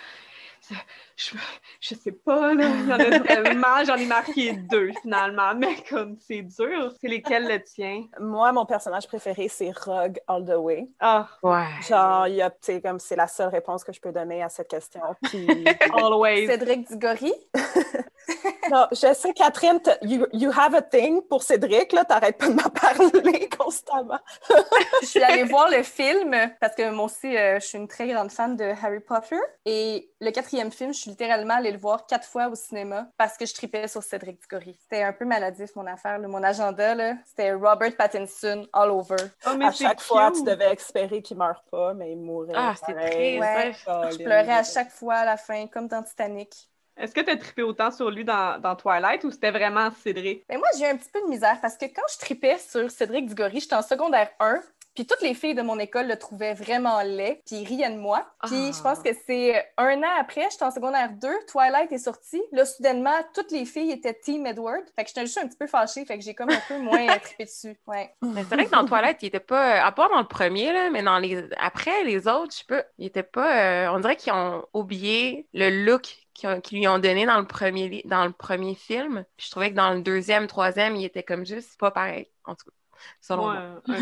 je, 1.15 1.35
je 1.79 1.95
sais 1.95 2.11
pas, 2.11 2.53
là, 2.53 2.65
il 2.67 2.87
y 2.89 2.93
en 2.93 2.99
a 2.99 3.19
tellement, 3.19 3.83
j'en 3.85 3.95
ai 3.95 4.05
marqué 4.05 4.53
deux 4.53 4.91
finalement, 5.01 5.53
mais 5.55 5.75
comme 5.89 6.17
c'est 6.19 6.41
dur, 6.41 6.91
c'est 6.99 7.07
lesquels 7.07 7.47
le 7.47 7.61
tien? 7.63 8.05
Moi, 8.19 8.51
mon 8.51 8.65
personnage 8.65 9.07
préféré, 9.07 9.47
c'est 9.47 9.71
Rogue 9.77 10.19
All 10.27 10.45
the 10.45 10.55
Way. 10.57 10.87
Ah, 10.99 11.27
Ouais. 11.43 11.65
Genre, 11.87 12.27
il 12.27 12.35
y 12.35 12.41
a, 12.41 12.49
tu 12.49 12.57
sais, 12.61 12.81
comme 12.81 12.99
c'est 12.99 13.15
la 13.15 13.27
seule 13.27 13.49
réponse 13.49 13.83
que 13.83 13.93
je 13.93 13.99
peux 14.01 14.11
donner 14.11 14.41
à 14.43 14.49
cette 14.49 14.67
question. 14.69 15.01
Puis, 15.23 15.47
always. 15.93 16.47
Cédric 16.47 16.87
Diggory? 16.89 17.33
non, 18.71 18.87
je 18.91 19.13
sais, 19.13 19.33
Catherine, 19.33 19.79
t- 19.81 19.91
you, 20.01 20.25
you 20.33 20.51
have 20.51 20.73
a 20.73 20.81
thing 20.81 21.21
pour 21.29 21.43
Cédric, 21.43 21.91
là, 21.93 22.05
t'arrêtes 22.05 22.37
pas 22.37 22.47
de 22.47 22.53
m'en 22.53 22.69
parler 22.69 23.49
constamment. 23.49 24.19
Je 25.01 25.05
suis 25.07 25.21
allée 25.23 25.43
voir 25.43 25.69
le 25.69 25.83
film 25.83 26.35
parce 26.59 26.75
que 26.75 26.89
moi 26.91 27.05
aussi, 27.05 27.35
euh, 27.37 27.59
je 27.59 27.65
suis 27.65 27.77
une 27.77 27.87
très 27.87 28.07
grande 28.07 28.31
fan 28.31 28.55
de 28.55 28.65
Harry 28.83 28.99
Potter. 28.99 29.37
Et 29.65 30.09
le 30.19 30.31
quatrième 30.31 30.54
film, 30.71 30.93
je 30.93 30.99
suis 30.99 31.09
littéralement 31.11 31.55
allée 31.55 31.71
le 31.71 31.77
voir 31.77 32.05
quatre 32.07 32.27
fois 32.27 32.47
au 32.47 32.55
cinéma 32.55 33.07
parce 33.17 33.37
que 33.37 33.45
je 33.45 33.53
tripais 33.53 33.87
sur 33.87 34.01
Cédric 34.03 34.41
Diggory. 34.41 34.77
C'était 34.81 35.03
un 35.03 35.13
peu 35.13 35.25
maladif, 35.25 35.75
mon 35.75 35.85
affaire. 35.87 36.17
là. 36.19 36.27
Mon 36.27 36.43
agenda, 36.43 36.95
là, 36.95 37.13
c'était 37.25 37.53
Robert 37.53 37.95
Pattinson 37.95 38.67
all 38.73 38.89
over. 38.91 39.15
Oh, 39.47 39.51
mais 39.57 39.65
À 39.65 39.71
chaque 39.71 40.01
fois, 40.01 40.31
tu 40.31 40.43
devais 40.43 40.73
espérer 40.73 41.21
qu'il 41.21 41.37
meure 41.37 41.63
pas, 41.71 41.93
mais 41.93 42.11
il 42.11 42.17
mourait. 42.17 42.53
Ah, 42.55 42.73
c'est 42.75 42.93
triste. 42.93 43.41
Ouais. 43.41 43.71
Colin. 43.85 44.09
Je 44.11 44.17
pleurais 44.17 44.53
à 44.53 44.63
chaque 44.63 44.91
fois 44.91 45.15
à 45.15 45.25
la 45.25 45.37
fin, 45.37 45.67
comme 45.67 45.87
dans 45.87 46.03
Titanic. 46.03 46.69
Est-ce 46.97 47.13
que 47.13 47.19
tu 47.19 47.29
as 47.29 47.35
trippé 47.35 47.61
autant 47.61 47.91
sur 47.91 48.09
lui 48.09 48.23
dans, 48.23 48.57
dans 48.61 48.73
Twilight 48.73 49.21
ou 49.25 49.31
c'était 49.31 49.51
vraiment 49.51 49.89
Cédric? 50.01 50.45
Mais 50.47 50.55
moi, 50.57 50.67
j'ai 50.77 50.85
eu 50.85 50.87
un 50.87 50.95
petit 50.95 51.09
peu 51.11 51.19
de 51.21 51.27
misère 51.27 51.59
parce 51.61 51.75
que 51.75 51.85
quand 51.87 52.05
je 52.13 52.17
tripais 52.19 52.57
sur 52.57 52.89
Cédric 52.89 53.25
Diggory, 53.25 53.59
j'étais 53.59 53.75
en 53.75 53.81
secondaire 53.81 54.29
1. 54.39 54.61
Puis 54.95 55.05
toutes 55.05 55.21
les 55.21 55.33
filles 55.33 55.55
de 55.55 55.61
mon 55.61 55.77
école 55.77 56.07
le 56.07 56.17
trouvaient 56.17 56.53
vraiment 56.53 57.01
laid, 57.01 57.41
puis 57.45 57.57
ils 57.57 57.67
riaient 57.67 57.91
de 57.91 57.97
moi. 57.99 58.25
Puis 58.43 58.69
Ah. 58.69 58.71
je 58.75 58.81
pense 58.81 58.99
que 58.99 59.09
c'est 59.27 59.65
un 59.77 60.01
an 60.01 60.09
après, 60.19 60.47
j'étais 60.49 60.63
en 60.63 60.71
secondaire 60.71 61.09
2, 61.11 61.27
Twilight 61.47 61.91
est 61.91 61.97
sorti. 61.97 62.41
Là, 62.53 62.65
soudainement, 62.65 63.15
toutes 63.33 63.51
les 63.51 63.65
filles 63.65 63.91
étaient 63.91 64.13
Team 64.13 64.45
Edward. 64.47 64.83
Fait 64.95 65.03
que 65.03 65.09
j'étais 65.09 65.21
juste 65.25 65.37
un 65.37 65.47
petit 65.47 65.57
peu 65.57 65.67
fâchée, 65.67 66.05
fait 66.05 66.17
que 66.17 66.23
j'ai 66.23 66.33
comme 66.33 66.49
un 66.49 66.61
peu 66.67 66.77
moins 66.79 67.05
trippé 67.19 67.45
dessus. 67.45 67.75
Ouais. 67.87 68.13
Mais 68.21 68.43
c'est 68.47 68.55
vrai 68.55 68.65
que 68.65 68.71
dans 68.71 68.85
Toilette, 68.85 69.17
il 69.21 69.27
était 69.27 69.39
pas. 69.39 69.83
À 69.83 69.91
part 69.91 70.09
dans 70.09 70.19
le 70.19 70.27
premier, 70.27 70.71
là, 70.71 70.89
mais 70.89 71.03
dans 71.03 71.19
les. 71.19 71.43
Après, 71.57 72.03
les 72.03 72.27
autres, 72.27 72.51
je 72.53 72.57
sais 72.59 72.65
pas. 72.67 72.83
Il 72.97 73.05
était 73.07 73.23
pas. 73.23 73.85
euh, 73.85 73.87
On 73.93 73.99
dirait 73.99 74.15
qu'ils 74.15 74.33
ont 74.33 74.65
oublié 74.73 75.47
le 75.53 75.85
look 75.85 76.17
qu'ils 76.33 76.61
lui 76.79 76.87
ont 76.87 76.99
donné 76.99 77.25
dans 77.25 77.39
le 77.39 77.47
premier 77.47 78.01
dans 78.05 78.25
le 78.25 78.31
premier 78.31 78.75
film. 78.75 79.25
Puis 79.37 79.47
je 79.47 79.51
trouvais 79.51 79.71
que 79.71 79.75
dans 79.75 79.91
le 79.93 80.01
deuxième, 80.01 80.47
troisième, 80.47 80.95
il 80.95 81.05
était 81.05 81.23
comme 81.23 81.45
juste 81.45 81.77
pas 81.79 81.91
pareil. 81.91 82.27
En 82.45 82.55
tout 82.55 82.65
cas. 82.65 82.71
Selon 83.21 83.43
Moi, 83.43 83.55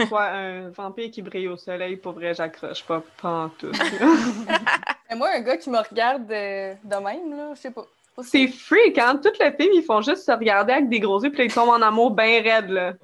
moi. 0.09 0.23
un, 0.33 0.69
vampire 0.69 1.11
qui 1.11 1.21
brille 1.21 1.47
au 1.47 1.57
soleil, 1.57 1.97
pour 1.97 2.13
vrai, 2.13 2.33
j'accroche 2.33 2.83
pas, 2.83 3.03
pas 3.21 3.29
en 3.29 3.49
tout. 3.49 3.71
Mais 5.09 5.15
moi, 5.15 5.29
un 5.35 5.41
gars 5.41 5.57
qui 5.57 5.69
me 5.69 5.77
regarde 5.77 6.31
euh, 6.31 6.73
de 6.83 6.95
même, 6.95 7.37
là, 7.37 7.51
je 7.55 7.59
sais 7.59 7.71
pas. 7.71 7.85
C'est 8.21 8.47
freak, 8.47 8.97
hein? 8.99 9.19
Tout 9.21 9.31
le 9.39 9.51
film, 9.51 9.71
ils 9.73 9.83
font 9.83 10.01
juste 10.01 10.23
se 10.23 10.31
regarder 10.31 10.73
avec 10.73 10.89
des 10.89 10.99
gros 10.99 11.21
yeux, 11.23 11.31
puis 11.31 11.45
ils 11.45 11.53
tombent 11.53 11.69
en 11.69 11.81
amour 11.81 12.11
bien 12.11 12.41
raide, 12.41 12.69
là. 12.69 12.93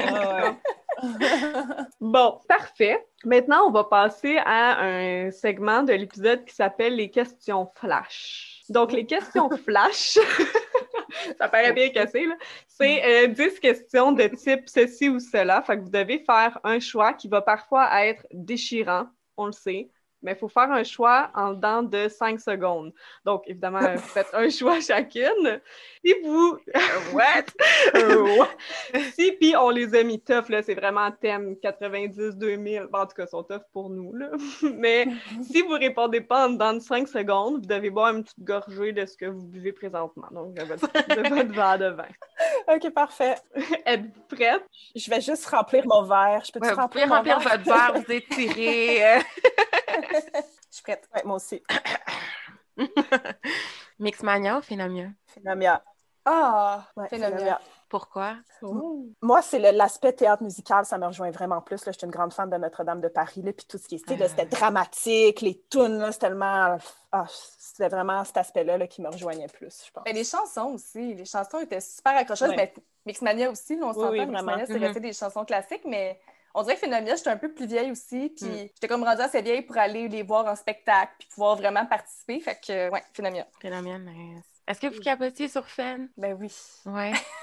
Ah 0.00 0.54
Bon, 2.00 2.40
parfait. 2.48 3.06
Maintenant, 3.24 3.66
on 3.66 3.70
va 3.70 3.84
passer 3.84 4.38
à 4.44 4.80
un 4.80 5.30
segment 5.30 5.82
de 5.82 5.92
l'épisode 5.92 6.44
qui 6.44 6.54
s'appelle 6.54 6.96
les 6.96 7.10
questions 7.10 7.70
flash. 7.74 8.62
Donc, 8.68 8.92
les 8.92 9.06
questions 9.06 9.48
flash, 9.64 10.18
ça 11.36 11.48
paraît 11.48 11.72
bien 11.72 11.90
cassé, 11.90 12.26
là. 12.26 12.36
C'est 12.66 13.24
euh, 13.24 13.26
10 13.28 13.60
questions 13.60 14.12
de 14.12 14.28
type 14.28 14.68
ceci 14.68 15.08
ou 15.08 15.20
cela. 15.20 15.62
Fait 15.62 15.76
que 15.76 15.82
vous 15.82 15.90
devez 15.90 16.20
faire 16.20 16.58
un 16.64 16.80
choix 16.80 17.12
qui 17.12 17.28
va 17.28 17.42
parfois 17.42 18.04
être 18.04 18.26
déchirant, 18.32 19.06
on 19.36 19.46
le 19.46 19.52
sait, 19.52 19.90
mais 20.22 20.32
il 20.32 20.38
faut 20.38 20.48
faire 20.48 20.70
un 20.70 20.84
choix 20.84 21.30
en 21.34 21.52
dedans 21.52 21.82
de 21.82 22.08
5 22.08 22.40
secondes. 22.40 22.92
Donc, 23.24 23.42
évidemment, 23.46 23.80
vous 23.80 23.98
faites 24.14 24.28
un 24.32 24.48
choix 24.50 24.80
chacune. 24.80 25.60
Si 26.04 26.14
vous... 26.24 26.58
What? 27.12 27.46
si, 29.14 29.32
puis 29.32 29.54
on 29.56 29.70
les 29.70 29.94
a 29.94 30.02
mis 30.02 30.20
tough, 30.20 30.48
là, 30.48 30.62
c'est 30.62 30.74
vraiment 30.74 31.10
thème 31.10 31.54
90-2000. 31.62 32.86
Bon, 32.86 32.98
en 32.98 33.06
tout 33.06 33.14
cas, 33.14 33.24
ils 33.24 33.28
sont 33.28 33.42
tough 33.42 33.62
pour 33.72 33.90
nous, 33.90 34.14
là. 34.14 34.30
mais 34.74 35.06
si 35.42 35.62
vous 35.62 35.74
répondez 35.74 36.20
pas 36.20 36.46
en 36.46 36.50
dedans 36.50 36.74
de 36.74 36.80
5 36.80 37.08
secondes, 37.08 37.60
vous 37.60 37.66
devez 37.66 37.90
boire 37.90 38.14
une 38.14 38.24
petite 38.24 38.40
gorgée 38.40 38.92
de 38.92 39.06
ce 39.06 39.16
que 39.16 39.26
vous 39.26 39.46
buvez 39.46 39.72
présentement. 39.72 40.28
Donc, 40.30 40.54
de 40.54 40.64
votre, 40.64 40.86
de 40.92 41.28
votre 41.28 41.52
verre 41.52 41.78
de 41.78 41.88
vin. 41.88 42.08
OK, 42.74 42.90
parfait. 42.92 43.36
Êtes-vous 43.86 44.36
prête? 44.36 44.62
Je 44.94 45.10
vais 45.10 45.20
juste 45.20 45.46
remplir 45.46 45.84
mon 45.86 46.02
verre. 46.02 46.42
Je 46.44 46.52
peux 46.52 46.60
Ouais, 46.60 46.74
vous 46.74 46.88
pouvez 46.88 47.04
remplir 47.04 47.08
mon 47.08 47.14
remplir 47.16 47.38
verre? 47.38 47.58
votre 47.58 47.64
verre, 47.64 47.92
vous 47.94 48.12
étirer. 48.12 49.20
Je 50.70 50.74
suis 50.76 50.82
prête. 50.82 51.08
Ouais, 51.14 51.22
moi 51.24 51.36
aussi. 51.36 51.62
Mixmania 53.98 54.58
ou 54.58 54.62
Phénomia? 54.62 55.08
Phénomia. 55.26 55.82
Ah, 56.24 56.86
Ouais. 56.96 57.08
Phénomia. 57.08 57.60
Pourquoi? 57.88 58.36
Moi, 59.22 59.40
c'est 59.40 59.58
l'aspect 59.72 60.12
théâtre 60.12 60.42
musical, 60.42 60.84
ça 60.84 60.98
me 60.98 61.06
rejoint 61.06 61.30
vraiment 61.30 61.62
plus. 61.62 61.86
Là. 61.86 61.92
Je 61.92 61.96
suis 61.98 62.04
une 62.04 62.10
grande 62.10 62.34
fan 62.34 62.50
de 62.50 62.56
Notre-Dame 62.58 63.00
de 63.00 63.08
Paris, 63.08 63.40
là, 63.40 63.50
puis 63.54 63.64
tout 63.66 63.78
ce 63.78 63.88
qui 63.88 63.94
était, 63.94 64.18
Ah. 64.22 64.28
c'était 64.28 64.44
dramatique, 64.44 65.40
les 65.40 65.64
tunes, 65.70 66.06
c'est 66.12 66.18
tellement... 66.18 66.76
Ah, 67.12 67.24
c'était 67.30 67.88
vraiment 67.88 68.22
cet 68.24 68.36
aspect-là 68.36 68.76
là, 68.76 68.86
qui 68.86 69.00
me 69.00 69.08
rejoignait 69.08 69.46
plus, 69.46 69.84
je 69.86 69.90
pense. 69.90 70.04
Ben, 70.04 70.14
les 70.14 70.24
chansons 70.24 70.74
aussi. 70.74 71.14
Les 71.14 71.24
chansons 71.24 71.60
étaient 71.60 71.80
super 71.80 72.14
accrocheuses. 72.14 72.50
Ouais. 72.50 72.56
Ben, 72.56 72.68
Mixmania 73.06 73.50
aussi, 73.50 73.76
là, 73.76 73.86
on 73.86 73.88
Oui, 73.88 73.94
s'entend. 73.94 74.10
oui, 74.10 74.18
Mixmania, 74.26 74.42
vraiment. 74.42 74.66
c'est 74.66 74.74
Mhm. 74.78 74.84
resté 74.84 75.00
des 75.00 75.12
chansons 75.14 75.44
classiques, 75.46 75.84
mais 75.86 76.20
on 76.58 76.62
dirait 76.62 76.74
que 76.74 76.80
Phénomia, 76.80 77.14
j'étais 77.16 77.30
un 77.30 77.36
peu 77.36 77.52
plus 77.52 77.66
vieille 77.66 77.90
aussi. 77.90 78.30
Puis 78.36 78.46
Mm. 78.46 78.68
j'étais 78.74 78.88
comme 78.88 79.04
rendue 79.04 79.22
assez 79.22 79.42
vieille 79.42 79.62
pour 79.62 79.76
aller 79.78 80.08
les 80.08 80.22
voir 80.22 80.46
en 80.46 80.56
spectacle 80.56 81.12
puis 81.18 81.28
pouvoir 81.34 81.56
vraiment 81.56 81.86
participer. 81.86 82.40
Fait 82.40 82.58
que, 82.66 82.90
ouais, 82.90 83.02
Phénomia. 83.12 83.46
Phénomia, 83.60 83.98
nice. 83.98 84.57
Est-ce 84.68 84.80
que 84.82 84.86
vous 84.88 85.00
capotiez 85.00 85.48
sur 85.48 85.64
Fen? 85.66 86.08
Ben 86.18 86.36
oui. 86.38 86.52
Ouais. 86.84 87.12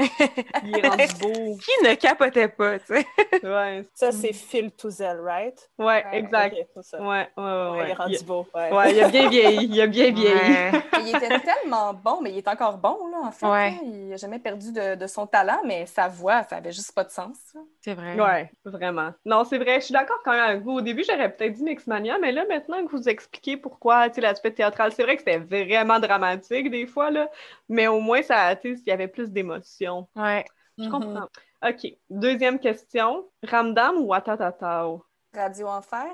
Il 0.63 0.77
est 0.77 0.87
rendu 0.87 1.05
beau. 1.19 1.57
Qui 1.57 1.71
ne 1.83 1.95
capotait 1.95 2.47
pas, 2.49 2.77
tu 2.77 2.85
sais? 2.85 3.05
Ouais, 3.43 3.83
Ça, 3.95 4.11
c'est 4.11 4.31
Phil 4.31 4.71
Touzel, 4.71 5.19
right? 5.21 5.69
ouais, 5.79 5.85
Ouais, 5.85 6.05
exact. 6.13 6.55
Ok, 6.59 6.67
c'est 6.75 6.83
ça. 6.83 7.01
Ouais, 7.01 7.27
ouais, 7.35 7.43
ouais. 7.43 7.69
Ouais, 7.71 7.83
il 7.85 7.89
est 7.89 7.93
rendu 7.93 8.15
Il- 8.21 8.25
beau. 8.25 8.47
Ouais. 8.53 8.71
Ouais, 8.71 8.93
il 8.93 9.01
a 9.03 9.07
bien 9.09 9.27
vieilli. 9.29 9.65
Il 9.65 9.81
a 9.81 9.87
bien 9.87 10.11
vieilli. 10.11 10.81
Il 11.07 11.15
était 11.15 11.39
tellement 11.39 11.93
bon, 11.93 12.19
mais 12.23 12.31
il 12.31 12.37
est 12.39 12.47
encore 12.47 12.77
bon, 12.79 12.97
là, 13.11 13.17
en 13.27 13.31
fait. 13.31 13.45
Ouais. 13.45 13.71
là. 13.71 13.77
Il 13.83 14.07
n'a 14.09 14.15
jamais 14.17 14.39
perdu 14.39 14.71
de, 14.73 14.95
de 14.95 15.07
son 15.07 15.27
talent, 15.27 15.59
mais 15.63 15.85
sa 15.85 16.07
voix, 16.07 16.41
ça 16.43 16.55
avait 16.57 16.71
juste 16.71 16.93
pas 16.93 17.03
de 17.03 17.11
sens. 17.11 17.37
C'est 17.81 17.93
vrai. 17.93 18.19
Ouais, 18.19 18.51
vraiment. 18.63 19.11
Non, 19.23 19.43
c'est 19.43 19.59
vrai, 19.59 19.79
je 19.81 19.85
suis 19.85 19.93
d'accord 19.93 20.17
quand 20.25 20.31
même 20.31 20.41
avec 20.41 20.63
vous. 20.63 20.71
Au 20.71 20.81
début, 20.81 21.03
j'aurais 21.07 21.31
peut-être 21.31 21.53
dit 21.53 21.63
Mixmania, 21.63 22.17
mais 22.19 22.31
là, 22.31 22.43
maintenant 22.49 22.83
que 22.83 22.89
vous 22.91 23.07
expliquez 23.07 23.55
pourquoi, 23.57 24.09
tu 24.09 24.15
sais, 24.15 24.21
l'aspect 24.21 24.49
théâtral, 24.51 24.91
c'est 24.93 25.03
vrai 25.03 25.15
que 25.15 25.21
c'était 25.23 25.37
vraiment 25.37 25.99
dramatique 25.99 26.71
des 26.71 26.87
fois, 26.87 27.11
là, 27.15 27.29
mais 27.69 27.87
au 27.87 27.99
moins, 27.99 28.21
ça, 28.21 28.55
tu 28.55 28.75
sais, 28.75 28.81
il 28.85 28.89
y 28.89 28.91
avait 28.91 29.07
plus 29.07 29.31
d'émotion. 29.31 30.07
Ouais. 30.15 30.45
Je 30.77 30.89
comprends. 30.89 31.29
OK. 31.67 31.87
Deuxième 32.09 32.59
question. 32.59 33.25
Ramdam 33.43 33.97
ou 33.97 34.07
Watatatao? 34.07 35.05
Radio 35.33 35.67
Enfer. 35.67 36.11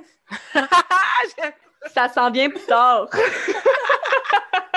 Ça 1.94 2.10
s'en 2.10 2.30
vient 2.30 2.50
plus 2.50 2.66
tard. 2.66 3.08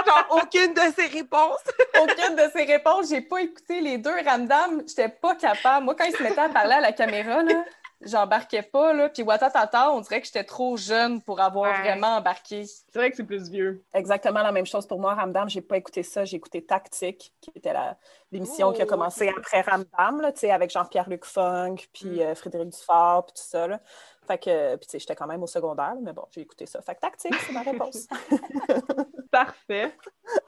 Genre, 0.07 0.27
aucune 0.43 0.75
de 0.75 0.81
ces 0.95 1.07
réponses. 1.07 1.65
Aucune 2.03 2.37
de 2.37 2.51
ses 2.53 2.65
réponses, 2.65 3.09
j'ai 3.09 3.23
pas 3.23 3.41
écouté 3.41 3.81
les 3.81 3.97
deux. 3.97 4.15
Ramdam, 4.25 4.83
j'étais 4.87 5.09
pas 5.09 5.35
capable. 5.35 5.85
Moi, 5.85 5.95
quand 5.95 6.05
il 6.05 6.15
se 6.15 6.23
mettait 6.23 6.41
à 6.41 6.49
parler 6.49 6.75
à 6.75 6.81
la 6.81 6.93
caméra, 6.93 7.43
là, 7.43 7.65
j'embarquais 8.07 8.63
pas. 8.63 8.93
Là. 8.93 9.09
Puis 9.09 9.23
Watatata, 9.23 9.91
on 9.93 10.01
dirait 10.01 10.21
que 10.21 10.27
j'étais 10.27 10.45
trop 10.45 10.77
jeune 10.77 11.21
pour 11.23 11.41
avoir 11.41 11.71
Ouais. 11.73 11.81
vraiment 11.83 12.17
embarqué. 12.17 12.65
C'est 12.67 12.95
vrai 12.99 13.11
que 13.11 13.17
c'est 13.17 13.25
plus 13.25 13.49
vieux. 13.51 13.83
Exactement 13.95 14.43
la 14.43 14.53
même 14.53 14.67
chose 14.67 14.87
pour 14.87 15.01
moi. 15.01 15.15
Ramdam, 15.15 15.49
j'ai 15.49 15.61
pas 15.61 15.77
écouté 15.77 16.03
ça. 16.03 16.25
J'ai 16.25 16.37
écouté 16.37 16.65
Tactique, 16.65 17.33
qui 17.41 17.51
était 17.55 17.73
la- 17.73 17.97
l'émission 18.33 18.73
qui 18.73 18.83
a 18.83 18.85
Oh, 18.85 18.89
commencé 18.89 19.29
après 19.29 19.61
Ramdam, 19.63 20.21
là, 20.21 20.33
tu 20.33 20.41
sais, 20.41 20.51
avec 20.51 20.71
Jean-Pierre-Luc 20.71 21.25
Funk, 21.25 21.77
puis 21.93 22.23
euh, 22.23 22.35
Frédéric 22.35 22.71
Dufort, 22.71 23.27
puis 23.27 23.35
tout 23.35 23.49
ça. 23.49 23.67
Là. 23.67 23.81
Fait 24.27 24.39
que, 24.39 24.77
puis 24.77 24.87
tu 24.87 24.93
sais, 24.93 24.99
j'étais 24.99 25.15
quand 25.15 25.27
même 25.27 25.43
au 25.43 25.47
secondaire, 25.47 25.95
mais 26.01 26.13
bon, 26.15 26.25
j'ai 26.31 26.41
écouté 26.41 26.65
ça. 26.67 26.81
Fait 26.81 26.95
que 26.95 27.01
Tactique, 27.01 27.35
c'est 27.47 27.53
ma 27.53 27.61
réponse. 27.61 28.07
Parfait. 29.31 29.95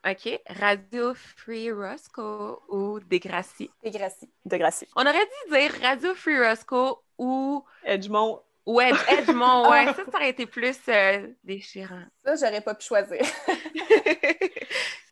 OK. 0.07 0.41
Radio 0.47 1.13
Free 1.13 1.71
Roscoe 1.71 2.59
ou 2.69 2.99
Degrassi? 2.99 3.69
Et 3.83 3.91
Gracie. 3.91 4.29
de 4.45 4.57
Gracie. 4.57 4.87
On 4.95 5.01
aurait 5.01 5.13
dû 5.13 5.51
dire 5.51 5.71
Radio 5.81 6.13
Free 6.15 6.39
Roscoe 6.39 6.97
ou, 7.17 7.63
Edgemont. 7.83 8.41
ou 8.65 8.81
Ed- 8.81 8.95
Edgemont. 9.09 9.69
Ouais, 9.71 9.85
ça, 9.87 10.03
ça 10.11 10.17
aurait 10.17 10.29
été 10.29 10.45
plus 10.45 10.77
euh, 10.89 11.27
déchirant. 11.43 12.03
Ça, 12.25 12.35
j'aurais 12.35 12.61
pas 12.61 12.75
pu 12.75 12.85
choisir. 12.85 13.19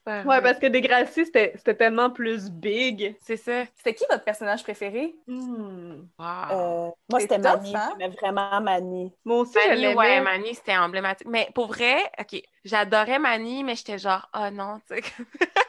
Ouais, 0.07 0.39
parce 0.39 0.59
que 0.59 0.67
Degrassi, 0.67 1.25
c'était 1.25 1.53
c'était 1.55 1.73
tellement 1.73 2.11
plus 2.11 2.51
big. 2.51 3.15
C'est 3.21 3.37
ça. 3.37 3.63
C'était 3.75 3.95
qui 3.95 4.05
votre 4.07 4.23
personnage 4.23 4.61
préféré? 4.61 5.15
Hmm. 5.25 6.03
Wow. 6.19 6.25
Euh, 6.51 6.91
moi, 7.09 7.19
c'était 7.19 7.39
Mani. 7.39 7.75
hein? 7.75 7.89
J'aimais 7.99 8.13
vraiment 8.15 8.61
Mani. 8.61 9.11
Moi 9.25 9.37
aussi, 9.39 9.57
je 9.63 9.69
Mani, 9.69 9.95
ouais. 9.95 10.21
Mani, 10.21 10.53
c'était 10.53 10.77
emblématique. 10.77 11.27
Mais 11.27 11.49
pour 11.55 11.65
vrai, 11.65 11.95
OK, 12.19 12.39
j'adorais 12.63 13.17
Mani, 13.17 13.63
mais 13.63 13.75
j'étais 13.75 13.97
genre, 13.97 14.29
oh 14.35 14.51
non, 14.53 14.79
tu 14.87 14.95
sais, 14.95 15.01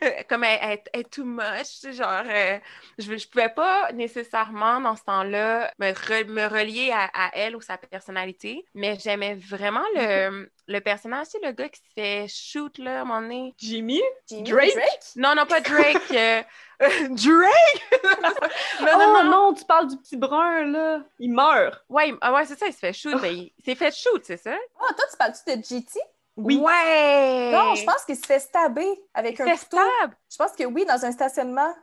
comme- 0.00 0.24
comme 0.28 0.44
elle, 0.44 0.58
elle- 0.62 0.82
elle 0.92 1.00
est 1.00 1.10
too 1.10 1.24
much, 1.24 1.44
tu 1.64 1.64
sais, 1.80 1.92
genre, 1.92 2.22
euh, 2.26 2.58
je, 2.98 3.16
je 3.16 3.28
pouvais 3.28 3.48
pas 3.48 3.90
nécessairement, 3.92 4.80
dans 4.80 4.96
ce 4.96 5.02
temps-là, 5.04 5.72
me, 5.78 5.92
re- 5.92 6.26
me 6.26 6.46
relier 6.46 6.90
à, 6.92 7.10
à 7.14 7.30
elle 7.34 7.56
ou 7.56 7.60
sa 7.60 7.76
personnalité, 7.78 8.64
mais 8.74 8.98
j'aimais 8.98 9.34
vraiment 9.34 9.84
le, 9.94 10.50
le 10.66 10.80
personnage, 10.80 11.26
tu 11.28 11.38
sais, 11.40 11.46
le 11.46 11.52
gars 11.52 11.68
qui 11.68 11.80
se 11.80 11.92
fait 11.94 12.26
shoot, 12.28 12.76
là, 12.78 12.98
à 12.98 13.02
un 13.02 13.04
moment 13.04 13.20
donné. 13.22 13.54
Jimmy? 13.58 14.00
Jimmy 14.28 14.42
Drake? 14.50 14.78
Non, 15.16 15.34
non, 15.34 15.46
pas 15.46 15.60
Drake. 15.60 15.96
euh, 16.12 16.42
euh, 16.82 16.88
Drake? 17.10 18.02
non, 18.80 18.88
oh 18.94 18.98
non, 18.98 19.24
non. 19.24 19.30
non, 19.30 19.54
tu 19.54 19.64
parles 19.64 19.88
du 19.88 19.96
petit 19.96 20.16
brun, 20.16 20.64
là. 20.64 21.00
Il 21.18 21.32
meurt. 21.32 21.82
Ouais, 21.88 22.14
ah 22.20 22.32
ouais, 22.32 22.44
c'est 22.44 22.58
ça, 22.58 22.66
il 22.66 22.72
se 22.72 22.78
fait 22.78 22.92
shoot. 22.92 23.16
mais 23.20 23.34
il 23.34 23.52
s'est 23.64 23.74
fait 23.74 23.94
shoot, 23.94 24.22
c'est 24.24 24.36
ça? 24.36 24.56
Ah, 24.80 24.94
toi, 24.94 25.04
tu 25.10 25.16
parles-tu 25.16 25.56
de 25.56 25.62
GT? 25.64 25.98
Oui. 26.38 26.56
Ouais! 26.56 27.50
Non, 27.52 27.74
je 27.74 27.84
pense 27.84 28.04
qu'il 28.04 28.16
se 28.16 28.24
fait 28.24 28.38
stabber 28.38 28.86
avec 29.12 29.40
un 29.40 29.44
couteau. 29.44 29.56
stable. 29.56 30.16
Je 30.30 30.36
pense 30.36 30.52
que 30.52 30.64
oui, 30.64 30.84
dans 30.86 31.04
un 31.04 31.10
stationnement. 31.12 31.74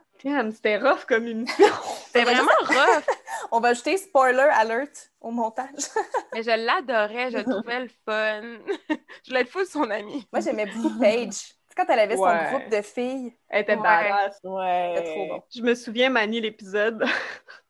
C'était 0.50 0.78
rough 0.78 1.04
comme 1.06 1.26
émission. 1.26 1.66
C'était 2.06 2.24
vraiment 2.24 2.50
rough. 2.62 3.04
On 3.52 3.60
va 3.60 3.68
ajouter 3.68 3.98
spoiler 3.98 4.48
alert 4.50 5.10
au 5.20 5.30
montage. 5.30 5.68
Mais 6.32 6.42
je 6.42 6.50
l'adorais, 6.50 7.30
je 7.30 7.36
le 7.36 7.44
trouvais 7.44 7.80
le 7.80 7.88
fun. 8.06 8.40
je 8.88 9.28
voulais 9.28 9.42
être 9.42 9.50
full 9.50 9.66
son 9.66 9.90
ami. 9.90 10.26
Moi, 10.32 10.40
j'aimais 10.40 10.66
beaucoup 10.66 10.98
Paige. 10.98 11.52
Quand 11.76 11.84
elle 11.90 11.98
avait 11.98 12.16
Ouais. 12.16 12.46
son 12.50 12.56
groupe 12.56 12.70
de 12.70 12.80
filles. 12.80 13.36
Elle 13.50 13.60
était 13.62 13.76
Ouais. 13.76 13.82
badass. 13.82 14.38
Ouais. 14.42 14.94
C'était 14.96 15.10
trop 15.12 15.26
bon. 15.26 15.42
Je 15.54 15.60
me 15.60 15.74
souviens, 15.74 16.08
Mani, 16.08 16.40
l'épisode. 16.40 17.04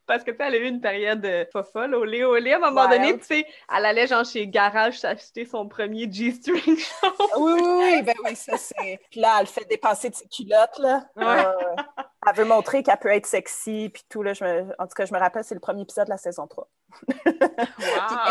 Parce 0.07 0.23
que, 0.25 0.31
tu 0.31 0.37
sais, 0.37 0.45
elle 0.47 0.55
a 0.55 0.59
eu 0.59 0.69
une 0.69 0.81
période 0.81 1.25
euh, 1.25 1.45
pas 1.53 1.65
folle, 1.65 1.95
au 1.95 2.05
lait, 2.05 2.25
au 2.25 2.37
lait, 2.37 2.53
à 2.53 2.57
un 2.57 2.61
moment 2.61 2.87
Wild. 2.89 3.01
donné, 3.03 3.19
tu 3.19 3.25
sais, 3.25 3.47
elle 3.77 3.85
allait, 3.87 4.07
genre, 4.07 4.25
chez 4.25 4.47
Garage 4.47 4.99
s'acheter 5.01 5.45
son 5.45 5.67
premier 5.69 6.11
G-string. 6.11 6.77
Oui, 7.39 7.53
oui, 7.55 7.63
oui, 7.63 8.03
ben 8.03 8.15
oui, 8.25 8.35
ça 8.37 8.57
c'est. 8.57 9.01
Puis 9.11 9.21
là, 9.21 9.39
elle 9.41 9.47
fait 9.47 9.65
dépasser 9.69 10.09
de 10.11 10.15
ses 10.15 10.29
culottes, 10.29 10.79
là. 10.79 11.05
Ouais. 11.17 11.25
Euh, 11.45 11.83
elle 12.29 12.35
veut 12.37 12.45
montrer 12.45 12.83
qu'elle 12.83 12.97
peut 12.99 13.13
être 13.13 13.27
sexy, 13.27 13.91
puis 13.93 14.03
tout, 14.09 14.23
là. 14.23 14.33
Je 14.33 14.45
me... 14.45 14.63
En 14.79 14.87
tout 14.87 14.95
cas, 14.95 15.07
je 15.07 15.15
me 15.15 15.19
rappelle, 15.19 15.45
c'est 15.45 15.55
le 15.55 15.61
premier 15.61 15.83
épisode 15.83 16.07
de 16.07 16.11
la 16.11 16.19
saison 16.19 16.47
3. 16.47 16.69
Puis 17.07 17.33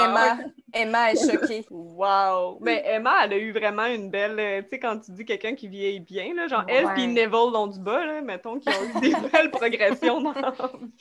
Emma, 0.03 0.37
Emma 0.73 1.11
est 1.11 1.31
choquée. 1.31 1.65
Wow! 1.69 2.57
Mais 2.61 2.83
Emma, 2.85 3.25
elle 3.25 3.33
a 3.33 3.37
eu 3.37 3.51
vraiment 3.51 3.85
une 3.85 4.09
belle. 4.09 4.39
euh, 4.39 4.61
Tu 4.63 4.69
sais, 4.69 4.79
quand 4.79 4.99
tu 4.99 5.11
dis 5.11 5.25
quelqu'un 5.25 5.55
qui 5.55 5.67
vieillit 5.67 5.99
bien, 5.99 6.33
là, 6.33 6.47
genre 6.47 6.63
elle 6.67 6.87
puis 6.93 7.07
Neville 7.07 7.51
l'ont 7.53 7.67
du 7.67 7.79
bas, 7.79 8.05
là, 8.05 8.21
mettons, 8.21 8.59
qui 8.59 8.69
ont 8.69 8.83
eu 8.97 9.01
des 9.01 9.13
belles 9.31 9.51
progressions 9.51 10.21
dans. 10.21 10.33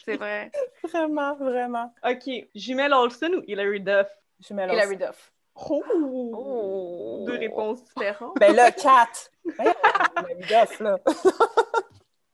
C'est 0.05 0.17
vrai. 0.17 0.51
Vraiment, 0.83 1.35
vraiment. 1.37 1.93
OK. 2.09 2.31
Jumelle 2.55 2.93
Olsen 2.93 3.35
ou 3.37 3.43
Hilary 3.47 3.81
Duff? 3.81 4.09
Je 4.47 4.53
mets 4.55 4.65
Hilary 4.67 4.97
Duff. 4.97 5.33
Oh! 5.71 5.83
Oh. 5.93 7.25
Deux 7.27 7.39
réponses 7.39 7.85
différentes. 7.85 8.37
Ben 8.41 8.55
là, 8.55 8.71
Kat! 8.73 9.07
Ben, 9.57 9.73
Hilary 10.19 10.41
Duff, 10.49 10.81
là. 10.81 10.99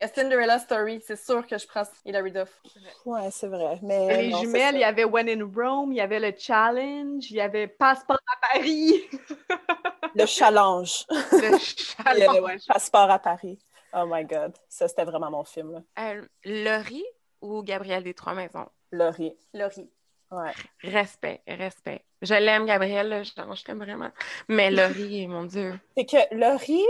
A 0.03 0.09
Cinderella 0.09 0.59
Story, 0.59 1.03
c'est 1.07 1.16
sûr 1.16 1.46
que 1.46 1.59
je 1.59 1.66
prends 1.66 1.82
Hilary 2.07 2.32
Duff. 2.32 2.61
Ouais, 3.05 3.30
c'est 3.30 3.48
vrai. 3.48 3.78
Mais 3.82 4.22
les 4.22 4.28
non, 4.30 4.40
jumelles, 4.40 4.74
il 4.76 4.80
y 4.80 4.84
avait 4.84 5.05
When 5.05 5.28
in 5.28 5.51
Rome, 5.55 5.92
il 5.92 5.96
y 5.96 6.01
avait 6.01 6.20
le 6.20 6.32
Challenge, 6.38 7.30
il 7.30 7.36
y 7.36 7.40
avait 7.40 7.68
Passeport 7.68 8.18
à 8.26 8.55
Paris. 8.55 9.03
le 10.14 10.24
challenge. 10.26 11.07
Le 11.11 11.59
challenge. 11.59 12.40
ouais, 12.40 12.57
Passeport 12.66 13.11
à 13.11 13.18
Paris. 13.18 13.59
Oh 13.92 14.05
my 14.07 14.24
God. 14.24 14.57
Ça, 14.68 14.88
c'était 14.88 15.05
vraiment 15.05 15.30
mon 15.30 15.44
film. 15.44 15.72
Là. 15.72 15.82
Euh, 16.14 16.26
Laurie 16.44 17.05
ou 17.42 17.62
Gabriel 17.62 18.03
des 18.03 18.14
Trois 18.14 18.34
Maisons? 18.34 18.68
Laurie. 18.92 19.36
Laurie. 19.53 19.90
Ouais. 20.31 20.53
Respect, 20.85 21.43
respect. 21.47 22.05
Je 22.22 22.35
l'aime, 22.35 22.66
Gabriel, 22.66 23.09
là, 23.09 23.22
je, 23.22 23.31
je 23.31 23.64
t'aime 23.64 23.78
vraiment. 23.78 24.11
Mais 24.49 24.70
Laurie, 24.70 25.26
mon 25.26 25.45
Dieu. 25.45 25.78
C'est 25.97 26.05
que 26.05 26.35
Laurie, 26.35 26.85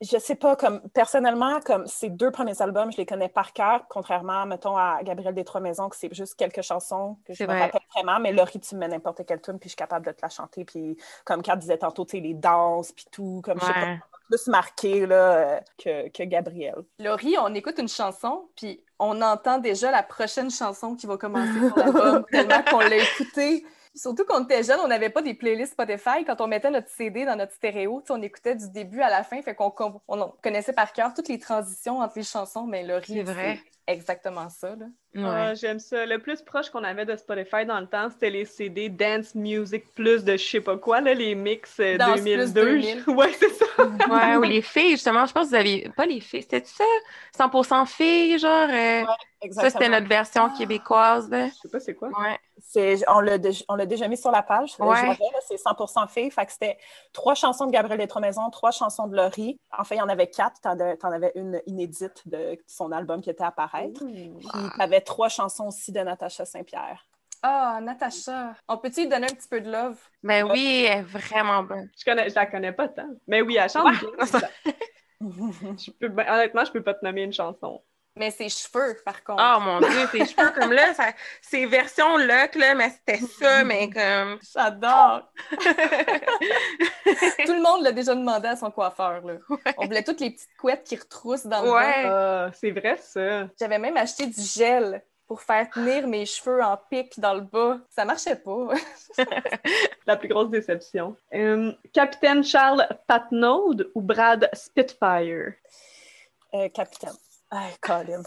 je 0.00 0.16
sais 0.18 0.36
pas, 0.36 0.56
comme 0.56 0.80
personnellement, 0.90 1.60
comme 1.60 1.86
ces 1.86 2.08
deux 2.08 2.30
premiers 2.30 2.62
albums, 2.62 2.92
je 2.92 2.96
les 2.98 3.06
connais 3.06 3.28
par 3.28 3.52
cœur, 3.52 3.86
contrairement, 3.88 4.46
mettons, 4.46 4.76
à 4.76 5.00
Gabriel 5.02 5.34
des 5.34 5.44
Trois 5.44 5.60
Maisons, 5.60 5.88
que 5.88 5.96
c'est 5.96 6.14
juste 6.14 6.36
quelques 6.36 6.62
chansons 6.62 7.18
que 7.26 7.32
je 7.32 7.38
C'est 7.38 7.46
me 7.46 7.52
vrai. 7.52 7.62
rappelle 7.62 7.80
vraiment, 7.94 8.20
mais 8.20 8.32
Laurie, 8.32 8.60
tu 8.60 8.74
me 8.76 8.80
mets 8.80 8.88
n'importe 8.88 9.26
quelle 9.26 9.40
tune, 9.42 9.58
puis 9.58 9.68
je 9.68 9.72
suis 9.72 9.76
capable 9.76 10.06
de 10.06 10.12
te 10.12 10.20
la 10.22 10.28
chanter, 10.28 10.64
puis 10.64 10.96
comme 11.24 11.42
Kat 11.42 11.56
disait 11.56 11.78
tantôt, 11.78 12.04
tu 12.04 12.12
sais, 12.12 12.20
les 12.20 12.34
danses, 12.34 12.92
puis 12.92 13.06
tout, 13.10 13.42
comme 13.44 13.58
je 13.60 13.66
sais 13.66 13.72
pas, 13.72 13.96
plus 14.28 14.46
marqué, 14.46 15.06
là, 15.06 15.60
que, 15.78 16.08
que 16.08 16.22
Gabriel. 16.22 16.76
Laurie, 17.00 17.36
on 17.40 17.52
écoute 17.54 17.78
une 17.78 17.88
chanson, 17.88 18.48
puis 18.56 18.80
on 18.98 19.20
entend 19.22 19.58
déjà 19.58 19.90
la 19.90 20.02
prochaine 20.02 20.50
chanson 20.50 20.94
qui 20.94 21.06
va 21.06 21.16
commencer 21.16 21.52
sur 21.52 21.76
l'album, 21.76 22.24
tellement 22.30 22.62
qu'on 22.62 22.78
l'a 22.78 22.96
écoutée. 22.96 23.64
Surtout 23.94 24.24
quand 24.26 24.40
on 24.40 24.44
était 24.44 24.62
jeune, 24.62 24.78
on 24.84 24.88
n'avait 24.88 25.08
pas 25.08 25.22
des 25.22 25.32
playlists 25.32 25.72
Spotify. 25.72 26.24
Quand 26.26 26.40
on 26.42 26.46
mettait 26.46 26.70
notre 26.70 26.88
CD 26.90 27.24
dans 27.24 27.36
notre 27.36 27.52
stéréo, 27.52 28.02
on 28.10 28.20
écoutait 28.20 28.54
du 28.54 28.68
début 28.70 29.00
à 29.00 29.08
la 29.08 29.24
fin, 29.24 29.40
fait 29.40 29.54
qu'on 29.54 29.72
on 30.08 30.32
connaissait 30.42 30.74
par 30.74 30.92
cœur 30.92 31.14
toutes 31.14 31.28
les 31.28 31.38
transitions 31.38 32.00
entre 32.00 32.18
les 32.18 32.24
chansons, 32.24 32.66
mais 32.66 32.82
vrai. 33.22 33.58
c'est 33.64 33.75
exactement 33.86 34.48
ça. 34.48 34.70
Là. 34.76 34.86
Ouais. 35.14 35.22
Ah, 35.24 35.54
J'aime 35.54 35.78
ça. 35.78 36.04
Le 36.06 36.18
plus 36.18 36.42
proche 36.42 36.68
qu'on 36.70 36.84
avait 36.84 37.06
de 37.06 37.16
Spotify 37.16 37.64
dans 37.64 37.80
le 37.80 37.86
temps, 37.86 38.08
c'était 38.10 38.30
les 38.30 38.44
CD 38.44 38.88
Dance 38.88 39.34
Music 39.34 39.92
Plus 39.94 40.24
de 40.24 40.36
je 40.36 40.44
sais 40.46 40.60
pas 40.60 40.76
quoi, 40.76 41.00
là, 41.00 41.14
les 41.14 41.34
mix 41.34 41.78
euh, 41.80 41.96
Dance 41.96 42.20
Plus 42.20 42.52
2002. 42.52 42.64
2000. 42.64 43.04
Ouais, 43.16 43.32
c'est 43.32 43.50
ça. 43.50 43.64
Ouais, 44.10 44.36
ou 44.36 44.42
les 44.42 44.62
filles, 44.62 44.92
justement, 44.92 45.26
je 45.26 45.32
pense 45.32 45.44
que 45.44 45.48
vous 45.50 45.54
aviez. 45.54 45.90
Pas 45.96 46.06
les 46.06 46.20
filles, 46.20 46.42
c'était 46.42 46.64
ça? 46.64 46.84
100% 47.38 47.86
filles, 47.86 48.38
genre. 48.38 48.68
euh, 48.70 49.04
Ça, 49.52 49.70
c'était 49.70 49.88
notre 49.88 50.06
version 50.08 50.48
québécoise, 50.50 51.28
là. 51.30 51.48
Je 51.48 51.52
sais 51.54 51.68
pas 51.68 51.80
c'est 51.80 51.94
quoi. 51.94 52.08
Ouais. 52.08 52.38
C'est- 52.58 53.04
on 53.08 53.20
l'a 53.20 53.36
dé- 53.38 53.50
on 53.68 53.74
l'a 53.76 53.84
déjà 53.86 54.08
mis 54.08 54.16
sur 54.16 54.30
la 54.30 54.42
page. 54.42 54.74
euh, 54.80 54.84
Ouais. 54.84 54.96
je 54.96 55.02
l'avais, 55.02 55.18
là, 55.32 55.38
C'est 55.46 55.56
100% 55.58 56.06
filles. 56.08 56.30
Fait 56.30 56.46
que 56.46 56.52
c'était 56.52 56.78
trois 57.12 57.34
chansons 57.34 57.66
de 57.66 57.70
Gabriel 57.72 57.98
des 57.98 58.06
Trois 58.06 58.22
Maisons, 58.22 58.48
trois 58.50 58.70
chansons 58.70 59.06
de 59.06 59.16
Laurie. 59.16 59.58
En 59.76 59.84
fait, 59.84 59.96
il 59.96 59.98
y 59.98 60.02
en 60.02 60.08
avait 60.08 60.28
quatre. 60.28 60.60
T'en 60.62 60.70
avais, 60.70 60.96
t'en 60.96 61.10
avais 61.12 61.32
une 61.34 61.60
inédite 61.66 62.22
de 62.26 62.58
son 62.66 62.92
album 62.92 63.20
qui 63.20 63.28
était 63.30 63.44
à 63.44 63.50
paraître. 63.76 64.04
Puis 64.04 64.32
t'avais 64.78 65.00
trois 65.00 65.28
chansons 65.28 65.68
aussi 65.68 65.92
de 65.92 66.00
Natacha 66.00 66.44
Saint-Pierre. 66.44 67.06
Ah, 67.42 67.78
Natacha. 67.82 68.54
On 68.68 68.78
peut-tu 68.78 69.02
lui 69.02 69.08
donner 69.08 69.26
un 69.26 69.34
petit 69.34 69.48
peu 69.48 69.60
de 69.60 69.70
love? 69.70 69.98
Ben 70.22 70.44
oui, 70.50 70.86
elle 70.88 70.98
est 70.98 71.02
vraiment 71.02 71.62
bonne. 71.62 71.88
Je, 71.98 72.04
connais, 72.04 72.28
je 72.28 72.34
la 72.34 72.46
connais 72.46 72.72
pas 72.72 72.88
tant. 72.88 73.08
Mais 73.26 73.42
oui, 73.42 73.56
elle 73.56 73.70
chante 73.70 73.94
bien. 74.00 74.40
Je 75.78 75.90
peux, 75.92 76.08
ben, 76.08 76.26
honnêtement, 76.28 76.64
je 76.66 76.72
peux 76.72 76.82
pas 76.82 76.92
te 76.92 77.02
nommer 77.02 77.22
une 77.22 77.32
chanson. 77.32 77.82
Mais 78.16 78.30
ses 78.30 78.48
cheveux, 78.48 78.96
par 79.04 79.22
contre. 79.22 79.42
Oh 79.44 79.60
mon 79.60 79.78
Dieu, 79.80 80.06
ses 80.10 80.24
cheveux 80.34 80.50
comme 80.58 80.72
là, 80.72 80.94
ça, 80.94 81.12
c'est 81.42 81.66
version 81.66 82.16
lock, 82.16 82.54
là, 82.54 82.74
mais 82.74 82.90
c'était 82.90 83.22
ça, 83.24 83.62
mais 83.62 83.90
comme. 83.90 84.38
J'adore! 84.54 85.22
Tout 87.44 87.52
le 87.52 87.62
monde 87.62 87.82
l'a 87.82 87.92
déjà 87.92 88.14
demandé 88.14 88.48
à 88.48 88.56
son 88.56 88.70
coiffeur. 88.70 89.20
Là. 89.24 89.34
On 89.76 89.84
voulait 89.84 90.02
toutes 90.02 90.20
les 90.20 90.30
petites 90.30 90.48
couettes 90.58 90.84
qui 90.84 90.96
retroussent 90.96 91.46
dans 91.46 91.62
le 91.62 91.70
Ouais. 91.70 92.04
Ah, 92.06 92.50
c'est 92.54 92.70
vrai, 92.70 92.96
ça. 93.00 93.48
J'avais 93.58 93.78
même 93.78 93.96
acheté 93.96 94.26
du 94.26 94.40
gel 94.40 95.02
pour 95.26 95.42
faire 95.42 95.68
tenir 95.70 96.06
mes 96.06 96.24
cheveux 96.24 96.62
en 96.62 96.76
pic 96.76 97.18
dans 97.18 97.34
le 97.34 97.40
bas. 97.40 97.78
Ça 97.90 98.04
marchait 98.04 98.36
pas. 98.36 98.68
La 100.06 100.16
plus 100.16 100.28
grosse 100.28 100.50
déception. 100.50 101.16
Euh, 101.34 101.72
Capitaine 101.92 102.44
Charles 102.44 102.86
Patnaud 103.06 103.74
ou 103.94 104.00
Brad 104.00 104.48
Spitfire? 104.52 105.52
Euh, 106.54 106.68
capitaine. 106.68 107.10
Ay, 107.50 107.74
Colin. 107.80 108.22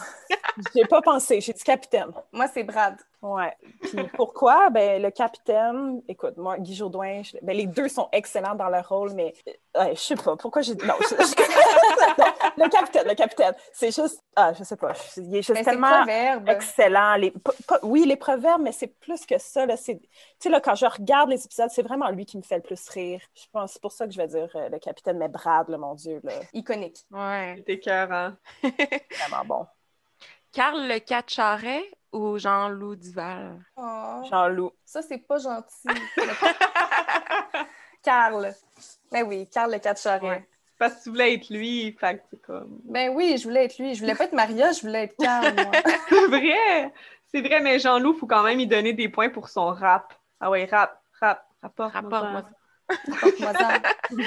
J'ai 0.76 0.86
pas 0.86 1.01
pensé. 1.01 1.41
J'ai 1.41 1.53
dit 1.53 1.63
capitaine. 1.63 2.11
Moi, 2.32 2.47
c'est 2.53 2.63
Brad. 2.63 2.97
Ouais. 3.22 3.53
Puis 3.82 4.03
pourquoi? 4.15 4.70
Ben, 4.72 5.01
le 5.01 5.11
capitaine, 5.11 6.01
écoute, 6.07 6.38
moi, 6.38 6.57
Guy 6.57 6.76
Jourdouin, 6.76 7.22
je- 7.24 7.38
ben, 7.41 7.55
les 7.55 7.65
deux 7.65 7.88
sont 7.89 8.07
excellents 8.11 8.55
dans 8.55 8.70
leur 8.70 8.88
rôle, 8.88 9.13
mais 9.13 9.34
ouais, 9.78 9.95
je 9.95 9.99
sais 9.99 10.15
pas 10.15 10.36
pourquoi 10.38 10.61
j'ai. 10.61 10.76
Non, 10.76 10.93
je- 11.01 11.15
non, 11.15 12.26
le 12.65 12.70
capitaine, 12.70 13.07
le 13.07 13.15
capitaine. 13.15 13.53
C'est 13.74 13.93
juste. 13.93 14.24
Ah, 14.36 14.53
je 14.53 14.63
sais 14.63 14.76
pas. 14.76 14.93
Il 15.17 15.36
est 15.36 15.41
juste 15.41 15.49
Mais 15.51 15.63
c'est 15.63 15.72
tellement 15.72 16.05
excellent. 16.47 17.15
Les, 17.15 17.34
oui, 17.84 18.05
les 18.05 18.15
proverbes, 18.15 18.61
mais 18.61 18.72
c'est 18.72 18.88
plus 18.88 19.26
que 19.26 19.38
ça. 19.38 19.65
Là, 19.65 19.76
c'est, 19.76 19.99
tu 19.99 20.07
sais, 20.39 20.49
là, 20.49 20.61
quand 20.61 20.76
je 20.76 20.86
regarde 20.86 21.30
les 21.30 21.43
épisodes, 21.43 21.70
c'est 21.72 21.84
vraiment 21.84 22.09
lui 22.09 22.26
qui 22.26 22.38
me 22.38 22.43
fait 22.43 22.57
le 22.57 22.61
plus 22.61 22.88
rire. 22.89 23.22
Je 23.36 23.45
pense 23.51 23.74
c'est 23.74 23.82
pour 23.82 23.91
ça 23.91 24.05
que 24.05 24.11
je 24.13 24.17
vais 24.17 24.28
dire 24.28 24.49
euh, 24.55 24.70
le 24.70 24.80
capitaine, 24.80 25.17
mais 25.17 25.28
Brad, 25.30 25.67
là, 25.70 25.78
mon 25.78 25.93
Dieu, 25.95 26.20
là, 26.24 26.34
Iconique. 26.53 27.05
Ouais. 27.11 27.55
C'est 27.65 27.74
écœurant. 27.74 28.32
vraiment 28.63 29.45
bon. 29.45 29.65
Carl 30.52 30.88
Le 30.88 31.00
Catcharet 31.00 31.84
ou 32.12 32.38
Jean-Loup 32.38 32.95
Duval? 32.95 33.64
Oh, 33.78 34.22
Jean-Loup. 34.30 34.72
ça, 34.86 35.02
c'est 35.02 35.20
pas 35.20 35.38
gentil. 35.38 35.88
Carl. 38.04 38.54
Ben 39.12 39.24
oui, 39.28 39.47
Carl 39.52 39.72
le 39.72 39.80
4 39.80 40.02
charret. 40.02 40.28
Ouais. 40.28 40.47
Parce 40.78 40.95
que 40.95 41.04
tu 41.04 41.10
voulais 41.10 41.34
être 41.34 41.50
lui, 41.50 41.95
fait 42.00 42.18
que 42.18 42.24
c'est 42.32 42.41
comme... 42.41 42.80
Ben 42.86 43.12
oui, 43.14 43.38
je 43.38 43.43
voulais 43.43 43.66
être 43.66 43.78
lui. 43.78 43.95
Je 43.95 44.00
voulais 44.00 44.16
pas 44.16 44.24
être 44.24 44.34
Maria, 44.34 44.72
je 44.72 44.82
voulais 44.82 45.04
être 45.04 45.16
Carl, 45.18 45.54
moi. 45.54 45.72
C'est 46.10 46.28
vrai! 46.28 46.93
C'est 47.32 47.41
vrai, 47.41 47.60
mais 47.60 47.78
Jean-Loup, 47.80 48.14
faut 48.14 48.26
quand 48.26 48.43
même 48.43 48.58
lui 48.58 48.66
donner 48.66 48.93
des 48.93 49.10
points 49.10 49.30
pour 49.30 49.50
son 49.50 49.68
rap. 49.68 50.14
Ah 50.39 50.50
ouais, 50.50 50.66
rap, 50.66 51.00
rap, 51.20 51.45
rapport. 51.62 51.91
Rapport-moi 51.91 52.43
Porte-moi 53.22 53.54
ça. 53.54 53.74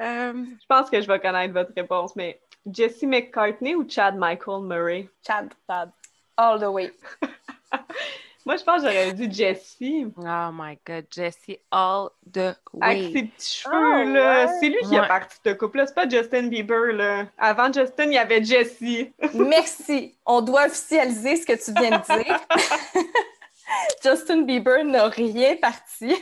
Euh, 0.00 0.32
Je 0.60 0.66
pense 0.66 0.90
que 0.90 1.00
je 1.00 1.06
vais 1.06 1.20
connaître 1.20 1.52
votre 1.54 1.72
réponse, 1.76 2.16
mais 2.16 2.40
Jesse 2.70 3.02
McCartney 3.02 3.74
ou 3.74 3.88
Chad 3.88 4.16
Michael 4.16 4.62
Murray? 4.62 5.08
Chad. 5.26 5.52
Chad. 5.68 5.90
All 6.36 6.58
the 6.60 6.64
way. 6.70 6.92
Moi, 8.44 8.56
je 8.56 8.64
pense 8.64 8.82
que 8.82 8.88
j'aurais 8.88 9.12
dit 9.12 9.30
Jesse. 9.32 9.76
oh 10.16 10.50
my 10.52 10.76
God, 10.84 11.06
Jessie 11.14 11.58
all 11.70 12.08
the 12.32 12.56
Avec 12.80 13.12
way. 13.12 13.12
ses 13.12 13.22
petits 13.24 13.56
cheveux, 13.60 13.74
Ah, 13.76 14.04
là. 14.04 14.46
ouais. 14.46 14.52
C'est 14.58 14.68
lui 14.68 14.80
qui 14.88 14.96
a 14.98 15.04
parti 15.06 15.36
de 15.44 15.52
couple-là. 15.52 15.86
C'est 15.86 15.94
pas 15.94 16.08
Justin 16.08 16.48
Bieber, 16.48 16.92
là. 16.92 17.26
Avant 17.38 17.72
Justin, 17.72 18.06
il 18.06 18.14
y 18.14 18.18
avait 18.18 18.42
Jesse. 18.42 19.06
Merci. 19.34 20.16
On 20.26 20.40
doit 20.40 20.66
officialiser 20.66 21.36
ce 21.36 21.46
que 21.46 21.52
tu 21.52 21.72
viens 21.80 21.98
de 21.98 22.22
dire. 22.22 22.40
Justin 24.02 24.42
Bieber 24.42 24.84
n'a 24.84 25.06
rien 25.08 25.56
parti. 25.56 26.12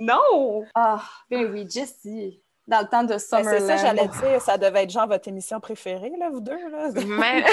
non! 0.00 0.64
Ah, 0.74 1.02
ben 1.30 1.52
oui, 1.52 1.66
Jessie. 1.68 2.40
Dans 2.68 2.80
le 2.80 2.86
temps 2.86 3.02
de 3.02 3.18
Summerland. 3.18 3.58
c'est 3.58 3.66
ça, 3.66 3.76
j'allais 3.78 4.08
dire. 4.08 4.40
Ça 4.40 4.58
devait 4.58 4.84
être 4.84 4.90
genre 4.90 5.08
votre 5.08 5.26
émission 5.26 5.58
préférée, 5.58 6.12
là, 6.18 6.28
vous 6.30 6.40
deux. 6.40 6.68
Là. 6.70 6.90
Même... 7.06 7.44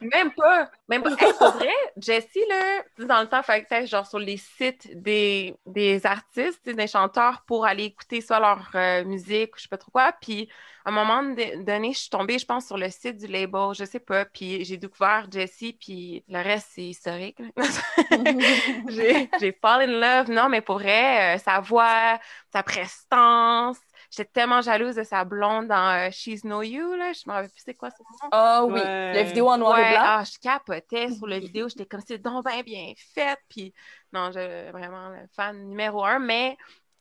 même 0.00 0.32
pas. 0.32 0.70
Même 0.88 1.02
pas. 1.02 1.10
Hey, 1.10 1.32
pour 1.38 1.52
vrai, 1.52 1.72
Jessie, 1.96 2.44
là, 2.48 2.82
dans 3.06 3.20
le 3.20 3.28
temps, 3.28 3.40
il 3.40 3.44
fallait 3.44 3.64
que 3.64 3.86
genre 3.86 4.06
sur 4.06 4.18
les 4.18 4.36
sites 4.36 4.90
des, 5.00 5.54
des 5.66 6.04
artistes, 6.04 6.68
des 6.68 6.86
chanteurs 6.86 7.42
pour 7.46 7.64
aller 7.64 7.84
écouter 7.84 8.20
soit 8.20 8.40
leur 8.40 8.68
euh, 8.74 9.04
musique 9.04 9.54
ou 9.54 9.58
je 9.58 9.62
sais 9.62 9.68
pas 9.68 9.78
trop 9.78 9.90
quoi. 9.90 10.12
Puis 10.20 10.48
à 10.84 10.90
un 10.90 10.92
moment 10.92 11.22
donné, 11.22 11.92
je 11.94 11.98
suis 11.98 12.10
tombée, 12.10 12.38
je 12.38 12.44
pense, 12.44 12.66
sur 12.66 12.76
le 12.76 12.90
site 12.90 13.16
du 13.16 13.26
label, 13.26 13.72
je 13.72 13.84
sais 13.84 14.00
pas. 14.00 14.26
Puis 14.26 14.64
j'ai 14.66 14.76
découvert 14.76 15.26
Jessie, 15.32 15.72
puis 15.72 16.22
le 16.28 16.42
reste, 16.42 16.68
c'est 16.72 16.82
historique. 16.82 17.38
j'ai 18.88 19.58
fall 19.62 19.88
in 19.88 19.98
love. 19.98 20.30
Non, 20.30 20.50
mais 20.50 20.60
pour 20.60 20.78
vrai, 20.78 21.36
euh, 21.36 21.38
sa 21.38 21.60
voix, 21.60 22.18
sa 22.52 22.62
prestance. 22.62 23.78
J'étais 24.16 24.30
tellement 24.32 24.60
jalouse 24.60 24.94
de 24.94 25.02
sa 25.02 25.24
blonde 25.24 25.66
dans 25.68 26.06
euh, 26.06 26.10
She's 26.10 26.44
No 26.44 26.62
You, 26.62 26.94
là. 26.94 27.12
Je 27.12 27.22
me 27.26 27.32
rappelle 27.32 27.50
plus 27.50 27.62
c'est 27.64 27.74
quoi 27.74 27.90
son 27.90 28.04
nom. 28.04 28.28
Ah 28.32 28.64
oui, 28.64 28.74
Ouais. 28.74 29.14
la 29.14 29.22
vidéo 29.24 29.48
en 29.48 29.58
noir 29.58 29.74
Ouais, 29.74 29.88
et 29.88 29.90
blanc. 29.92 30.02
ah, 30.04 30.22
je 30.24 30.38
capotais 30.38 31.10
sur 31.12 31.26
la 31.26 31.38
vidéo. 31.38 31.68
J'étais 31.68 31.86
comme, 31.86 32.00
c'est 32.06 32.18
donc 32.18 32.44
bien 32.44 32.62
bien 32.62 32.92
fait. 33.14 33.38
Puis, 33.48 33.72
non, 34.12 34.30
je 34.32 34.70
vraiment 34.70 35.08
le 35.10 35.26
fan 35.34 35.68
numéro 35.68 36.04
un, 36.04 36.18
mais 36.18 36.56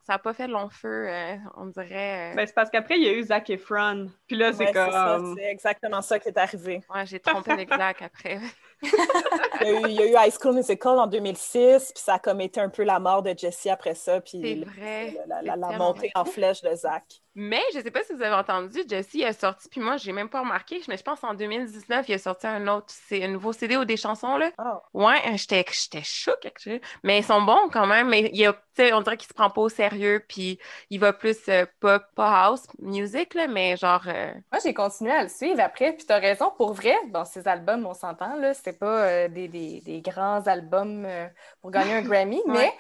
ça 0.06 0.14
n'a 0.14 0.20
pas 0.20 0.34
fait 0.34 0.48
long 0.48 0.70
feu, 0.70 1.08
euh, 1.08 1.38
on 1.56 1.68
dirait. 1.68 2.32
euh, 2.32 2.36
Ben, 2.36 2.46
c'est 2.46 2.54
parce 2.54 2.70
qu'après, 2.70 2.98
il 2.98 3.04
y 3.04 3.08
a 3.08 3.14
eu 3.14 3.24
Zac 3.24 3.50
Efron. 3.50 4.10
Puis 4.28 4.36
là, 4.36 4.52
c'est 4.52 4.66
Ouais, 4.66 4.74
comme... 4.74 5.36
c'est 5.38 5.46
exactement 5.50 6.02
ça 6.02 6.20
qui 6.20 6.28
est 6.30 6.38
arrivé. 6.38 6.82
ouais, 6.94 7.06
j'ai 7.06 7.20
trompé 7.22 7.52
avec 7.52 7.70
Zach 7.70 8.02
après. 8.02 8.40
Il 9.64 9.70
y, 9.70 9.76
a 9.76 9.80
eu, 9.80 9.84
il 9.90 9.94
y 9.96 10.02
a 10.02 10.06
eu 10.24 10.28
High 10.28 10.34
School 10.40 10.56
Musical 10.56 11.00
en 11.00 11.08
2006, 11.08 11.92
puis 11.94 12.04
ça 12.04 12.16
a 12.16 12.20
comme 12.20 12.42
été 12.42 12.60
un 12.60 12.70
peu 12.70 12.84
la 12.84 13.00
mort 13.00 13.24
de 13.24 13.34
Jessie 13.38 13.70
après 13.70 13.96
ça, 13.96 14.16
C'est 14.26 14.40
puis 14.40 14.56
le- 14.56 14.66
vrai. 14.66 15.14
la, 15.28 15.36
la- 15.36 15.40
C'est 15.42 15.46
la 15.60 15.68
tellement 15.68 15.86
montée 15.88 16.12
en 16.16 16.26
flèche 16.26 16.62
de 16.62 16.74
Zach. 16.76 17.04
Mais 17.36 17.62
je 17.74 17.80
sais 17.80 17.90
pas 17.90 18.04
si 18.04 18.14
vous 18.14 18.22
avez 18.22 18.36
entendu, 18.36 18.82
Jessie 18.88 19.24
est 19.24 19.34
sorti, 19.40 19.68
puis 19.68 19.82
moi, 19.82 19.98
j'ai 19.98 20.12
même 20.12 20.30
pas 20.30 20.42
remarqué, 20.42 20.80
mais 20.88 20.98
je 20.98 21.02
pense 21.04 21.24
en 21.24 21.34
2019, 21.34 22.08
il 22.08 22.14
a 22.14 22.18
sorti 22.20 22.46
un 22.46 22.68
autre, 22.68 22.86
c'est 22.90 23.24
un 23.24 23.28
nouveau 23.28 23.54
CD 23.54 23.76
ou 23.76 23.86
des 23.86 23.98
chansons, 23.98 24.38
là. 24.38 24.52
Oh. 24.60 24.78
Ouais, 25.06 25.20
j'étais 25.38 25.66
j'étais 25.72 26.04
choquée. 26.04 26.50
actually. 26.50 26.80
Mais 27.02 27.18
ils 27.20 27.24
sont 27.24 27.42
bons 27.42 27.70
quand 27.72 27.88
même. 27.88 28.10
Mais 28.10 28.30
il 28.32 28.38
y 28.38 28.46
a, 28.46 28.54
tu 28.76 28.94
on 28.94 29.02
dirait 29.02 29.18
qu'il 29.18 29.28
se 29.28 29.34
prend 29.34 29.50
pas 29.50 29.62
au 29.62 29.70
sérieux, 29.70 30.24
puis 30.28 30.60
il 30.92 31.00
va 31.00 31.12
plus 31.12 31.38
euh, 31.50 31.66
pop, 31.80 32.04
pas 32.16 32.46
house 32.46 32.68
music, 32.78 33.34
là, 33.34 33.48
mais 33.48 33.78
genre. 33.78 34.04
euh, 34.08 34.32
Moi, 34.52 34.62
j'ai 34.64 34.76
continué 34.76 35.12
à 35.12 35.24
le 35.24 35.30
suivre 35.30 35.60
après, 35.60 35.94
puis 35.94 36.06
t'as 36.06 36.20
raison, 36.20 36.52
pour 36.56 36.74
vrai, 36.74 36.96
bon, 37.08 37.26
ces 37.26 37.48
albums, 37.48 37.84
on 37.88 37.96
s'entend, 37.96 38.36
là, 38.36 38.54
c'était 38.54 38.74
pas 38.74 39.06
euh, 39.08 39.28
des, 39.28 39.48
des- 39.54 39.82
des 39.82 40.02
grands 40.02 40.42
albums 40.48 41.06
euh, 41.06 41.28
pour 41.62 41.72
gagner 41.72 41.94
un 41.94 42.02
Grammy, 42.10 42.42
mais 42.48 42.74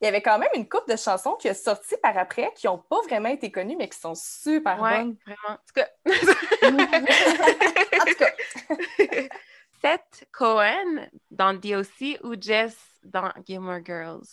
il 0.00 0.04
y 0.04 0.08
avait 0.08 0.22
quand 0.22 0.38
même 0.38 0.48
une 0.54 0.68
couple 0.68 0.92
de 0.92 0.96
chansons 0.96 1.34
qui 1.34 1.48
a 1.48 1.54
sorti 1.54 1.96
par 2.02 2.16
après, 2.16 2.52
qui 2.54 2.66
n'ont 2.66 2.78
pas 2.78 3.00
vraiment 3.08 3.28
été 3.28 3.50
connues, 3.50 3.76
mais 3.76 3.88
qui 3.88 3.98
sont 3.98 4.14
super 4.14 4.80
Ouais, 4.80 4.98
bonnes. 4.98 5.16
vraiment. 5.26 5.48
En 5.48 5.56
tout 5.56 5.74
cas, 5.74 5.88
en 8.00 8.04
tout 8.06 8.14
cas, 8.14 8.30
Seth 9.82 10.28
Cohen 10.32 11.08
dans 11.30 11.54
DOC 11.54 12.18
ou 12.22 12.34
Jess 12.40 12.76
dans 13.02 13.30
Gilmore 13.46 13.80
Girls? 13.84 14.26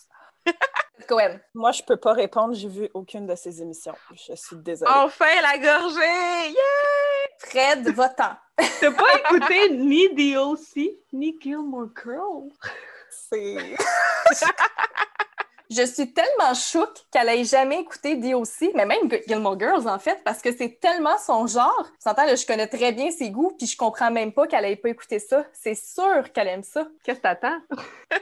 Cohen. 1.08 1.40
Moi, 1.54 1.72
je 1.72 1.84
peux 1.84 1.96
pas 1.98 2.14
répondre. 2.14 2.54
J'ai 2.54 2.68
vu 2.68 2.90
aucune 2.94 3.28
de 3.28 3.36
ces 3.36 3.62
émissions. 3.62 3.96
Je 4.14 4.36
suis 4.36 4.58
désolée. 4.58 4.92
Enfin, 4.94 5.26
la 5.42 5.58
gorgée! 5.58 6.50
Yeah! 6.50 7.38
Fred, 7.40 7.88
votant. 7.94 8.36
T'as 8.58 8.92
pas 8.92 9.20
écouté 9.20 9.70
ni 9.72 10.10
DOC, 10.34 10.96
ni 11.14 11.38
Gilmore 11.40 11.90
Girls? 12.04 12.52
C'est... 13.10 13.76
Je 15.70 15.84
suis 15.84 16.14
tellement 16.14 16.54
chouque 16.54 17.06
qu'elle 17.12 17.30
ait 17.30 17.44
jamais 17.44 17.82
écouté 17.82 18.16
DOC, 18.16 18.74
mais 18.76 18.86
même 18.86 19.10
Gilmore 19.28 19.60
Girls, 19.60 19.88
en 19.88 20.00
fait, 20.00 20.22
parce 20.24 20.42
que 20.42 20.56
c'est 20.56 20.80
tellement 20.80 21.18
son 21.18 21.48
genre. 21.48 21.86
Là, 22.06 22.36
je 22.36 22.46
connais 22.46 22.68
très 22.68 22.92
bien 22.92 23.12
ses 23.12 23.30
goûts, 23.30 23.54
puis 23.58 23.68
je 23.68 23.78
comprends 23.78 24.12
même 24.12 24.32
pas 24.32 24.48
qu'elle 24.48 24.66
ait 24.66 24.76
pas 24.76 24.90
écouté 24.90 25.20
ça. 25.20 25.46
C'est 25.54 25.76
sûr 25.76 26.32
qu'elle 26.34 26.48
aime 26.48 26.64
ça. 26.64 26.88
Qu'est-ce 27.04 27.18
que 27.18 27.24
t'attends? 27.24 27.58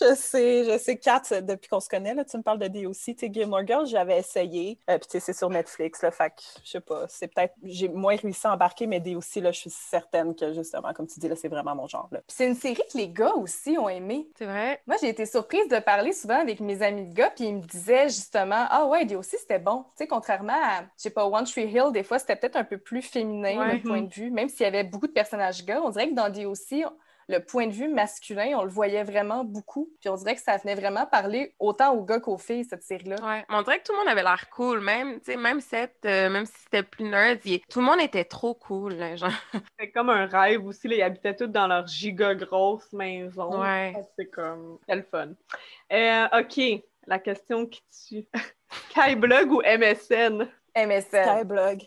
Je 0.00 0.14
sais, 0.14 0.64
je 0.64 0.78
sais, 0.78 0.96
Kat, 0.96 1.22
depuis 1.42 1.68
qu'on 1.68 1.78
se 1.78 1.88
connaît, 1.88 2.14
là, 2.14 2.24
tu 2.24 2.36
me 2.38 2.42
parles 2.42 2.58
de 2.58 2.66
DOC, 2.66 3.14
tu 3.14 3.30
Gilmore 3.30 3.66
Girls, 3.66 3.86
j'avais 3.86 4.18
essayé, 4.18 4.78
euh, 4.88 4.96
puis 4.96 5.06
tu 5.06 5.12
sais, 5.12 5.20
c'est 5.20 5.32
sur 5.34 5.50
Netflix, 5.50 6.00
là, 6.00 6.10
fait 6.10 6.30
que, 6.30 6.42
je 6.64 6.70
sais 6.70 6.80
pas, 6.80 7.04
c'est 7.08 7.28
peut-être, 7.28 7.54
j'ai 7.62 7.88
moins 7.88 8.16
réussi 8.16 8.46
à 8.46 8.54
embarquer, 8.54 8.86
mais 8.86 9.00
DOC, 9.00 9.36
là, 9.36 9.52
je 9.52 9.60
suis 9.60 9.70
certaine 9.70 10.34
que, 10.34 10.54
justement, 10.54 10.94
comme 10.94 11.06
tu 11.06 11.20
dis, 11.20 11.28
là, 11.28 11.36
c'est 11.36 11.48
vraiment 11.48 11.74
mon 11.74 11.86
genre, 11.88 12.08
là. 12.10 12.20
Puis 12.26 12.34
c'est 12.36 12.46
une 12.46 12.54
série 12.54 12.82
que 12.90 12.96
les 12.96 13.10
gars 13.10 13.34
aussi 13.34 13.76
ont 13.78 13.88
aimé. 13.88 14.26
C'est 14.38 14.46
vrai? 14.46 14.80
Moi, 14.86 14.96
j'ai 15.00 15.10
été 15.10 15.26
surprise 15.26 15.68
de 15.68 15.78
parler 15.78 16.12
souvent 16.12 16.40
avec 16.40 16.60
mes 16.62 16.82
amis 16.82 17.06
de 17.06 17.14
gars, 17.14 17.30
puis 17.30 17.44
ils 17.46 17.54
me 17.56 17.60
disaient 17.62 18.08
justement 18.08 18.66
Ah 18.70 18.86
ouais, 18.86 19.04
DOC, 19.04 19.24
c'était 19.24 19.58
bon. 19.58 19.82
Tu 19.96 20.04
sais, 20.04 20.06
contrairement 20.06 20.52
à, 20.54 20.82
je 20.82 20.86
sais 21.02 21.10
pas, 21.10 21.26
One 21.26 21.44
Tree 21.44 21.66
Hill, 21.70 21.92
des 21.92 22.02
fois, 22.02 22.18
c'était 22.18 22.36
peut-être 22.36 22.56
un 22.56 22.64
peu 22.64 22.78
plus 22.78 23.02
féminin, 23.02 23.58
Ouais. 23.58 23.74
le 23.74 23.82
point 23.82 24.02
de 24.02 24.12
vue. 24.12 24.30
Même 24.30 24.48
s'il 24.48 24.62
y 24.62 24.66
avait 24.66 24.84
beaucoup 24.84 25.06
de 25.06 25.12
personnages 25.12 25.64
gars, 25.64 25.80
on 25.82 25.90
dirait 25.90 26.08
que 26.08 26.14
dans 26.14 26.28
DOC, 26.30 26.84
le 27.28 27.38
point 27.38 27.66
de 27.66 27.72
vue 27.72 27.88
masculin, 27.88 28.56
on 28.58 28.64
le 28.64 28.70
voyait 28.70 29.04
vraiment 29.04 29.44
beaucoup. 29.44 29.88
Puis 30.00 30.08
on 30.08 30.14
dirait 30.16 30.34
que 30.34 30.40
ça 30.42 30.56
venait 30.56 30.74
vraiment 30.74 31.06
parler 31.06 31.54
autant 31.58 31.94
aux 31.94 32.02
gars 32.04 32.20
qu'aux 32.20 32.38
filles, 32.38 32.64
cette 32.64 32.82
série-là. 32.82 33.16
Ouais. 33.22 33.44
On 33.48 33.62
dirait 33.62 33.78
que 33.78 33.84
tout 33.84 33.92
le 33.92 33.98
monde 33.98 34.08
avait 34.08 34.22
l'air 34.22 34.48
cool, 34.50 34.80
même, 34.80 35.20
tu 35.20 35.32
sais, 35.32 35.36
même 35.36 35.60
Seth, 35.60 35.94
euh, 36.04 36.28
même 36.30 36.46
si 36.46 36.52
c'était 36.64 36.82
plus 36.82 37.04
nerd, 37.04 37.38
il- 37.44 37.60
tout 37.62 37.80
le 37.80 37.86
monde 37.86 38.00
était 38.00 38.24
trop 38.24 38.54
cool, 38.54 38.94
là, 38.94 39.16
genre. 39.16 39.30
C'est 39.78 39.90
comme 39.90 40.10
un 40.10 40.26
rêve 40.26 40.66
aussi. 40.66 40.88
Là, 40.88 40.96
ils 40.96 41.02
habitaient 41.02 41.36
tous 41.36 41.46
dans 41.46 41.66
leur 41.66 41.86
giga 41.86 42.34
grosse 42.34 42.92
maison. 42.92 43.60
Ouais. 43.60 43.92
C'est 44.18 44.26
comme. 44.26 44.78
C'est 44.88 44.96
le 44.96 45.02
fun. 45.02 45.28
Euh, 45.92 46.26
OK. 46.40 46.82
La 47.06 47.18
question 47.18 47.66
qui 47.66 47.82
tue. 48.08 48.26
Skyblog 48.90 49.50
ou 49.52 49.60
MSN? 49.62 50.48
MSN. 50.76 51.24
Skyblog. 51.24 51.82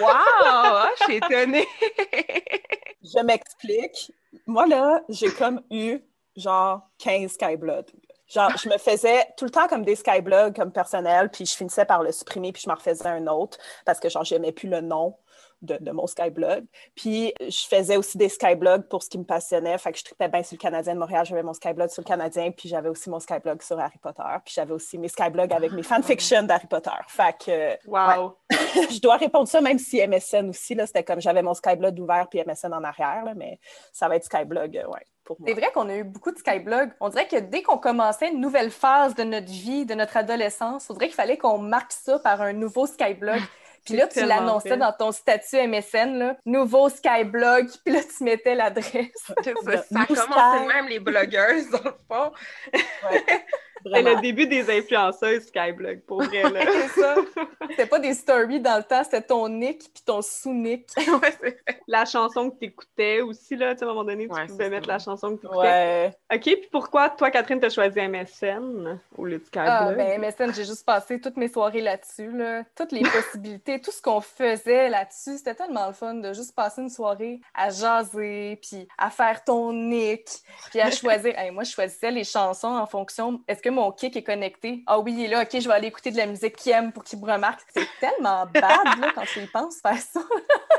Wow! 0.00 0.08
Ah, 0.10 0.90
je 0.98 1.04
suis 1.04 1.16
étonnée! 1.16 1.66
Je 3.02 3.22
m'explique. 3.22 4.12
Moi, 4.46 4.66
là, 4.66 5.02
j'ai 5.08 5.30
comme 5.30 5.62
eu, 5.70 6.00
genre, 6.36 6.88
15 6.98 7.32
Skyblogs. 7.32 7.90
Genre, 8.28 8.52
je 8.62 8.68
me 8.68 8.78
faisais 8.78 9.26
tout 9.36 9.44
le 9.44 9.50
temps 9.50 9.66
comme 9.66 9.84
des 9.84 9.96
Skyblogs 9.96 10.54
comme 10.54 10.70
personnel, 10.70 11.30
puis 11.30 11.46
je 11.46 11.56
finissais 11.56 11.84
par 11.84 12.02
le 12.02 12.12
supprimer, 12.12 12.52
puis 12.52 12.62
je 12.62 12.68
m'en 12.68 12.76
refaisais 12.76 13.08
un 13.08 13.26
autre, 13.26 13.58
parce 13.84 13.98
que, 13.98 14.08
genre, 14.08 14.24
j'aimais 14.24 14.52
plus 14.52 14.68
le 14.68 14.80
nom 14.80 15.16
de, 15.62 15.76
de 15.80 15.90
mon 15.90 16.06
Skyblog. 16.06 16.64
Puis 16.94 17.32
je 17.40 17.66
faisais 17.68 17.96
aussi 17.96 18.18
des 18.18 18.28
Skyblogs 18.28 18.88
pour 18.88 19.02
ce 19.02 19.08
qui 19.08 19.18
me 19.18 19.24
passionnait, 19.24 19.76
fait 19.78 19.92
que 19.92 19.98
je 19.98 20.04
tripais 20.04 20.28
bien 20.28 20.42
sur 20.42 20.56
le 20.56 20.60
Canadien 20.60 20.94
de 20.94 20.98
Montréal, 20.98 21.24
j'avais 21.26 21.42
mon 21.42 21.52
Skyblog 21.52 21.90
sur 21.90 22.02
le 22.02 22.08
Canadien, 22.08 22.50
puis 22.50 22.68
j'avais 22.68 22.88
aussi 22.88 23.10
mon 23.10 23.20
Skyblog 23.20 23.62
sur 23.62 23.78
Harry 23.78 23.98
Potter, 23.98 24.22
puis 24.44 24.54
j'avais 24.54 24.72
aussi 24.72 24.98
mes 24.98 25.08
Skyblogs 25.08 25.52
avec 25.52 25.72
mes 25.72 25.82
fanfictions 25.82 26.42
d'Harry 26.42 26.66
Potter. 26.66 26.90
Fait 27.08 27.36
que... 27.38 27.88
Wow. 27.88 28.36
je 28.50 29.00
dois 29.00 29.16
répondre 29.16 29.48
ça, 29.48 29.60
même 29.60 29.78
si 29.78 30.06
MSN 30.06 30.48
aussi, 30.48 30.74
là, 30.74 30.86
c'était 30.86 31.04
comme 31.04 31.20
j'avais 31.20 31.42
mon 31.42 31.54
Skyblog 31.54 31.98
ouvert 31.98 32.28
puis 32.28 32.42
MSN 32.46 32.72
en 32.72 32.84
arrière, 32.84 33.24
là, 33.24 33.34
mais 33.34 33.58
ça 33.92 34.08
va 34.08 34.16
être 34.16 34.24
Skyblog, 34.24 34.76
euh, 34.76 34.86
ouais. 34.86 35.04
C'est 35.46 35.54
vrai 35.54 35.70
qu'on 35.72 35.88
a 35.88 35.96
eu 35.96 36.04
beaucoup 36.04 36.32
de 36.32 36.38
Skyblog. 36.38 36.90
On 37.00 37.08
dirait 37.08 37.28
que 37.28 37.36
dès 37.36 37.62
qu'on 37.62 37.78
commençait 37.78 38.30
une 38.30 38.40
nouvelle 38.40 38.70
phase 38.70 39.14
de 39.14 39.22
notre 39.22 39.50
vie, 39.50 39.86
de 39.86 39.94
notre 39.94 40.16
adolescence, 40.16 40.90
on 40.90 40.94
dirait 40.94 41.06
qu'il 41.06 41.14
fallait 41.14 41.38
qu'on 41.38 41.58
marque 41.58 41.92
ça 41.92 42.18
par 42.18 42.42
un 42.42 42.52
nouveau 42.52 42.86
Skyblog. 42.86 43.40
Puis 43.84 43.96
là, 43.96 44.06
tu 44.06 44.24
l'annonçais 44.24 44.76
dans 44.76 44.92
ton 44.92 45.12
statut 45.12 45.56
MSN, 45.66 46.18
là, 46.18 46.36
nouveau 46.44 46.88
Skyblog, 46.88 47.68
puis 47.84 47.94
là, 47.94 48.00
tu 48.02 48.24
mettais 48.24 48.54
l'adresse. 48.54 49.32
C'est 49.42 49.54
ça, 49.64 49.82
ça 49.82 50.00
a 50.00 50.06
commencé 50.06 50.66
même 50.66 50.88
les 50.88 51.00
blogueuses, 51.00 51.70
dans 51.70 51.84
le 51.84 51.94
fond. 52.08 52.32
Ouais, 52.72 53.24
C'est 53.84 54.02
le 54.02 54.20
début 54.20 54.46
des 54.46 54.70
influenceuses 54.70 55.46
Skyblog, 55.46 56.00
pour 56.02 56.22
vrai. 56.22 56.42
Là. 56.50 56.60
C'est 56.94 57.00
ça. 57.00 57.14
C'était 57.70 57.86
pas 57.86 57.98
des 57.98 58.14
stories 58.14 58.60
dans 58.60 58.76
le 58.78 58.82
temps, 58.82 59.04
c'était 59.04 59.22
ton 59.22 59.48
nick 59.48 59.78
puis 59.78 60.02
ton 60.04 60.22
sous-nick. 60.22 60.88
ouais, 60.96 61.56
la 61.86 62.04
chanson 62.04 62.50
que 62.50 62.56
t'écoutais 62.58 63.20
aussi, 63.20 63.54
là, 63.56 63.74
tu 63.74 63.78
sais, 63.80 63.84
à 63.84 63.88
un 63.88 63.90
moment 63.92 64.04
donné, 64.04 64.26
tu 64.26 64.34
Ouais, 64.34 64.46
pouvais 64.46 64.68
mettre 64.68 64.86
ça. 64.86 64.92
la 64.94 64.98
chanson 64.98 65.36
que 65.36 65.42
t'écoutais. 65.42 65.58
Ouais. 65.58 66.16
OK, 66.34 66.42
puis 66.42 66.68
pourquoi, 66.72 67.10
toi, 67.10 67.30
Catherine, 67.30 67.60
t'as 67.60 67.70
choisi 67.70 68.00
MSN 68.00 68.98
au 69.16 69.24
lieu 69.24 69.38
de 69.38 69.44
Skyblog? 69.44 69.68
Ah, 69.68 69.92
ben 69.92 70.20
MSN, 70.20 70.52
j'ai 70.54 70.64
juste 70.64 70.84
passé 70.84 71.20
toutes 71.20 71.36
mes 71.36 71.48
soirées 71.48 71.80
là-dessus, 71.80 72.30
là. 72.32 72.64
Toutes 72.76 72.92
les 72.92 73.02
possibilités, 73.02 73.80
tout 73.80 73.92
ce 73.92 74.02
qu'on 74.02 74.20
faisait 74.20 74.88
là-dessus, 74.88 75.38
c'était 75.38 75.54
tellement 75.54 75.86
le 75.86 75.92
fun 75.92 76.14
de 76.14 76.32
juste 76.32 76.54
passer 76.54 76.82
une 76.82 76.90
soirée 76.90 77.40
à 77.54 77.70
jaser, 77.70 78.58
puis 78.60 78.88
à 78.98 79.10
faire 79.10 79.44
ton 79.44 79.72
nick, 79.72 80.28
puis 80.70 80.80
à 80.80 80.90
choisir. 80.90 81.38
Hey, 81.38 81.50
moi, 81.50 81.62
je 81.64 81.70
choisissais 81.70 82.10
les 82.10 82.24
chansons 82.24 82.68
en 82.68 82.86
fonction. 82.86 83.40
Est-ce 83.46 83.62
que 83.62 83.69
mon 83.70 83.92
kick 83.92 84.16
est 84.16 84.22
connecté? 84.22 84.82
Ah 84.86 84.98
oui, 84.98 85.14
il 85.16 85.24
est 85.24 85.28
là, 85.28 85.42
OK, 85.42 85.48
je 85.60 85.66
vais 85.68 85.74
aller 85.74 85.88
écouter 85.88 86.10
de 86.10 86.16
la 86.16 86.26
musique 86.26 86.56
qu'il 86.56 86.72
aime 86.72 86.92
pour 86.92 87.04
qu'il 87.04 87.18
me 87.18 87.30
remarque. 87.30 87.60
C'est 87.74 87.86
tellement 88.00 88.46
bad, 88.54 88.98
là, 89.00 89.12
quand 89.14 89.24
tu 89.32 89.40
y 89.40 89.46
penses 89.46 89.76
faire 89.80 89.98
ça. 89.98 90.20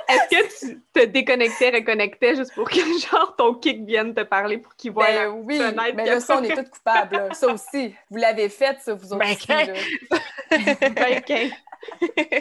Est-ce 0.10 0.30
que 0.30 0.60
tu 0.68 0.82
te 0.94 1.06
déconnectais, 1.06 1.70
reconnectais 1.70 2.36
juste 2.36 2.54
pour 2.54 2.70
que, 2.70 2.76
genre, 3.12 3.36
ton 3.38 3.56
kick 3.56 3.86
vienne 3.86 4.14
te 4.14 4.22
parler 4.22 4.58
pour 4.58 4.76
qu'il 4.76 4.92
voit 4.92 5.08
Ben 5.08 5.16
la 5.16 5.32
oui, 5.32 5.58
fenêtre 5.58 5.96
mais 5.96 6.04
que 6.06 6.10
là, 6.10 6.20
ça, 6.20 6.38
on 6.38 6.44
est 6.44 6.56
tous 6.56 6.70
coupables. 6.70 7.16
là. 7.16 7.34
Ça 7.34 7.48
aussi. 7.48 7.96
Vous 8.10 8.18
l'avez 8.18 8.50
fait, 8.50 8.80
ça, 8.82 8.94
vous 8.94 9.14
autres 9.14 9.18
Ben, 9.20 9.32
aussi. 9.32 9.48
Ben. 10.96 11.52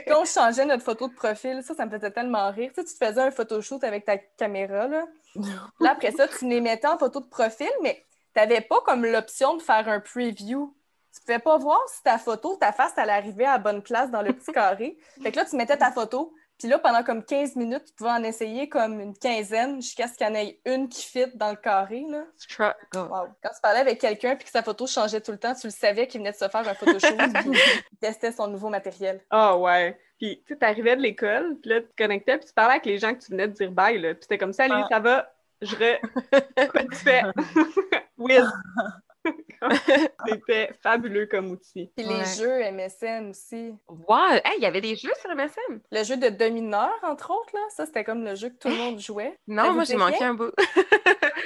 Quand 0.06 0.20
on 0.20 0.24
changeait 0.24 0.66
notre 0.66 0.82
photo 0.82 1.08
de 1.08 1.14
profil, 1.14 1.62
ça, 1.62 1.74
ça 1.74 1.86
me 1.86 1.90
faisait 1.90 2.10
tellement 2.10 2.50
rire. 2.50 2.70
Tu 2.74 2.82
sais, 2.82 2.86
tu 2.86 2.98
te 2.98 3.04
faisais 3.04 3.20
un 3.22 3.30
photoshoot 3.30 3.82
avec 3.84 4.04
ta 4.04 4.18
caméra, 4.18 4.86
là. 4.86 5.04
Là, 5.80 5.92
après 5.92 6.10
ça, 6.10 6.26
tu 6.28 6.46
les 6.48 6.60
mettais 6.60 6.88
en 6.88 6.98
photo 6.98 7.20
de 7.20 7.26
profil, 7.28 7.70
mais 7.82 8.04
n'avais 8.36 8.60
pas 8.60 8.80
comme 8.84 9.04
l'option 9.04 9.56
de 9.56 9.62
faire 9.62 9.88
un 9.88 10.00
preview. 10.00 10.74
Tu 11.14 11.20
pouvais 11.22 11.38
pas 11.40 11.56
voir 11.58 11.80
si 11.88 12.02
ta 12.02 12.18
photo, 12.18 12.56
ta 12.56 12.72
face, 12.72 12.92
elle 12.96 13.10
arrivait 13.10 13.44
à 13.44 13.52
la 13.52 13.58
bonne 13.58 13.82
place 13.82 14.10
dans 14.10 14.22
le 14.22 14.32
petit 14.32 14.52
carré. 14.52 14.96
Fait 15.22 15.32
que 15.32 15.36
là, 15.36 15.44
tu 15.44 15.56
mettais 15.56 15.76
ta 15.76 15.90
photo, 15.90 16.32
puis 16.56 16.68
là, 16.68 16.78
pendant 16.78 17.02
comme 17.02 17.24
15 17.24 17.56
minutes, 17.56 17.86
tu 17.86 17.94
pouvais 17.94 18.10
en 18.10 18.22
essayer 18.22 18.68
comme 18.68 19.00
une 19.00 19.16
quinzaine 19.16 19.80
jusqu'à 19.80 20.06
ce 20.06 20.12
qu'il 20.14 20.26
y 20.26 20.30
en 20.30 20.34
ait 20.34 20.60
une 20.66 20.88
qui 20.88 21.02
fit 21.04 21.26
dans 21.34 21.50
le 21.50 21.56
carré, 21.56 22.04
là. 22.08 22.24
Wow. 22.94 23.28
Quand 23.42 23.48
tu 23.48 23.60
parlais 23.62 23.80
avec 23.80 23.98
quelqu'un 23.98 24.36
puis 24.36 24.44
que 24.44 24.50
sa 24.50 24.62
photo 24.62 24.86
changeait 24.86 25.22
tout 25.22 25.32
le 25.32 25.38
temps, 25.38 25.54
tu 25.54 25.66
le 25.66 25.72
savais 25.72 26.06
qu'il 26.06 26.20
venait 26.20 26.32
de 26.32 26.36
se 26.36 26.48
faire 26.48 26.68
un 26.68 26.74
photoshoot 26.74 27.16
puis 27.34 27.50
il 27.92 27.98
testait 27.98 28.30
son 28.30 28.46
nouveau 28.46 28.68
matériel. 28.68 29.20
Ah 29.30 29.56
ouais. 29.56 29.98
Puis, 30.18 30.42
tu 30.46 30.52
sais, 30.52 30.58
t'arrivais 30.58 30.96
de 30.96 31.00
l'école, 31.00 31.56
puis 31.62 31.70
là, 31.70 31.80
tu 31.80 31.88
te 31.88 31.96
connectais, 31.96 32.36
puis 32.36 32.46
tu 32.46 32.52
parlais 32.52 32.74
avec 32.74 32.84
les 32.84 32.98
gens 32.98 33.14
que 33.14 33.20
tu 33.20 33.30
venais 33.30 33.48
de 33.48 33.54
dire 33.54 33.72
bye, 33.72 33.98
là. 33.98 34.12
Puis 34.14 34.24
c'était 34.24 34.36
comme, 34.38 34.52
salut, 34.52 34.74
Ah. 34.76 34.86
ça 34.90 35.00
va? 35.00 35.32
Je 35.62 35.76
re... 35.76 36.68
Quoi 36.70 36.82
tu 36.90 36.96
fais? 36.96 37.22
Whiz! 38.18 38.44
C'était 40.26 40.70
fabuleux 40.82 41.26
comme 41.26 41.50
outil. 41.50 41.92
Puis 41.96 42.06
Ouais. 42.06 42.18
les 42.20 42.24
jeux 42.24 42.72
MSN 42.72 43.30
aussi. 43.30 43.74
Wow! 43.88 44.32
Hey, 44.44 44.54
il 44.56 44.62
y 44.62 44.66
avait 44.66 44.80
des 44.80 44.96
jeux 44.96 45.12
sur 45.20 45.34
MSN? 45.34 45.80
Le 45.92 46.02
jeu 46.04 46.16
de 46.16 46.28
domineur, 46.30 46.92
entre 47.02 47.30
autres, 47.30 47.50
là, 47.54 47.60
ça, 47.68 47.84
c'était 47.84 48.04
comme 48.04 48.24
le 48.24 48.34
jeu 48.34 48.48
que 48.48 48.56
tout 48.56 48.68
le 48.68 48.76
monde 48.76 48.98
jouait. 48.98 49.38
Non, 49.46 49.72
moi, 49.74 49.84
j'ai 49.84 49.96
manqué 49.96 50.24
un 50.24 50.34
bout. 50.34 50.52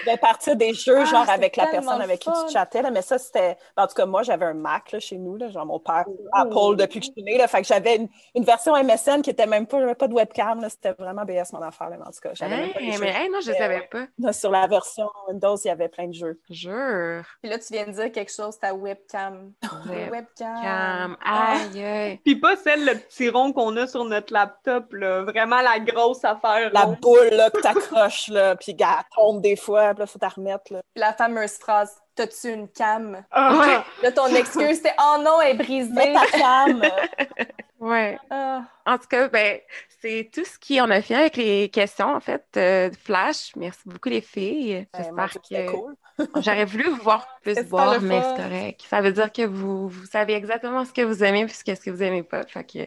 De 0.06 0.18
partir 0.18 0.56
des 0.56 0.74
jeux, 0.74 1.00
Ah, 1.00 1.04
genre 1.04 1.30
avec 1.30 1.56
la 1.56 1.66
personne 1.66 2.00
avec 2.00 2.20
qui 2.20 2.30
tu 2.30 2.52
chattais, 2.52 2.82
là, 2.82 2.90
mais 2.90 3.02
ça, 3.02 3.18
c'était. 3.18 3.56
En 3.76 3.86
tout 3.86 3.94
cas, 3.94 4.06
moi, 4.06 4.22
j'avais 4.22 4.46
un 4.46 4.54
Mac 4.54 4.92
là, 4.92 5.00
chez 5.00 5.16
nous, 5.18 5.36
là, 5.36 5.48
genre 5.48 5.66
mon 5.66 5.78
père, 5.80 6.04
Oh. 6.06 6.12
Apple 6.32 6.76
depuis 6.76 7.00
que 7.00 7.06
je 7.06 7.12
suis 7.12 7.22
née, 7.22 7.38
là, 7.38 7.48
fait 7.48 7.62
que 7.62 7.66
j'avais 7.66 7.96
une, 7.96 8.08
une 8.34 8.44
version 8.44 8.74
MSN 8.82 9.22
qui 9.22 9.30
était 9.30 9.46
même 9.46 9.66
pas, 9.66 9.80
j'avais 9.80 9.94
pas 9.94 10.08
de 10.08 10.14
webcam, 10.14 10.60
là, 10.60 10.68
c'était 10.68 10.92
vraiment 10.92 11.24
BS 11.24 11.52
mon 11.52 11.62
affaire, 11.62 11.88
là, 11.90 11.96
mais 11.98 12.06
en 12.06 12.10
tout 12.10 12.20
cas. 12.22 12.30
J'avais 12.34 12.66
jeux. 12.92 13.04
hey, 13.04 13.30
non, 13.30 13.40
je 13.40 13.52
savais 13.52 13.88
pas. 13.90 14.04
Là, 14.18 14.32
Sur 14.32 14.50
la 14.50 14.66
version 14.66 15.08
Windows, 15.28 15.56
il 15.64 15.68
y 15.68 15.70
avait 15.70 15.88
plein 15.88 16.08
de 16.08 16.12
jeux. 16.14 16.38
Jure. 16.50 17.24
Puis 17.42 17.50
là, 17.50 17.58
tu 17.58 17.72
viens 17.72 17.86
de 17.86 17.92
dire 17.92 18.12
quelque 18.12 18.32
chose, 18.32 18.58
ta 18.58 18.74
webcam. 18.74 19.52
Webcam. 19.88 20.10
Webcam. 20.10 21.16
Ah. 21.24 21.56
Aïe, 21.72 21.84
aïe. 21.84 22.20
Puis 22.24 22.36
pas 22.36 22.56
celle, 22.56 22.84
le 22.84 22.94
petit 22.98 23.28
rond 23.28 23.52
qu'on 23.52 23.76
a 23.76 23.86
sur 23.86 24.04
notre 24.04 24.32
laptop, 24.32 24.92
là. 24.92 25.22
Vraiment 25.22 25.60
la 25.62 25.78
grosse 25.80 26.24
affaire 26.24 26.70
La 26.72 26.82
ronde. 26.82 26.98
boule, 27.00 27.28
là, 27.32 27.50
que 27.50 27.60
t'accroches, 27.60 28.28
là, 28.28 28.56
puis 28.56 28.74
gars, 28.74 28.98
elle 28.98 29.04
tombe 29.16 29.40
des 29.40 29.56
fois, 29.56 29.93
puis 29.94 30.00
là, 30.00 30.06
faut 30.06 30.18
t'en 30.18 30.28
remettre, 30.28 30.72
là. 30.72 30.82
La 30.96 31.12
fameuse 31.12 31.52
phrase 31.52 31.96
T'as-tu 32.14 32.52
une 32.52 32.68
cam? 32.68 33.24
Ah! 33.32 33.84
Là, 34.02 34.12
ton 34.12 34.26
excuse, 34.28 34.76
c'était 34.76 34.94
Oh 35.00 35.16
non, 35.20 35.40
elle 35.40 35.56
est 35.56 35.58
Mets 35.58 35.64
brisée. 35.64 36.12
ta 36.12 36.38
cam! 36.38 36.82
Ouais. 37.84 38.18
Ah. 38.30 38.62
En 38.86 38.96
tout 38.96 39.08
cas, 39.08 39.28
ben, 39.28 39.58
c'est 40.00 40.30
tout 40.32 40.44
ce 40.46 40.58
qui 40.58 40.80
on 40.80 40.88
a 40.88 41.02
fait 41.02 41.16
avec 41.16 41.36
les 41.36 41.68
questions, 41.68 42.14
en 42.14 42.20
fait. 42.20 42.42
Euh, 42.56 42.90
Flash, 43.04 43.52
merci 43.56 43.80
beaucoup 43.84 44.08
les 44.08 44.22
filles. 44.22 44.86
Ben, 44.90 45.02
J'espère 45.02 45.32
que 45.32 45.70
cool. 45.70 45.94
j'aurais 46.42 46.64
voulu 46.64 46.88
vous 46.88 47.02
voir 47.02 47.28
plus 47.42 47.62
boire, 47.64 48.00
mais 48.00 48.22
c'est 48.22 48.42
correct. 48.42 48.84
Ça 48.88 49.02
veut 49.02 49.12
dire 49.12 49.30
que 49.30 49.42
vous, 49.42 49.88
vous 49.88 50.06
savez 50.06 50.32
exactement 50.32 50.86
ce 50.86 50.94
que 50.94 51.02
vous 51.02 51.22
aimez 51.22 51.44
puisque 51.44 51.76
ce 51.76 51.84
que 51.84 51.90
vous 51.90 52.02
aimez 52.02 52.22
pas. 52.22 52.44
Fait 52.46 52.64
que 52.64 52.78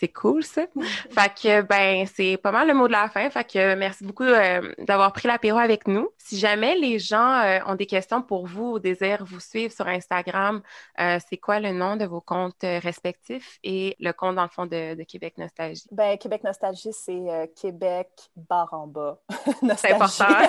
c'est 0.00 0.08
cool, 0.08 0.42
ça. 0.42 0.62
fait 1.10 1.34
que, 1.34 1.62
ben, 1.62 2.06
c'est 2.06 2.38
pas 2.38 2.50
mal 2.50 2.66
le 2.66 2.74
mot 2.74 2.86
de 2.88 2.92
la 2.92 3.08
fin. 3.08 3.28
Fait 3.30 3.44
que 3.44 3.74
merci 3.74 4.04
beaucoup 4.04 4.24
euh, 4.24 4.74
d'avoir 4.78 5.12
pris 5.12 5.28
l'apéro 5.28 5.58
avec 5.58 5.86
nous. 5.86 6.08
Si 6.16 6.38
jamais 6.38 6.74
les 6.74 6.98
gens 6.98 7.34
euh, 7.42 7.58
ont 7.66 7.74
des 7.74 7.86
questions 7.86 8.22
pour 8.22 8.46
vous 8.46 8.72
ou 8.72 8.78
désirent 8.78 9.24
vous 9.24 9.40
suivre 9.40 9.72
sur 9.72 9.86
Instagram, 9.86 10.62
euh, 10.98 11.18
c'est 11.28 11.36
quoi 11.36 11.60
le 11.60 11.72
nom 11.72 11.96
de 11.96 12.06
vos 12.06 12.20
comptes 12.20 12.62
respectifs 12.62 13.58
et 13.62 13.94
le 14.00 14.12
compte, 14.12 14.36
dans 14.36 14.42
le 14.42 14.48
fond, 14.48 14.66
de, 14.66 14.94
de 14.94 15.02
Québec 15.04 15.34
Nostalgie? 15.36 15.86
Ben, 15.90 16.16
Québec 16.16 16.42
Nostalgie, 16.44 16.92
c'est 16.92 17.12
euh, 17.12 17.46
Québec 17.54 18.08
barre 18.36 18.72
en 18.72 18.86
bas. 18.86 19.20
C'est 19.50 19.62
Nostalgie. 19.62 19.94
important. 19.94 20.24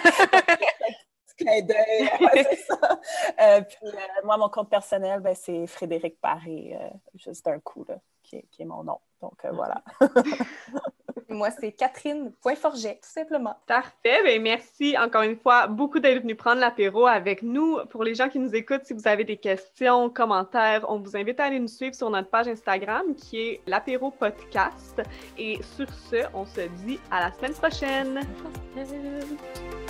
Petit 1.28 1.45
clin 1.45 1.62
d'œil, 1.62 2.10
ouais, 2.20 2.43
c'est 2.49 2.56
ça. 2.58 2.99
Euh, 3.39 3.62
puis 3.62 3.88
euh, 3.88 4.26
moi, 4.26 4.38
mon 4.38 4.49
compte 4.49 4.70
personnel, 4.70 5.20
ben, 5.22 5.36
c'est 5.36 5.66
Frédéric 5.68 6.20
Paré, 6.20 6.78
euh, 6.80 6.89
juste 7.16 7.45
d'un 7.45 7.60
coup, 7.60 7.86
là, 7.88 7.95
qui, 8.24 8.38
est, 8.38 8.45
qui 8.52 8.64
est 8.64 8.66
mon 8.66 8.84
nom. 8.84 8.99
Donc 9.22 9.34
euh, 9.45 9.51
voilà. 9.51 9.84
Moi, 11.30 11.49
c'est 11.51 11.72
Catherine 11.72 12.32
Poinforget, 12.41 12.95
tout 12.95 13.09
simplement. 13.09 13.55
Parfait. 13.65 14.22
Ben, 14.24 14.41
merci 14.41 14.97
encore 14.97 15.22
une 15.22 15.38
fois 15.38 15.67
beaucoup 15.67 15.99
d'être 15.99 16.22
venu 16.22 16.36
prendre 16.36 16.59
l'apéro 16.59 17.07
avec 17.07 17.41
nous. 17.41 17.78
Pour 17.89 18.03
les 18.03 18.15
gens 18.15 18.28
qui 18.28 18.39
nous 18.39 18.53
écoutent, 18.53 18.84
si 18.84 18.93
vous 18.93 19.07
avez 19.07 19.24
des 19.24 19.38
questions, 19.38 20.09
commentaires, 20.09 20.86
on 20.89 20.99
vous 20.99 21.15
invite 21.15 21.39
à 21.39 21.45
aller 21.45 21.59
nous 21.59 21.69
suivre 21.69 21.95
sur 21.95 22.09
notre 22.09 22.30
page 22.30 22.47
Instagram 22.47 23.15
qui 23.15 23.39
est 23.39 23.61
l'apéro 23.65 24.11
podcast. 24.11 25.01
Et 25.38 25.59
sur 25.76 25.88
ce, 25.89 26.26
on 26.34 26.45
se 26.45 26.61
dit 26.86 26.99
à 27.09 27.22
la 27.22 27.32
semaine 27.32 27.53
prochaine. 27.53 28.22
Merci. 28.76 29.80